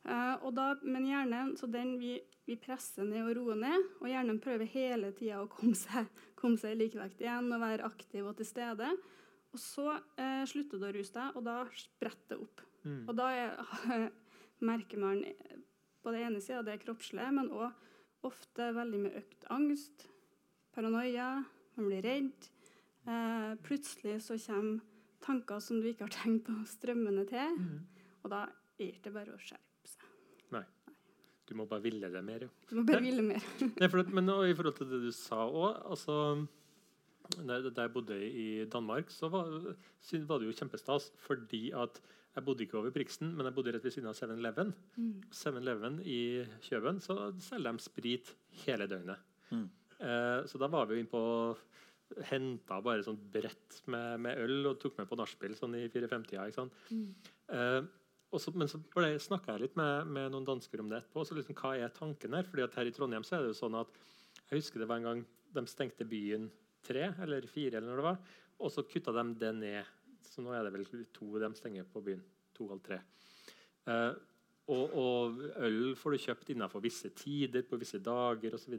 Eh, 0.05 0.47
da, 0.57 0.67
men 0.83 1.07
hjernen 1.09 1.55
så 1.57 1.69
den 1.71 1.95
vi, 2.01 2.17
vi 2.49 2.57
presser 2.61 3.07
ned 3.07 3.23
og 3.29 3.37
roer 3.39 3.61
ned, 3.61 3.91
og 4.01 4.11
hjernen 4.11 4.41
prøver 4.43 4.69
hele 4.75 5.13
tida 5.17 5.43
å 5.43 5.51
komme 5.53 5.79
seg, 5.79 6.11
komme 6.39 6.61
seg 6.61 6.75
i 6.75 6.81
likevekt 6.83 7.23
igjen 7.23 7.53
og 7.55 7.63
være 7.63 7.87
aktiv 7.87 8.27
og 8.27 8.35
til 8.41 8.49
stede. 8.49 8.91
Og 9.55 9.63
så 9.63 9.87
eh, 10.19 10.43
slutter 10.51 10.83
du 10.83 10.89
å 10.89 10.95
ruse 10.97 11.15
deg, 11.15 11.39
og 11.39 11.47
da 11.47 11.61
spretter 11.79 12.35
det 12.35 12.41
opp. 12.43 12.65
Mm. 12.85 13.03
Og 13.07 13.15
da 13.17 13.29
er, 13.31 14.09
merker 14.73 15.01
man 15.01 15.23
på 16.03 16.13
det 16.13 16.25
ene 16.27 16.43
sida 16.43 16.65
det 16.67 16.81
kroppslige, 16.83 17.31
men 17.37 17.53
òg 17.55 18.27
ofte 18.27 18.73
veldig 18.75 19.01
med 19.05 19.17
økt 19.21 19.47
angst, 19.53 20.09
paranoia, 20.75 21.45
man 21.77 21.89
blir 21.89 22.03
redd. 22.05 22.51
Eh, 23.07 23.55
plutselig 23.67 24.19
så 24.25 24.39
kommer 24.47 24.81
tanker 25.25 25.61
som 25.65 25.81
du 25.81 25.89
ikke 25.91 26.07
har 26.09 26.15
tenkt 26.23 26.47
på, 26.49 26.57
strømmende 26.69 27.27
til. 27.29 27.59
Mm. 27.59 28.09
Og 28.25 28.33
da 28.33 28.45
er 28.81 28.99
det 29.05 29.13
bare 29.15 29.35
å 29.35 29.41
skjerpe 29.41 29.89
seg. 29.91 30.09
Nei. 30.55 30.65
Du 31.45 31.53
må 31.59 31.67
bare 31.69 31.85
ville 31.85 32.09
det 32.09 32.23
mer, 32.25 32.47
jo. 32.47 32.51
Du 32.71 32.79
må 32.79 32.87
bare 32.89 33.05
ville 33.05 33.25
mer. 33.25 33.45
Nei, 33.81 33.89
for, 33.93 34.05
men 34.17 34.33
og 34.33 34.47
i 34.49 34.57
forhold 34.57 34.79
til 34.79 34.89
det 34.95 35.03
du 35.05 35.11
sa 35.13 35.43
òg 35.45 35.83
altså, 35.93 36.15
Da 37.45 37.59
jeg 37.61 37.93
bodde 37.93 38.17
i 38.25 38.47
Danmark, 38.73 39.13
så 39.13 39.29
var, 39.33 39.51
syn- 40.01 40.25
var 40.29 40.41
det 40.41 40.49
jo 40.49 40.57
kjempestas. 40.57 41.11
Fordi 41.27 41.67
at 41.77 42.01
jeg 42.35 42.45
bodde 42.49 42.65
ikke 42.65 42.81
over 42.81 42.91
Priksen, 42.91 43.31
men 43.37 43.47
jeg 43.47 43.55
bodde 43.55 43.75
rett 43.77 43.85
ved 43.87 43.93
siden 43.95 44.09
av 44.11 44.17
7-Eleven. 44.19 44.73
Mm. 44.97 45.13
7-Eleven 45.31 46.01
i 46.09 46.19
Kjøben 46.67 46.97
så 47.05 47.19
selger 47.45 47.77
de 47.77 47.85
sprit 47.85 48.33
hele 48.65 48.89
døgnet. 48.91 49.21
Mm. 49.53 49.69
Eh, 50.01 50.41
så 50.51 50.59
da 50.59 50.67
var 50.73 50.89
vi 50.89 50.97
jo 50.97 51.05
inne 51.05 51.13
på 51.13 51.23
Henta 52.29 52.79
bare 52.85 53.05
sånn 53.07 53.19
brett 53.33 53.81
med, 53.91 54.21
med 54.27 54.41
øl 54.45 54.71
og 54.71 54.81
tok 54.83 54.99
med 55.01 55.09
på 55.11 55.19
nachspiel 55.19 55.57
sånn 55.59 55.77
i 55.79 55.87
4-5-tida. 55.93 56.47
ikke 56.47 56.61
sant? 56.61 56.83
Mm. 56.91 57.07
Eh, 57.57 57.81
og 58.35 58.43
så, 58.43 58.51
men 58.59 58.71
så 58.71 58.81
snakka 59.23 59.55
jeg 59.55 59.63
litt 59.63 59.79
med, 59.79 60.11
med 60.11 60.33
noen 60.35 60.47
dansker 60.49 60.83
om 60.83 60.91
det 60.91 61.01
etterpå. 61.01 61.23
Så 61.27 61.37
liksom, 61.39 61.57
hva 61.61 61.77
er 61.79 61.95
tanken 61.95 62.35
her? 62.35 62.47
Fordi 62.51 62.67
at 62.67 62.77
her 62.81 62.91
i 62.91 62.95
Trondheim 62.95 63.27
så 63.27 63.39
er 63.39 63.45
det 63.45 63.53
jo 63.53 63.61
sånn 63.63 63.79
at 63.79 63.99
jeg 64.49 64.59
husker 64.59 64.83
det 64.83 64.89
var 64.91 65.01
en 65.01 65.09
gang 65.09 65.25
de 65.55 65.65
stengte 65.71 66.07
byen 66.09 66.49
tre 66.85 67.09
eller 67.23 67.47
fire, 67.49 67.79
eller 67.79 67.89
når 67.89 68.01
det 68.01 68.07
var, 68.09 68.33
og 68.61 68.73
så 68.73 68.85
kutta 68.89 69.15
de 69.15 69.25
det 69.41 69.53
ned. 69.57 69.93
Så 70.25 70.43
nå 70.43 70.53
er 70.53 70.67
det 70.67 70.73
vel 70.75 70.87
to 71.15 71.31
de 71.41 71.51
stenger 71.57 71.87
på 71.91 72.03
byen. 72.05 72.23
To 72.59 72.69
halv 72.71 72.83
tre. 72.85 72.99
Eh, 73.91 74.13
og, 74.73 74.95
og 74.97 75.41
øl 75.67 75.95
får 76.01 76.15
du 76.15 76.23
kjøpt 76.25 76.53
innenfor 76.55 76.83
visse 76.85 77.11
tider, 77.17 77.67
på 77.69 77.79
visse 77.81 78.01
dager 78.03 78.57
osv. 78.57 78.77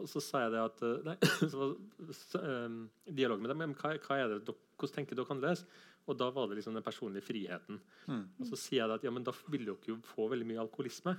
Og 0.00 0.06
så 0.08 0.22
sa 0.24 0.40
jeg 0.46 0.52
det 0.54 0.60
at 0.64 0.82
eh, 0.88 1.00
Nei, 1.04 1.16
så 1.52 1.58
var 1.60 2.12
så, 2.16 2.40
um, 2.66 2.76
dialog 3.12 3.40
med 3.42 3.50
dem. 3.52 3.58
Men 3.64 3.74
hva, 3.76 3.92
hva 4.00 4.16
er 4.22 4.28
det 4.32 4.38
dere, 4.48 4.56
hvordan 4.80 4.94
tenker 4.96 5.18
dere 5.18 5.34
annerledes? 5.34 5.64
Og 6.10 6.16
da 6.18 6.30
var 6.34 6.48
det 6.50 6.56
liksom 6.58 6.74
den 6.74 6.82
personlige 6.86 7.22
friheten. 7.28 7.76
Mm. 8.08 8.22
Og 8.40 8.46
så 8.48 8.56
sier 8.58 8.80
jeg 8.82 8.88
det 8.90 8.96
at 8.98 9.04
ja, 9.06 9.12
men 9.14 9.22
da 9.26 9.34
vil 9.52 9.68
dere 9.68 9.92
jo 9.92 9.98
få 10.08 10.26
veldig 10.32 10.48
mye 10.48 10.62
alkoholisme. 10.64 11.12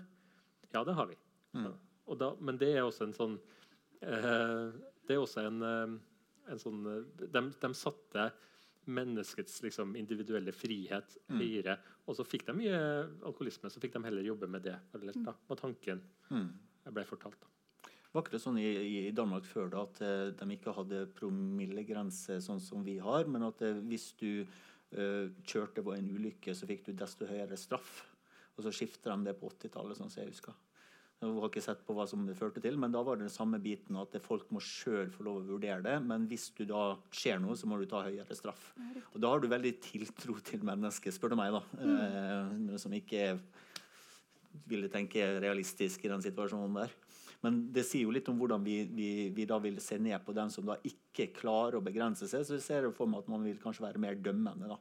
Ja, 0.74 0.82
det 0.84 0.96
har 0.98 1.08
vi. 1.12 1.16
Mm. 1.56 1.70
Og 2.12 2.18
da, 2.20 2.32
men 2.44 2.58
det 2.60 2.72
er 2.74 2.82
også 2.84 3.06
en 3.06 3.14
sånn 3.16 3.36
uh, 3.38 4.74
Det 5.06 5.14
er 5.16 5.22
også 5.22 5.44
en, 5.48 5.62
uh, 5.64 5.94
en 6.52 6.60
sånn 6.60 6.82
uh, 6.90 6.98
de, 7.22 7.44
de 7.62 7.70
satte 7.78 8.26
menneskets 8.92 9.62
liksom, 9.64 9.94
individuelle 9.96 10.52
frihet 10.52 11.14
Mm. 11.32 11.38
høyere. 11.40 11.78
Og 12.10 12.18
så 12.18 12.26
fikk 12.28 12.44
de 12.50 12.54
mye 12.58 12.80
alkoholisme, 13.24 13.70
så 13.72 13.80
fikk 13.80 13.94
de 13.96 14.02
heller 14.10 14.26
jobbe 14.28 14.50
med 14.52 14.66
det 14.68 14.76
Eller, 14.98 15.16
da, 15.24 15.32
med 15.48 15.62
tanken 15.62 16.02
Mm. 16.34 16.50
jeg 16.84 16.94
ble 16.98 17.06
fortalt. 17.08 17.40
da. 17.40 17.53
Var 18.14 18.22
ikke 18.22 18.36
det 18.36 18.44
sånn 18.44 18.60
i, 18.62 18.70
i 19.10 19.14
Danmark 19.16 19.48
før 19.50 19.72
da, 19.74 19.84
at 19.88 20.02
eh, 20.06 20.28
de 20.38 20.56
ikke 20.56 20.76
hadde 20.78 21.08
promillegrense 21.18 22.38
sånn 22.46 22.62
som 22.62 22.84
vi 22.86 23.00
har, 23.02 23.26
men 23.26 23.48
at 23.48 23.64
eh, 23.66 23.80
hvis 23.90 24.12
du 24.20 24.44
uh, 24.44 25.32
kjørte 25.50 25.82
på 25.82 25.96
en 25.96 26.12
ulykke, 26.14 26.54
så 26.54 26.70
fikk 26.70 26.86
du 26.86 26.92
desto 26.98 27.26
høyere 27.26 27.58
straff? 27.58 28.04
Og 28.54 28.68
så 28.68 28.74
skifter 28.76 29.16
de 29.16 29.32
det 29.32 29.34
på 29.40 29.50
80-tallet, 29.50 29.98
sånn 29.98 30.14
som 30.14 30.22
jeg 30.22 30.30
husker. 30.30 30.54
Jeg 31.24 31.32
har 31.40 31.50
ikke 31.50 31.64
sett 31.64 31.82
på 31.88 31.96
hva 31.96 32.04
som 32.10 32.26
det 32.28 32.36
førte 32.36 32.62
til, 32.62 32.76
men 32.80 32.92
da 32.94 33.02
var 33.06 33.18
det 33.18 33.26
den 33.26 33.34
samme 33.34 33.58
biten 33.64 33.96
at 33.98 34.16
folk 34.22 34.50
må 34.52 34.62
sjøl 34.62 35.08
få 35.14 35.24
lov 35.26 35.40
å 35.40 35.46
vurdere 35.54 35.80
det. 35.86 35.96
Men 36.04 36.28
hvis 36.30 36.50
du 36.58 36.66
da 36.70 36.98
skjer 37.16 37.40
noe, 37.42 37.56
så 37.58 37.70
må 37.70 37.80
du 37.80 37.86
ta 37.90 38.04
høyere 38.04 38.36
straff. 38.38 38.74
Og 39.14 39.22
da 39.24 39.32
har 39.32 39.42
du 39.42 39.48
veldig 39.52 39.74
tiltro 39.86 40.36
til 40.44 40.66
mennesket, 40.68 41.16
spør 41.16 41.34
du 41.34 41.40
meg, 41.40 41.56
da. 41.56 41.64
Eh, 41.88 42.76
som 42.82 42.94
ikke 42.94 43.38
ville 44.70 44.92
tenke 44.92 45.24
realistisk 45.42 46.04
i 46.04 46.12
den 46.12 46.22
situasjonen 46.26 46.84
der. 46.84 46.92
Men 47.44 47.60
det 47.76 47.84
sier 47.88 48.08
jo 48.08 48.14
litt 48.16 48.30
om 48.32 48.40
hvordan 48.40 48.64
vi, 48.64 48.78
vi, 48.96 49.10
vi 49.36 49.46
da 49.50 49.58
vil 49.64 49.82
se 49.84 49.98
ned 50.00 50.24
på 50.24 50.36
den 50.36 50.52
som 50.54 50.68
da 50.68 50.78
ikke 50.88 51.32
klarer 51.36 51.80
å 51.80 51.84
begrense 51.84 52.30
seg. 52.32 52.46
Så 52.48 52.56
vi 52.56 52.64
ser 52.64 52.88
for 52.96 53.12
meg 53.12 53.26
at 53.26 53.32
man 53.32 53.44
vil 53.44 53.60
kanskje 53.60 53.84
være 53.84 54.02
mer 54.02 54.16
dømmende. 54.16 54.72
da. 54.72 54.80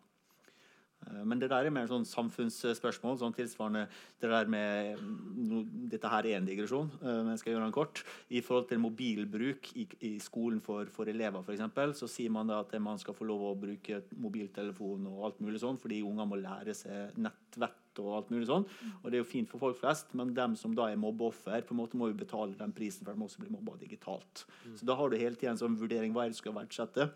Eh, 1.08 1.24
Men 1.24 1.38
det 1.40 1.50
der 1.50 1.66
er 1.66 1.74
mer 1.74 1.86
sånn 1.90 2.06
samfunnsspørsmål. 2.08 3.18
sånn 3.18 3.34
tilsvarende 3.34 3.88
det 4.20 4.30
der 4.30 4.46
med, 4.46 5.02
no, 5.36 5.62
Dette 5.92 6.08
her 6.08 6.26
er 6.26 6.36
en 6.38 6.46
digresjon, 6.46 6.90
eh, 7.02 7.22
men 7.22 7.32
jeg 7.34 7.38
skal 7.42 7.52
gjøre 7.54 7.66
den 7.66 7.72
kort. 7.72 8.04
I 8.30 8.40
forhold 8.40 8.68
til 8.68 8.78
mobilbruk 8.78 9.72
i, 9.76 9.86
i 10.00 10.18
skolen 10.18 10.60
for, 10.60 10.86
for 10.86 11.04
elever, 11.06 11.42
for 11.42 11.52
eksempel, 11.52 11.94
så 11.94 12.08
sier 12.08 12.30
man 12.30 12.46
da 12.46 12.60
at 12.60 12.74
man 12.80 12.98
skal 12.98 13.14
få 13.14 13.26
lov 13.28 13.42
å 13.50 13.54
bruke 13.58 14.02
mobiltelefon 14.16 15.06
og 15.10 15.24
alt 15.24 15.40
mulig 15.40 15.60
sånn, 15.62 15.78
fordi 15.78 16.02
unger 16.06 16.28
må 16.28 16.40
lære 16.40 16.74
seg 16.74 17.16
nettvett 17.18 18.00
og 18.00 18.14
alt 18.16 18.30
mulig 18.32 18.46
sånn. 18.48 18.64
Og 19.02 19.10
det 19.10 19.18
er 19.18 19.22
jo 19.22 19.28
fint 19.28 19.50
for 19.50 19.60
folk 19.60 19.76
flest, 19.76 20.14
men 20.16 20.32
dem 20.34 20.54
som 20.56 20.72
da 20.74 20.88
er 20.88 21.00
mobbeoffer, 21.00 21.60
på 21.66 21.74
en 21.74 21.82
måte 21.82 21.98
må 22.00 22.08
jo 22.08 22.16
betale 22.16 22.56
den 22.56 22.72
prisen 22.72 23.04
for 23.04 23.12
de 23.12 23.26
også 23.26 23.42
blir 23.42 23.52
mobba 23.52 23.76
digitalt. 23.80 24.46
Så 24.78 24.86
da 24.88 24.96
har 24.96 25.10
du 25.12 25.18
hele 25.20 25.36
tida 25.36 25.52
en 25.52 25.60
sånn 25.60 25.76
vurdering 25.76 26.14
hva 26.14 26.24
er 26.24 26.32
det 26.32 26.38
du 26.38 26.40
skal 26.40 26.56
verdsette 26.56 27.10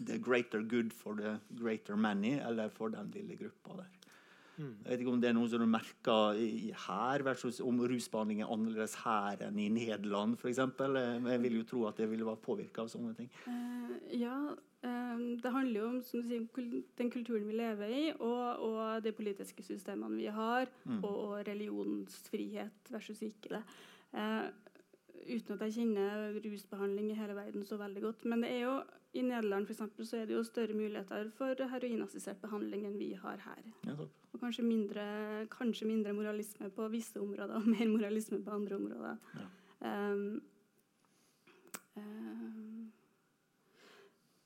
the 0.00 0.18
greater 0.18 0.62
good 0.62 0.92
for 0.92 1.14
the 1.14 1.38
greater 1.58 1.96
many, 1.96 2.38
eller 2.40 2.68
for 2.68 2.88
den 2.88 3.10
lille 3.14 3.36
gruppa 3.36 3.82
der. 3.82 3.90
Jeg 4.62 4.84
vet 4.84 5.00
ikke 5.00 5.10
om 5.10 5.20
det 5.20 5.30
er 5.30 5.34
noe 5.34 5.48
som 5.48 5.62
du 5.62 5.66
merker 5.66 6.36
her, 6.84 7.22
versus 7.24 7.58
om 7.64 7.78
rusbehandling 7.88 8.42
er 8.44 8.50
annerledes 8.52 8.94
her 9.00 9.40
enn 9.46 9.56
i 9.58 9.70
Nederland 9.72 10.36
f.eks. 10.36 10.60
Jeg 10.60 11.40
vil 11.42 11.56
jo 11.56 11.64
tro 11.66 11.86
at 11.88 11.96
det 11.98 12.06
ville 12.10 12.26
være 12.28 12.36
påvirka 12.44 12.84
av 12.84 12.90
sånne 12.92 13.14
ting. 13.16 13.30
Uh, 13.48 13.96
ja, 14.12 14.36
eh, 14.84 15.24
det 15.42 15.54
handler 15.56 15.80
jo 15.80 15.86
om 15.88 15.98
som 16.04 16.20
du 16.22 16.28
sier, 16.28 16.44
den 17.00 17.10
kulturen 17.10 17.48
vi 17.48 17.56
lever 17.58 17.96
i, 17.96 18.02
og, 18.12 18.62
og 18.68 19.02
de 19.02 19.14
politiske 19.16 19.64
systemene 19.66 20.20
vi 20.20 20.28
har, 20.30 20.68
Mm. 20.84 21.00
og, 21.00 21.16
og 21.16 21.46
religionsfrihet 21.48 22.92
versus 22.92 23.22
ikke 23.22 23.56
det. 23.56 23.62
Eh, 24.12 24.50
uten 25.26 25.54
at 25.54 25.62
jeg 25.66 25.74
kjenner 25.76 26.36
rusbehandling 26.44 27.10
i 27.12 27.16
hele 27.18 27.34
verden 27.36 27.64
så 27.64 27.76
veldig 27.80 28.02
godt. 28.02 28.24
Men 28.30 28.42
det 28.44 28.50
er 28.50 28.60
jo, 28.64 28.74
i 29.14 29.22
Nederland 29.22 29.66
for 29.68 29.74
eksempel, 29.74 30.06
så 30.08 30.16
er 30.20 30.26
det 30.26 30.34
jo 30.36 30.44
større 30.44 30.74
muligheter 30.76 31.30
for 31.36 31.54
heroinassistert 31.72 32.40
behandling 32.42 32.86
enn 32.88 32.98
vi 32.98 33.12
har 33.20 33.42
her. 33.44 33.62
Ja. 33.86 33.94
Og 34.32 34.40
kanskje 34.40 34.64
mindre, 34.64 35.04
kanskje 35.52 35.86
mindre 35.90 36.14
moralisme 36.16 36.70
på 36.72 36.88
visse 36.92 37.20
områder, 37.20 37.54
og 37.60 37.68
mer 37.68 37.88
moralisme 37.92 38.40
på 38.44 38.54
andre 38.56 38.76
områder. 38.80 39.16
Um, 39.82 40.42
um, 41.96 42.92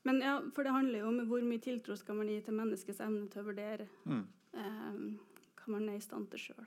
men 0.06 0.20
ja, 0.22 0.40
for 0.54 0.62
det 0.62 0.72
handler 0.74 0.98
jo 1.02 1.08
om 1.10 1.20
hvor 1.30 1.42
mye 1.46 1.62
tiltro 1.62 1.96
skal 1.98 2.18
man 2.18 2.28
gi 2.30 2.40
til 2.46 2.54
menneskets 2.54 3.00
evne 3.02 3.28
til 3.30 3.42
å 3.42 3.48
vurdere 3.50 3.88
Mm. 4.06 4.26
um, 4.54 5.18
hva 5.58 5.72
man 5.74 5.88
er 5.88 5.96
i 5.98 6.04
stand 6.04 6.28
til 6.30 6.38
sjøl. 6.48 6.66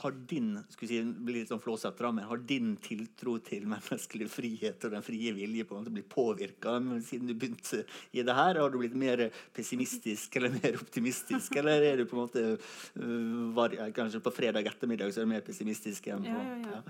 Har 0.00 0.14
din 0.30 0.54
skal 0.68 0.86
vi 0.86 0.90
si, 0.90 1.00
blir 1.02 1.40
litt 1.40 1.50
sånn 1.50 1.62
flåsete, 1.62 2.12
men 2.14 2.28
har 2.28 2.42
din 2.48 2.74
tiltro 2.80 3.36
til 3.44 3.66
menneskelig 3.70 4.30
frihet 4.32 4.86
og 4.86 4.94
den 4.94 5.04
frie 5.04 5.34
vilje 5.36 5.66
på 5.66 5.76
en 5.76 5.82
måte 5.82 5.94
blitt 5.94 6.10
påvirka 6.12 6.76
siden 7.04 7.28
du 7.28 7.34
begynte 7.34 7.82
i 8.12 8.24
det 8.26 8.36
her? 8.36 8.60
Har 8.62 8.70
du 8.72 8.78
blitt 8.80 8.96
mer 8.98 9.26
pessimistisk 9.56 10.36
eller 10.40 10.54
mer 10.56 10.78
optimistisk, 10.80 11.56
eller 11.60 11.84
er 11.90 12.00
du 12.00 12.06
på 12.06 12.16
en 12.16 12.22
måte 12.24 12.46
øh, 12.56 13.50
var, 13.56 13.74
Kanskje 13.96 14.22
på 14.24 14.32
fredag 14.34 14.68
ettermiddag 14.70 15.12
så 15.12 15.22
er 15.22 15.28
du 15.28 15.34
mer 15.34 15.44
pessimistisk 15.44 16.08
enn 16.12 16.24
på 16.24 16.32
Ja, 16.32 16.46
ja, 16.46 16.78
ja. 16.78 16.82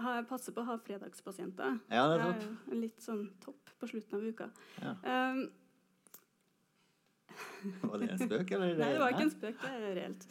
Jeg 0.00 0.20
jeg 0.20 0.26
passer 0.30 0.54
på 0.56 0.62
å 0.62 0.68
ha 0.68 0.76
fredagspasienter. 0.80 1.78
Ja, 1.92 2.06
det 2.08 2.14
er 2.16 2.22
sant. 2.24 2.44
er 2.46 2.74
jo 2.74 2.80
litt 2.80 3.02
sånn 3.04 3.24
topp 3.44 3.72
på 3.80 3.88
slutten 3.90 4.16
av 4.16 4.24
uka. 4.24 4.48
Ja. 4.80 4.94
Um, 5.04 5.42
Var 7.84 8.02
det 8.02 8.10
en 8.14 8.22
spøk, 8.24 8.50
eller? 8.56 8.74
Nei, 8.80 8.90
det 8.94 9.00
var 9.02 9.14
ikke 9.14 9.26
en 9.26 9.34
spøk. 9.34 9.60
Det 9.60 9.72
er 9.76 9.94
reelt. 9.98 10.26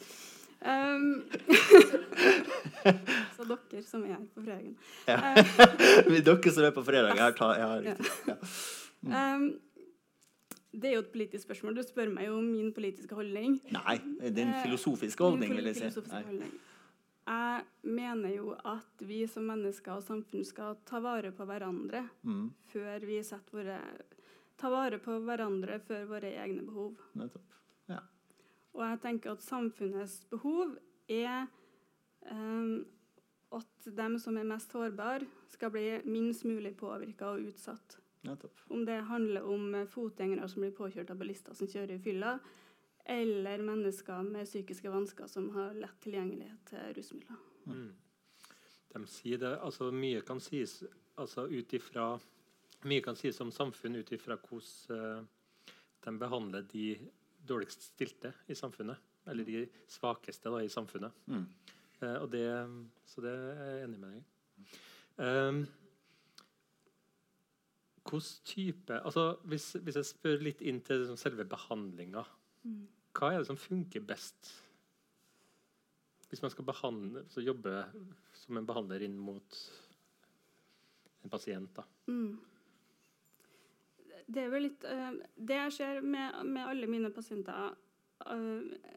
Um, 0.60 1.22
så 3.36 3.44
dere 3.48 3.82
som 3.86 4.02
er 4.04 4.20
på 4.34 4.42
fredagen. 4.44 4.74
Ja. 5.08 5.16
Dere 6.26 6.52
som 6.52 6.66
er 6.68 6.74
på 6.76 6.82
fredag 6.84 7.14
Jeg 7.16 7.24
har, 7.24 7.36
ta, 7.38 7.48
jeg 7.56 7.68
har 7.70 7.84
riktig. 7.86 8.06
Ja. 8.28 9.34
Um, 9.34 9.46
det 10.70 10.90
er 10.90 10.94
jo 10.98 11.02
et 11.02 11.12
politisk 11.14 11.46
spørsmål. 11.48 11.78
Du 11.80 11.82
spør 11.82 12.10
meg 12.12 12.28
jo 12.28 12.36
om 12.38 12.46
min 12.52 12.68
politiske 12.76 13.16
holdning. 13.18 13.56
Nei, 13.74 13.96
det 14.20 14.36
er 14.36 14.44
en 14.44 14.52
Eh, 14.54 14.60
filosofisk 14.66 15.18
holdning, 15.24 15.56
vil 15.56 15.66
jeg 15.72 15.80
si. 15.80 16.04
holdning. 16.12 16.52
Jeg 17.30 17.64
mener 17.96 18.30
jo 18.36 18.52
at 18.66 19.02
vi 19.06 19.22
som 19.30 19.48
mennesker 19.50 19.96
og 19.96 20.04
samfunn 20.06 20.44
skal 20.46 20.76
ta 20.88 21.00
vare 21.02 21.32
på 21.36 21.46
hverandre 21.48 22.04
Mm, 22.26 22.50
før 22.72 23.06
vi 23.06 23.22
setter 23.26 23.52
våre 23.62 23.80
Ta 24.60 24.68
vare 24.68 24.98
på 25.00 25.14
hverandre 25.24 25.78
før 25.88 26.04
våre 26.10 26.30
egne 26.36 26.62
behov. 26.66 26.94
nettopp. 27.16 27.46
Ja. 28.80 28.86
Og 28.86 28.88
jeg 28.88 29.00
tenker 29.02 29.34
at 29.34 29.44
samfunnets 29.44 30.22
behov 30.30 30.76
er 31.10 31.46
em, 32.30 32.86
at 33.52 33.90
de 33.98 34.08
som 34.22 34.38
er 34.38 34.46
mest 34.48 34.72
sårbare, 34.72 35.26
skal 35.50 35.72
bli 35.74 35.84
minst 36.08 36.46
mulig 36.48 36.76
påvirka 36.78 37.34
og 37.34 37.50
utsatt. 37.50 37.98
Nettopp. 38.24 38.64
Om 38.68 38.84
det 38.84 39.00
handler 39.08 39.44
om 39.48 39.74
eh, 39.74 39.88
fotgjengere 39.88 40.48
som 40.48 40.64
blir 40.64 40.74
påkjørt 40.76 41.10
av 41.12 41.20
bilister 41.20 41.56
som 41.56 41.68
kjører 41.68 41.96
i 41.96 42.02
fylla, 42.04 42.38
eller 43.10 43.64
mennesker 43.64 44.22
med 44.22 44.48
psykiske 44.48 44.92
vansker 44.92 45.28
som 45.28 45.48
har 45.54 45.72
lett 45.76 46.00
tilgjengelighet 46.04 46.66
til 46.68 46.92
rusmidler. 46.96 47.40
Mm. 47.66 47.88
De 48.92 49.06
sier 49.08 49.40
det, 49.40 49.54
altså 49.60 49.90
Mye 49.94 50.20
kan 50.26 50.40
sies 50.40 50.82
altså 51.20 51.46
ut 51.48 51.72
ifra 51.76 52.14
mye 52.88 53.02
kan 53.04 53.16
sies 53.18 53.40
om 53.44 53.50
samfunn 53.52 53.98
ut 54.00 54.12
ifra 54.16 54.38
hvordan 54.40 54.96
eh, 54.96 55.74
de 56.06 56.12
behandler 56.20 56.64
de 56.70 56.84
dårligst 57.46 57.90
stilte 57.90 58.32
i 58.48 58.56
samfunnet. 58.58 59.00
Eller 59.28 59.46
de 59.46 59.66
svakeste 59.90 60.50
da, 60.52 60.62
i 60.64 60.72
samfunnet. 60.72 61.12
Mm. 61.30 61.44
Eh, 62.00 62.16
og 62.16 62.30
det, 62.32 62.46
så 63.06 63.24
det 63.24 63.34
er 63.34 63.70
jeg 63.74 63.84
enig 63.84 64.00
med 64.00 64.08
deg 64.08 64.22
i. 64.22 64.80
Um, 65.20 65.62
Hvilken 68.10 68.44
type 68.48 68.96
altså 69.06 69.22
hvis, 69.46 69.74
hvis 69.84 69.98
jeg 70.00 70.08
spør 70.08 70.40
litt 70.42 70.62
inn 70.66 70.80
til 70.82 71.02
liksom 71.02 71.18
selve 71.20 71.44
behandlinga, 71.46 72.24
hva 73.14 73.28
er 73.30 73.42
det 73.42 73.48
som 73.50 73.60
funker 73.60 74.02
best? 74.02 74.48
Hvis 76.30 76.42
man 76.42 76.50
skal 76.50 76.66
behandle, 76.66 77.22
så 77.30 77.44
jobbe 77.44 77.84
som 78.40 78.58
en 78.58 78.66
behandler 78.66 79.04
inn 79.06 79.18
mot 79.20 79.60
en 81.22 81.32
pasient. 81.32 81.70
da. 81.76 81.84
Mm. 82.08 82.38
Det 84.26 84.44
er 84.44 84.50
vel 84.52 84.66
litt 84.68 84.84
eh, 84.88 85.12
Det 85.36 85.56
jeg 85.56 85.76
ser 85.78 86.00
med, 86.02 86.40
med 86.46 86.66
alle 86.66 86.88
mine 86.90 87.10
pasienter 87.14 87.74
eh, 88.26 88.90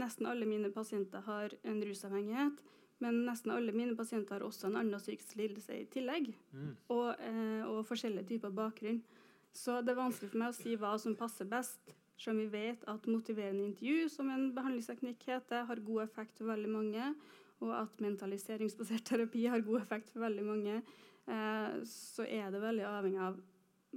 Nesten 0.00 0.26
alle 0.26 0.46
mine 0.48 0.70
pasienter 0.74 1.22
har 1.22 1.52
en 1.62 1.82
rusavhengighet, 1.86 2.56
men 2.98 3.20
nesten 3.28 3.52
alle 3.54 3.70
mine 3.70 3.94
pasienter 3.94 4.40
har 4.40 4.42
også 4.42 4.66
en 4.66 4.78
annen 4.80 4.98
psykisk 4.98 5.36
lidelse 5.38 5.76
i 5.76 5.84
tillegg. 5.86 6.32
Mm. 6.50 6.72
Og, 6.90 7.20
eh, 7.22 7.62
og 7.62 7.84
forskjellige 7.86 8.32
typer 8.32 8.50
bakgrunn. 8.50 8.98
Så 9.54 9.78
det 9.86 9.94
er 9.94 10.00
vanskelig 10.00 10.32
for 10.32 10.42
meg 10.42 10.50
å 10.50 10.56
si 10.56 10.74
hva 10.74 10.96
som 10.98 11.14
passer 11.14 11.46
best. 11.46 11.94
Selv 12.18 12.34
om 12.34 12.42
vi 12.42 12.50
vet 12.50 12.82
at 12.90 13.06
motiverende 13.10 13.68
intervju, 13.68 14.08
som 14.10 14.30
en 14.30 14.48
behandlingsteknikk 14.54 15.22
heter, 15.30 15.66
har 15.70 15.86
god 15.86 16.04
effekt 16.08 16.38
for 16.38 16.50
veldig 16.50 16.70
mange, 16.74 17.08
og 17.62 17.72
at 17.78 18.02
mentaliseringsbasert 18.02 19.06
terapi 19.12 19.46
har 19.50 19.64
god 19.66 19.82
effekt 19.82 20.10
for 20.10 20.26
veldig 20.26 20.44
mange, 20.46 20.80
eh, 21.26 21.80
så 21.86 22.26
er 22.26 22.50
det 22.50 22.62
veldig 22.62 22.86
avhengig 22.90 23.22
av 23.30 23.38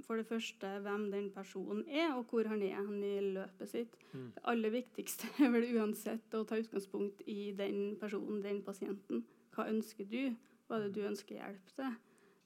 for 0.06 0.16
det 0.20 0.26
første 0.28 0.70
hvem 0.84 1.06
den 1.12 1.30
personen 1.34 1.84
er, 1.88 2.14
og 2.16 2.24
hvor 2.30 2.46
han 2.50 2.62
er 2.62 2.76
hen 2.80 3.02
i 3.04 3.14
løpet 3.34 3.68
sitt. 3.70 3.96
Mm. 4.12 4.28
Det 4.36 4.42
aller 4.52 4.70
viktigste 4.74 5.28
er 5.44 5.50
vel 5.54 5.66
uansett 5.78 6.34
å 6.38 6.44
ta 6.48 6.58
utgangspunkt 6.60 7.22
i 7.26 7.52
den 7.58 7.96
personen, 8.00 8.42
den 8.44 8.62
pasienten. 8.66 9.24
Hva 9.54 9.68
ønsker 9.72 10.04
du? 10.10 10.34
Hva 10.68 10.76
er 10.78 10.86
det 10.88 10.94
du 10.98 11.06
ønsker 11.08 11.38
hjelp 11.40 11.72
til? 11.74 11.96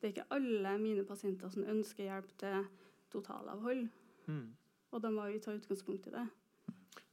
Det 0.00 0.08
er 0.08 0.14
ikke 0.16 0.28
alle 0.34 0.76
mine 0.82 1.04
pasienter 1.06 1.50
som 1.54 1.64
ønsker 1.68 2.08
hjelp 2.08 2.30
til 2.42 2.64
totalavhold, 3.14 3.88
Mm. 4.26 4.52
og 4.94 5.00
da 5.02 5.10
må 5.10 5.24
vi 5.32 5.40
ta 5.42 5.50
utgangspunkt 5.50 6.06
i 6.06 6.10
det. 6.14 6.22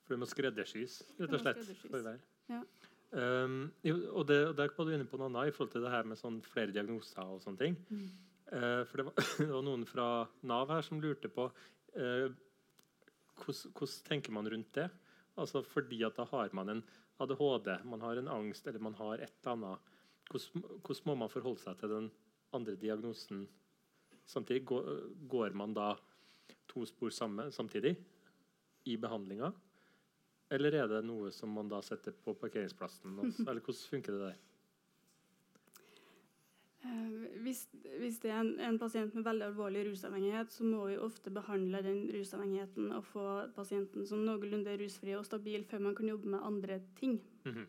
For 0.05 0.13
det 0.13 0.19
må 0.21 0.27
skreddersys, 0.29 0.99
rett 1.19 1.33
og 1.33 1.41
slett. 1.41 1.63
for 1.89 2.01
hver. 2.05 2.19
Ja. 2.49 2.59
Um, 3.11 3.71
og, 4.13 4.27
det, 4.29 4.37
og 4.47 4.55
der 4.57 4.69
var 4.77 4.85
du 4.85 4.91
inne 4.93 5.07
på 5.09 5.17
noe 5.17 5.25
annet 5.31 5.49
i 5.49 5.53
forhold 5.55 5.71
til 5.73 5.81
det 5.81 5.89
her 5.89 6.05
med 6.05 6.19
sånn 6.19 6.37
flere 6.45 6.69
diagnoser 6.75 7.25
og 7.25 7.41
sånne 7.41 7.57
ting. 7.57 7.77
Eh, 7.89 8.03
for 8.89 9.01
det 9.01 9.05
var, 9.09 9.13
det 9.37 9.51
var 9.51 9.65
noen 9.65 9.85
fra 9.85 10.07
Nav 10.49 10.71
her 10.73 10.85
som 10.85 11.01
lurte 11.01 11.29
på 11.31 11.47
eh, 11.93 12.29
hvordan, 13.39 13.93
tenker 14.07 14.33
man 14.35 14.49
rundt 14.49 14.73
det? 14.75 14.89
Altså 15.39 15.61
fordi 15.63 16.01
at 16.03 16.17
da 16.17 16.25
har 16.31 16.51
man 16.57 16.73
en 16.73 16.83
ADHD, 17.19 17.69
man 17.87 18.01
har 18.01 18.19
en 18.19 18.31
angst 18.31 18.67
eller 18.67 18.83
man 18.83 18.97
har 18.99 19.19
et 19.19 19.33
eller 19.41 19.55
annet. 19.55 19.95
Hvordan, 20.29 21.05
må 21.05 21.15
man 21.15 21.31
forholde 21.31 21.63
seg 21.63 21.79
til 21.79 21.93
den 21.93 22.11
andre 22.55 22.75
diagnosen 22.79 23.47
samtidig? 24.29 24.65
Går, 24.69 24.91
går 25.31 25.55
man 25.57 25.73
da 25.73 25.93
to 26.69 26.85
spor 26.85 27.13
sammen, 27.13 27.51
samtidig 27.51 27.95
i 28.85 28.97
behandlinga? 28.97 29.51
Eller 30.49 30.79
er 30.81 30.87
det 30.89 31.03
noe 31.05 31.31
som 31.33 31.51
man 31.53 31.69
da 31.69 31.81
setter 31.85 32.15
på 32.15 32.33
parkeringsplassen? 32.39 33.19
Eller 33.47 33.61
hvordan 33.61 33.89
funker 33.93 34.15
det 34.15 34.21
der? 34.27 34.37
Eh, 36.83 37.39
hvis, 37.43 37.65
hvis 37.99 38.21
det 38.23 38.31
er 38.31 38.39
en, 38.39 38.53
en 38.63 38.77
pasient 38.79 39.15
med 39.15 39.25
veldig 39.27 39.49
alvorlig 39.49 39.83
rusavhengighet, 39.89 40.53
så 40.53 40.63
må 40.63 40.85
vi 40.87 40.99
ofte 41.01 41.33
behandle 41.33 41.81
den 41.83 42.05
rusavhengigheten 42.13 42.93
og 42.95 43.03
få 43.09 43.25
pasienten 43.55 44.07
som 44.07 44.23
noenlunde 44.23 44.77
rusfri 44.79 45.17
og 45.17 45.27
stabil 45.27 45.65
før 45.67 45.83
man 45.89 45.97
kan 45.97 46.07
jobbe 46.11 46.31
med 46.35 46.47
andre 46.51 46.79
ting. 46.99 47.19
Mhm. 47.45 47.67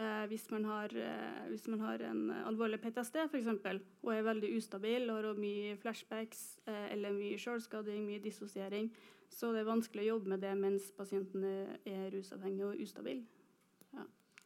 Eh, 0.00 0.26
hvis, 0.26 0.50
man 0.50 0.64
har, 0.64 0.96
eh, 0.96 1.48
hvis 1.48 1.68
man 1.68 1.80
har 1.80 2.02
en 2.08 2.30
alvorlig 2.30 2.80
PTSD 2.80 3.16
eksempel, 3.36 3.80
og 4.02 4.14
er 4.14 4.22
veldig 4.24 4.56
ustabil 4.56 5.10
og 5.10 5.20
har 5.22 5.38
mye 5.38 5.76
flashbacks 5.76 6.58
eh, 6.66 6.92
eller 6.94 7.12
mye 7.12 7.38
selvskading, 7.38 8.06
mye 8.06 8.22
dissosiering, 8.24 8.88
så 9.28 9.52
det 9.52 9.60
er 9.60 9.68
vanskelig 9.68 10.06
å 10.06 10.08
jobbe 10.14 10.32
med 10.32 10.40
det 10.40 10.54
mens 10.58 10.90
pasienten 10.96 11.44
er, 11.44 11.76
er 11.86 12.08
rusavhengig 12.16 12.64
og 12.66 12.80
ustabil. 12.80 13.22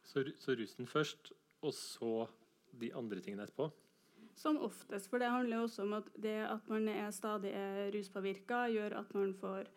Så, 0.07 0.23
så 0.39 0.55
rusen 0.55 0.87
først, 0.87 1.33
og 1.61 1.73
så 1.73 2.27
de 2.79 2.93
andre 2.95 3.19
tingene 3.23 3.47
etterpå? 3.47 3.71
Som 4.37 4.59
oftest. 4.61 5.09
For 5.09 5.17
det 5.21 5.31
handler 5.33 5.57
jo 5.57 5.65
også 5.65 5.81
om 5.87 5.93
at 5.97 6.09
det 6.21 6.37
at 6.45 6.69
man 6.69 6.87
er 6.93 7.09
stadig 7.15 7.51
er 7.57 7.89
ruspåvirka, 7.95 8.67
gjør 8.69 8.99
at 8.99 9.13
man 9.17 9.33
får 9.33 9.69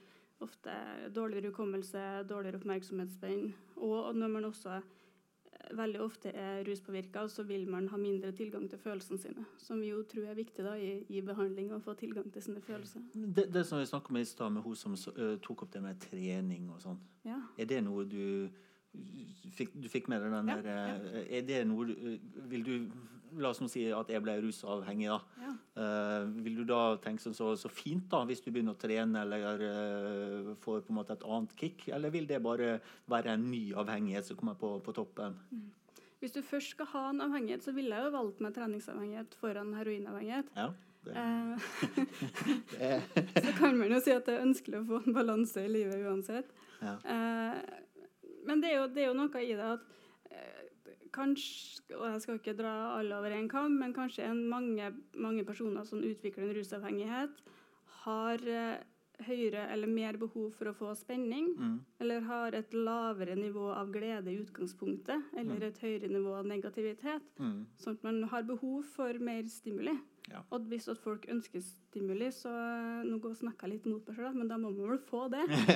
ofte 0.44 0.72
dårligere 1.16 1.48
hukommelse, 1.50 2.02
dårligere 2.28 2.60
oppmerksomhetsspenn. 2.60 3.50
Og 3.76 4.16
når 4.16 4.28
man 4.28 4.44
også 4.48 4.76
eh, 4.80 5.72
veldig 5.76 6.00
ofte 6.04 6.32
er 6.36 6.64
ruspåvirka, 6.68 7.26
så 7.28 7.42
vil 7.48 7.66
man 7.68 7.88
ha 7.88 7.96
mindre 8.00 8.32
tilgang 8.36 8.68
til 8.70 8.78
følelsene 8.78 9.18
sine. 9.20 9.44
Som 9.58 9.80
vi 9.80 9.90
jo 9.94 10.02
tror 10.08 10.28
er 10.28 10.38
viktig 10.38 10.64
da, 10.64 10.76
i, 10.76 11.04
i 11.08 11.20
behandling, 11.24 11.72
å 11.76 11.80
få 11.84 11.96
tilgang 12.00 12.28
til 12.32 12.44
sine 12.44 12.60
følelser. 12.64 13.04
Det, 13.14 13.48
det 13.52 13.66
som 13.68 13.80
vi 13.80 13.88
snakket 13.88 14.10
om 14.10 14.20
i 14.20 14.24
stad, 14.28 14.52
med 14.56 14.64
hun 14.64 14.76
som 14.76 14.96
uh, 14.96 15.36
tok 15.44 15.66
opp 15.66 15.72
det 15.76 15.84
med 15.84 16.00
trening 16.08 16.68
og 16.72 16.80
sånn, 16.84 17.00
Ja. 17.28 17.40
er 17.56 17.68
det 17.68 17.80
noe 17.84 18.04
du 18.08 18.48
fikk, 19.56 19.76
du 19.78 19.88
fikk 19.90 20.10
med 20.10 20.24
deg 20.24 20.34
den 20.34 20.50
Ja, 20.50 20.58
der 20.64 21.08
eh, 21.12 21.38
Er 21.38 21.46
det 21.46 21.62
noe 21.70 21.88
du 21.88 21.94
Vil 22.50 22.66
du 22.66 22.74
La 23.38 23.52
oss 23.52 23.60
nå 23.62 23.68
si 23.70 23.84
at 23.94 24.08
jeg 24.10 24.24
ble 24.24 24.32
rusavhengig, 24.42 25.06
da. 25.06 25.18
Ja. 25.38 25.50
Uh, 25.78 26.32
vil 26.42 26.56
du 26.58 26.64
da 26.66 26.96
tenke 26.98 27.22
sånn 27.22 27.36
så, 27.38 27.52
så 27.54 27.70
fint 27.70 28.08
da, 28.10 28.24
hvis 28.26 28.42
du 28.42 28.48
begynner 28.50 28.74
å 28.74 28.80
trene 28.80 29.22
eller 29.22 29.62
uh, 29.62 30.48
får 30.58 30.80
på 30.82 30.90
en 30.90 30.98
måte 30.98 31.14
et 31.14 31.22
annet 31.22 31.54
kick, 31.54 31.84
eller 31.94 32.10
vil 32.10 32.26
det 32.26 32.40
bare 32.42 32.72
være 33.06 33.36
en 33.36 33.46
ny 33.52 33.60
avhengighet 33.78 34.26
som 34.26 34.40
kommer 34.40 34.58
på, 34.58 34.72
på 34.82 34.96
toppen? 34.98 35.38
Hvis 36.18 36.34
du 36.34 36.42
først 36.42 36.74
skal 36.74 36.90
ha 36.90 37.04
en 37.12 37.22
avhengighet, 37.28 37.62
så 37.62 37.76
ville 37.76 37.94
jeg 37.94 38.10
jo 38.10 38.16
valgt 38.18 38.42
meg 38.42 38.58
treningsavhengighet 38.58 39.38
foran 39.38 39.76
heroinavhengighet. 39.78 40.50
Ja, 40.58 40.72
det, 41.06 41.14
Eh, 42.80 43.02
så 43.44 43.52
kan 43.58 43.78
man 43.78 43.92
jo 43.92 44.00
si 44.04 44.12
at 44.12 44.26
det 44.26 44.36
er 44.36 44.44
ønskelig 44.44 44.82
å 44.82 44.88
få 44.88 44.98
en 45.04 45.16
balanse 45.16 45.64
i 45.64 45.70
livet 45.70 46.02
uansett. 46.04 46.50
ja. 46.82 46.98
Eh, 47.04 47.86
men 48.46 48.62
det 48.62 48.72
er, 48.72 48.80
jo, 48.80 48.90
det 48.94 49.04
er 49.04 49.10
jo 49.10 49.18
noe 49.18 49.42
i 49.44 49.54
det 49.56 49.66
at 49.66 49.86
eh, 50.30 50.60
kanskje, 51.14 51.96
og 51.96 52.06
jeg 52.12 52.22
skal 52.24 52.40
ikke 52.40 52.56
dra 52.58 52.74
alle 52.98 53.18
over 53.18 53.34
en 53.34 53.48
kam, 53.50 53.76
men 53.80 53.94
kanskje 53.96 54.30
mange, 54.34 54.92
mange 55.14 55.44
personer 55.48 55.86
som 55.88 56.04
utvikler 56.04 56.48
en 56.48 56.56
rusavhengighet, 56.58 57.42
har 58.04 58.46
eh, 58.48 58.80
høyere 59.26 59.66
eller 59.72 59.86
mer 59.90 60.16
behov 60.20 60.52
for 60.56 60.70
å 60.70 60.74
få 60.76 60.94
spenning, 60.96 61.54
Mm. 61.58 61.80
eller 62.00 62.20
har 62.20 62.52
et 62.54 62.72
lavere 62.74 63.34
nivå 63.36 63.70
av 63.74 63.90
glede 63.92 64.28
i 64.32 64.38
utgangspunktet, 64.42 65.22
eller 65.36 65.62
et 65.66 65.78
høyere 65.78 66.08
nivå 66.08 66.34
av 66.38 66.46
negativitet. 66.46 67.22
Mm. 67.38 67.66
Sånn 67.78 67.94
at 67.98 68.04
man 68.04 68.22
har 68.24 68.42
behov 68.42 68.84
for 68.84 69.12
mer 69.18 69.42
stimuli. 69.44 69.98
Ja. 70.30 70.42
Og 70.52 70.68
hvis 70.70 70.86
at 70.88 70.98
folk 70.98 71.24
ønsker 71.32 71.60
stimuli, 71.64 72.28
så 72.30 72.48
eh, 72.52 73.02
Nå 73.08 73.18
går 73.20 73.34
snakker 73.34 73.66
jeg 73.66 73.72
litt 73.78 73.86
mot 73.86 74.06
meg 74.06 74.16
sjøl, 74.16 74.34
men 74.36 74.48
da 74.48 74.56
må 74.58 74.70
man 74.70 74.90
vel 74.92 74.98
få 74.98 75.28
det. 75.32 75.42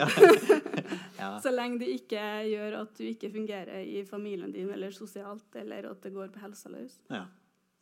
ja. 1.18 1.38
Så 1.42 1.50
lenge 1.50 1.78
det 1.80 1.88
ikke 1.88 2.20
gjør 2.50 2.76
at 2.82 2.92
du 2.98 3.04
ikke 3.08 3.30
fungerer 3.32 3.80
i 3.82 4.04
familien 4.06 4.52
din 4.52 4.70
eller 4.70 4.90
sosialt, 4.94 5.48
eller 5.56 5.88
at 5.90 6.00
det 6.02 6.12
går 6.14 6.28
på 6.34 6.42
helsa 6.44 6.70
løs. 6.70 7.00
Ja, 7.10 7.24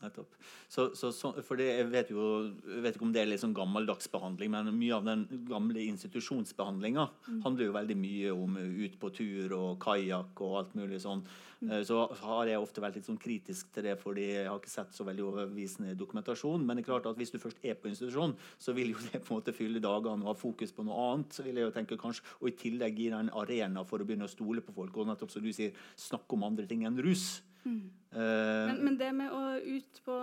nettopp. 0.02 0.34
Så, 0.68 0.88
så, 0.98 1.12
så, 1.14 1.32
for 1.46 1.60
det, 1.60 1.68
jeg 1.70 1.88
vet 1.92 2.12
jo 2.12 2.26
jeg 2.48 2.82
vet 2.84 2.96
ikke 2.96 3.06
om 3.06 3.14
det 3.14 3.22
er 3.22 3.30
litt 3.30 3.42
sånn 3.42 3.56
gammeldags 3.56 4.10
behandling, 4.12 4.52
men 4.54 4.72
mye 4.76 4.98
av 4.98 5.06
den 5.06 5.24
gamle 5.48 5.86
institusjonsbehandlinga 5.86 7.06
handler 7.44 7.68
jo 7.68 7.78
veldig 7.78 7.98
mye 7.98 8.34
om 8.34 8.58
ut 8.58 8.98
på 9.00 9.12
tur 9.16 9.56
og 9.58 9.80
kajakk 9.82 10.44
og 10.44 10.60
alt 10.62 10.76
mulig 10.78 11.00
sånn. 11.04 11.24
Mm. 11.62 11.84
Så 11.86 11.96
har 12.24 12.48
jeg 12.50 12.58
ofte 12.58 12.82
vært 12.82 12.96
litt 12.98 13.06
sånn 13.06 13.20
kritisk 13.22 13.68
til 13.74 13.86
det, 13.86 13.94
fordi 14.00 14.24
jeg 14.32 14.48
har 14.48 14.58
ikke 14.58 14.72
sett 14.72 14.96
så 14.96 15.06
veldig 15.06 15.26
overbevisende 15.28 15.94
dokumentasjon. 15.98 16.64
Men 16.66 16.78
det 16.78 16.82
er 16.82 16.88
klart 16.88 17.06
at 17.06 17.20
hvis 17.20 17.30
du 17.30 17.38
først 17.42 17.62
er 17.62 17.78
på 17.78 17.90
institusjon, 17.92 18.34
så 18.58 18.74
vil 18.74 18.96
jo 18.96 19.04
det 19.06 19.22
på 19.22 19.30
en 19.30 19.38
måte 19.38 19.54
fylle 19.54 19.82
dagene 19.82 20.26
og 20.26 20.32
ha 20.32 20.36
fokus 20.38 20.74
på 20.74 20.86
noe 20.88 21.06
annet. 21.12 21.30
så 21.36 21.46
vil 21.46 21.60
jeg 21.60 21.68
jo 21.68 21.76
tenke 21.76 22.00
kanskje, 22.00 22.26
Og 22.40 22.50
i 22.50 22.56
tillegg 22.58 22.98
gi 22.98 23.10
deg 23.12 23.20
en 23.20 23.34
arena 23.38 23.84
for 23.86 24.02
å 24.02 24.08
begynne 24.08 24.26
å 24.26 24.32
stole 24.32 24.64
på 24.64 24.74
folk. 24.74 24.96
Og 24.96 25.06
nettopp 25.06 25.30
som 25.30 25.42
du 25.42 25.52
sier, 25.52 25.72
snakke 25.96 26.34
om 26.34 26.50
andre 26.50 26.66
ting 26.66 26.84
enn 26.88 26.98
rus. 26.98 27.42
Eh, 27.64 28.66
Men, 28.68 28.80
men 28.84 28.96
det 28.98 29.08
med 29.16 29.30
å 29.32 29.42
ut 29.62 30.00
på, 30.04 30.16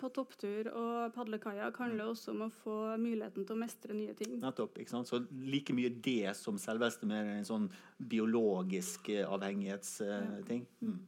på 0.00 0.08
topptur 0.16 0.68
og 0.74 1.12
padle 1.14 1.38
kajakk 1.40 1.78
handler 1.80 2.10
også 2.10 2.34
om 2.34 2.42
å 2.46 2.50
få 2.52 2.74
muligheten 3.00 3.46
til 3.46 3.54
å 3.56 3.60
mestre 3.60 3.94
nye 3.96 4.12
ting. 4.18 4.34
Nettopp. 4.42 4.76
ikke 4.82 4.90
sant? 4.92 5.08
Så 5.08 5.22
like 5.30 5.72
mye 5.76 5.88
det 6.04 6.34
som 6.36 6.58
selveste 6.60 7.06
mer 7.08 7.30
en 7.38 7.46
sånn 7.48 7.68
biologisk 8.10 9.08
eh, 9.14 9.22
avhengighetsting. 9.24 10.66
Mm. 10.82 10.98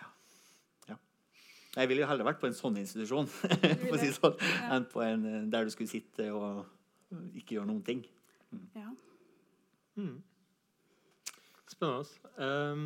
Ja. 0.00 0.08
ja. 0.94 0.96
Jeg 1.76 1.92
ville 1.92 2.02
jo 2.02 2.08
heller 2.10 2.26
vært 2.32 2.40
på 2.42 2.48
en 2.50 2.56
sånn 2.58 2.80
institusjon 2.80 3.28
for 3.36 3.94
å 3.94 4.00
si 4.00 4.10
sånn, 4.16 4.40
Ja. 4.40 4.72
enn 4.78 4.88
på 4.90 5.04
en 5.06 5.28
eh, 5.28 5.44
der 5.52 5.68
du 5.68 5.74
skulle 5.76 5.92
sitte 5.92 6.30
og 6.34 6.64
ikke 7.36 7.58
gjøre 7.60 7.68
noen 7.70 7.84
ting. 7.86 8.02
Ja. 8.74 8.88
Mm. 10.00 10.18
Spennende. 11.70 12.32
Ehm, 12.42 12.84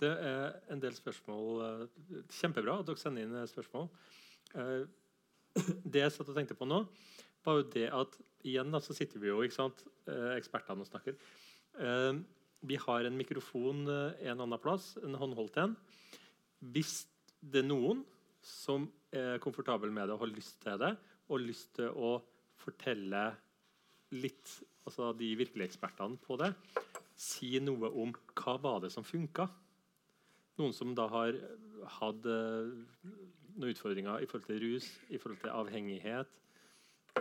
det 0.00 0.10
er 0.10 0.58
en 0.72 0.80
del 0.82 0.94
spørsmål 0.96 1.62
eh, 1.66 2.26
Kjempebra 2.32 2.78
at 2.80 2.88
dere 2.88 3.00
sender 3.00 3.26
inn 3.26 3.48
spørsmål. 3.50 3.88
Eh, 4.58 4.84
det 5.84 6.04
jeg 6.04 6.14
satt 6.14 6.30
og 6.32 6.38
tenkte 6.38 6.56
på 6.58 6.68
nå, 6.68 6.82
var 7.44 7.58
jo 7.58 7.66
det 7.74 7.88
at 7.92 8.16
igjen 8.46 8.72
da, 8.72 8.80
så 8.82 8.94
sitter 8.96 9.22
vi 9.22 9.30
jo, 9.30 9.42
ikke 9.44 9.58
sant, 9.58 9.84
eh, 10.10 10.32
ekspertene 10.38 10.82
og 10.82 10.88
snakker. 10.88 11.18
Vi 12.62 12.76
har 12.78 13.06
en 13.08 13.16
mikrofon 13.18 13.86
en 13.88 14.42
annen 14.44 14.60
plass, 14.62 14.92
en 15.02 15.16
håndholdt 15.18 15.56
en. 15.62 15.72
Hvis 16.74 17.06
det 17.40 17.62
er 17.62 17.66
noen 17.66 18.02
som 18.44 18.84
er 19.10 19.40
komfortabel 19.42 19.90
med 19.94 20.06
det 20.06 20.14
og 20.14 20.22
har 20.26 20.30
lyst 20.30 20.60
til 20.62 20.76
det, 20.82 20.92
og 21.32 21.42
lyst 21.42 21.72
til 21.78 21.90
å 21.96 22.12
fortelle 22.60 23.24
litt, 24.14 24.52
altså 24.86 25.10
de 25.16 25.32
virkelige 25.40 25.72
ekspertene 25.72 26.20
på 26.22 26.36
det, 26.42 26.52
si 27.18 27.56
noe 27.62 27.90
om 28.02 28.12
hva 28.36 28.56
var 28.62 28.82
det 28.84 28.92
som 28.94 29.06
funka. 29.06 29.48
Noen 30.60 30.74
som 30.76 30.92
da 30.96 31.06
har 31.08 31.36
hatt 31.98 32.26
eh, 32.28 32.72
noen 33.56 33.72
utfordringer 33.72 34.22
i 34.22 34.28
forhold 34.28 34.48
til 34.48 34.60
rus, 34.62 34.88
i 35.08 35.20
forhold 35.20 35.40
til 35.40 35.54
avhengighet, 35.54 36.34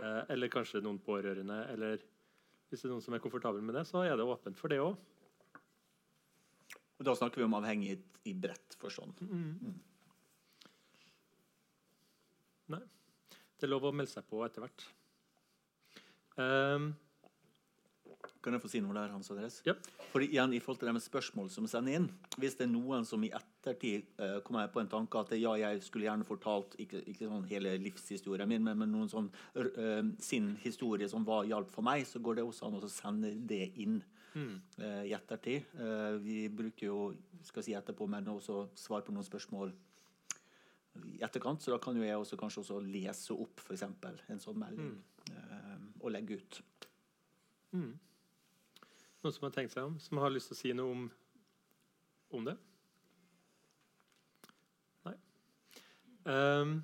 eh, 0.02 0.22
eller 0.34 0.52
kanskje 0.52 0.84
noen 0.84 1.00
pårørende, 1.04 1.62
eller 1.72 2.04
hvis 2.70 2.84
det 2.84 2.88
er 2.90 2.94
noen 2.94 3.04
som 3.04 3.16
er 3.16 3.24
komfortabel 3.24 3.64
med 3.64 3.76
det, 3.80 3.86
så 3.88 4.04
er 4.08 4.16
det 4.20 4.28
åpent 4.28 4.60
for 4.60 4.72
det 4.72 4.80
òg. 4.84 4.96
Og 7.02 7.08
da 7.08 7.16
snakker 7.18 7.42
vi 7.42 7.48
om 7.48 7.58
avhengighet 7.58 8.20
i 8.30 8.34
bredt 8.38 8.76
forstand. 8.80 9.24
Nei. 12.72 12.84
Det 13.58 13.68
er 13.68 13.72
lov 13.72 13.88
å 13.90 13.94
melde 13.96 14.14
seg 14.14 14.28
på 14.30 14.44
etter 14.46 14.64
hvert. 14.64 14.86
Ehm, 16.40 16.92
Kan 18.42 18.56
jeg 18.58 18.64
få 18.64 18.72
si 18.72 18.82
noe 18.82 18.96
der, 18.98 19.12
Hans 19.14 19.30
Andres? 19.34 19.60
Ja. 19.68 19.76
For 20.12 20.24
igjen, 20.26 20.56
i 20.58 20.62
forhold 20.64 20.80
til 20.82 20.90
det 20.90 20.96
med 20.98 21.04
spørsmål 21.06 21.52
som 21.54 21.68
sender 21.70 22.00
inn 22.00 22.08
Hvis 22.42 22.58
det 22.58 22.66
er 22.66 22.72
noen 22.72 23.06
som 23.06 23.22
i 23.26 23.30
ettertid 23.38 24.08
uh, 24.18 24.40
kommer 24.46 24.72
på 24.74 24.82
en 24.82 24.90
tanke 24.90 25.22
at 25.22 25.36
ja, 25.38 25.54
jeg 25.62 25.84
skulle 25.86 26.08
gjerne 26.08 26.26
fortalt 26.26 26.74
ikke, 26.82 27.04
ikke 27.12 27.30
sånn 27.30 27.46
hele 27.52 27.76
livshistorien 27.82 28.50
min, 28.50 28.66
men, 28.66 28.80
men 28.82 28.92
noen 28.94 29.12
sånn 29.12 29.30
uh, 29.60 30.02
sin 30.22 30.56
historie 30.64 31.10
som 31.12 31.28
var 31.28 31.46
hjalp 31.50 31.70
for 31.74 31.86
meg, 31.86 32.08
så 32.10 32.24
går 32.24 32.40
det 32.40 32.48
også 32.48 32.70
an 32.70 32.80
å 32.82 32.90
sende 32.92 33.36
det 33.48 33.68
inn 33.84 34.02
mm, 34.34 34.56
uh, 34.82 35.04
i 35.06 35.14
ettertid. 35.16 35.70
Vi 36.26 36.44
bruker 36.50 36.88
jo 36.88 37.00
skal 37.46 37.66
si 37.66 37.78
etterpå, 37.78 38.08
men 38.10 38.28
også 38.32 38.68
svar 38.78 39.06
på 39.06 39.14
noen 39.14 39.26
spørsmål 39.26 39.72
i 41.08 41.22
etterkant. 41.24 41.62
Så 41.62 41.74
da 41.74 41.80
kan 41.82 41.98
jo 41.98 42.06
jeg 42.06 42.18
også 42.18 42.40
kanskje 42.40 42.64
også 42.64 42.80
lese 42.86 43.36
opp 43.36 43.64
eksempel, 43.74 44.18
en 44.32 44.42
sånn 44.42 44.60
melding 44.62 44.96
eh, 45.32 45.76
og 46.02 46.12
legge 46.16 46.40
ut. 46.42 46.64
mm. 47.72 47.92
Noen 49.22 49.36
som 49.36 49.46
har 49.46 49.54
tenkt 49.54 49.76
seg 49.76 49.86
om, 49.86 49.98
som 50.02 50.22
har 50.22 50.34
lyst 50.34 50.50
til 50.50 50.58
å 50.58 50.62
si 50.62 50.72
noe 50.78 50.94
om, 50.96 51.10
om 52.34 52.48
det? 52.48 52.56
Nei. 55.06 55.14
Um, 56.26 56.80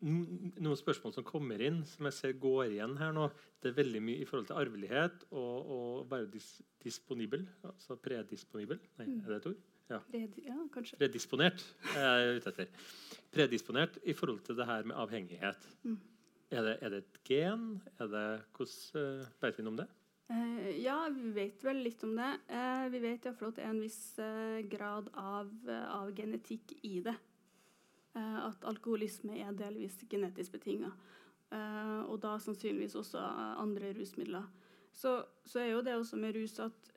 noen 0.00 0.76
spørsmål 0.80 1.14
som 1.16 1.26
kommer 1.28 1.60
inn, 1.64 1.82
som 1.88 2.08
jeg 2.08 2.16
ser 2.16 2.36
går 2.40 2.74
igjen 2.74 2.98
her 3.00 3.12
nå, 3.16 3.30
det 3.60 3.72
er 3.72 3.78
veldig 3.80 4.00
mye 4.04 4.20
i 4.22 4.28
forhold 4.28 4.48
til 4.48 4.60
arvelighet 4.60 5.24
og, 5.30 5.72
å 5.76 5.80
være 6.08 6.30
dis 6.32 6.52
disponibel. 6.80 7.44
Altså 7.68 7.96
predisponibel. 8.00 8.80
Nei, 8.96 9.08
er 9.20 9.26
det 9.28 9.40
et 9.40 9.48
ord? 9.50 9.58
Ja. 9.90 9.98
Ja, 10.46 10.56
kanskje. 10.72 10.96
Predisponert 11.00 11.64
er 11.98 12.22
jeg 12.22 12.38
ute 12.38 12.52
etter. 12.54 12.86
Predisponert 13.34 13.98
i 14.08 14.14
forhold 14.16 14.40
til 14.46 14.56
det 14.56 14.68
her 14.68 14.86
med 14.88 14.96
avhengighet. 15.02 15.66
Mm. 15.82 15.98
Er, 16.50 16.62
det, 16.66 16.76
er 16.80 16.94
det 16.94 17.02
et 17.02 17.18
gen? 17.26 17.66
Er 17.98 18.08
det, 18.10 18.26
hvordan 18.56 19.18
uh, 19.20 19.32
vet 19.42 19.58
vi 19.58 19.66
noe 19.66 19.74
om 19.74 19.80
det? 19.82 19.88
Eh, 20.30 20.82
ja, 20.84 21.08
vi 21.14 21.30
vet 21.30 21.64
vel 21.64 21.82
litt 21.82 22.02
om 22.06 22.14
det. 22.16 22.30
Eh, 22.48 22.84
vi 22.92 22.98
vet 23.02 23.24
iallfall 23.26 23.50
at 23.50 23.56
det 23.58 23.64
er 23.64 23.72
en 23.72 23.82
viss 23.82 24.02
eh, 24.22 24.60
grad 24.70 25.10
av, 25.18 25.50
av 25.90 26.12
genetikk 26.14 26.76
i 26.86 27.00
det. 27.06 27.16
At 28.20 28.64
alkoholisme 28.66 29.36
er 29.38 29.54
delvis 29.54 30.00
genetisk 30.10 30.56
betinga. 30.56 30.88
Og 32.10 32.16
da 32.18 32.32
sannsynligvis 32.42 32.96
også 32.98 33.20
andre 33.62 33.92
rusmidler. 33.94 34.48
Så, 34.90 35.12
så 35.46 35.60
er 35.62 35.68
jo 35.70 35.84
det 35.86 35.94
også 35.94 36.18
med 36.18 36.34
rus 36.34 36.56
at 36.58 36.90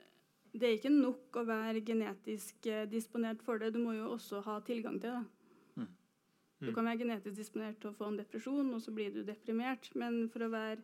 det 0.57 0.65
er 0.65 0.73
ikke 0.80 0.89
nok 0.89 1.38
å 1.38 1.45
være 1.45 1.84
genetisk 1.85 2.65
disponert 2.89 3.45
for 3.45 3.61
det. 3.61 3.76
Du 3.76 3.80
må 3.84 3.93
jo 3.93 4.10
også 4.15 4.41
ha 4.47 4.57
tilgang 4.65 4.97
til 5.03 5.14
det. 5.14 5.22
Mm. 5.84 5.93
Du 6.65 6.73
kan 6.73 6.89
være 6.89 7.03
genetisk 7.05 7.38
disponert 7.38 7.77
til 7.77 7.93
å 7.93 7.97
få 8.01 8.10
en 8.10 8.18
depresjon, 8.18 8.73
og 8.73 8.81
så 8.81 8.93
blir 8.97 9.14
du 9.14 9.22
deprimert. 9.22 9.91
Men 9.93 10.23
for 10.34 10.47
å 10.47 10.51
være, 10.53 10.81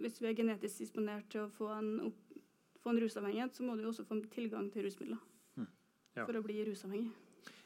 hvis 0.00 0.20
vi 0.22 0.28
er 0.30 0.36
genetisk 0.38 0.82
disponert 0.82 1.28
til 1.32 1.44
å 1.44 1.52
få 1.52 1.68
en, 1.76 1.90
opp, 2.08 2.40
få 2.82 2.92
en 2.92 3.00
rusavhengighet, 3.04 3.54
så 3.56 3.66
må 3.66 3.76
du 3.76 3.84
jo 3.86 3.92
også 3.92 4.06
få 4.08 4.20
tilgang 4.34 4.70
til 4.72 4.86
rusmidler 4.88 5.20
Mm. 5.56 5.68
Ja. 6.16 6.24
for 6.24 6.34
å 6.38 6.42
bli 6.42 6.64
rusavhengig. 6.66 7.10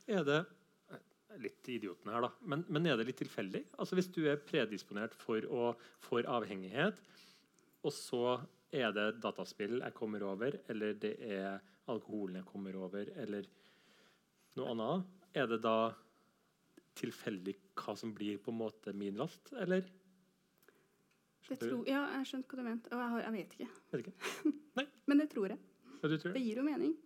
Er 0.09 0.25
det 0.25 0.39
er 1.29 1.41
litt 1.45 1.69
idioten 1.69 2.11
her, 2.13 2.25
da. 2.25 2.31
Men, 2.49 2.65
men 2.69 2.87
er 2.89 2.97
det 2.97 3.07
litt 3.11 3.19
tilfeldig? 3.21 3.65
Altså 3.79 3.97
Hvis 3.99 4.09
du 4.13 4.23
er 4.29 4.41
predisponert 4.41 5.15
for, 5.17 5.45
å, 5.53 5.75
for 6.01 6.25
avhengighet, 6.25 7.01
og 7.85 7.93
så 7.93 8.23
er 8.75 8.93
det 8.93 9.21
dataspill 9.23 9.79
jeg 9.81 9.95
kommer 9.97 10.25
over, 10.29 10.57
eller 10.69 10.97
det 11.01 11.15
er 11.25 11.61
alkoholen 11.89 12.41
jeg 12.41 12.49
kommer 12.49 12.77
over, 12.77 13.09
eller 13.17 13.47
noe 14.59 14.73
annet, 14.75 15.07
er 15.37 15.47
det 15.53 15.61
da 15.65 15.77
tilfeldig 16.99 17.55
hva 17.79 17.95
som 17.97 18.13
blir 18.17 18.41
på 18.43 18.51
en 18.53 18.59
måte 18.65 18.93
min 18.97 19.17
last, 19.21 19.53
eller? 19.61 19.85
Det 21.49 21.57
tror, 21.63 21.83
ja, 21.89 22.03
jeg 22.19 22.29
skjønte 22.29 22.49
hva 22.53 22.59
du 22.61 22.67
mente. 22.67 22.91
Og 22.93 23.01
jeg, 23.01 23.11
har, 23.15 23.21
jeg 23.25 23.33
vet 23.39 23.55
ikke. 23.57 23.69
Vet 23.93 24.03
ikke. 24.05 24.53
Men 25.09 25.23
det 25.23 25.29
tror 25.33 25.55
jeg. 25.55 25.61
Ja, 26.03 26.09
du 26.13 26.17
tror 26.21 26.35
Det 26.35 26.43
du? 26.43 26.45
gir 26.45 26.61
jo 26.61 26.67
mening. 26.67 26.97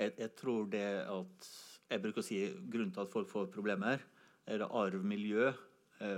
Jeg, 0.00 0.12
jeg 0.16 0.30
tror 0.38 0.68
det 0.72 0.84
at 1.12 1.48
Jeg 1.90 2.00
bruker 2.00 2.22
å 2.22 2.24
si 2.24 2.38
grunnen 2.72 2.92
til 2.94 3.02
at 3.02 3.10
folk 3.12 3.28
får 3.28 3.50
problemer, 3.52 4.00
er 4.48 4.62
det 4.62 4.68
arv, 4.70 5.02
miljø 5.04 5.50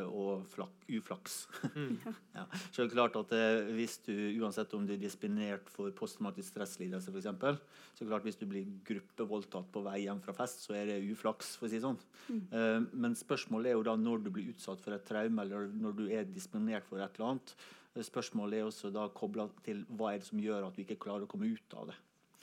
og 0.07 0.45
flak, 0.53 0.85
uflaks. 0.89 1.47
Mm. 1.73 1.97
ja. 2.35 2.43
Så 2.71 2.83
det 2.83 2.85
er 2.85 2.93
klart 2.93 3.17
at 3.17 3.33
eh, 3.35 3.71
hvis 3.75 3.97
du, 4.07 4.13
Uansett 4.43 4.73
om 4.77 4.85
du 4.87 4.93
er 4.95 5.01
disponert 5.01 5.71
for 5.73 5.91
posttraumatisk 5.97 6.53
stresslidelse, 6.53 7.11
for 7.11 7.19
eksempel, 7.23 7.57
så 7.59 8.03
er 8.03 8.05
det 8.05 8.11
klart 8.13 8.27
hvis 8.29 8.39
du 8.39 8.45
blir 8.51 8.69
gruppevoldtatt 8.87 9.71
på 9.73 9.83
vei 9.87 10.03
hjem 10.05 10.21
fra 10.23 10.35
fest, 10.37 10.63
så 10.67 10.77
er 10.79 10.87
det 10.91 10.99
uflaks. 11.15 11.55
for 11.59 11.67
å 11.67 11.73
si 11.73 11.81
sånn. 11.83 11.99
Eh, 12.31 12.81
men 12.93 13.17
spørsmålet 13.19 13.73
er 13.73 13.79
jo 13.79 13.87
da 13.89 13.97
når 13.99 14.23
du 14.27 14.31
blir 14.37 14.53
utsatt 14.53 14.83
for 14.85 14.95
et 14.95 15.07
traume, 15.09 15.43
eller 15.43 15.67
når 15.73 15.97
du 15.99 16.05
er 16.13 16.29
disponert 16.29 16.87
for 16.87 17.01
et 17.03 17.19
eller 17.19 17.33
annet. 17.33 17.55
eh, 17.97 18.05
Spørsmålet 18.07 18.61
er 18.61 18.69
også 18.69 18.93
da 18.95 19.09
kobla 19.09 19.49
til 19.67 19.83
hva 19.89 20.13
er 20.13 20.23
det 20.23 20.29
som 20.29 20.39
gjør 20.43 20.69
at 20.69 20.77
du 20.77 20.85
ikke 20.85 21.01
klarer 21.09 21.27
å 21.27 21.33
komme 21.33 21.49
ut 21.51 21.79
av 21.81 21.91
det. 21.91 21.99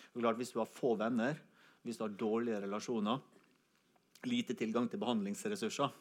Det 0.10 0.18
er 0.18 0.26
klart, 0.26 0.42
hvis 0.42 0.52
du 0.56 0.60
har 0.60 0.74
få 0.74 0.96
venner, 0.98 1.38
hvis 1.86 1.98
du 2.00 2.04
har 2.04 2.18
dårlige 2.20 2.60
relasjoner, 2.66 3.22
lite 4.28 4.56
tilgang 4.58 4.90
til 4.92 5.00
behandlingsressurser, 5.00 5.94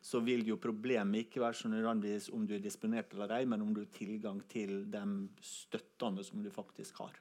så 0.00 0.20
vil 0.24 0.46
jo 0.48 0.56
problemet 0.60 1.26
ikke 1.26 1.42
være 1.42 1.58
så 1.58 1.68
nødvendigvis 1.68 2.30
om 2.32 2.46
du 2.48 2.54
er 2.56 2.62
disponert 2.64 3.12
eller 3.12 3.34
ei, 3.36 3.44
men 3.48 3.62
om 3.62 3.74
du 3.74 3.82
har 3.82 3.90
tilgang 3.92 4.40
til 4.48 4.86
de 4.90 5.02
støttene 5.44 6.24
som 6.24 6.40
du 6.42 6.48
faktisk 6.52 7.02
har. 7.04 7.18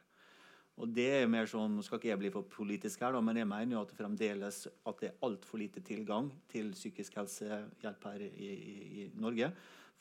Og 0.80 0.88
det 0.95 1.10
er 1.11 1.27
mer 1.27 1.49
sånn, 1.49 1.76
Nå 1.76 1.84
skal 1.84 1.99
ikke 1.99 2.14
jeg 2.14 2.22
bli 2.22 2.31
for 2.31 2.47
politisk 2.47 3.01
her, 3.03 3.11
da, 3.11 3.19
men 3.23 3.35
jeg 3.41 3.49
mener 3.49 3.76
jo 3.76 3.81
at 3.84 3.91
det 3.91 3.99
fremdeles 3.99 4.61
at 4.72 5.01
det 5.01 5.10
er 5.10 5.18
altfor 5.27 5.60
lite 5.60 5.84
tilgang 5.84 6.30
til 6.51 6.72
psykisk 6.72 7.19
helsehjelp 7.19 8.07
her 8.07 8.23
i, 8.23 8.30
i, 8.47 8.76
i 9.03 9.07
Norge. 9.19 9.51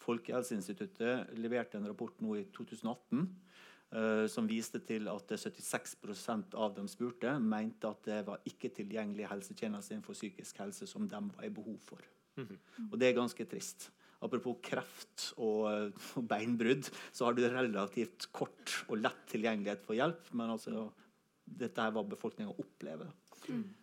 Folkehelseinstituttet 0.04 1.34
leverte 1.42 1.80
en 1.80 1.88
rapport 1.90 2.22
nå 2.22 2.36
i 2.38 2.44
2018 2.54 3.24
uh, 3.24 4.26
som 4.30 4.46
viste 4.46 4.78
til 4.86 5.10
at 5.10 5.34
76% 5.34 6.54
av 6.54 6.76
dem 6.78 6.86
spurte 6.90 7.34
mente 7.42 7.90
at 7.90 8.06
det 8.06 8.20
var 8.28 8.46
ikke 8.46 8.70
tilgjengelige 8.78 9.32
helsetjenester 9.32 9.96
innenfor 9.96 10.14
psykisk 10.14 10.62
helse 10.62 10.86
som 10.86 11.10
de 11.10 11.24
var 11.34 11.48
i 11.48 11.52
behov 11.58 11.82
for. 11.90 12.06
Og 12.88 12.98
det 13.00 13.10
er 13.10 13.16
ganske 13.18 13.46
trist. 13.50 13.90
Apropos 14.24 14.58
kreft 14.66 15.28
og, 15.36 15.68
eh, 15.70 16.08
beinbrudd, 16.32 16.90
så 17.12 17.28
har 17.28 17.36
du 17.36 17.44
relativt 17.46 18.30
kort 18.34 18.80
og 18.88 18.98
lett 19.02 19.24
tilgjengelighet 19.30 19.84
for 19.86 19.98
hjelp. 19.98 20.32
Men 20.34 20.56
altså, 20.56 20.88
dette 21.44 21.84
er 21.84 21.94
hva 21.94 22.04
befolkninga 22.06 22.54
opplever. 22.58 23.14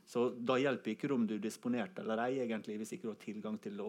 Så 0.06 0.27
da 0.38 0.60
hjelper 0.61 0.94
ikke 0.94 1.10
om 1.15 1.23
du 1.26 1.38
er 1.38 1.41
disponert 1.41 1.98
eller 1.98 2.19
ei, 2.27 2.38
egentlig, 2.44 2.77
hvis 2.77 2.91
ikke 2.94 3.07
du 3.07 3.11
har 3.14 3.22
tilgang 3.23 3.56
til 3.61 3.82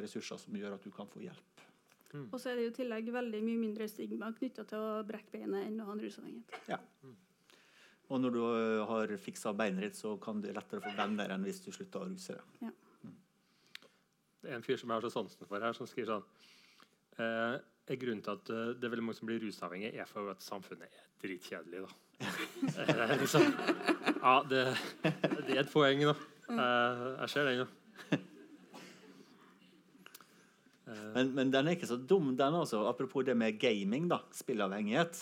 ressurser 0.00 0.40
som 0.40 0.56
gjør 0.56 0.78
at 0.78 0.86
du 0.86 0.92
kan 0.94 1.10
få 1.10 1.20
hjelp. 1.20 1.64
Og 2.32 2.38
så 2.40 2.50
er 2.50 2.56
det 2.56 2.64
jo 2.64 2.70
i 2.72 2.76
tillegg 2.78 3.10
veldig 3.12 3.40
mye 3.44 3.60
mindre 3.60 3.88
stigma 3.90 4.30
knytta 4.32 4.64
til 4.70 4.80
å 4.80 5.02
brekke 5.08 5.34
beinet 5.34 5.66
enn 5.66 5.82
å 5.82 5.88
ha 5.90 5.96
en 5.96 6.00
rusavhengighet. 6.00 7.10
Og 8.08 8.22
når 8.22 8.32
du 8.32 8.40
har 8.88 9.12
fiksa 9.20 9.52
beinet 9.52 9.84
ditt, 9.84 9.98
så 10.00 10.14
kan 10.22 10.40
du 10.40 10.48
lettere 10.48 10.80
få 10.80 10.94
venner 10.96 11.34
enn 11.34 11.44
hvis 11.44 11.60
du 11.66 11.68
slutter 11.74 12.06
å 12.06 12.08
ruse 12.08 12.38
deg. 12.38 12.70
Det 14.42 14.50
er 14.52 14.56
en 14.58 14.62
fyr 14.66 14.78
som 14.78 14.90
jeg 14.92 15.00
har 15.00 15.06
så 15.08 15.10
sansen 15.14 15.48
for 15.48 15.62
her, 15.64 15.74
som 15.76 15.88
skriver 15.90 16.12
sånn 16.12 16.26
eh, 17.18 17.58
er 17.88 17.96
Grunnen 17.98 18.20
til 18.22 18.34
at 18.36 18.50
eh, 18.52 18.68
det 18.78 18.84
er 18.86 18.92
veldig 18.92 19.06
mange 19.08 19.18
som 19.18 19.26
blir 19.30 19.40
rusavhengige, 19.42 19.94
er 19.98 20.08
for 20.10 20.28
at 20.30 20.44
samfunnet 20.44 20.86
er 20.90 21.06
dritkjedelig. 21.24 21.86
da. 21.86 21.90
Eh, 22.78 23.12
liksom, 23.20 23.44
ja, 24.18 24.32
det, 24.50 24.62
det 25.46 25.54
er 25.54 25.60
et 25.62 25.70
poeng, 25.72 26.00
da. 26.08 26.14
Eh, 26.50 27.02
jeg 27.22 27.32
ser 27.34 27.46
den, 27.48 27.60
da. 27.64 28.18
Eh, 30.88 31.08
Men, 31.14 31.32
men 31.36 31.50
den 31.52 31.68
er 31.68 31.76
ikke 31.76 31.88
så 31.90 31.98
dum, 32.00 32.30
den 32.38 32.54
altså. 32.58 32.84
Apropos 32.88 33.24
det 33.26 33.36
med 33.36 33.58
gaming, 33.60 34.08
da. 34.10 34.20
Spillavhengighet. 34.34 35.20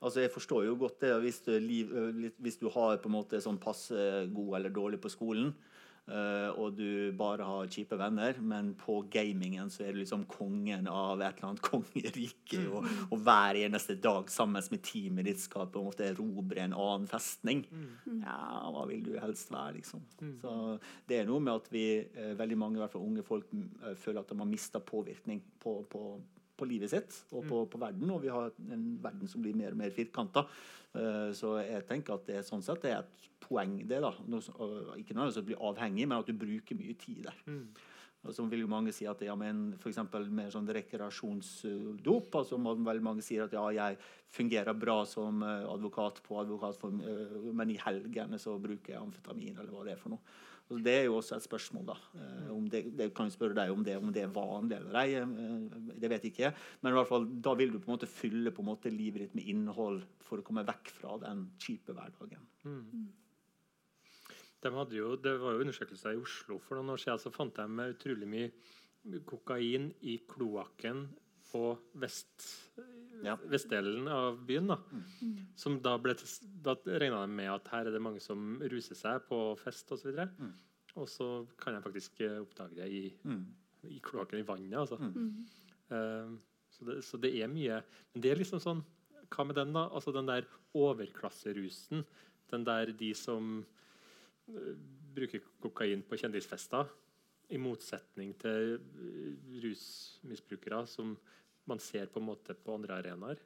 Altså, 0.00 0.20
Jeg 0.22 0.30
forstår 0.30 0.64
jo 0.68 0.76
godt 0.78 1.00
det 1.02 1.12
hvis 1.24 1.40
du, 1.46 1.52
liv, 1.58 1.90
hvis 2.38 2.58
du 2.60 2.68
har 2.70 3.00
på 3.02 3.08
en 3.10 3.16
måte 3.16 3.40
sånn 3.42 3.58
passe 3.58 3.96
god 4.34 4.58
eller 4.60 4.70
dårlig 4.74 5.00
på 5.02 5.10
skolen, 5.10 5.50
og 6.08 6.76
du 6.78 7.12
bare 7.18 7.44
har 7.44 7.68
kjipe 7.72 7.98
venner, 8.00 8.38
men 8.40 8.70
på 8.78 9.00
gamingen 9.12 9.68
så 9.72 9.84
er 9.84 9.92
du 9.92 10.00
liksom 10.00 10.24
kongen 10.30 10.88
av 10.88 11.20
et 11.20 11.36
eller 11.36 11.50
annet 11.50 11.64
kongerike, 11.70 12.62
og, 12.70 12.86
og 13.10 13.24
hver 13.26 13.58
eneste 13.60 13.98
dag 14.00 14.30
sammen 14.32 14.64
med 14.72 14.82
teamet 14.86 15.28
ditt 15.28 15.42
skal 15.42 15.68
på 15.72 15.82
en 15.82 15.90
måte 15.90 16.06
erobre 16.08 16.64
en 16.64 16.76
annen 16.76 17.08
festning. 17.10 17.64
Ja, 18.22 18.38
hva 18.72 18.86
vil 18.88 19.04
du 19.04 19.12
helst 19.20 19.52
være, 19.52 19.76
liksom? 19.78 20.04
Så 20.42 20.54
det 21.08 21.20
er 21.20 21.28
noe 21.28 21.42
med 21.44 21.60
at 21.60 21.70
vi, 21.72 21.84
eh, 22.00 22.34
veldig 22.38 22.58
mange, 22.58 22.78
i 22.78 22.82
hvert 22.82 22.94
fall 22.94 23.06
unge 23.06 23.24
folk, 23.26 23.52
eh, 23.52 23.94
føler 23.98 24.22
at 24.22 24.32
de 24.32 24.38
har 24.38 24.48
mista 24.48 24.80
påvirkning 24.80 25.42
på, 25.62 25.78
på, 25.90 26.02
på 26.58 26.68
livet 26.68 26.92
sitt 26.92 27.20
og 27.32 27.46
på, 27.48 27.62
på 27.70 27.80
verden, 27.80 28.10
og 28.10 28.22
vi 28.24 28.32
har 28.32 28.50
en 28.72 28.88
verden 29.02 29.30
som 29.30 29.44
blir 29.44 29.56
mer 29.58 29.76
og 29.76 29.82
mer 29.82 29.94
firkanta. 29.94 30.46
Eh, 30.96 31.30
så 31.36 31.58
jeg 31.60 31.84
tenker 31.88 32.16
at 32.16 32.26
det 32.28 32.46
sånn 32.46 32.64
sett 32.64 32.82
det 32.84 32.94
er 32.94 33.04
et 33.04 33.28
poeng, 33.44 33.78
det. 33.88 34.00
da. 34.04 34.14
Noe, 34.30 34.56
og 34.56 34.96
ikke 34.98 35.14
nødvendigvis 35.16 35.42
å 35.42 35.48
bli 35.50 35.60
avhengig, 35.70 36.08
men 36.08 36.18
at 36.20 36.28
du 36.28 36.36
bruker 36.38 36.78
mye 36.78 36.96
tid 36.98 37.28
der. 37.28 37.40
Og 38.26 38.34
så 38.34 38.44
vil 38.50 38.64
jo 38.64 38.70
mange 38.70 38.92
si 38.92 39.06
at 39.06 39.20
ja, 39.22 39.34
men 39.38 39.76
for 39.78 39.92
eksempel 39.92 40.26
med 40.34 40.50
sånn 40.50 40.66
rekreasjonsdop, 40.74 42.34
altså 42.34 42.58
må 42.58 42.74
veldig 42.74 43.04
mange 43.04 43.22
sier 43.22 43.44
at 43.44 43.54
ja, 43.54 43.62
jeg 43.76 43.98
fungerer 44.34 44.74
bra 44.74 44.98
som 45.06 45.44
eh, 45.46 45.68
advokat 45.70 46.18
på 46.26 46.40
advokatform, 46.42 46.98
eh, 47.06 47.36
men 47.54 47.72
i 47.72 47.78
helgene 47.84 48.40
så 48.42 48.56
bruker 48.60 48.96
jeg 48.96 49.02
amfetamin, 49.04 49.54
eller 49.54 49.70
hva 49.72 49.86
det 49.86 49.94
er 49.94 50.02
for 50.02 50.16
noe. 50.16 50.38
Og 50.68 50.82
det 50.84 50.92
er 50.98 51.04
jo 51.06 51.14
også 51.16 51.38
et 51.38 51.46
spørsmål, 51.46 51.84
da. 51.88 51.94
Eh, 52.20 52.48
det, 52.68 52.82
det 52.98 53.06
kan 53.16 53.30
jo 53.30 53.32
spørre 53.32 53.56
deg 53.56 53.70
om 53.72 53.84
det, 53.86 53.94
om 53.96 54.10
det 54.12 54.22
er 54.26 54.32
vanlig 54.34 54.76
eller 54.76 54.98
ei. 55.00 55.14
eh, 55.16 55.94
Det 56.02 56.10
vet 56.12 56.26
jeg 56.26 56.34
ikke. 56.34 56.50
Men 56.82 56.92
i 56.92 56.98
hvert 56.98 57.08
fall, 57.08 57.24
da 57.46 57.54
vil 57.56 57.72
du 57.72 57.78
på 57.78 57.88
en 57.88 57.94
måte 57.96 58.10
fylle 58.10 58.52
på 58.52 58.64
en 58.64 58.68
måte 58.68 58.92
livet 58.92 59.24
ditt 59.24 59.38
med 59.38 59.48
innhold 59.48 60.02
for 60.26 60.42
å 60.42 60.44
komme 60.44 60.66
vekk 60.68 60.92
fra 60.98 61.16
den 61.24 61.46
kjipe 61.62 61.96
hverdagen. 61.96 62.44
De 64.58 64.72
hadde 64.74 64.96
jo, 64.98 65.14
det 65.16 65.36
var 65.40 65.54
jo 65.54 65.62
undersøkelser 65.64 66.16
i 66.16 66.20
Oslo 66.20 66.58
for 66.58 66.76
noen 66.76 66.92
år 66.96 67.00
siden. 67.00 67.20
Så 67.22 67.32
fant 67.32 67.54
de 67.56 67.88
utrolig 67.94 68.28
mye 68.28 69.20
kokain 69.24 69.92
i 70.02 70.18
kloakken 70.28 71.06
på 71.48 71.62
vest, 72.02 72.44
Ja. 73.24 73.36
vestdelen 73.50 74.06
av 74.08 74.38
byen. 74.46 74.66
da. 74.68 74.76
Som 75.56 75.80
da 75.82 75.96
ble 75.98 76.14
Da 76.62 76.74
regna 76.86 77.22
de 77.26 77.32
med 77.32 77.50
at 77.50 77.68
her 77.68 77.86
er 77.86 77.90
det 77.90 78.02
mange 78.02 78.20
som 78.20 78.58
ruser 78.60 78.94
seg 78.94 79.22
på 79.28 79.56
fest 79.58 79.90
osv. 79.90 80.08
Og, 80.18 80.28
Mm. 80.38 80.52
og 80.96 81.06
så 81.08 81.46
kan 81.58 81.74
jeg 81.74 81.82
faktisk 81.82 82.20
eh, 82.20 82.38
oppdage 82.40 82.74
det 82.76 82.88
i, 82.90 83.14
Mm. 83.24 83.46
i 83.84 83.98
kloakken 84.00 84.38
i 84.40 84.42
vannet. 84.46 84.78
altså. 84.78 84.96
Mm. 84.98 85.46
Eh, 85.90 86.38
så, 86.70 86.84
det, 86.86 87.04
så 87.04 87.20
det 87.20 87.34
er 87.42 87.48
mye. 87.48 87.82
Men 88.14 88.22
det 88.22 88.30
er 88.32 88.36
liksom 88.36 88.60
sånn 88.60 88.84
Hva 89.30 89.44
med 89.46 89.56
den, 89.56 89.72
da? 89.74 89.88
Altså 89.92 90.10
den 90.12 90.24
der 90.26 90.46
overklasserusen. 90.74 92.04
Den 92.50 92.64
der 92.64 92.86
de 92.92 93.12
som 93.14 93.64
eh, 94.48 94.74
bruker 95.14 95.40
kokain 95.60 96.02
på 96.02 96.16
kjendisfester. 96.16 96.88
I 97.50 97.56
motsetning 97.58 98.34
til 98.38 98.74
eh, 98.78 99.60
rusmisbrukere 99.64 100.86
som 100.88 101.16
man 101.68 101.80
ser 101.82 102.08
på 102.12 102.20
en 102.20 102.28
måte 102.30 102.56
på 102.56 102.74
andre 102.74 102.98
arenaer. 103.02 103.40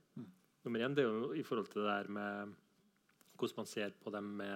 Nummer 0.62 0.84
én 0.86 0.94
det 0.94 1.04
er 1.04 1.10
jo 1.10 1.32
i 1.34 1.42
forhold 1.46 1.70
til 1.72 1.82
det 1.82 1.90
der 1.90 2.10
med 2.18 2.54
hvordan 3.36 3.58
man 3.58 3.66
ser 3.66 3.94
på 3.98 4.10
dem 4.14 4.28
med 4.38 4.54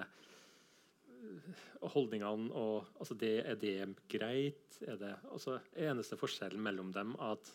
eh, 1.10 1.62
holdningene 1.82 2.52
og 2.54 2.86
altså 3.00 3.14
det, 3.18 3.36
Er 3.46 3.54
det 3.54 3.96
greit? 4.08 4.78
Er 4.82 4.96
det, 4.96 5.14
altså, 5.32 5.58
eneste 5.74 6.16
forskjellen 6.16 6.62
mellom 6.62 6.92
dem 6.92 7.16
at 7.18 7.50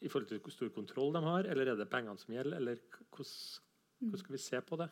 i 0.00 0.08
forhold 0.08 0.28
til 0.30 0.40
hvor 0.40 0.54
stor 0.54 0.68
kontroll 0.74 1.14
de 1.14 1.22
har, 1.22 1.46
eller 1.50 1.72
er 1.72 1.76
det 1.76 1.90
pengene 1.90 2.18
som 2.18 2.34
gjelder? 2.34 2.56
Eller 2.56 2.76
hvordan, 3.10 3.34
hvordan 3.98 4.18
skal 4.18 4.32
vi 4.32 4.42
se 4.42 4.60
på 4.60 4.76
det? 4.76 4.88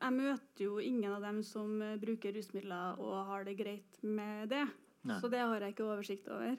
Jeg 0.00 0.12
møter 0.12 0.64
jo 0.64 0.78
ingen 0.80 1.12
av 1.12 1.24
dem 1.24 1.42
som 1.44 1.80
eh, 1.84 1.98
bruker 2.00 2.36
rusmidler 2.36 3.00
og 3.00 3.26
har 3.32 3.44
det 3.48 3.56
greit 3.56 4.00
med 4.02 4.48
det. 4.52 4.64
Nei. 5.08 5.20
Så 5.20 5.26
det 5.32 5.40
har 5.40 5.62
jeg 5.62 5.70
ikke 5.74 5.88
oversikt 5.88 6.28
over. 6.32 6.52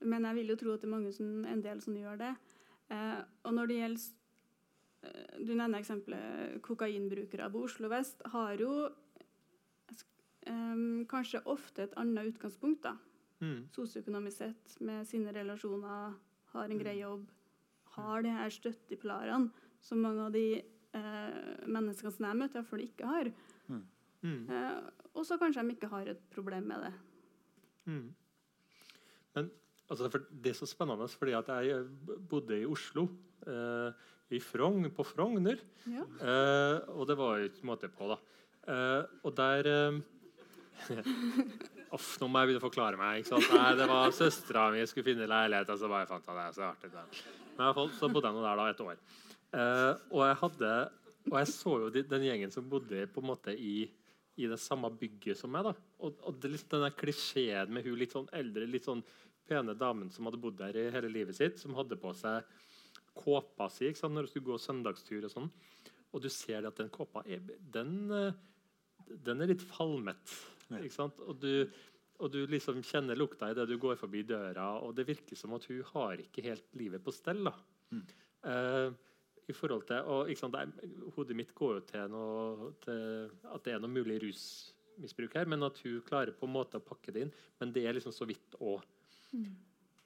Men 0.00 0.24
jeg 0.26 0.34
vil 0.40 0.52
jo 0.52 0.60
tro 0.60 0.68
at 0.74 0.80
det 0.82 0.88
er 0.88 0.94
mange 0.94 1.12
som, 1.14 1.28
en 1.44 1.62
del 1.64 1.78
som 1.84 1.96
gjør 1.96 2.16
det. 2.20 2.32
Eh, 2.90 3.20
og 3.46 3.54
når 3.54 3.64
det 3.70 3.76
gjelder 3.76 4.02
eh, 5.06 5.34
Du 5.46 5.52
nevner 5.52 5.78
eksempelet 5.78 6.58
kokainbrukere 6.66 7.50
på 7.52 7.58
Oslo 7.68 7.86
vest. 7.92 8.18
Har 8.32 8.52
jo 8.60 8.72
eh, 8.88 8.94
kanskje 11.10 11.44
ofte 11.44 11.78
et 11.86 11.96
annet 12.00 12.24
utgangspunkt, 12.32 12.82
da. 12.88 12.94
Mm. 13.40 13.60
Sosioøkonomisk 13.72 14.36
sett, 14.42 14.74
med 14.84 15.06
sine 15.08 15.32
relasjoner, 15.32 16.18
har 16.52 16.66
en 16.66 16.82
grei 16.82 16.98
jobb. 16.98 17.24
Har 17.96 18.16
de 18.24 18.30
her 18.34 18.50
støttepilarene 18.52 19.48
som 19.80 20.02
mange 20.02 20.22
av 20.26 20.32
de 20.34 20.46
eh, 20.58 21.66
menneskene 21.66 22.12
som 22.12 22.26
jeg 22.26 22.40
møter, 22.42 22.56
iallfall 22.60 22.84
ikke 22.84 23.04
har. 23.08 23.26
Mm. 23.70 23.84
Eh, 24.52 24.76
og 25.14 25.24
så 25.26 25.38
kanskje 25.40 25.64
de 25.64 25.70
ikke 25.76 25.90
har 25.92 26.04
et 26.12 26.20
problem 26.32 26.68
med 26.70 26.78
det. 26.84 26.92
Mm. 27.88 28.08
Men 29.36 29.50
altså, 29.88 30.10
for 30.12 30.28
det 30.30 30.52
er 30.52 30.58
så 30.58 30.68
spennende, 30.68 31.08
fordi 31.08 31.36
at 31.38 31.50
jeg 31.54 31.84
bodde 32.30 32.60
i 32.60 32.68
Oslo. 32.68 33.08
Eh, 33.46 34.06
i 34.30 34.38
Frogn, 34.38 34.86
på 34.94 35.02
Frogner. 35.02 35.58
Ja. 35.90 36.04
Eh, 36.06 36.76
og 36.94 37.08
det 37.10 37.16
var 37.18 37.40
jo 37.40 37.48
ikke 37.50 37.66
måte 37.66 37.90
på, 37.90 38.12
da. 38.12 38.18
Eh, 38.70 39.02
og 39.26 39.34
der 39.34 39.70
eh, 39.70 40.00
Uff, 41.96 42.12
nå 42.22 42.28
må 42.30 42.38
jeg 42.38 42.50
begynne 42.52 42.60
å 42.60 42.68
forklare 42.68 43.00
meg. 43.00 43.20
ikke 43.20 43.32
sant? 43.32 43.48
Nei, 43.58 43.72
det 43.80 43.88
var 43.90 44.12
Søstera 44.14 44.68
mi 44.70 44.84
skulle 44.86 45.08
finne 45.08 45.26
leilighet, 45.26 45.72
og 45.74 45.80
så 45.80 45.90
bare 45.90 46.06
fant 46.06 46.28
jeg 46.28 46.38
det. 46.38 46.46
så 46.54 46.68
artig 46.68 46.92
det. 46.92 47.02
Men 47.56 47.64
i 47.64 47.66
hvert 47.66 47.78
fall 47.80 47.90
så 47.96 48.10
bodde 48.12 48.30
jeg 48.30 48.36
nå 48.36 48.44
der 48.44 48.60
da 48.60 48.68
et 48.70 48.84
år. 48.84 49.00
Eh, 49.50 50.04
og 50.14 50.22
jeg 50.28 50.38
hadde 50.44 50.70
og 51.28 51.36
jeg 51.36 51.50
så 51.52 51.72
jo 51.82 51.88
de, 51.92 52.02
den 52.06 52.24
gjengen 52.24 52.52
som 52.54 52.68
bodde 52.70 53.04
på 53.12 53.22
en 53.22 53.28
måte 53.28 53.52
i, 53.52 53.84
i 54.40 54.48
det 54.50 54.58
samme 54.60 54.90
bygget 55.00 55.38
som 55.38 55.52
meg. 55.52 55.68
da. 55.68 55.74
Og, 56.00 56.20
og 56.26 56.38
det, 56.42 56.54
den 56.70 56.84
der 56.86 56.96
klisjeen 56.96 57.72
med 57.74 57.86
hun 57.86 57.98
litt 58.00 58.16
sånn 58.16 58.30
eldre, 58.36 58.68
litt 58.68 58.88
sånn 58.88 59.02
pene 59.50 59.74
damen 59.74 60.10
som 60.14 60.28
hadde 60.28 60.40
bodd 60.40 60.58
der 60.60 60.78
i 60.78 60.90
hele 60.94 61.10
livet 61.12 61.36
sitt, 61.36 61.58
som 61.60 61.76
hadde 61.78 61.98
på 62.00 62.12
seg 62.16 62.46
kåpa 63.20 63.66
si 63.72 63.88
ikke 63.88 64.00
sant, 64.00 64.14
når 64.14 64.28
hun 64.28 64.32
skulle 64.32 64.52
gå 64.52 64.58
søndagstur. 64.62 65.26
Og 65.26 65.34
sånn. 65.34 65.50
Og 66.14 66.24
du 66.24 66.30
ser 66.32 66.66
at 66.68 66.78
den 66.80 66.90
kåpa 66.94 67.24
er, 67.26 67.42
den, 67.74 67.94
den 69.10 69.42
er 69.42 69.50
litt 69.50 69.64
falmet. 69.66 70.38
Ja. 70.70 70.80
Ikke 70.80 70.96
sant? 70.96 71.20
Og 71.26 71.38
du, 71.42 71.66
og 72.20 72.32
du 72.32 72.40
liksom 72.50 72.80
kjenner 72.86 73.18
lukta 73.18 73.50
idet 73.50 73.68
du 73.70 73.76
går 73.80 73.98
forbi 74.00 74.22
døra, 74.28 74.72
og 74.84 74.94
det 74.96 75.08
virker 75.08 75.38
som 75.38 75.54
at 75.56 75.66
hun 75.70 75.82
har 75.92 76.22
ikke 76.22 76.44
helt 76.46 76.66
livet 76.78 77.04
på 77.04 77.14
stell. 77.14 77.42
da. 77.48 77.54
Mm. 77.90 78.04
Eh, 78.50 78.98
i 79.50 79.56
forhold 79.56 79.86
til, 79.88 80.06
og 80.06 80.30
sant, 80.38 80.54
det 80.54 80.62
er, 80.62 80.94
Hodet 81.16 81.36
mitt 81.38 81.54
går 81.56 81.78
jo 81.78 81.86
til, 81.88 82.12
noe, 82.12 82.70
til 82.84 83.30
at 83.50 83.66
det 83.66 83.74
er 83.74 83.82
noe 83.82 83.92
mulig 83.92 84.20
rusmisbruk 84.24 85.36
her, 85.38 85.50
men 85.50 85.66
at 85.66 85.80
hun 85.84 86.00
klarer 86.06 86.36
på 86.36 86.48
en 86.48 86.54
måte 86.54 86.80
å 86.80 86.84
pakke 86.84 87.14
det 87.14 87.26
inn. 87.26 87.34
Men 87.60 87.74
det 87.74 87.84
er 87.86 87.96
liksom 87.96 88.14
så 88.14 88.28
vidt 88.28 88.56
òg. 88.60 88.86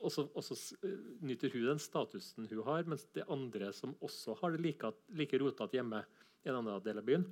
Og 0.04 0.12
så, 0.12 0.26
og 0.36 0.44
så 0.44 0.56
eh, 0.84 0.98
nyter 1.24 1.52
hun 1.54 1.70
den 1.70 1.80
statusen 1.80 2.48
hun 2.50 2.64
har, 2.66 2.84
mens 2.90 3.06
det 3.16 3.24
andre 3.32 3.70
som 3.72 3.94
også 4.04 4.36
har 4.42 4.52
det 4.52 4.60
like, 4.64 4.90
like 5.16 5.40
rotete 5.40 5.78
hjemme 5.78 6.02
i 6.44 6.50
en 6.50 6.58
annen 6.58 6.82
del 6.84 7.00
av 7.00 7.06
byen, 7.06 7.24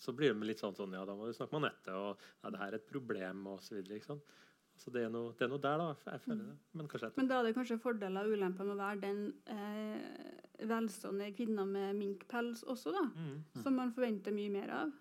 så 0.00 0.14
blir 0.16 0.32
de 0.32 0.48
litt 0.48 0.62
sånn, 0.62 0.76
sånn 0.76 0.94
ja, 0.96 1.02
da 1.04 1.12
må 1.16 1.28
du 1.28 1.34
snakke 1.36 1.52
med 1.58 1.66
Anette, 1.68 1.92
og 1.92 2.22
ja, 2.40 2.52
det 2.54 2.60
her 2.62 2.72
er 2.72 2.78
et 2.78 2.88
problem, 2.88 3.42
og 3.52 3.60
så 3.60 3.76
videre. 3.76 3.98
ikke 3.98 4.14
sant? 4.14 4.32
Så 4.80 4.88
det 4.94 5.02
er 5.04 5.10
noe, 5.12 5.34
det 5.36 5.44
er 5.44 5.50
noe 5.52 5.60
der, 5.60 5.76
da. 5.76 6.12
Jeg 6.14 6.22
føler 6.24 6.44
det. 6.46 6.54
Men 6.78 6.86
kanskje 6.88 7.10
jeg 7.10 7.20
Men 7.20 7.28
da 7.28 7.38
er 7.38 7.46
det 7.46 7.56
kanskje 7.58 7.76
fordeler 7.82 8.28
og 8.28 8.36
ulemper 8.38 8.64
med 8.64 8.74
å 8.74 8.80
være 8.80 9.00
den 9.02 9.18
eh, 9.52 10.64
velstående 10.70 11.28
kvinna 11.36 11.66
med 11.68 11.98
minkpels 11.98 12.62
også, 12.64 12.94
da. 12.96 13.04
Mm. 13.12 13.34
Som 13.60 13.76
man 13.76 13.92
forventer 13.96 14.32
mye 14.32 14.52
mer 14.54 14.72
av. 14.78 14.94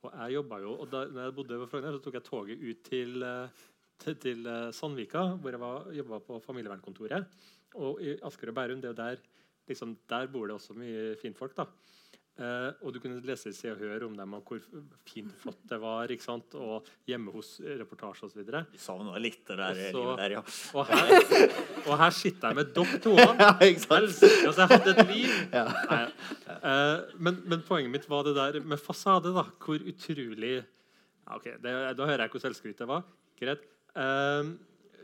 Og 0.00 0.16
jeg 0.16 0.34
jobbet 0.38 0.64
jo, 0.64 0.72
og 0.80 0.90
da 0.90 1.04
når 1.06 1.28
jeg 1.28 1.36
bodde 1.36 1.60
på 1.60 1.68
Frogner, 1.70 1.94
så 1.94 2.02
tok 2.02 2.18
jeg 2.18 2.26
toget 2.26 2.64
ut 2.64 2.82
til, 2.88 3.22
eh, 3.28 3.62
til, 4.02 4.18
til 4.26 4.50
eh, 4.50 4.70
Sandvika, 4.74 5.24
hvor 5.36 5.54
jeg 5.54 5.62
var, 5.62 5.90
jobba 6.00 6.20
på 6.26 6.40
familievernkontoret. 6.48 7.40
Og 7.78 8.02
i 8.02 8.16
Asker 8.26 8.50
og 8.50 8.58
Bærum, 8.58 8.82
det 8.82 8.90
er 8.90 8.98
der, 8.98 9.22
liksom, 9.70 9.94
der 10.10 10.26
bor 10.32 10.50
det 10.50 10.56
også 10.56 10.74
mye 10.74 11.14
finfolk. 11.20 11.54
da. 11.60 11.68
Eh, 12.40 12.70
og 12.86 12.94
du 12.94 13.00
kunne 13.02 13.18
lese 13.28 13.50
i 13.50 13.52
Se 13.52 13.68
og 13.68 13.76
Hør 13.82 14.06
om 14.06 14.14
dem, 14.16 14.32
og 14.38 14.46
hvor 14.48 14.62
fint 15.04 15.32
flott 15.42 15.58
det 15.68 15.76
var. 15.82 16.08
ikke 16.08 16.24
sant? 16.24 16.54
Og 16.56 16.86
hjemme 17.10 17.34
hos-reportasje 17.34 18.30
osv. 18.30 18.40
Vi 18.72 18.80
savna 18.80 19.18
litt 19.20 19.42
det 19.50 19.58
der 19.60 19.74
Også, 19.74 19.90
livet 19.98 20.22
der, 20.22 20.34
ja. 20.38 20.42
Og, 20.72 20.86
her- 20.88 21.90
og 21.90 21.98
her 22.00 22.14
sitter 22.16 22.48
jeg 22.54 22.56
med 22.62 22.72
dere 22.78 23.00
to. 23.04 23.12
ja? 23.20 23.50
Altså, 23.60 24.30
jeg 24.62 24.72
hadde 24.72 24.94
et 24.96 25.12
liv! 25.12 25.36
Ja. 25.60 25.66
Eh, 26.50 27.12
men, 27.20 27.42
men 27.50 27.62
poenget 27.68 27.92
mitt 27.92 28.08
var 28.10 28.24
det 28.26 28.34
der 28.38 28.60
med 28.64 28.80
fasade. 28.80 29.34
da, 29.36 29.44
Hvor 29.60 29.76
utrolig 29.92 30.56
ja, 30.60 31.36
ok, 31.36 31.44
det, 31.62 31.74
Da 31.98 32.06
hører 32.08 32.24
jeg 32.24 32.32
hvor 32.32 32.42
selvskryt 32.48 32.78
det 32.80 32.88
var. 32.88 33.04
Greit. 33.40 33.62
Eh, 33.96 34.50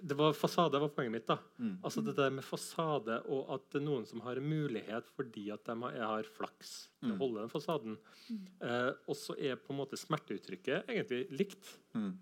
det 0.02 0.16
var 0.18 0.32
Fasade 0.36 0.78
var 0.81 0.89
poenget 0.89 1.12
mitt. 1.12 1.27
da. 1.27 1.39
Mm. 1.59 1.78
Altså 1.85 2.02
det 2.05 2.14
der 2.16 2.31
med 2.31 2.44
fasade, 2.44 3.20
og 3.28 3.51
at 3.55 3.70
det 3.70 3.81
er 3.81 3.85
noen 3.86 4.06
som 4.06 4.20
har 4.20 4.36
mulighet 4.40 5.09
fordi 5.16 5.51
at 5.55 5.64
de 5.64 5.77
har, 5.82 5.93
jeg 5.93 6.06
har 6.10 6.23
flaks 6.36 6.89
til 7.01 7.10
å 7.12 7.14
Mm. 7.14 7.18
holde 7.20 7.40
den 7.40 7.48
fasaden. 7.52 7.98
Eh, 8.60 8.93
og 9.09 9.14
så 9.16 9.36
er 9.39 9.56
på 9.56 9.70
en 9.73 9.78
måte 9.81 9.97
smerteuttrykket 9.97 10.86
egentlig 10.89 11.31
likt. 11.31 11.78
Mm. 11.94 12.18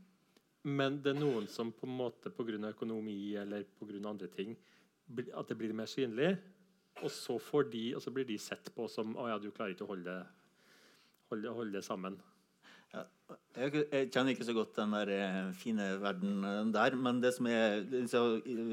Men 0.65 1.03
det 1.03 1.15
er 1.17 1.21
noen 1.21 1.47
som 1.49 1.73
på 1.73 1.85
en 1.87 1.97
måte 1.99 2.31
pga. 2.31 2.69
økonomi 2.73 3.35
eller 3.37 3.65
på 3.65 3.87
grunn 3.87 4.05
av 4.07 4.11
andre 4.13 4.29
ting 4.29 4.57
at 5.37 5.49
det 5.49 5.57
blir 5.59 5.73
mer 5.75 5.87
synlig. 5.87 6.39
Og 7.03 7.11
så, 7.11 7.39
får 7.39 7.71
de, 7.71 7.95
og 7.97 8.01
så 8.03 8.11
blir 8.15 8.25
de 8.25 8.39
sett 8.39 8.71
på 8.75 8.89
som 8.89 9.15
å 9.17 9.29
ja, 9.29 9.39
du 9.39 9.51
klarer 9.51 9.75
ikke 9.75 9.85
å 9.85 9.89
holde, 9.95 10.27
holde, 11.31 11.49
holde 11.53 11.73
det 11.73 11.85
Jeg, 13.55 13.85
kjenner 14.11 14.33
ikke 14.35 14.47
så 14.49 14.55
godt 14.57 14.75
den 14.77 14.93
der 14.97 15.11
eh, 15.15 15.37
fine 15.57 15.85
verden 16.03 16.43
eh, 16.45 16.61
der. 16.75 16.97
Men 16.99 17.21
det 17.23 17.31
som 17.37 17.47
er 17.49 17.85
så, 18.11 18.23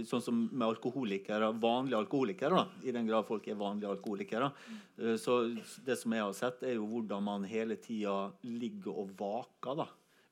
sånn 0.10 0.24
som 0.26 0.40
med 0.50 0.66
alkoholikere, 0.68 1.52
vanlige 1.62 2.00
alkoholikere, 2.02 2.64
da, 2.64 2.82
i 2.90 2.94
den 2.96 3.06
grad 3.10 3.28
folk 3.28 3.46
er 3.48 3.60
vanlige 3.60 3.92
alkoholikere 3.94 4.50
eh, 4.50 5.16
så 5.22 5.44
Det 5.86 5.98
som 6.02 6.18
jeg 6.18 6.26
har 6.26 6.36
sett, 6.38 6.66
er 6.66 6.80
jo 6.80 6.90
hvordan 6.90 7.28
man 7.30 7.48
hele 7.50 7.78
tida 7.82 8.32
ligger 8.48 9.04
og 9.06 9.14
vaker 9.22 9.84
da, 9.84 9.88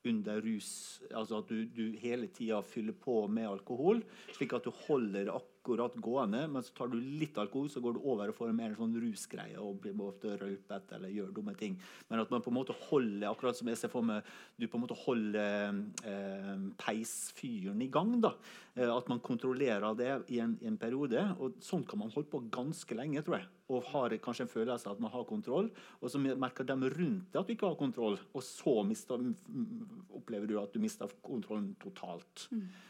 under 0.09 0.41
rus. 0.41 0.71
Altså 1.13 1.43
at 1.43 1.53
du, 1.53 1.63
du 1.69 1.99
hele 2.01 2.31
tida 2.33 2.63
fyller 2.65 2.97
på 2.97 3.21
med 3.29 3.51
alkohol, 3.51 4.01
slik 4.33 4.57
at 4.57 4.65
du 4.65 4.73
holder 4.87 5.29
det 5.29 5.35
akkurat 5.59 5.95
gående. 5.95 6.47
Men 6.47 6.63
så 6.63 6.73
tar 6.73 6.87
du 6.91 6.97
litt 6.99 7.37
alkohol, 7.37 7.69
så 7.69 7.81
går 7.83 7.95
du 7.97 8.01
over 8.03 8.31
og 8.31 8.37
får 8.37 8.51
en 8.51 8.59
mer 8.59 8.75
sånn 8.77 8.95
rusgreie 8.99 9.59
og 9.59 9.81
blir 9.83 9.97
ofte 10.01 10.37
rølpete 10.39 10.95
eller 10.97 11.13
gjør 11.13 11.33
dumme 11.35 11.55
ting. 11.59 11.77
Men 12.09 12.23
at 12.23 12.31
man 12.31 12.43
på 12.43 12.51
en 12.51 12.59
måte 12.59 12.75
holder 12.89 13.29
akkurat 13.29 13.57
som 13.57 13.69
jeg 13.69 13.79
ser 13.81 13.91
for 13.91 14.05
meg, 14.05 14.25
du 14.57 14.67
på 14.67 14.79
en 14.79 14.85
måte 14.85 14.97
holder 15.05 15.81
eh, 16.07 16.55
peisfyren 16.79 17.81
i 17.83 17.91
gang. 17.91 18.15
da. 18.23 18.33
Eh, 18.79 18.87
at 18.87 19.09
man 19.11 19.19
kontrollerer 19.19 19.95
det 19.99 20.11
i 20.31 20.39
en, 20.39 20.55
i 20.63 20.67
en 20.69 20.77
periode. 20.79 21.21
og 21.39 21.57
Sånn 21.63 21.83
kan 21.87 21.99
man 21.99 22.11
holde 22.13 22.31
på 22.31 22.41
ganske 22.53 22.95
lenge, 22.95 23.21
tror 23.25 23.39
jeg. 23.39 23.47
Og 23.69 23.87
har 23.91 24.15
kanskje 24.23 24.45
en 24.45 24.51
følelse 24.51 24.87
av 24.87 24.95
at 24.95 25.01
man 25.03 25.11
har 25.13 25.25
kontroll. 25.27 25.67
Og 25.99 26.13
så 26.13 26.21
merker 26.21 26.67
de 26.67 26.77
rundt 26.93 27.27
deg 27.33 27.41
at 27.41 27.49
du 27.49 27.55
ikke 27.55 27.69
har 27.69 27.79
kontroll, 27.79 28.15
og 28.33 28.45
så 28.45 28.79
mister, 28.87 29.21
opplever 30.15 30.49
du 30.49 30.55
at 30.61 30.73
du 30.73 30.79
mister 30.81 31.11
kontrollen 31.25 31.73
totalt. 31.81 32.47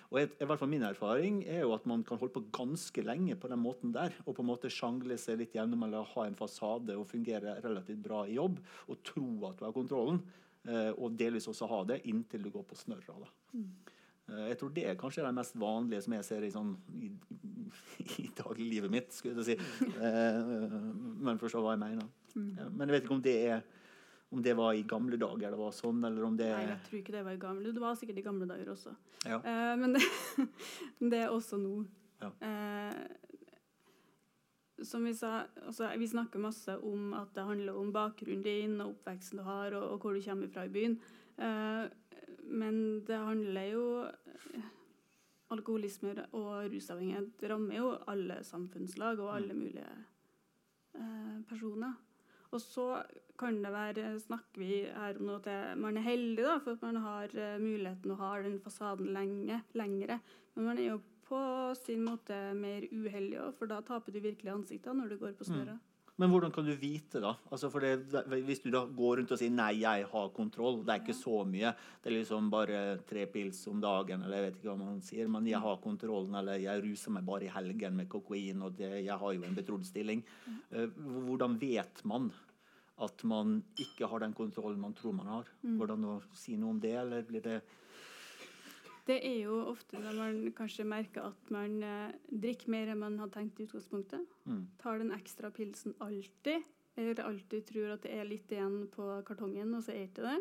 Og 0.10 0.22
et, 0.22 0.38
i 0.42 0.46
hvert 0.50 0.62
fall 0.62 0.72
Min 0.72 0.86
erfaring 0.86 1.42
er 1.50 1.64
jo 1.64 1.74
at 1.76 1.86
man 1.90 2.04
kan 2.06 2.18
holde 2.22 2.34
på 2.38 2.46
ganske 2.54 3.04
lenge 3.06 3.36
på 3.40 3.50
den 3.50 3.62
måten 3.62 3.94
der. 3.96 4.14
Og 4.26 4.36
på 4.38 4.46
en 4.46 4.52
måte 4.52 4.72
sjangle 4.74 5.18
seg 5.22 5.42
litt 5.42 5.58
gjennom 5.58 5.88
eller 5.88 6.08
ha 6.14 6.28
en 6.28 6.38
fasade 6.38 6.98
og 6.98 7.10
fungere 7.10 7.58
relativt 7.66 8.02
bra 8.06 8.24
i 8.28 8.38
jobb. 8.38 8.62
Og 8.90 9.02
tro 9.06 9.30
at 9.50 9.58
du 9.60 9.66
har 9.66 9.76
kontrollen. 9.76 10.22
Eh, 10.70 10.92
og 10.98 11.16
delvis 11.18 11.48
også 11.50 11.70
ha 11.72 11.86
det 11.88 12.04
inntil 12.10 12.46
du 12.46 12.54
går 12.54 12.66
på 12.70 12.78
snørra. 12.78 13.16
da. 13.22 13.32
Eh, 13.58 13.96
Jeg 14.30 14.58
tror 14.60 14.72
det 14.76 14.86
er 14.90 15.00
kanskje 15.00 15.26
det 15.26 15.34
mest 15.38 15.56
vanlige 15.60 16.02
som 16.06 16.14
jeg 16.18 16.26
ser 16.28 16.46
i, 16.46 16.52
sånn, 16.54 16.72
i, 17.00 17.10
i 18.24 18.28
dagliglivet 18.38 18.92
mitt. 18.94 19.12
skulle 19.16 19.42
jeg 19.44 19.58
si. 19.58 19.88
Eh, 19.98 20.40
Men 21.26 21.42
forstå 21.42 21.62
hva 21.64 21.76
jeg 21.76 21.84
mener. 21.84 22.08
Men 22.36 22.86
jeg 22.88 22.94
vet 22.96 23.06
ikke 23.08 23.18
om 23.18 23.26
det 23.26 23.38
er 23.50 23.68
om 24.30 24.44
det 24.46 24.54
var 24.54 24.76
i 24.78 24.84
gamle 24.86 25.18
dager 25.18 25.50
det 25.50 25.58
var 25.58 25.72
sånn, 25.74 26.04
eller 26.06 26.22
om 26.28 26.36
det 26.38 26.52
Nei, 26.54 26.68
jeg 26.70 26.82
tror 26.86 26.98
ikke 27.00 27.14
det 27.16 27.24
var 27.26 27.34
i 27.34 27.40
gamle 27.42 27.72
Det 27.74 27.82
var 27.82 27.96
sikkert 27.98 28.20
i 28.22 28.26
gamle 28.28 28.46
dager 28.46 28.68
også. 28.76 28.92
Ja. 29.26 29.40
Eh, 29.42 29.74
men 29.82 29.96
det, 29.98 30.04
det 31.14 31.24
er 31.24 31.34
også 31.34 31.58
nå. 31.58 31.80
Ja. 32.22 32.30
Eh, 32.46 32.94
som 34.86 35.04
vi 35.04 35.14
sa, 35.18 35.44
altså, 35.66 35.90
vi 36.00 36.08
snakker 36.08 36.40
masse 36.40 36.78
om 36.86 37.14
at 37.18 37.34
det 37.36 37.44
handler 37.48 37.80
om 37.82 37.90
bakgrunnen 37.96 38.46
din 38.46 38.78
og 38.80 38.94
oppveksten 38.94 39.42
du 39.42 39.44
har, 39.48 39.74
og, 39.76 39.96
og 39.96 40.06
hvor 40.06 40.16
du 40.16 40.22
kommer 40.24 40.48
fra 40.54 40.68
i 40.70 40.72
byen. 40.78 40.96
Men 42.50 43.06
det 43.08 43.18
handler 43.18 43.72
jo 43.74 43.86
Alkoholisme 45.50 46.14
og 46.38 46.68
rusavhengighet 46.70 47.42
rammer 47.50 47.80
jo 47.80 47.88
alle 48.12 48.36
samfunnslag 48.46 49.18
og 49.18 49.32
alle 49.34 49.56
mulige 49.58 49.88
eh, 50.94 51.40
personer. 51.50 51.96
Og 52.54 52.62
så 52.62 52.86
kan 53.40 53.58
det 53.64 53.72
være 53.74 54.12
Snakker 54.22 54.62
vi 54.62 54.84
her 54.86 55.18
om 55.18 55.26
noe 55.30 55.42
til 55.46 55.82
man 55.82 55.98
er 55.98 56.06
heldig 56.06 56.46
da, 56.46 56.58
for 56.62 56.78
at 56.78 56.86
man 56.86 57.02
har 57.02 57.34
eh, 57.34 57.58
muligheten 57.62 58.14
og 58.14 58.22
har 58.22 58.46
den 58.46 58.60
fasaden 58.62 59.10
lenge, 59.16 59.64
lengre. 59.74 60.20
Men 60.54 60.70
man 60.70 60.78
er 60.78 60.92
jo 60.92 61.02
på 61.30 61.42
sin 61.78 62.06
måte 62.06 62.38
mer 62.58 62.86
uheldig 62.90 63.42
òg, 63.42 63.54
for 63.58 63.70
da 63.70 63.82
taper 63.86 64.14
du 64.14 64.22
virkelig 64.22 64.54
ansiktet 64.54 64.98
når 64.98 65.14
du 65.14 65.18
går 65.22 65.34
på 65.38 65.50
snøra. 65.50 65.78
Men 66.20 66.34
hvordan 66.34 66.52
kan 66.52 66.66
du 66.68 66.74
vite, 66.76 67.22
da? 67.24 67.32
Altså 67.48 67.70
det, 67.80 67.94
hvis 68.44 68.60
du 68.60 68.68
da 68.74 68.82
går 68.84 69.22
rundt 69.22 69.32
og 69.32 69.40
sier 69.40 69.54
'nei, 69.56 69.80
jeg 69.86 70.08
har 70.12 70.34
kontroll', 70.36 70.82
det 70.84 70.92
er 70.92 71.00
ikke 71.00 71.16
så 71.16 71.46
mye. 71.48 71.72
Det 72.04 72.12
er 72.12 72.18
liksom 72.18 72.50
bare 72.52 72.82
tre 73.08 73.26
pils 73.32 73.62
om 73.72 73.80
dagen, 73.80 74.24
eller 74.24 74.38
jeg 74.38 74.46
vet 74.46 74.58
ikke 74.60 74.70
hva 74.74 74.78
man 74.82 75.02
sier. 75.02 75.30
Men 75.30 75.48
'jeg 75.48 75.62
har 75.64 75.78
kontrollen', 75.78 76.36
eller 76.36 76.60
'jeg 76.60 76.84
ruser 76.84 77.12
meg 77.12 77.26
bare 77.26 77.46
i 77.46 77.54
helgen 77.56 77.96
med 77.96 78.10
kokain', 78.10 78.62
og 78.62 78.76
det, 78.76 79.06
'jeg 79.06 79.18
har 79.18 79.34
jo 79.34 79.44
en 79.44 79.56
betrodd 79.56 79.86
stilling'. 79.86 80.24
Eh, 80.72 80.88
hvordan 80.88 81.60
vet 81.60 82.06
man 82.06 82.32
at 83.00 83.24
man 83.24 83.64
ikke 83.78 84.08
har 84.08 84.20
den 84.20 84.34
kontrollen 84.34 84.80
man 84.80 84.94
tror 84.94 85.14
man 85.14 85.28
har? 85.28 85.46
Hvordan 85.64 86.04
å 86.04 86.22
si 86.34 86.58
noe 86.58 86.72
om 86.72 86.80
det, 86.80 86.96
eller 86.96 87.24
blir 87.24 87.42
det 87.42 87.62
Det 89.10 89.16
er 89.26 89.40
jo 89.48 89.56
ofte 89.72 89.98
når 89.98 90.18
man 90.20 90.36
kanskje 90.58 90.86
merker 90.86 91.24
at 91.32 91.48
man 91.54 91.80
eh, 91.86 92.12
drikker 92.30 92.70
mer 92.70 92.92
enn 92.94 93.00
man 93.02 93.16
hadde 93.18 93.34
tenkt 93.40 93.58
i 93.60 93.66
utgangspunktet. 93.66 94.22
Mm. 94.46 94.60
Tar 94.84 95.00
den 95.02 95.10
ekstra 95.16 95.50
pilsen 95.56 95.96
alltid, 96.06 96.68
eller 97.00 97.24
alltid 97.26 97.66
tror 97.72 97.96
at 97.96 98.04
det 98.06 98.14
er 98.20 98.28
litt 98.30 98.52
igjen 98.54 98.84
på 98.94 99.08
kartongen, 99.26 99.74
og 99.74 99.82
så 99.86 99.96
er 99.96 100.04
det 100.04 100.12
ikke 100.12 100.30
det. 100.30 100.38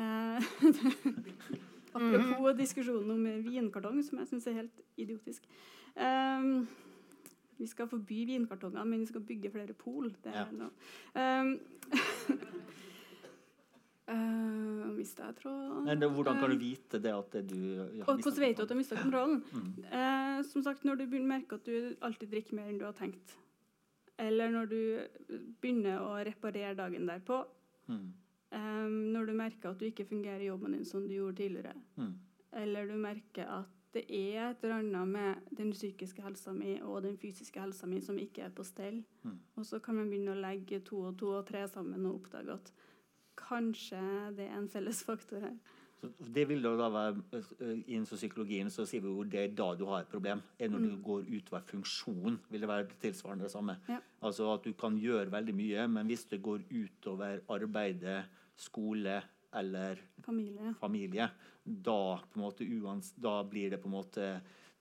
Eh, 0.00 0.48
apropos 1.98 2.56
diskusjonen 2.58 3.12
om 3.14 3.28
vinkartong, 3.44 4.00
som 4.06 4.18
jeg 4.22 4.32
syns 4.32 4.48
er 4.50 4.58
helt 4.62 4.80
idiotisk. 4.98 5.44
Um, 5.94 6.64
vi 7.60 7.68
skal 7.70 7.86
forby 7.86 8.24
vinkartonger, 8.32 8.82
men 8.88 9.04
vi 9.04 9.06
skal 9.12 9.22
bygge 9.28 9.52
flere 9.54 9.76
pol. 9.78 10.08
Det 10.24 10.32
er 10.32 10.40
Ja. 10.40 10.46
noe. 10.50 10.72
Um, 11.14 11.58
uh, 14.08 14.90
Mista 14.94 15.26
jeg 15.30 15.36
tråden? 15.42 15.84
Nei, 15.86 15.94
det, 16.00 16.08
Hvordan 16.14 16.40
kan 16.40 16.50
du 16.50 16.56
vite 16.60 17.00
det 17.02 17.12
at 17.14 17.30
det 17.32 17.42
du 17.50 17.56
ja, 17.98 18.04
hvordan 18.04 18.36
vet 18.40 18.56
du 18.56 18.62
at 18.62 18.68
du 18.68 18.74
har 18.74 18.80
mista 18.80 18.96
kontrollen? 19.00 19.42
Mm. 19.52 19.70
Uh, 19.92 20.42
som 20.50 20.62
sagt, 20.62 20.84
når 20.84 21.00
du 21.00 21.06
begynner 21.06 21.28
å 21.28 21.34
merke 21.38 21.58
at 21.58 21.64
du 21.64 21.96
alltid 22.04 22.30
drikker 22.34 22.54
mer 22.58 22.68
enn 22.70 22.78
du 22.80 22.84
har 22.88 22.96
tenkt, 22.98 23.36
eller 24.18 24.50
når 24.54 24.68
du 24.70 24.80
begynner 25.60 25.98
å 26.04 26.18
reparere 26.24 26.74
dagen 26.78 27.06
derpå, 27.10 27.44
Mm. 27.84 28.12
eh, 28.50 28.86
når 29.12 29.26
du 29.26 29.32
merker 29.36 29.68
at 29.74 29.78
du 29.78 29.84
ikke 29.84 30.06
fungerer 30.08 30.40
i 30.40 30.46
jobben 30.46 30.72
din 30.72 30.84
som 30.88 31.02
du 31.06 31.12
gjorde 31.14 31.36
tidligere, 31.36 31.74
Mm. 31.98 32.14
eller 32.52 32.86
du 32.86 32.94
merker 32.96 33.44
at 33.44 33.68
det 33.92 34.06
er 34.10 34.50
et 34.50 34.64
eller 34.64 34.78
annet 34.78 35.06
med 35.08 35.36
den 35.54 35.70
psykiske 35.72 36.22
helsa 36.22 36.52
mi 36.54 36.80
og 36.80 37.02
den 37.02 37.18
fysiske 37.18 37.60
helsa 37.60 37.86
mi 37.86 38.00
som 38.00 38.16
ikke 38.16 38.42
er 38.46 38.48
på 38.50 38.64
stell, 38.64 39.04
Mm. 39.24 39.38
og 39.58 39.64
så 39.64 39.82
kan 39.82 39.96
man 39.96 40.08
begynne 40.08 40.32
å 40.32 40.40
legge 40.40 40.80
to 40.82 40.96
og 41.02 41.18
to 41.18 41.26
og 41.36 41.46
tre 41.46 41.68
sammen 41.68 42.06
og 42.06 42.22
oppdage 42.22 42.54
at 42.54 42.72
kanskje 43.38 44.00
det 44.36 44.48
er 44.48 44.58
en 44.58 44.68
felles 44.68 45.02
faktor 45.06 45.40
her. 45.46 45.56
Så 46.00 46.10
det 46.36 46.44
vil 46.50 46.60
da 46.60 46.88
være 46.92 47.12
eh, 47.32 47.78
Innenfor 47.94 48.18
psykologien 48.18 48.68
så 48.72 48.84
sier 48.88 49.00
vi 49.04 49.08
jo 49.08 49.24
det 49.24 49.40
er 49.40 49.54
da 49.56 49.70
du 49.78 49.86
har 49.88 50.02
et 50.02 50.10
problem. 50.10 50.42
er 50.58 50.68
Når 50.68 50.82
du 50.84 50.96
går 51.02 51.28
utover 51.30 51.62
funksjon, 51.68 52.40
vil 52.50 52.60
det 52.60 52.68
være 52.68 52.88
tilsvarende 53.00 53.46
det 53.46 53.52
samme. 53.54 53.78
Ja. 53.88 54.00
Altså 54.20 54.50
at 54.52 54.66
du 54.66 54.74
kan 54.76 54.98
gjøre 55.00 55.32
veldig 55.32 55.54
mye, 55.54 55.86
men 55.88 56.10
hvis 56.10 56.26
det 56.28 56.42
går 56.44 56.66
utover 56.70 57.40
arbeidet, 57.48 58.24
skole 58.56 59.22
eller 59.54 59.98
Familie. 60.22 60.74
familie, 60.80 61.30
da, 61.64 62.18
på 62.18 62.38
en 62.38 62.42
måte, 62.42 62.66
da 63.16 63.42
blir 63.46 63.70
det 63.70 63.80
på 63.80 63.88
en 63.88 63.94
måte 63.94 64.28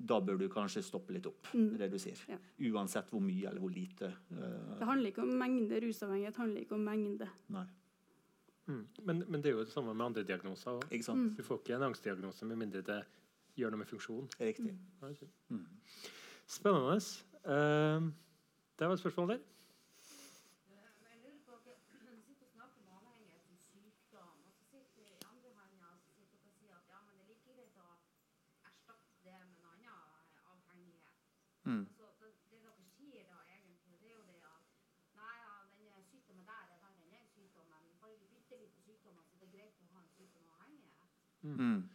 da 0.04 0.18
bør 0.20 0.38
du 0.42 0.48
kanskje 0.52 0.82
stoppe 0.84 1.14
litt 1.16 1.28
opp. 1.30 1.48
Mm. 1.54 1.78
Redusere. 1.80 2.26
Ja. 2.28 2.38
Uansett 2.74 3.12
hvor 3.14 3.22
mye 3.24 3.48
eller 3.48 3.62
hvor 3.64 3.72
lite. 3.72 4.10
Uh, 4.34 4.76
Det 4.80 4.88
handler 4.90 5.14
ikke 5.14 5.24
om 5.24 5.32
mengde 5.40 5.80
rusavhengighet, 5.86 6.36
handler 6.42 6.66
ikke 6.66 6.76
om 6.76 6.84
mengde. 6.90 7.30
nei. 7.54 7.66
Mm. 8.66 8.88
Men, 9.04 9.24
men 9.28 9.44
det 9.44 9.52
er 9.52 9.58
jo 9.58 9.64
det 9.66 9.74
samme 9.74 9.94
med 9.94 10.06
andre 10.06 10.24
diagnoser 10.24 10.72
òg. 10.72 10.86
Ikke 10.92 11.06
sant? 11.06 11.38
Du 11.38 11.44
får 11.44 11.60
ikke 11.62 11.76
en 11.76 11.88
angstdiagnose 11.90 12.48
med 12.48 12.62
mindre 12.64 12.84
det 12.88 13.02
gjør 13.60 13.74
noe 13.74 13.84
med 13.84 13.90
funksjon. 13.90 14.30
Riktig. 14.40 14.76
Fint. 15.20 15.34
Mm. 15.50 15.66
Spennende. 16.48 16.96
Uh, 17.44 18.12
det 18.80 18.88
var 18.88 18.94
et 18.94 19.04
spørsmål 19.04 19.36
der. 19.36 19.44
Men 31.64 31.88
Mm. 41.58 41.93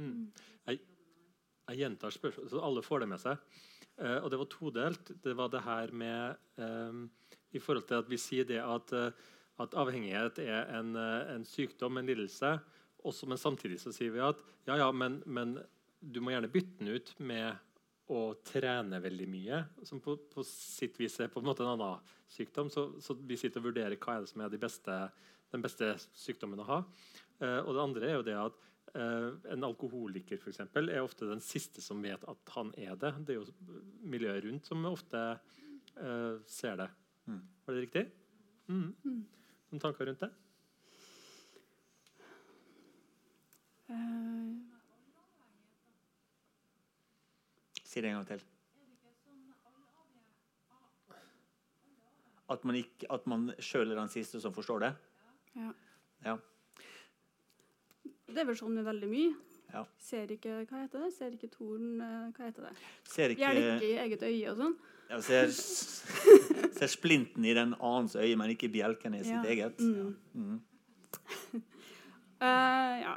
Mm. 0.00 0.30
Jeg, 0.68 0.80
jeg 1.68 1.80
gjentar 1.82 2.14
spørsmålet, 2.14 2.52
så 2.52 2.64
alle 2.66 2.84
får 2.84 3.04
det 3.04 3.10
med 3.12 3.22
seg. 3.22 3.60
Eh, 4.00 4.18
og 4.18 4.30
det 4.32 4.40
var 4.40 4.50
todelt. 4.52 5.12
Det 5.22 5.36
var 5.38 5.52
det 5.52 5.64
her 5.64 5.94
med 5.94 6.36
eh, 6.58 7.02
I 7.54 7.62
forhold 7.62 7.86
til 7.88 8.02
at 8.02 8.10
vi 8.10 8.20
sier 8.20 8.48
det 8.48 8.60
at, 8.62 8.94
eh, 8.96 9.34
at 9.62 9.76
avhengighet 9.78 10.40
er 10.44 10.72
en, 10.80 10.94
eh, 10.98 11.34
en 11.36 11.46
sykdom, 11.48 12.00
en 12.00 12.10
lidelse. 12.10 12.56
Også, 13.04 13.28
men 13.28 13.38
samtidig 13.38 13.78
så 13.82 13.92
sier 13.92 14.14
vi 14.14 14.24
at 14.24 14.40
ja, 14.66 14.78
ja, 14.80 14.90
men, 14.92 15.20
men 15.26 15.58
du 16.00 16.20
må 16.24 16.32
gjerne 16.32 16.52
bytte 16.52 16.80
den 16.80 16.94
ut 16.96 17.14
med 17.20 17.54
å 18.12 18.34
trene 18.44 19.00
veldig 19.00 19.26
mye, 19.32 19.60
som 19.88 20.00
på, 20.04 20.16
på 20.32 20.44
sitt 20.44 20.98
vis 21.00 21.16
er 21.24 21.30
på 21.32 21.40
en 21.40 21.46
måte 21.48 21.64
en 21.64 21.72
annen 21.72 22.02
sykdom. 22.28 22.68
Så, 22.72 22.86
så 23.00 23.16
vi 23.16 23.38
sitter 23.40 23.62
og 23.62 23.70
vurderer 23.70 23.96
hva 23.96 24.18
er 24.18 24.24
det 24.24 24.32
som 24.32 24.42
er 24.44 24.52
de 24.52 24.60
beste, 24.60 24.98
den 25.54 25.64
beste 25.64 25.94
sykdommen 26.12 26.60
å 26.60 26.68
ha. 26.68 26.78
Eh, 27.40 27.60
og 27.62 27.72
det 27.72 27.84
andre 27.84 28.10
er 28.10 28.18
jo 28.18 28.26
det 28.26 28.36
at 28.40 28.58
en 28.94 29.64
alkoholiker 29.66 30.38
for 30.38 30.52
eksempel, 30.52 30.88
er 30.90 31.02
ofte 31.02 31.26
den 31.26 31.40
siste 31.42 31.82
som 31.82 32.02
vet 32.04 32.22
at 32.30 32.52
han 32.54 32.70
er 32.78 32.94
det. 32.94 33.10
Det 33.26 33.34
er 33.34 33.40
jo 33.40 33.80
miljøet 34.06 34.44
rundt 34.46 34.70
som 34.70 34.86
ofte 34.86 35.22
uh, 35.98 36.36
ser 36.46 36.78
det. 36.78 36.88
Mm. 37.26 37.42
Var 37.66 37.74
det 37.74 37.82
riktig? 37.86 38.04
Mm. 38.70 38.94
Noen 39.02 39.82
tanker 39.82 40.06
rundt 40.06 40.22
det? 40.22 40.30
Uh. 43.90 44.62
Si 47.82 48.00
det 48.02 48.10
en 48.10 48.20
gang 48.20 48.30
til. 48.30 48.46
At 52.50 52.64
man, 52.64 52.76
ikke, 52.76 53.08
at 53.10 53.26
man 53.26 53.48
sjøl 53.58 53.90
er 53.90 53.98
den 53.98 54.10
siste 54.12 54.38
som 54.40 54.54
forstår 54.54 54.86
det? 54.86 54.96
ja. 55.56 55.70
Ja. 56.24 56.38
Det 58.26 58.40
er 58.40 58.46
vel 58.48 58.56
sånn 58.58 58.74
med 58.78 58.86
veldig 58.86 59.08
mye. 59.10 59.34
Ja. 59.74 59.82
Ser 59.98 60.30
ikke 60.30 60.60
Hva 60.70 60.84
heter 60.84 61.02
det? 61.02 61.10
Ser 61.16 61.32
ikke 61.34 61.48
torn 61.50 62.00
eh, 62.00 62.28
Hva 62.36 62.44
heter 62.46 62.68
det? 62.68 62.72
Ser 63.10 63.32
ikke, 63.34 63.48
Hjelke 63.50 63.88
i 63.88 63.96
eget 64.04 64.22
øye 64.22 64.52
og 64.52 64.60
sånn. 64.60 64.76
ja, 65.10 65.18
ser, 65.26 65.50
ser 66.78 66.92
splinten 66.92 67.44
i 67.44 67.54
den 67.58 67.74
annens 67.80 68.14
øye, 68.16 68.36
men 68.38 68.52
ikke 68.54 68.70
bjelken 68.72 69.16
i 69.18 69.24
sitt 69.26 69.34
Ja. 69.34 69.42
eget. 69.50 69.80
Mm. 69.82 70.14
Mm. 70.34 70.60
Uh, 72.40 72.94
ja. 73.06 73.16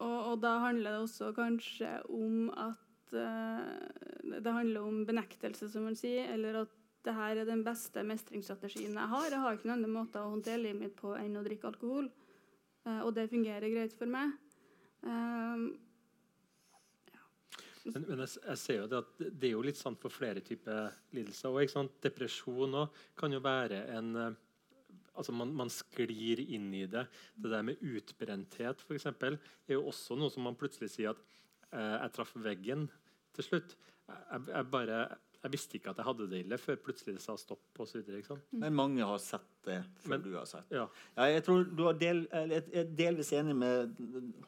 Og, 0.00 0.16
og 0.32 0.40
da 0.42 0.56
handler 0.66 0.96
det 0.96 1.04
også 1.06 1.30
kanskje 1.36 1.92
om 2.12 2.50
at 2.52 3.14
uh, 3.16 4.40
Det 4.42 4.52
handler 4.52 4.82
om 4.84 5.04
benektelse, 5.08 5.70
som 5.72 5.86
man 5.88 5.96
sier, 5.96 6.28
eller 6.34 6.62
at 6.66 6.72
det 7.06 7.14
her 7.14 7.38
er 7.38 7.46
den 7.46 7.62
beste 7.64 8.02
mestringsstrategien 8.02 8.96
jeg 8.98 9.10
har. 9.12 9.28
Jeg 9.30 9.38
har 9.44 9.54
ikke 9.56 9.68
noen 9.70 9.78
annen 9.84 9.94
måte 9.94 10.18
å 10.24 10.32
håndtere 10.32 10.58
livet 10.64 10.80
mitt 10.82 10.96
på 10.98 11.12
enn 11.20 11.36
å 11.38 11.44
drikke 11.46 11.68
alkohol. 11.70 12.08
Eh, 12.86 13.00
og 13.02 13.12
det 13.16 13.28
fungerer 13.32 13.72
greit 13.72 13.96
for 13.98 14.06
meg. 14.10 14.36
Eh, 15.02 15.66
Men, 17.86 18.02
men 18.08 18.18
jeg, 18.24 18.30
jeg 18.42 18.58
ser 18.58 18.80
jo 18.80 18.86
det 18.90 18.98
at 18.98 19.10
det- 19.20 19.44
er 19.46 19.52
jo 19.52 19.60
litt 19.62 19.78
sant 19.78 20.00
for 20.02 20.10
flere 20.10 20.40
typer 20.42 20.88
lidelser. 21.14 21.52
Og. 21.54 21.90
Depresjon 22.02 22.74
òg 22.74 22.96
kan 23.14 23.30
jo 23.30 23.38
være 23.40 23.84
en 23.94 24.16
eh, 24.16 24.32
Altså 25.16 25.32
man, 25.32 25.48
man 25.56 25.70
sklir 25.72 26.42
inn 26.52 26.66
i 26.74 26.82
det. 26.92 27.06
Det 27.40 27.48
der 27.48 27.62
med 27.64 27.78
utbrenthet 27.80 28.82
for 28.84 28.92
eksempel, 28.98 29.38
er 29.64 29.78
jo 29.78 29.86
også 29.88 30.12
noe 30.18 30.28
som 30.28 30.44
man 30.44 30.58
plutselig 30.60 30.90
sier 30.92 31.14
at 31.14 31.22
eh, 31.72 31.94
jeg 32.02 32.12
traff 32.12 32.34
veggen 32.36 32.82
til 33.32 33.46
slutt. 33.46 33.72
Jeg, 34.10 34.42
jeg, 34.50 34.66
bare, 34.74 34.98
jeg 35.40 35.54
visste 35.54 35.78
ikke 35.78 35.94
at 35.94 36.02
jeg 36.02 36.08
hadde 36.10 36.26
det 36.28 36.42
ille 36.44 36.58
før 36.60 36.76
plutselig 36.84 37.14
det 37.16 37.24
sa 37.24 37.32
stopp. 37.40 37.64
Og 37.80 37.88
så 37.88 38.02
videre. 38.02 38.36
Men 38.52 38.76
mange 38.76 39.08
har 39.08 39.16
sett 39.24 39.55
det 39.66 39.78
før 40.02 40.08
Men- 40.14 40.22
du 40.22 40.34
har 40.36 40.46
sett. 40.46 40.64
Ja. 40.70 40.86
Ja, 41.16 41.24
jeg 41.34 41.44
tror 41.44 41.64
du 41.76 41.82
har 41.84 41.94
del, 42.00 42.26
jeg 42.32 42.62
er 42.72 42.84
delvis 42.96 43.32
enig 43.36 43.54
med 43.56 43.96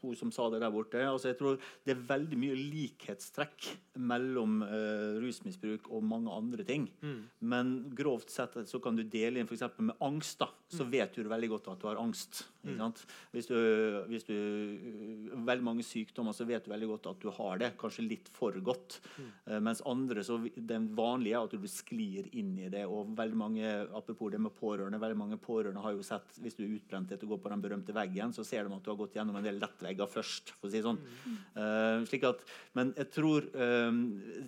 hun 0.02 0.14
som 0.16 0.30
sa 0.32 0.48
det 0.50 0.60
der 0.62 0.70
borte. 0.70 1.02
Altså, 1.04 1.28
jeg 1.32 1.38
tror 1.38 1.58
det 1.84 1.96
er 1.96 2.02
veldig 2.08 2.38
mye 2.38 2.56
likhetstrekk 2.56 3.68
mellom 3.98 4.62
uh, 4.62 5.18
rusmisbruk 5.22 5.88
og 5.90 6.02
mange 6.06 6.30
andre 6.32 6.64
ting. 6.64 6.88
Mm. 7.02 7.22
Men 7.40 7.72
grovt 7.98 8.30
sett 8.30 8.54
så 8.70 8.80
kan 8.82 8.96
du 8.96 9.02
dele 9.04 9.40
inn 9.42 9.46
f.eks. 9.50 9.66
med 9.78 9.96
angst. 10.00 10.38
da, 10.38 10.48
Så 10.70 10.84
Mm. 10.84 10.90
vet 10.90 11.14
du 11.14 11.22
veldig 11.24 11.48
godt 11.48 11.68
at 11.72 11.80
du 11.80 11.86
har 11.88 11.96
angst. 11.96 12.44
Sant? 12.76 13.06
Hvis 13.32 13.46
du, 13.48 13.54
hvis 14.08 14.24
du 14.26 14.34
Veldig 15.48 15.64
mange 15.64 15.82
sykdommer 15.86 16.34
så 16.36 16.44
vet 16.46 16.64
du 16.66 16.70
veldig 16.70 16.88
godt 16.90 17.06
at 17.10 17.20
du 17.22 17.30
har 17.30 17.58
det. 17.58 17.70
Kanskje 17.80 18.06
litt 18.08 18.28
for 18.28 18.52
godt. 18.52 18.98
Mm. 19.18 19.30
Eh, 19.46 19.60
mens 19.60 19.80
andre 19.86 20.20
så 20.26 20.36
Den 20.66 20.88
vanlige 20.94 21.34
er 21.38 21.44
at 21.44 21.50
du 21.50 21.66
sklir 21.68 22.28
inn 22.34 22.58
i 22.58 22.68
det. 22.68 22.84
og 22.86 23.14
veldig 23.16 23.36
mange, 23.36 23.64
Apropos 23.94 24.30
det 24.30 24.40
med 24.40 24.52
pårørende. 24.54 25.00
Veldig 25.08 25.18
mange 25.18 25.38
pårørende 25.40 25.82
har 25.82 25.96
jo 25.96 26.04
sett 26.06 26.36
Hvis 26.42 26.56
du 26.58 26.64
er 26.64 26.74
utbrent 26.76 27.12
etter 27.12 27.26
å 27.26 27.32
gå 27.32 27.40
på 27.42 27.52
den 27.52 27.62
berømte 27.64 27.94
veggen, 27.96 28.34
så 28.36 28.44
ser 28.46 28.66
de 28.66 28.76
at 28.76 28.84
du 28.84 28.90
har 28.92 28.98
gått 29.00 29.16
gjennom 29.18 29.38
en 29.38 29.46
del 29.46 29.60
lettvegger 29.62 30.10
først. 30.10 30.52
for 30.58 30.68
å 30.68 30.72
si 30.72 30.82
sånn. 30.84 31.00
sånn. 31.00 31.38
Uh, 31.56 32.04
slik 32.08 32.26
at, 32.28 32.44
men 32.78 32.92
jeg 32.96 33.10
tror, 33.14 33.48
eh, 33.54 33.98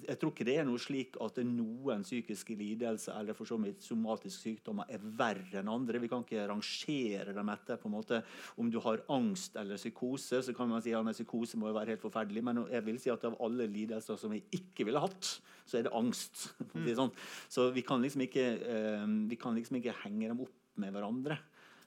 jeg 0.07 0.19
tror 0.21 0.33
ikke 0.33 0.47
det 0.47 0.57
er 0.61 0.67
noe 0.69 0.81
slik 0.81 1.17
at 1.23 1.41
noen 1.47 2.05
psykiske 2.07 2.57
lidelser 2.59 3.17
eller 3.19 3.37
for 3.37 3.49
så 3.49 3.59
vidt 3.61 3.83
somatiske 3.85 4.41
sykdommer 4.41 4.91
er 4.93 5.03
verre 5.03 5.61
enn 5.63 5.73
andre. 5.73 6.03
Vi 6.03 6.11
kan 6.11 6.25
ikke 6.25 6.49
rangere 6.51 7.35
dem 7.37 7.53
etter 7.53 7.81
på 7.81 7.91
en 7.91 7.97
måte 7.97 8.23
om 8.61 8.71
du 8.71 8.79
har 8.85 9.05
angst 9.13 9.57
eller 9.61 9.81
psykose. 9.81 10.43
Så 10.45 10.57
kan 10.57 10.71
man 10.71 10.83
si 10.85 10.95
at 10.95 11.01
ja, 11.01 11.17
psykose 11.17 11.61
må 11.61 11.71
jo 11.71 11.79
være 11.79 11.95
helt 11.95 12.05
forferdelig, 12.05 12.45
men 12.47 12.65
jeg 12.71 12.87
vil 12.87 13.01
si 13.03 13.13
at 13.13 13.25
av 13.29 13.39
alle 13.43 13.69
lidelser 13.71 14.19
som 14.21 14.35
vi 14.35 14.43
ikke 14.57 14.87
ville 14.89 15.03
hatt, 15.03 15.35
så 15.71 15.79
er 15.79 15.87
det 15.87 15.95
angst. 15.95 16.49
det 16.87 16.97
sånn. 16.99 17.13
Så 17.51 17.69
vi 17.75 17.85
kan 17.87 18.03
liksom 18.03 18.25
ikke, 18.27 18.47
eh, 18.59 19.07
vi 19.31 19.39
kan 19.41 19.57
liksom 19.57 19.79
ikke 19.81 19.97
henge 20.03 20.31
dem 20.31 20.43
opp 20.45 20.50
med 20.79 20.95
hverandre. 20.95 21.39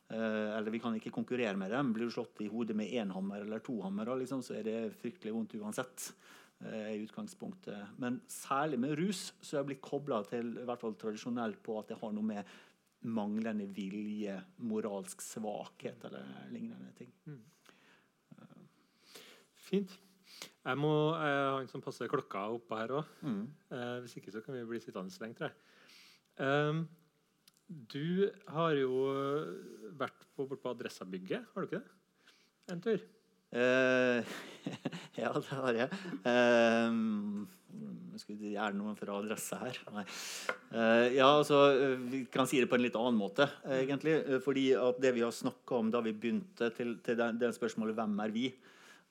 Eh, 0.09 0.49
eller 0.57 0.73
vi 0.73 0.81
kan 0.83 0.95
ikke 0.97 1.13
konkurrere 1.13 1.55
med 1.57 1.71
dem. 1.71 1.93
Blir 1.95 2.09
du 2.09 2.15
slått 2.15 2.41
i 2.43 2.49
hodet 2.51 2.75
med 2.75 2.91
én 2.91 3.13
hammer 3.15 3.45
eller 3.45 3.63
to 3.63 3.79
hammere, 3.85 4.17
liksom, 4.19 4.43
så 4.43 4.59
er 4.59 4.67
det 4.67 4.77
fryktelig 4.99 5.33
vondt 5.35 5.55
uansett. 5.61 6.13
eh, 6.63 6.93
i 6.95 7.01
utgangspunktet. 7.03 7.97
Men 7.99 8.21
særlig 8.27 8.79
med 8.79 8.97
rus 8.97 9.33
så 9.41 9.57
er 9.57 9.59
jeg 9.61 9.71
blitt 9.73 9.81
kobla 9.83 10.21
til 10.23 10.53
i 10.61 10.67
hvert 10.67 10.79
fall 10.79 10.95
tradisjonelt 10.95 11.59
på 11.63 11.79
at 11.79 11.89
det 11.91 11.97
har 11.99 12.13
noe 12.15 12.23
med 12.23 12.53
manglende 13.03 13.67
vilje, 13.67 14.37
moralsk 14.63 15.21
svakhet 15.21 16.05
eller 16.07 16.23
lignende 16.53 16.93
ting. 16.95 17.11
Fint. 19.59 19.91
Jeg 20.63 20.79
må 20.79 20.93
eh, 21.17 21.49
ha 21.51 21.59
en 21.59 21.69
som 21.71 21.83
passer 21.83 22.11
klokka 22.11 22.45
oppå 22.55 22.77
her 22.79 22.95
òg. 22.99 23.13
Mm. 23.23 23.43
Eh, 23.75 23.95
hvis 24.03 24.17
ikke 24.19 24.31
så 24.31 24.41
kan 24.43 24.55
vi 24.55 24.65
bli 24.67 24.79
sittende 24.83 25.23
lenge, 25.23 25.37
tror 25.39 25.49
jeg. 25.49 25.57
Ehm, 26.43 26.85
du 27.67 28.29
har 28.53 28.77
jo 28.77 28.93
vært 29.97 30.27
på, 30.35 30.45
bort 30.45 30.61
på 30.61 30.73
Adressabygget, 30.73 31.45
har 31.53 31.63
du 31.63 31.69
ikke 31.69 31.81
det? 31.81 31.99
En 32.73 32.81
tur. 32.83 33.01
Uh, 33.53 34.25
ja, 35.21 35.29
det 35.29 35.49
har 35.51 35.77
jeg. 35.77 35.89
Uh, 36.25 37.43
skal 38.17 38.37
vi 38.37 38.53
gjøre 38.53 38.77
noe 38.77 38.93
for 38.97 39.11
adresse 39.13 39.57
her? 39.57 39.77
Nei. 39.93 40.03
Uh, 40.73 41.07
ja, 41.13 41.27
altså, 41.27 41.59
eh, 41.73 41.95
Vi 42.11 42.23
kan 42.33 42.49
si 42.49 42.61
det 42.61 42.69
på 42.69 42.77
en 42.77 42.85
litt 42.85 42.97
annen 42.97 43.17
måte, 43.17 43.47
eh, 43.65 43.83
egentlig. 43.83 44.15
eh, 44.21 44.41
fordi 44.43 44.67
at 44.77 45.01
det 45.01 45.13
vi 45.15 45.25
har 45.25 45.33
snakka 45.33 45.79
om 45.79 45.91
da 45.93 46.01
vi 46.05 46.13
begynte 46.13 46.69
til, 46.77 46.97
til 47.05 47.17
den, 47.17 47.39
den, 47.41 47.53
spørsmålet 47.53 47.95
'Hvem 47.95 48.19
er 48.25 48.33
vi?' 48.33 48.53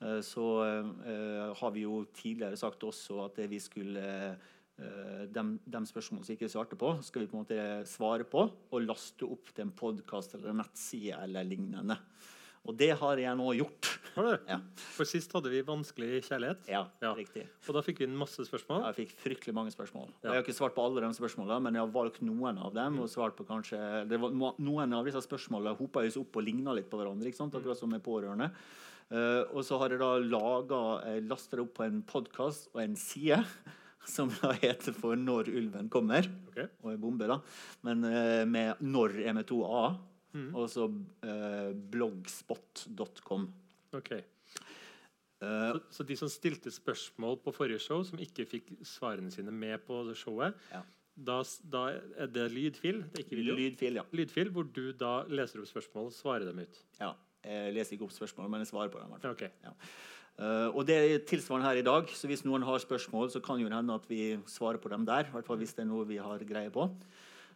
eh, 0.02 0.20
så 0.22 0.46
eh, 0.66 1.54
har 1.58 1.70
vi 1.70 1.86
jo 1.86 2.04
tidligere 2.14 2.56
sagt 2.56 2.82
også 2.82 3.24
at 3.24 3.36
det 3.36 3.50
vi 3.50 3.58
skulle 3.58 4.00
eh, 4.00 4.34
de, 4.76 5.42
de 5.68 5.80
spørsmålene 5.86 6.26
som 6.26 6.34
ikke 6.34 6.48
svarte 6.50 6.78
på, 6.80 6.94
skal 7.04 7.22
vi 7.22 7.30
på 7.30 7.36
en 7.36 7.44
måte 7.44 7.64
svare 7.86 8.24
på 8.28 8.46
og 8.48 8.86
laste 8.86 9.28
opp 9.28 9.52
til 9.52 9.66
en 9.66 9.74
podkast 9.76 10.34
eller 10.38 10.50
en 10.54 10.62
nettside 10.62 11.18
eller 11.22 11.46
lignende. 11.46 11.98
Og 12.62 12.76
det 12.78 12.92
har 12.94 13.18
jeg 13.18 13.38
nå 13.38 13.48
gjort. 13.58 13.88
Ja, 14.46 14.58
For 14.94 15.08
sist 15.08 15.32
hadde 15.34 15.50
vi 15.50 15.62
vanskelig 15.66 16.20
kjærlighet. 16.28 16.68
ja, 16.68 16.84
Ja. 17.00 17.14
riktig. 17.16 17.46
Og 17.66 17.74
da 17.74 17.82
fikk 17.82 17.98
vi 17.98 18.04
inn 18.04 18.16
masse 18.16 18.44
spørsmål. 18.44 18.84
Jeg 18.92 19.08
fikk 19.08 19.14
fryktelig 19.18 19.54
mange 19.54 19.72
spørsmål. 19.72 20.12
Ja. 20.22 20.30
Jeg 20.30 20.34
har 20.36 20.42
ikke 20.44 20.54
svart 20.54 20.74
på 20.76 20.84
alle 20.84 21.00
de 21.00 21.10
spørsmålene, 21.16 21.62
men 21.62 21.74
jeg 21.74 21.82
har 21.82 21.90
valgt 21.90 22.20
noen 22.22 22.58
av 22.58 22.72
dem. 22.74 23.00
og 23.00 23.08
svart 23.08 23.34
på 23.36 23.46
kanskje, 23.46 24.06
det 24.06 24.20
var, 24.20 24.30
Noen 24.30 24.92
av 24.94 25.04
disse 25.04 25.22
spørsmålene 25.26 25.76
hopa 25.76 26.08
seg 26.08 26.22
opp 26.22 26.36
og 26.36 26.44
ligna 26.44 26.74
litt 26.74 26.90
på 26.90 26.98
hverandre, 26.98 27.32
akkurat 27.32 27.78
som 27.78 27.90
med 27.90 28.02
pårørende. 28.02 28.52
Uh, 29.10 29.44
og 29.52 29.64
så 29.64 29.78
har 29.78 29.90
jeg 29.90 29.98
da 29.98 30.18
laga 30.18 31.20
Lasta 31.26 31.56
det 31.56 31.66
opp 31.66 31.74
på 31.74 31.84
en 31.84 32.02
podkast 32.02 32.68
og 32.72 32.80
en 32.80 32.94
side 32.96 33.44
som 34.08 34.30
da 34.40 34.52
heter 34.62 34.92
For 34.96 35.16
når 35.18 35.48
ulven 35.52 35.88
kommer. 35.92 36.26
okay. 36.50 36.68
Og 36.82 36.92
en 36.94 37.00
bombe, 37.02 37.28
da. 37.30 37.38
Men 37.86 38.04
uh, 38.04 38.42
med 38.48 38.80
når 38.82 39.18
er 39.26 39.32
med 39.36 39.46
to 39.46 39.62
a. 39.66 39.84
Mm. 40.32 40.54
Og 40.56 40.68
så 40.72 40.86
uh, 40.88 41.72
blogspot.com. 41.92 43.48
Ok. 43.94 44.12
Uh, 45.42 45.72
Så, 45.74 45.80
så 45.90 46.06
de 46.06 46.16
som 46.16 46.30
stilte 46.30 46.70
spørsmål 46.70 47.40
på 47.44 47.52
forrige 47.52 47.82
show, 47.82 48.02
som 48.06 48.18
ikke 48.22 48.46
fikk 48.48 48.72
svarene 48.86 49.30
sine 49.34 49.50
med 49.52 49.82
på 49.86 50.02
showet, 50.14 50.54
Ja. 50.72 50.80
da, 51.16 51.42
da 51.72 51.82
er 52.16 52.30
det 52.32 52.46
lydfil, 52.54 53.02
det 53.10 53.18
er 53.20 53.24
ikke 53.26 53.36
video. 53.40 53.56
lydfil, 53.58 53.94
ja. 54.00 54.04
Lydfil, 54.12 54.50
hvor 54.54 54.64
du 54.72 54.92
da 54.92 55.24
leser 55.28 55.60
opp 55.60 55.68
spørsmål 55.68 56.06
og 56.08 56.16
svarer 56.16 56.46
dem 56.48 56.58
ut. 56.64 56.82
ja. 57.00 57.12
Jeg 57.42 57.72
leser 57.74 57.96
ikke 57.96 58.04
opp 58.06 58.12
spørsmål, 58.14 58.46
men 58.52 58.60
jeg 58.62 58.68
svarer 58.70 58.90
på 58.94 59.00
dem. 59.02 59.16
Okay. 59.32 59.48
hvert 59.64 59.74
Eh, 60.40 60.68
og 60.72 60.86
det 60.88 60.96
er 60.96 61.26
tilsvarende 61.28 61.68
her 61.68 61.80
i 61.82 61.86
dag, 61.86 62.08
så 62.16 62.30
hvis 62.30 62.44
noen 62.46 62.64
har 62.66 62.80
spørsmål, 62.82 63.30
så 63.32 63.42
kan 63.44 63.60
jo 63.60 63.68
det 63.68 63.76
hende 63.76 63.98
at 63.98 64.08
vi 64.10 64.22
svarer 64.48 64.80
på 64.82 64.92
dem 64.92 65.04
der. 65.08 65.28
I 65.28 65.34
hvert 65.34 65.48
fall 65.48 65.60
hvis 65.60 65.76
det 65.76 65.84
er 65.84 65.90
noe 65.90 66.08
vi 66.08 66.20
har 66.22 66.48
greie 66.48 66.72
på. 66.72 66.88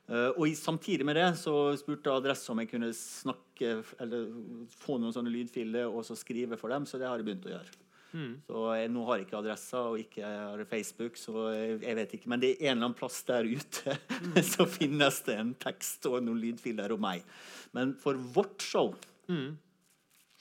Uh, 0.06 0.30
og 0.36 0.44
i, 0.46 0.52
samtidig 0.54 1.02
med 1.02 1.16
det 1.18 1.32
så 1.34 1.72
spurte 1.80 2.12
Adresse 2.14 2.52
om 2.52 2.60
jeg 2.62 2.68
kunne 2.70 2.92
snakke 2.94 3.72
eller 3.98 4.28
få 4.70 5.00
noen 5.02 5.10
sånne 5.10 5.32
lydfiler 5.34 5.90
og 5.90 6.04
så 6.06 6.14
skrive 6.14 6.54
for 6.60 6.70
dem, 6.70 6.86
så 6.86 7.00
det 7.00 7.08
har 7.08 7.18
jeg 7.18 7.26
begynt 7.26 7.48
å 7.48 7.56
gjøre. 7.56 7.74
Mm. 8.12 8.36
Så 8.46 8.60
jeg, 8.78 8.92
Nå 8.94 9.02
har 9.08 9.18
jeg 9.18 9.26
ikke 9.26 9.40
adressa 9.40 9.80
og 9.90 9.98
ikke 9.98 10.30
har 10.30 10.62
Facebook, 10.70 11.18
så 11.18 11.48
jeg, 11.50 11.80
jeg 11.82 11.98
vet 11.98 12.14
ikke. 12.20 12.30
Men 12.30 12.44
det 12.44 12.52
er 12.52 12.68
en 12.68 12.76
eller 12.76 12.86
annen 12.86 12.96
plass 13.00 13.18
der 13.26 13.50
ute 13.50 13.96
så 14.52 14.68
finnes 14.70 15.18
det 15.26 15.36
en 15.42 15.52
tekst 15.66 16.06
og 16.06 16.20
noen 16.22 16.38
lydfiler 16.44 16.94
om 16.94 17.02
meg. 17.02 17.26
Men 17.74 17.96
for 17.98 18.20
vårt 18.36 18.62
show 18.62 18.94
Mm. 19.26 19.56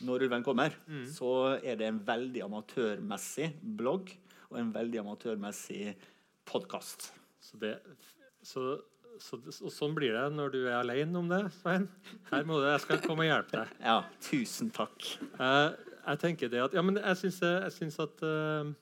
Når 0.03 0.25
ulven 0.25 0.43
kommer, 0.43 0.73
så 1.07 1.55
er 1.63 1.77
det 1.79 1.87
en 1.87 2.01
veldig 2.03 2.41
amatørmessig 2.49 3.53
blogg 3.79 4.11
og 4.49 4.59
en 4.59 4.73
veldig 4.75 5.01
amatørmessig 5.05 5.93
podkast. 6.47 7.09
Så 7.39 7.59
det, 7.61 7.77
så, 8.45 8.77
så, 9.21 9.39
og 9.39 9.73
sånn 9.73 9.95
blir 9.97 10.15
det 10.15 10.25
når 10.35 10.53
du 10.53 10.59
er 10.65 10.79
alene 10.79 11.19
om 11.19 11.29
det, 11.31 11.41
Svein. 11.59 11.87
Her 12.31 12.47
må 12.47 12.59
du, 12.61 12.69
jeg 12.69 12.83
skal 12.85 13.03
komme 13.05 13.25
og 13.25 13.31
hjelpe 13.31 13.61
deg. 13.61 13.75
Ja, 13.85 13.99
tusen 14.23 14.71
takk. 14.75 15.11
Uh, 15.39 15.71
jeg 16.05 16.21
tenker 16.21 16.51
det 16.51 16.63
at, 16.67 16.75
ja, 16.77 16.83
men 16.85 16.99
jeg 17.01 17.21
syns, 17.21 17.99
at 18.03 18.25
uh, 18.25 18.73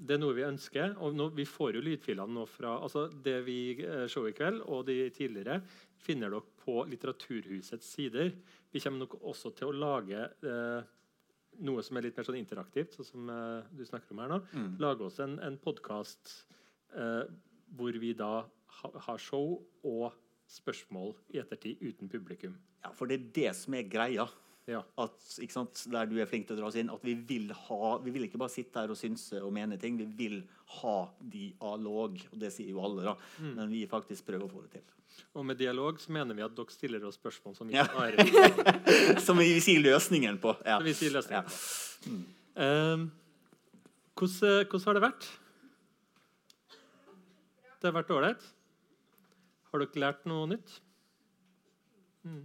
det 0.00 0.16
er 0.16 0.22
noe 0.22 0.36
vi 0.36 0.46
ønsker. 0.46 0.96
og 0.98 1.16
nå, 1.16 1.30
Vi 1.36 1.48
får 1.48 1.76
jo 1.76 1.84
lydfilene 1.84 2.32
nå 2.32 2.46
fra 2.48 2.78
altså 2.80 3.08
Det 3.12 3.40
vi 3.44 3.60
uh, 3.84 4.06
show 4.08 4.28
i 4.28 4.34
kveld 4.36 4.62
og 4.64 4.86
de 4.88 5.02
tidligere 5.12 5.60
finner 6.00 6.32
dere 6.32 6.44
på 6.64 6.80
Litteraturhusets 6.88 7.92
sider. 7.96 8.32
Vi 8.70 8.82
kommer 8.82 9.04
nok 9.04 9.18
også 9.20 9.52
til 9.58 9.70
å 9.70 9.76
lage 9.76 10.22
eh, 10.46 10.88
noe 11.66 11.82
som 11.82 11.98
er 11.98 12.06
litt 12.06 12.18
mer 12.18 12.28
sånn 12.28 12.38
interaktivt, 12.38 12.94
sånn 12.96 13.08
som 13.08 13.32
eh, 13.34 13.68
du 13.74 13.84
snakker 13.86 14.14
om 14.14 14.22
her 14.22 14.32
nå. 14.32 14.40
Mm. 14.52 14.70
Lage 14.82 15.06
oss 15.08 15.20
en, 15.22 15.38
en 15.44 15.58
podkast 15.60 16.38
hvor 16.90 17.94
vi 18.02 18.08
da 18.18 18.40
ha, 18.80 18.88
har 19.04 19.20
show 19.22 19.60
og 19.86 20.16
spørsmål 20.50 21.12
i 21.34 21.38
ettertid 21.38 21.78
uten 21.84 22.10
publikum. 22.10 22.56
Ja, 22.82 22.90
For 22.96 23.06
det 23.06 23.18
er 23.18 23.28
det 23.36 23.52
som 23.58 23.76
er 23.78 23.86
greia. 23.86 24.26
Ja. 24.70 24.80
At, 25.02 25.16
sant, 25.50 25.80
der 25.90 26.06
du 26.06 26.14
er 26.22 26.28
flink 26.30 26.46
til 26.46 26.54
å 26.54 26.60
dra 26.60 26.68
oss 26.70 26.76
inn, 26.78 26.90
at 26.92 27.02
vi 27.02 27.16
vil 27.26 27.48
ha 27.66 27.90
Vi 28.04 28.12
vil 28.14 28.28
ikke 28.28 28.38
bare 28.38 28.52
sitte 28.52 28.78
her 28.84 28.92
og 28.92 28.98
synse 29.00 29.40
og 29.42 29.50
mene 29.56 29.78
ting. 29.82 29.96
Vi 29.98 30.06
vil 30.18 30.36
ha 30.78 30.96
dialog. 31.32 32.16
Og 32.30 32.38
det 32.38 32.52
sier 32.54 32.70
jo 32.70 32.82
alle, 32.86 33.08
da. 33.10 33.16
Men 33.42 33.66
vi 33.72 33.82
faktisk 33.90 34.28
prøver 34.30 34.46
å 34.46 34.52
få 34.52 34.62
det 34.66 34.76
til. 34.78 34.86
Og 35.34 35.44
med 35.46 35.58
dialog 35.58 35.98
så 36.00 36.12
mener 36.14 36.38
vi 36.38 36.44
at 36.46 36.54
dere 36.56 36.72
stiller 36.72 37.02
oss 37.08 37.18
spørsmål 37.18 37.56
som 37.58 37.68
vi 37.68 37.74
Ja. 37.74 37.86
Som 39.26 39.42
vi 39.42 39.50
sier 39.62 39.82
løsningen 39.82 40.38
på. 40.42 40.54
Ja. 40.64 40.78
Som 40.78 40.86
vi 40.86 40.94
sier 40.96 41.16
løsningen 41.16 41.42
Ja. 41.42 41.48
på. 41.50 42.14
Um, 42.60 43.10
hvordan, 44.14 44.66
hvordan 44.70 44.86
har 44.86 44.98
det 44.98 45.02
vært? 45.08 45.28
Det 47.80 47.88
har 47.88 47.96
vært 47.96 48.10
ålreit? 48.14 48.48
Har 49.72 49.82
dere 49.82 50.02
lært 50.02 50.24
noe 50.28 50.46
nytt? 50.50 50.72
Mm. 52.26 52.42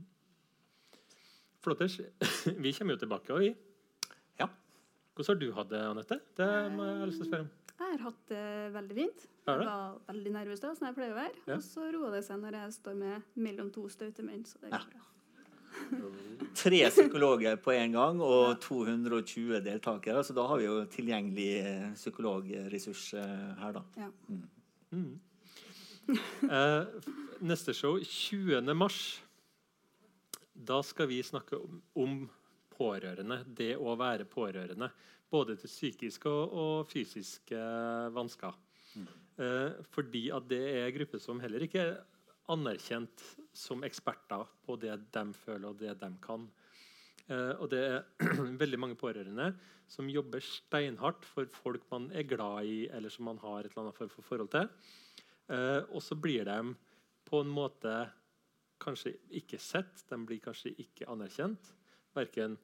Flotters. 1.65 1.99
Vi 2.63 2.73
kommer 2.77 2.95
jo 2.95 3.01
tilbake 3.03 3.33
òg, 3.35 3.41
vi. 3.47 3.51
Ja. 4.39 4.47
Hvordan 5.17 5.31
har 5.33 5.39
du 5.41 5.47
hatt 5.57 5.71
det, 5.73 5.81
Anette? 5.91 6.17
Det 6.37 6.49
må 6.75 6.85
jeg 6.89 6.99
ha 7.01 7.07
lyst 7.09 7.21
til 7.23 7.27
å 7.27 7.31
spørre 7.31 7.47
om. 7.47 7.53
Jeg 7.75 7.89
har 7.91 8.03
hatt 8.05 8.21
det 8.31 8.43
veldig 8.75 8.95
fint. 9.01 9.25
Jeg 9.45 9.59
var 9.67 9.97
veldig 10.07 10.31
nervøs 10.31 10.61
da, 10.63 10.69
som 10.77 10.87
jeg 10.87 10.95
pleier 10.95 11.11
å 11.11 11.17
være. 11.17 11.41
Ja. 11.49 11.57
Og 11.57 11.65
så 11.65 11.89
roer 11.91 12.13
det 12.15 12.21
seg 12.27 12.39
når 12.39 12.55
jeg 12.61 12.75
står 12.77 12.95
med 13.01 13.33
mellom 13.47 13.67
to 13.75 13.83
staute 13.91 14.23
menn. 14.25 14.45
Så 14.47 14.61
det 14.63 14.71
Ja. 14.71 14.79
går 14.79 14.93
bra. 14.95 15.03
Tre 16.55 16.79
psykologer 16.87 17.57
på 17.59 17.73
en 17.75 17.91
gang 17.97 18.21
og 18.23 18.61
220 18.63 19.59
deltakere. 19.65 20.23
Så 20.23 20.31
da 20.37 20.45
har 20.47 20.61
vi 20.61 20.69
jo 20.69 20.77
tilgjengelig 20.93 21.49
eh, 21.59 21.89
psykologressurs 21.99 23.09
eh, 23.19 23.45
her, 23.59 23.75
da. 23.81 23.83
Ja. 23.99 24.11
Mm. 24.95 25.13
Eh, 26.45 26.85
neste 27.41 27.73
show 27.73 27.95
20. 27.97 28.61
mars. 28.77 29.19
Da 30.55 30.79
skal 30.83 31.09
vi 31.11 31.19
snakke 31.23 31.59
om, 31.59 31.81
om 31.99 32.17
pårørende, 32.75 33.41
det 33.57 33.73
å 33.75 33.95
være 33.99 34.27
pårørende. 34.29 34.89
Både 35.31 35.57
til 35.59 35.71
psykiske 35.71 36.31
og, 36.31 36.55
og 36.55 36.91
fysiske 36.91 37.59
vansker. 38.15 38.55
Eh, 39.35 39.71
fordi 39.91 40.29
at 40.31 40.47
det 40.47 40.61
er 40.63 40.85
en 40.85 40.95
gruppe 40.95 41.19
som 41.19 41.41
heller 41.43 41.65
ikke 41.65 41.81
er 41.83 41.97
anerkjent 42.53 43.23
som 43.57 43.83
eksperter 43.83 44.45
på 44.65 44.77
det 44.79 44.95
de 45.11 45.25
føler 45.35 45.71
og 45.71 45.79
det 45.81 45.95
de 45.99 46.11
kan. 46.23 46.47
Eh, 47.27 47.53
og 47.57 47.69
det 47.73 47.81
er 47.83 48.03
veldig 48.61 48.79
mange 48.79 48.99
pårørende 48.99 49.51
som 49.91 50.09
jobber 50.09 50.43
steinhardt 50.45 51.25
for 51.27 51.49
folk 51.51 51.83
man 51.91 52.07
er 52.15 52.27
glad 52.29 52.69
i, 52.69 52.85
eller 52.87 53.11
som 53.13 53.27
man 53.29 53.41
har 53.43 53.65
et 53.65 53.73
eller 53.73 53.87
annet 53.87 53.97
form 53.97 54.13
for 54.13 54.29
forhold 54.29 54.53
til. 54.55 54.69
Eh, 55.51 55.81
og 55.91 56.01
så 56.01 56.17
blir 56.17 56.47
de 56.47 56.75
på 57.25 57.41
en 57.41 57.51
måte 57.51 57.97
kanskje 58.81 59.15
ikke 59.39 59.59
sett, 59.61 60.03
de 60.09 60.19
blir 60.27 60.41
kanskje 60.43 60.73
ikke 60.81 61.07
anerkjent. 61.11 61.71
Verken 62.15 62.57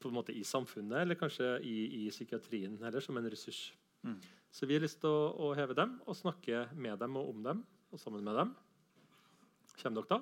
på 0.00 0.08
en 0.08 0.16
måte 0.16 0.32
i 0.32 0.44
samfunnet 0.46 1.02
eller 1.02 1.18
kanskje 1.20 1.58
i, 1.66 1.76
i 2.00 2.10
psykiatrien 2.10 2.78
heller, 2.80 3.04
som 3.04 3.18
en 3.20 3.28
ressurs. 3.30 3.70
Mm. 4.02 4.16
Så 4.50 4.66
vi 4.66 4.76
har 4.76 4.84
lyst 4.84 5.00
til 5.02 5.12
å, 5.12 5.30
å 5.36 5.52
heve 5.58 5.76
dem 5.76 5.98
og 6.06 6.16
snakke 6.16 6.66
med 6.74 6.98
dem 7.02 7.18
og 7.20 7.34
om 7.34 7.44
dem 7.44 7.62
og 7.90 8.00
sammen 8.00 8.24
med 8.24 8.38
dem. 8.40 8.54
Kommer 9.80 10.02
dere 10.02 10.10
da? 10.10 10.20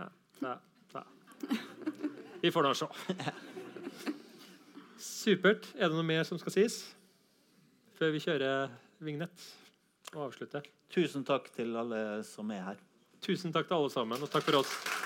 Ja. 0.00 0.08
ja, 0.42 0.56
ja. 0.94 1.04
Vi 2.42 2.52
får 2.54 2.66
da 2.66 2.74
se. 2.78 2.88
Supert. 5.00 5.70
Er 5.76 5.90
det 5.90 5.96
noe 5.96 6.06
mer 6.06 6.26
som 6.28 6.38
skal 6.40 6.54
sies 6.54 6.82
før 8.00 8.14
vi 8.14 8.22
kjører 8.24 8.70
vignett 9.04 9.42
og 10.16 10.30
avslutte. 10.30 10.62
Tusen 10.90 11.26
takk 11.26 11.50
til 11.54 11.76
alle 11.76 12.22
som 12.26 12.50
er 12.54 12.64
her. 12.72 12.80
Tusen 13.22 13.52
takk 13.52 13.68
til 13.68 13.78
alle 13.78 13.92
sammen, 13.92 14.22
og 14.22 14.32
takk 14.32 14.48
for 14.48 14.62
oss. 14.62 14.99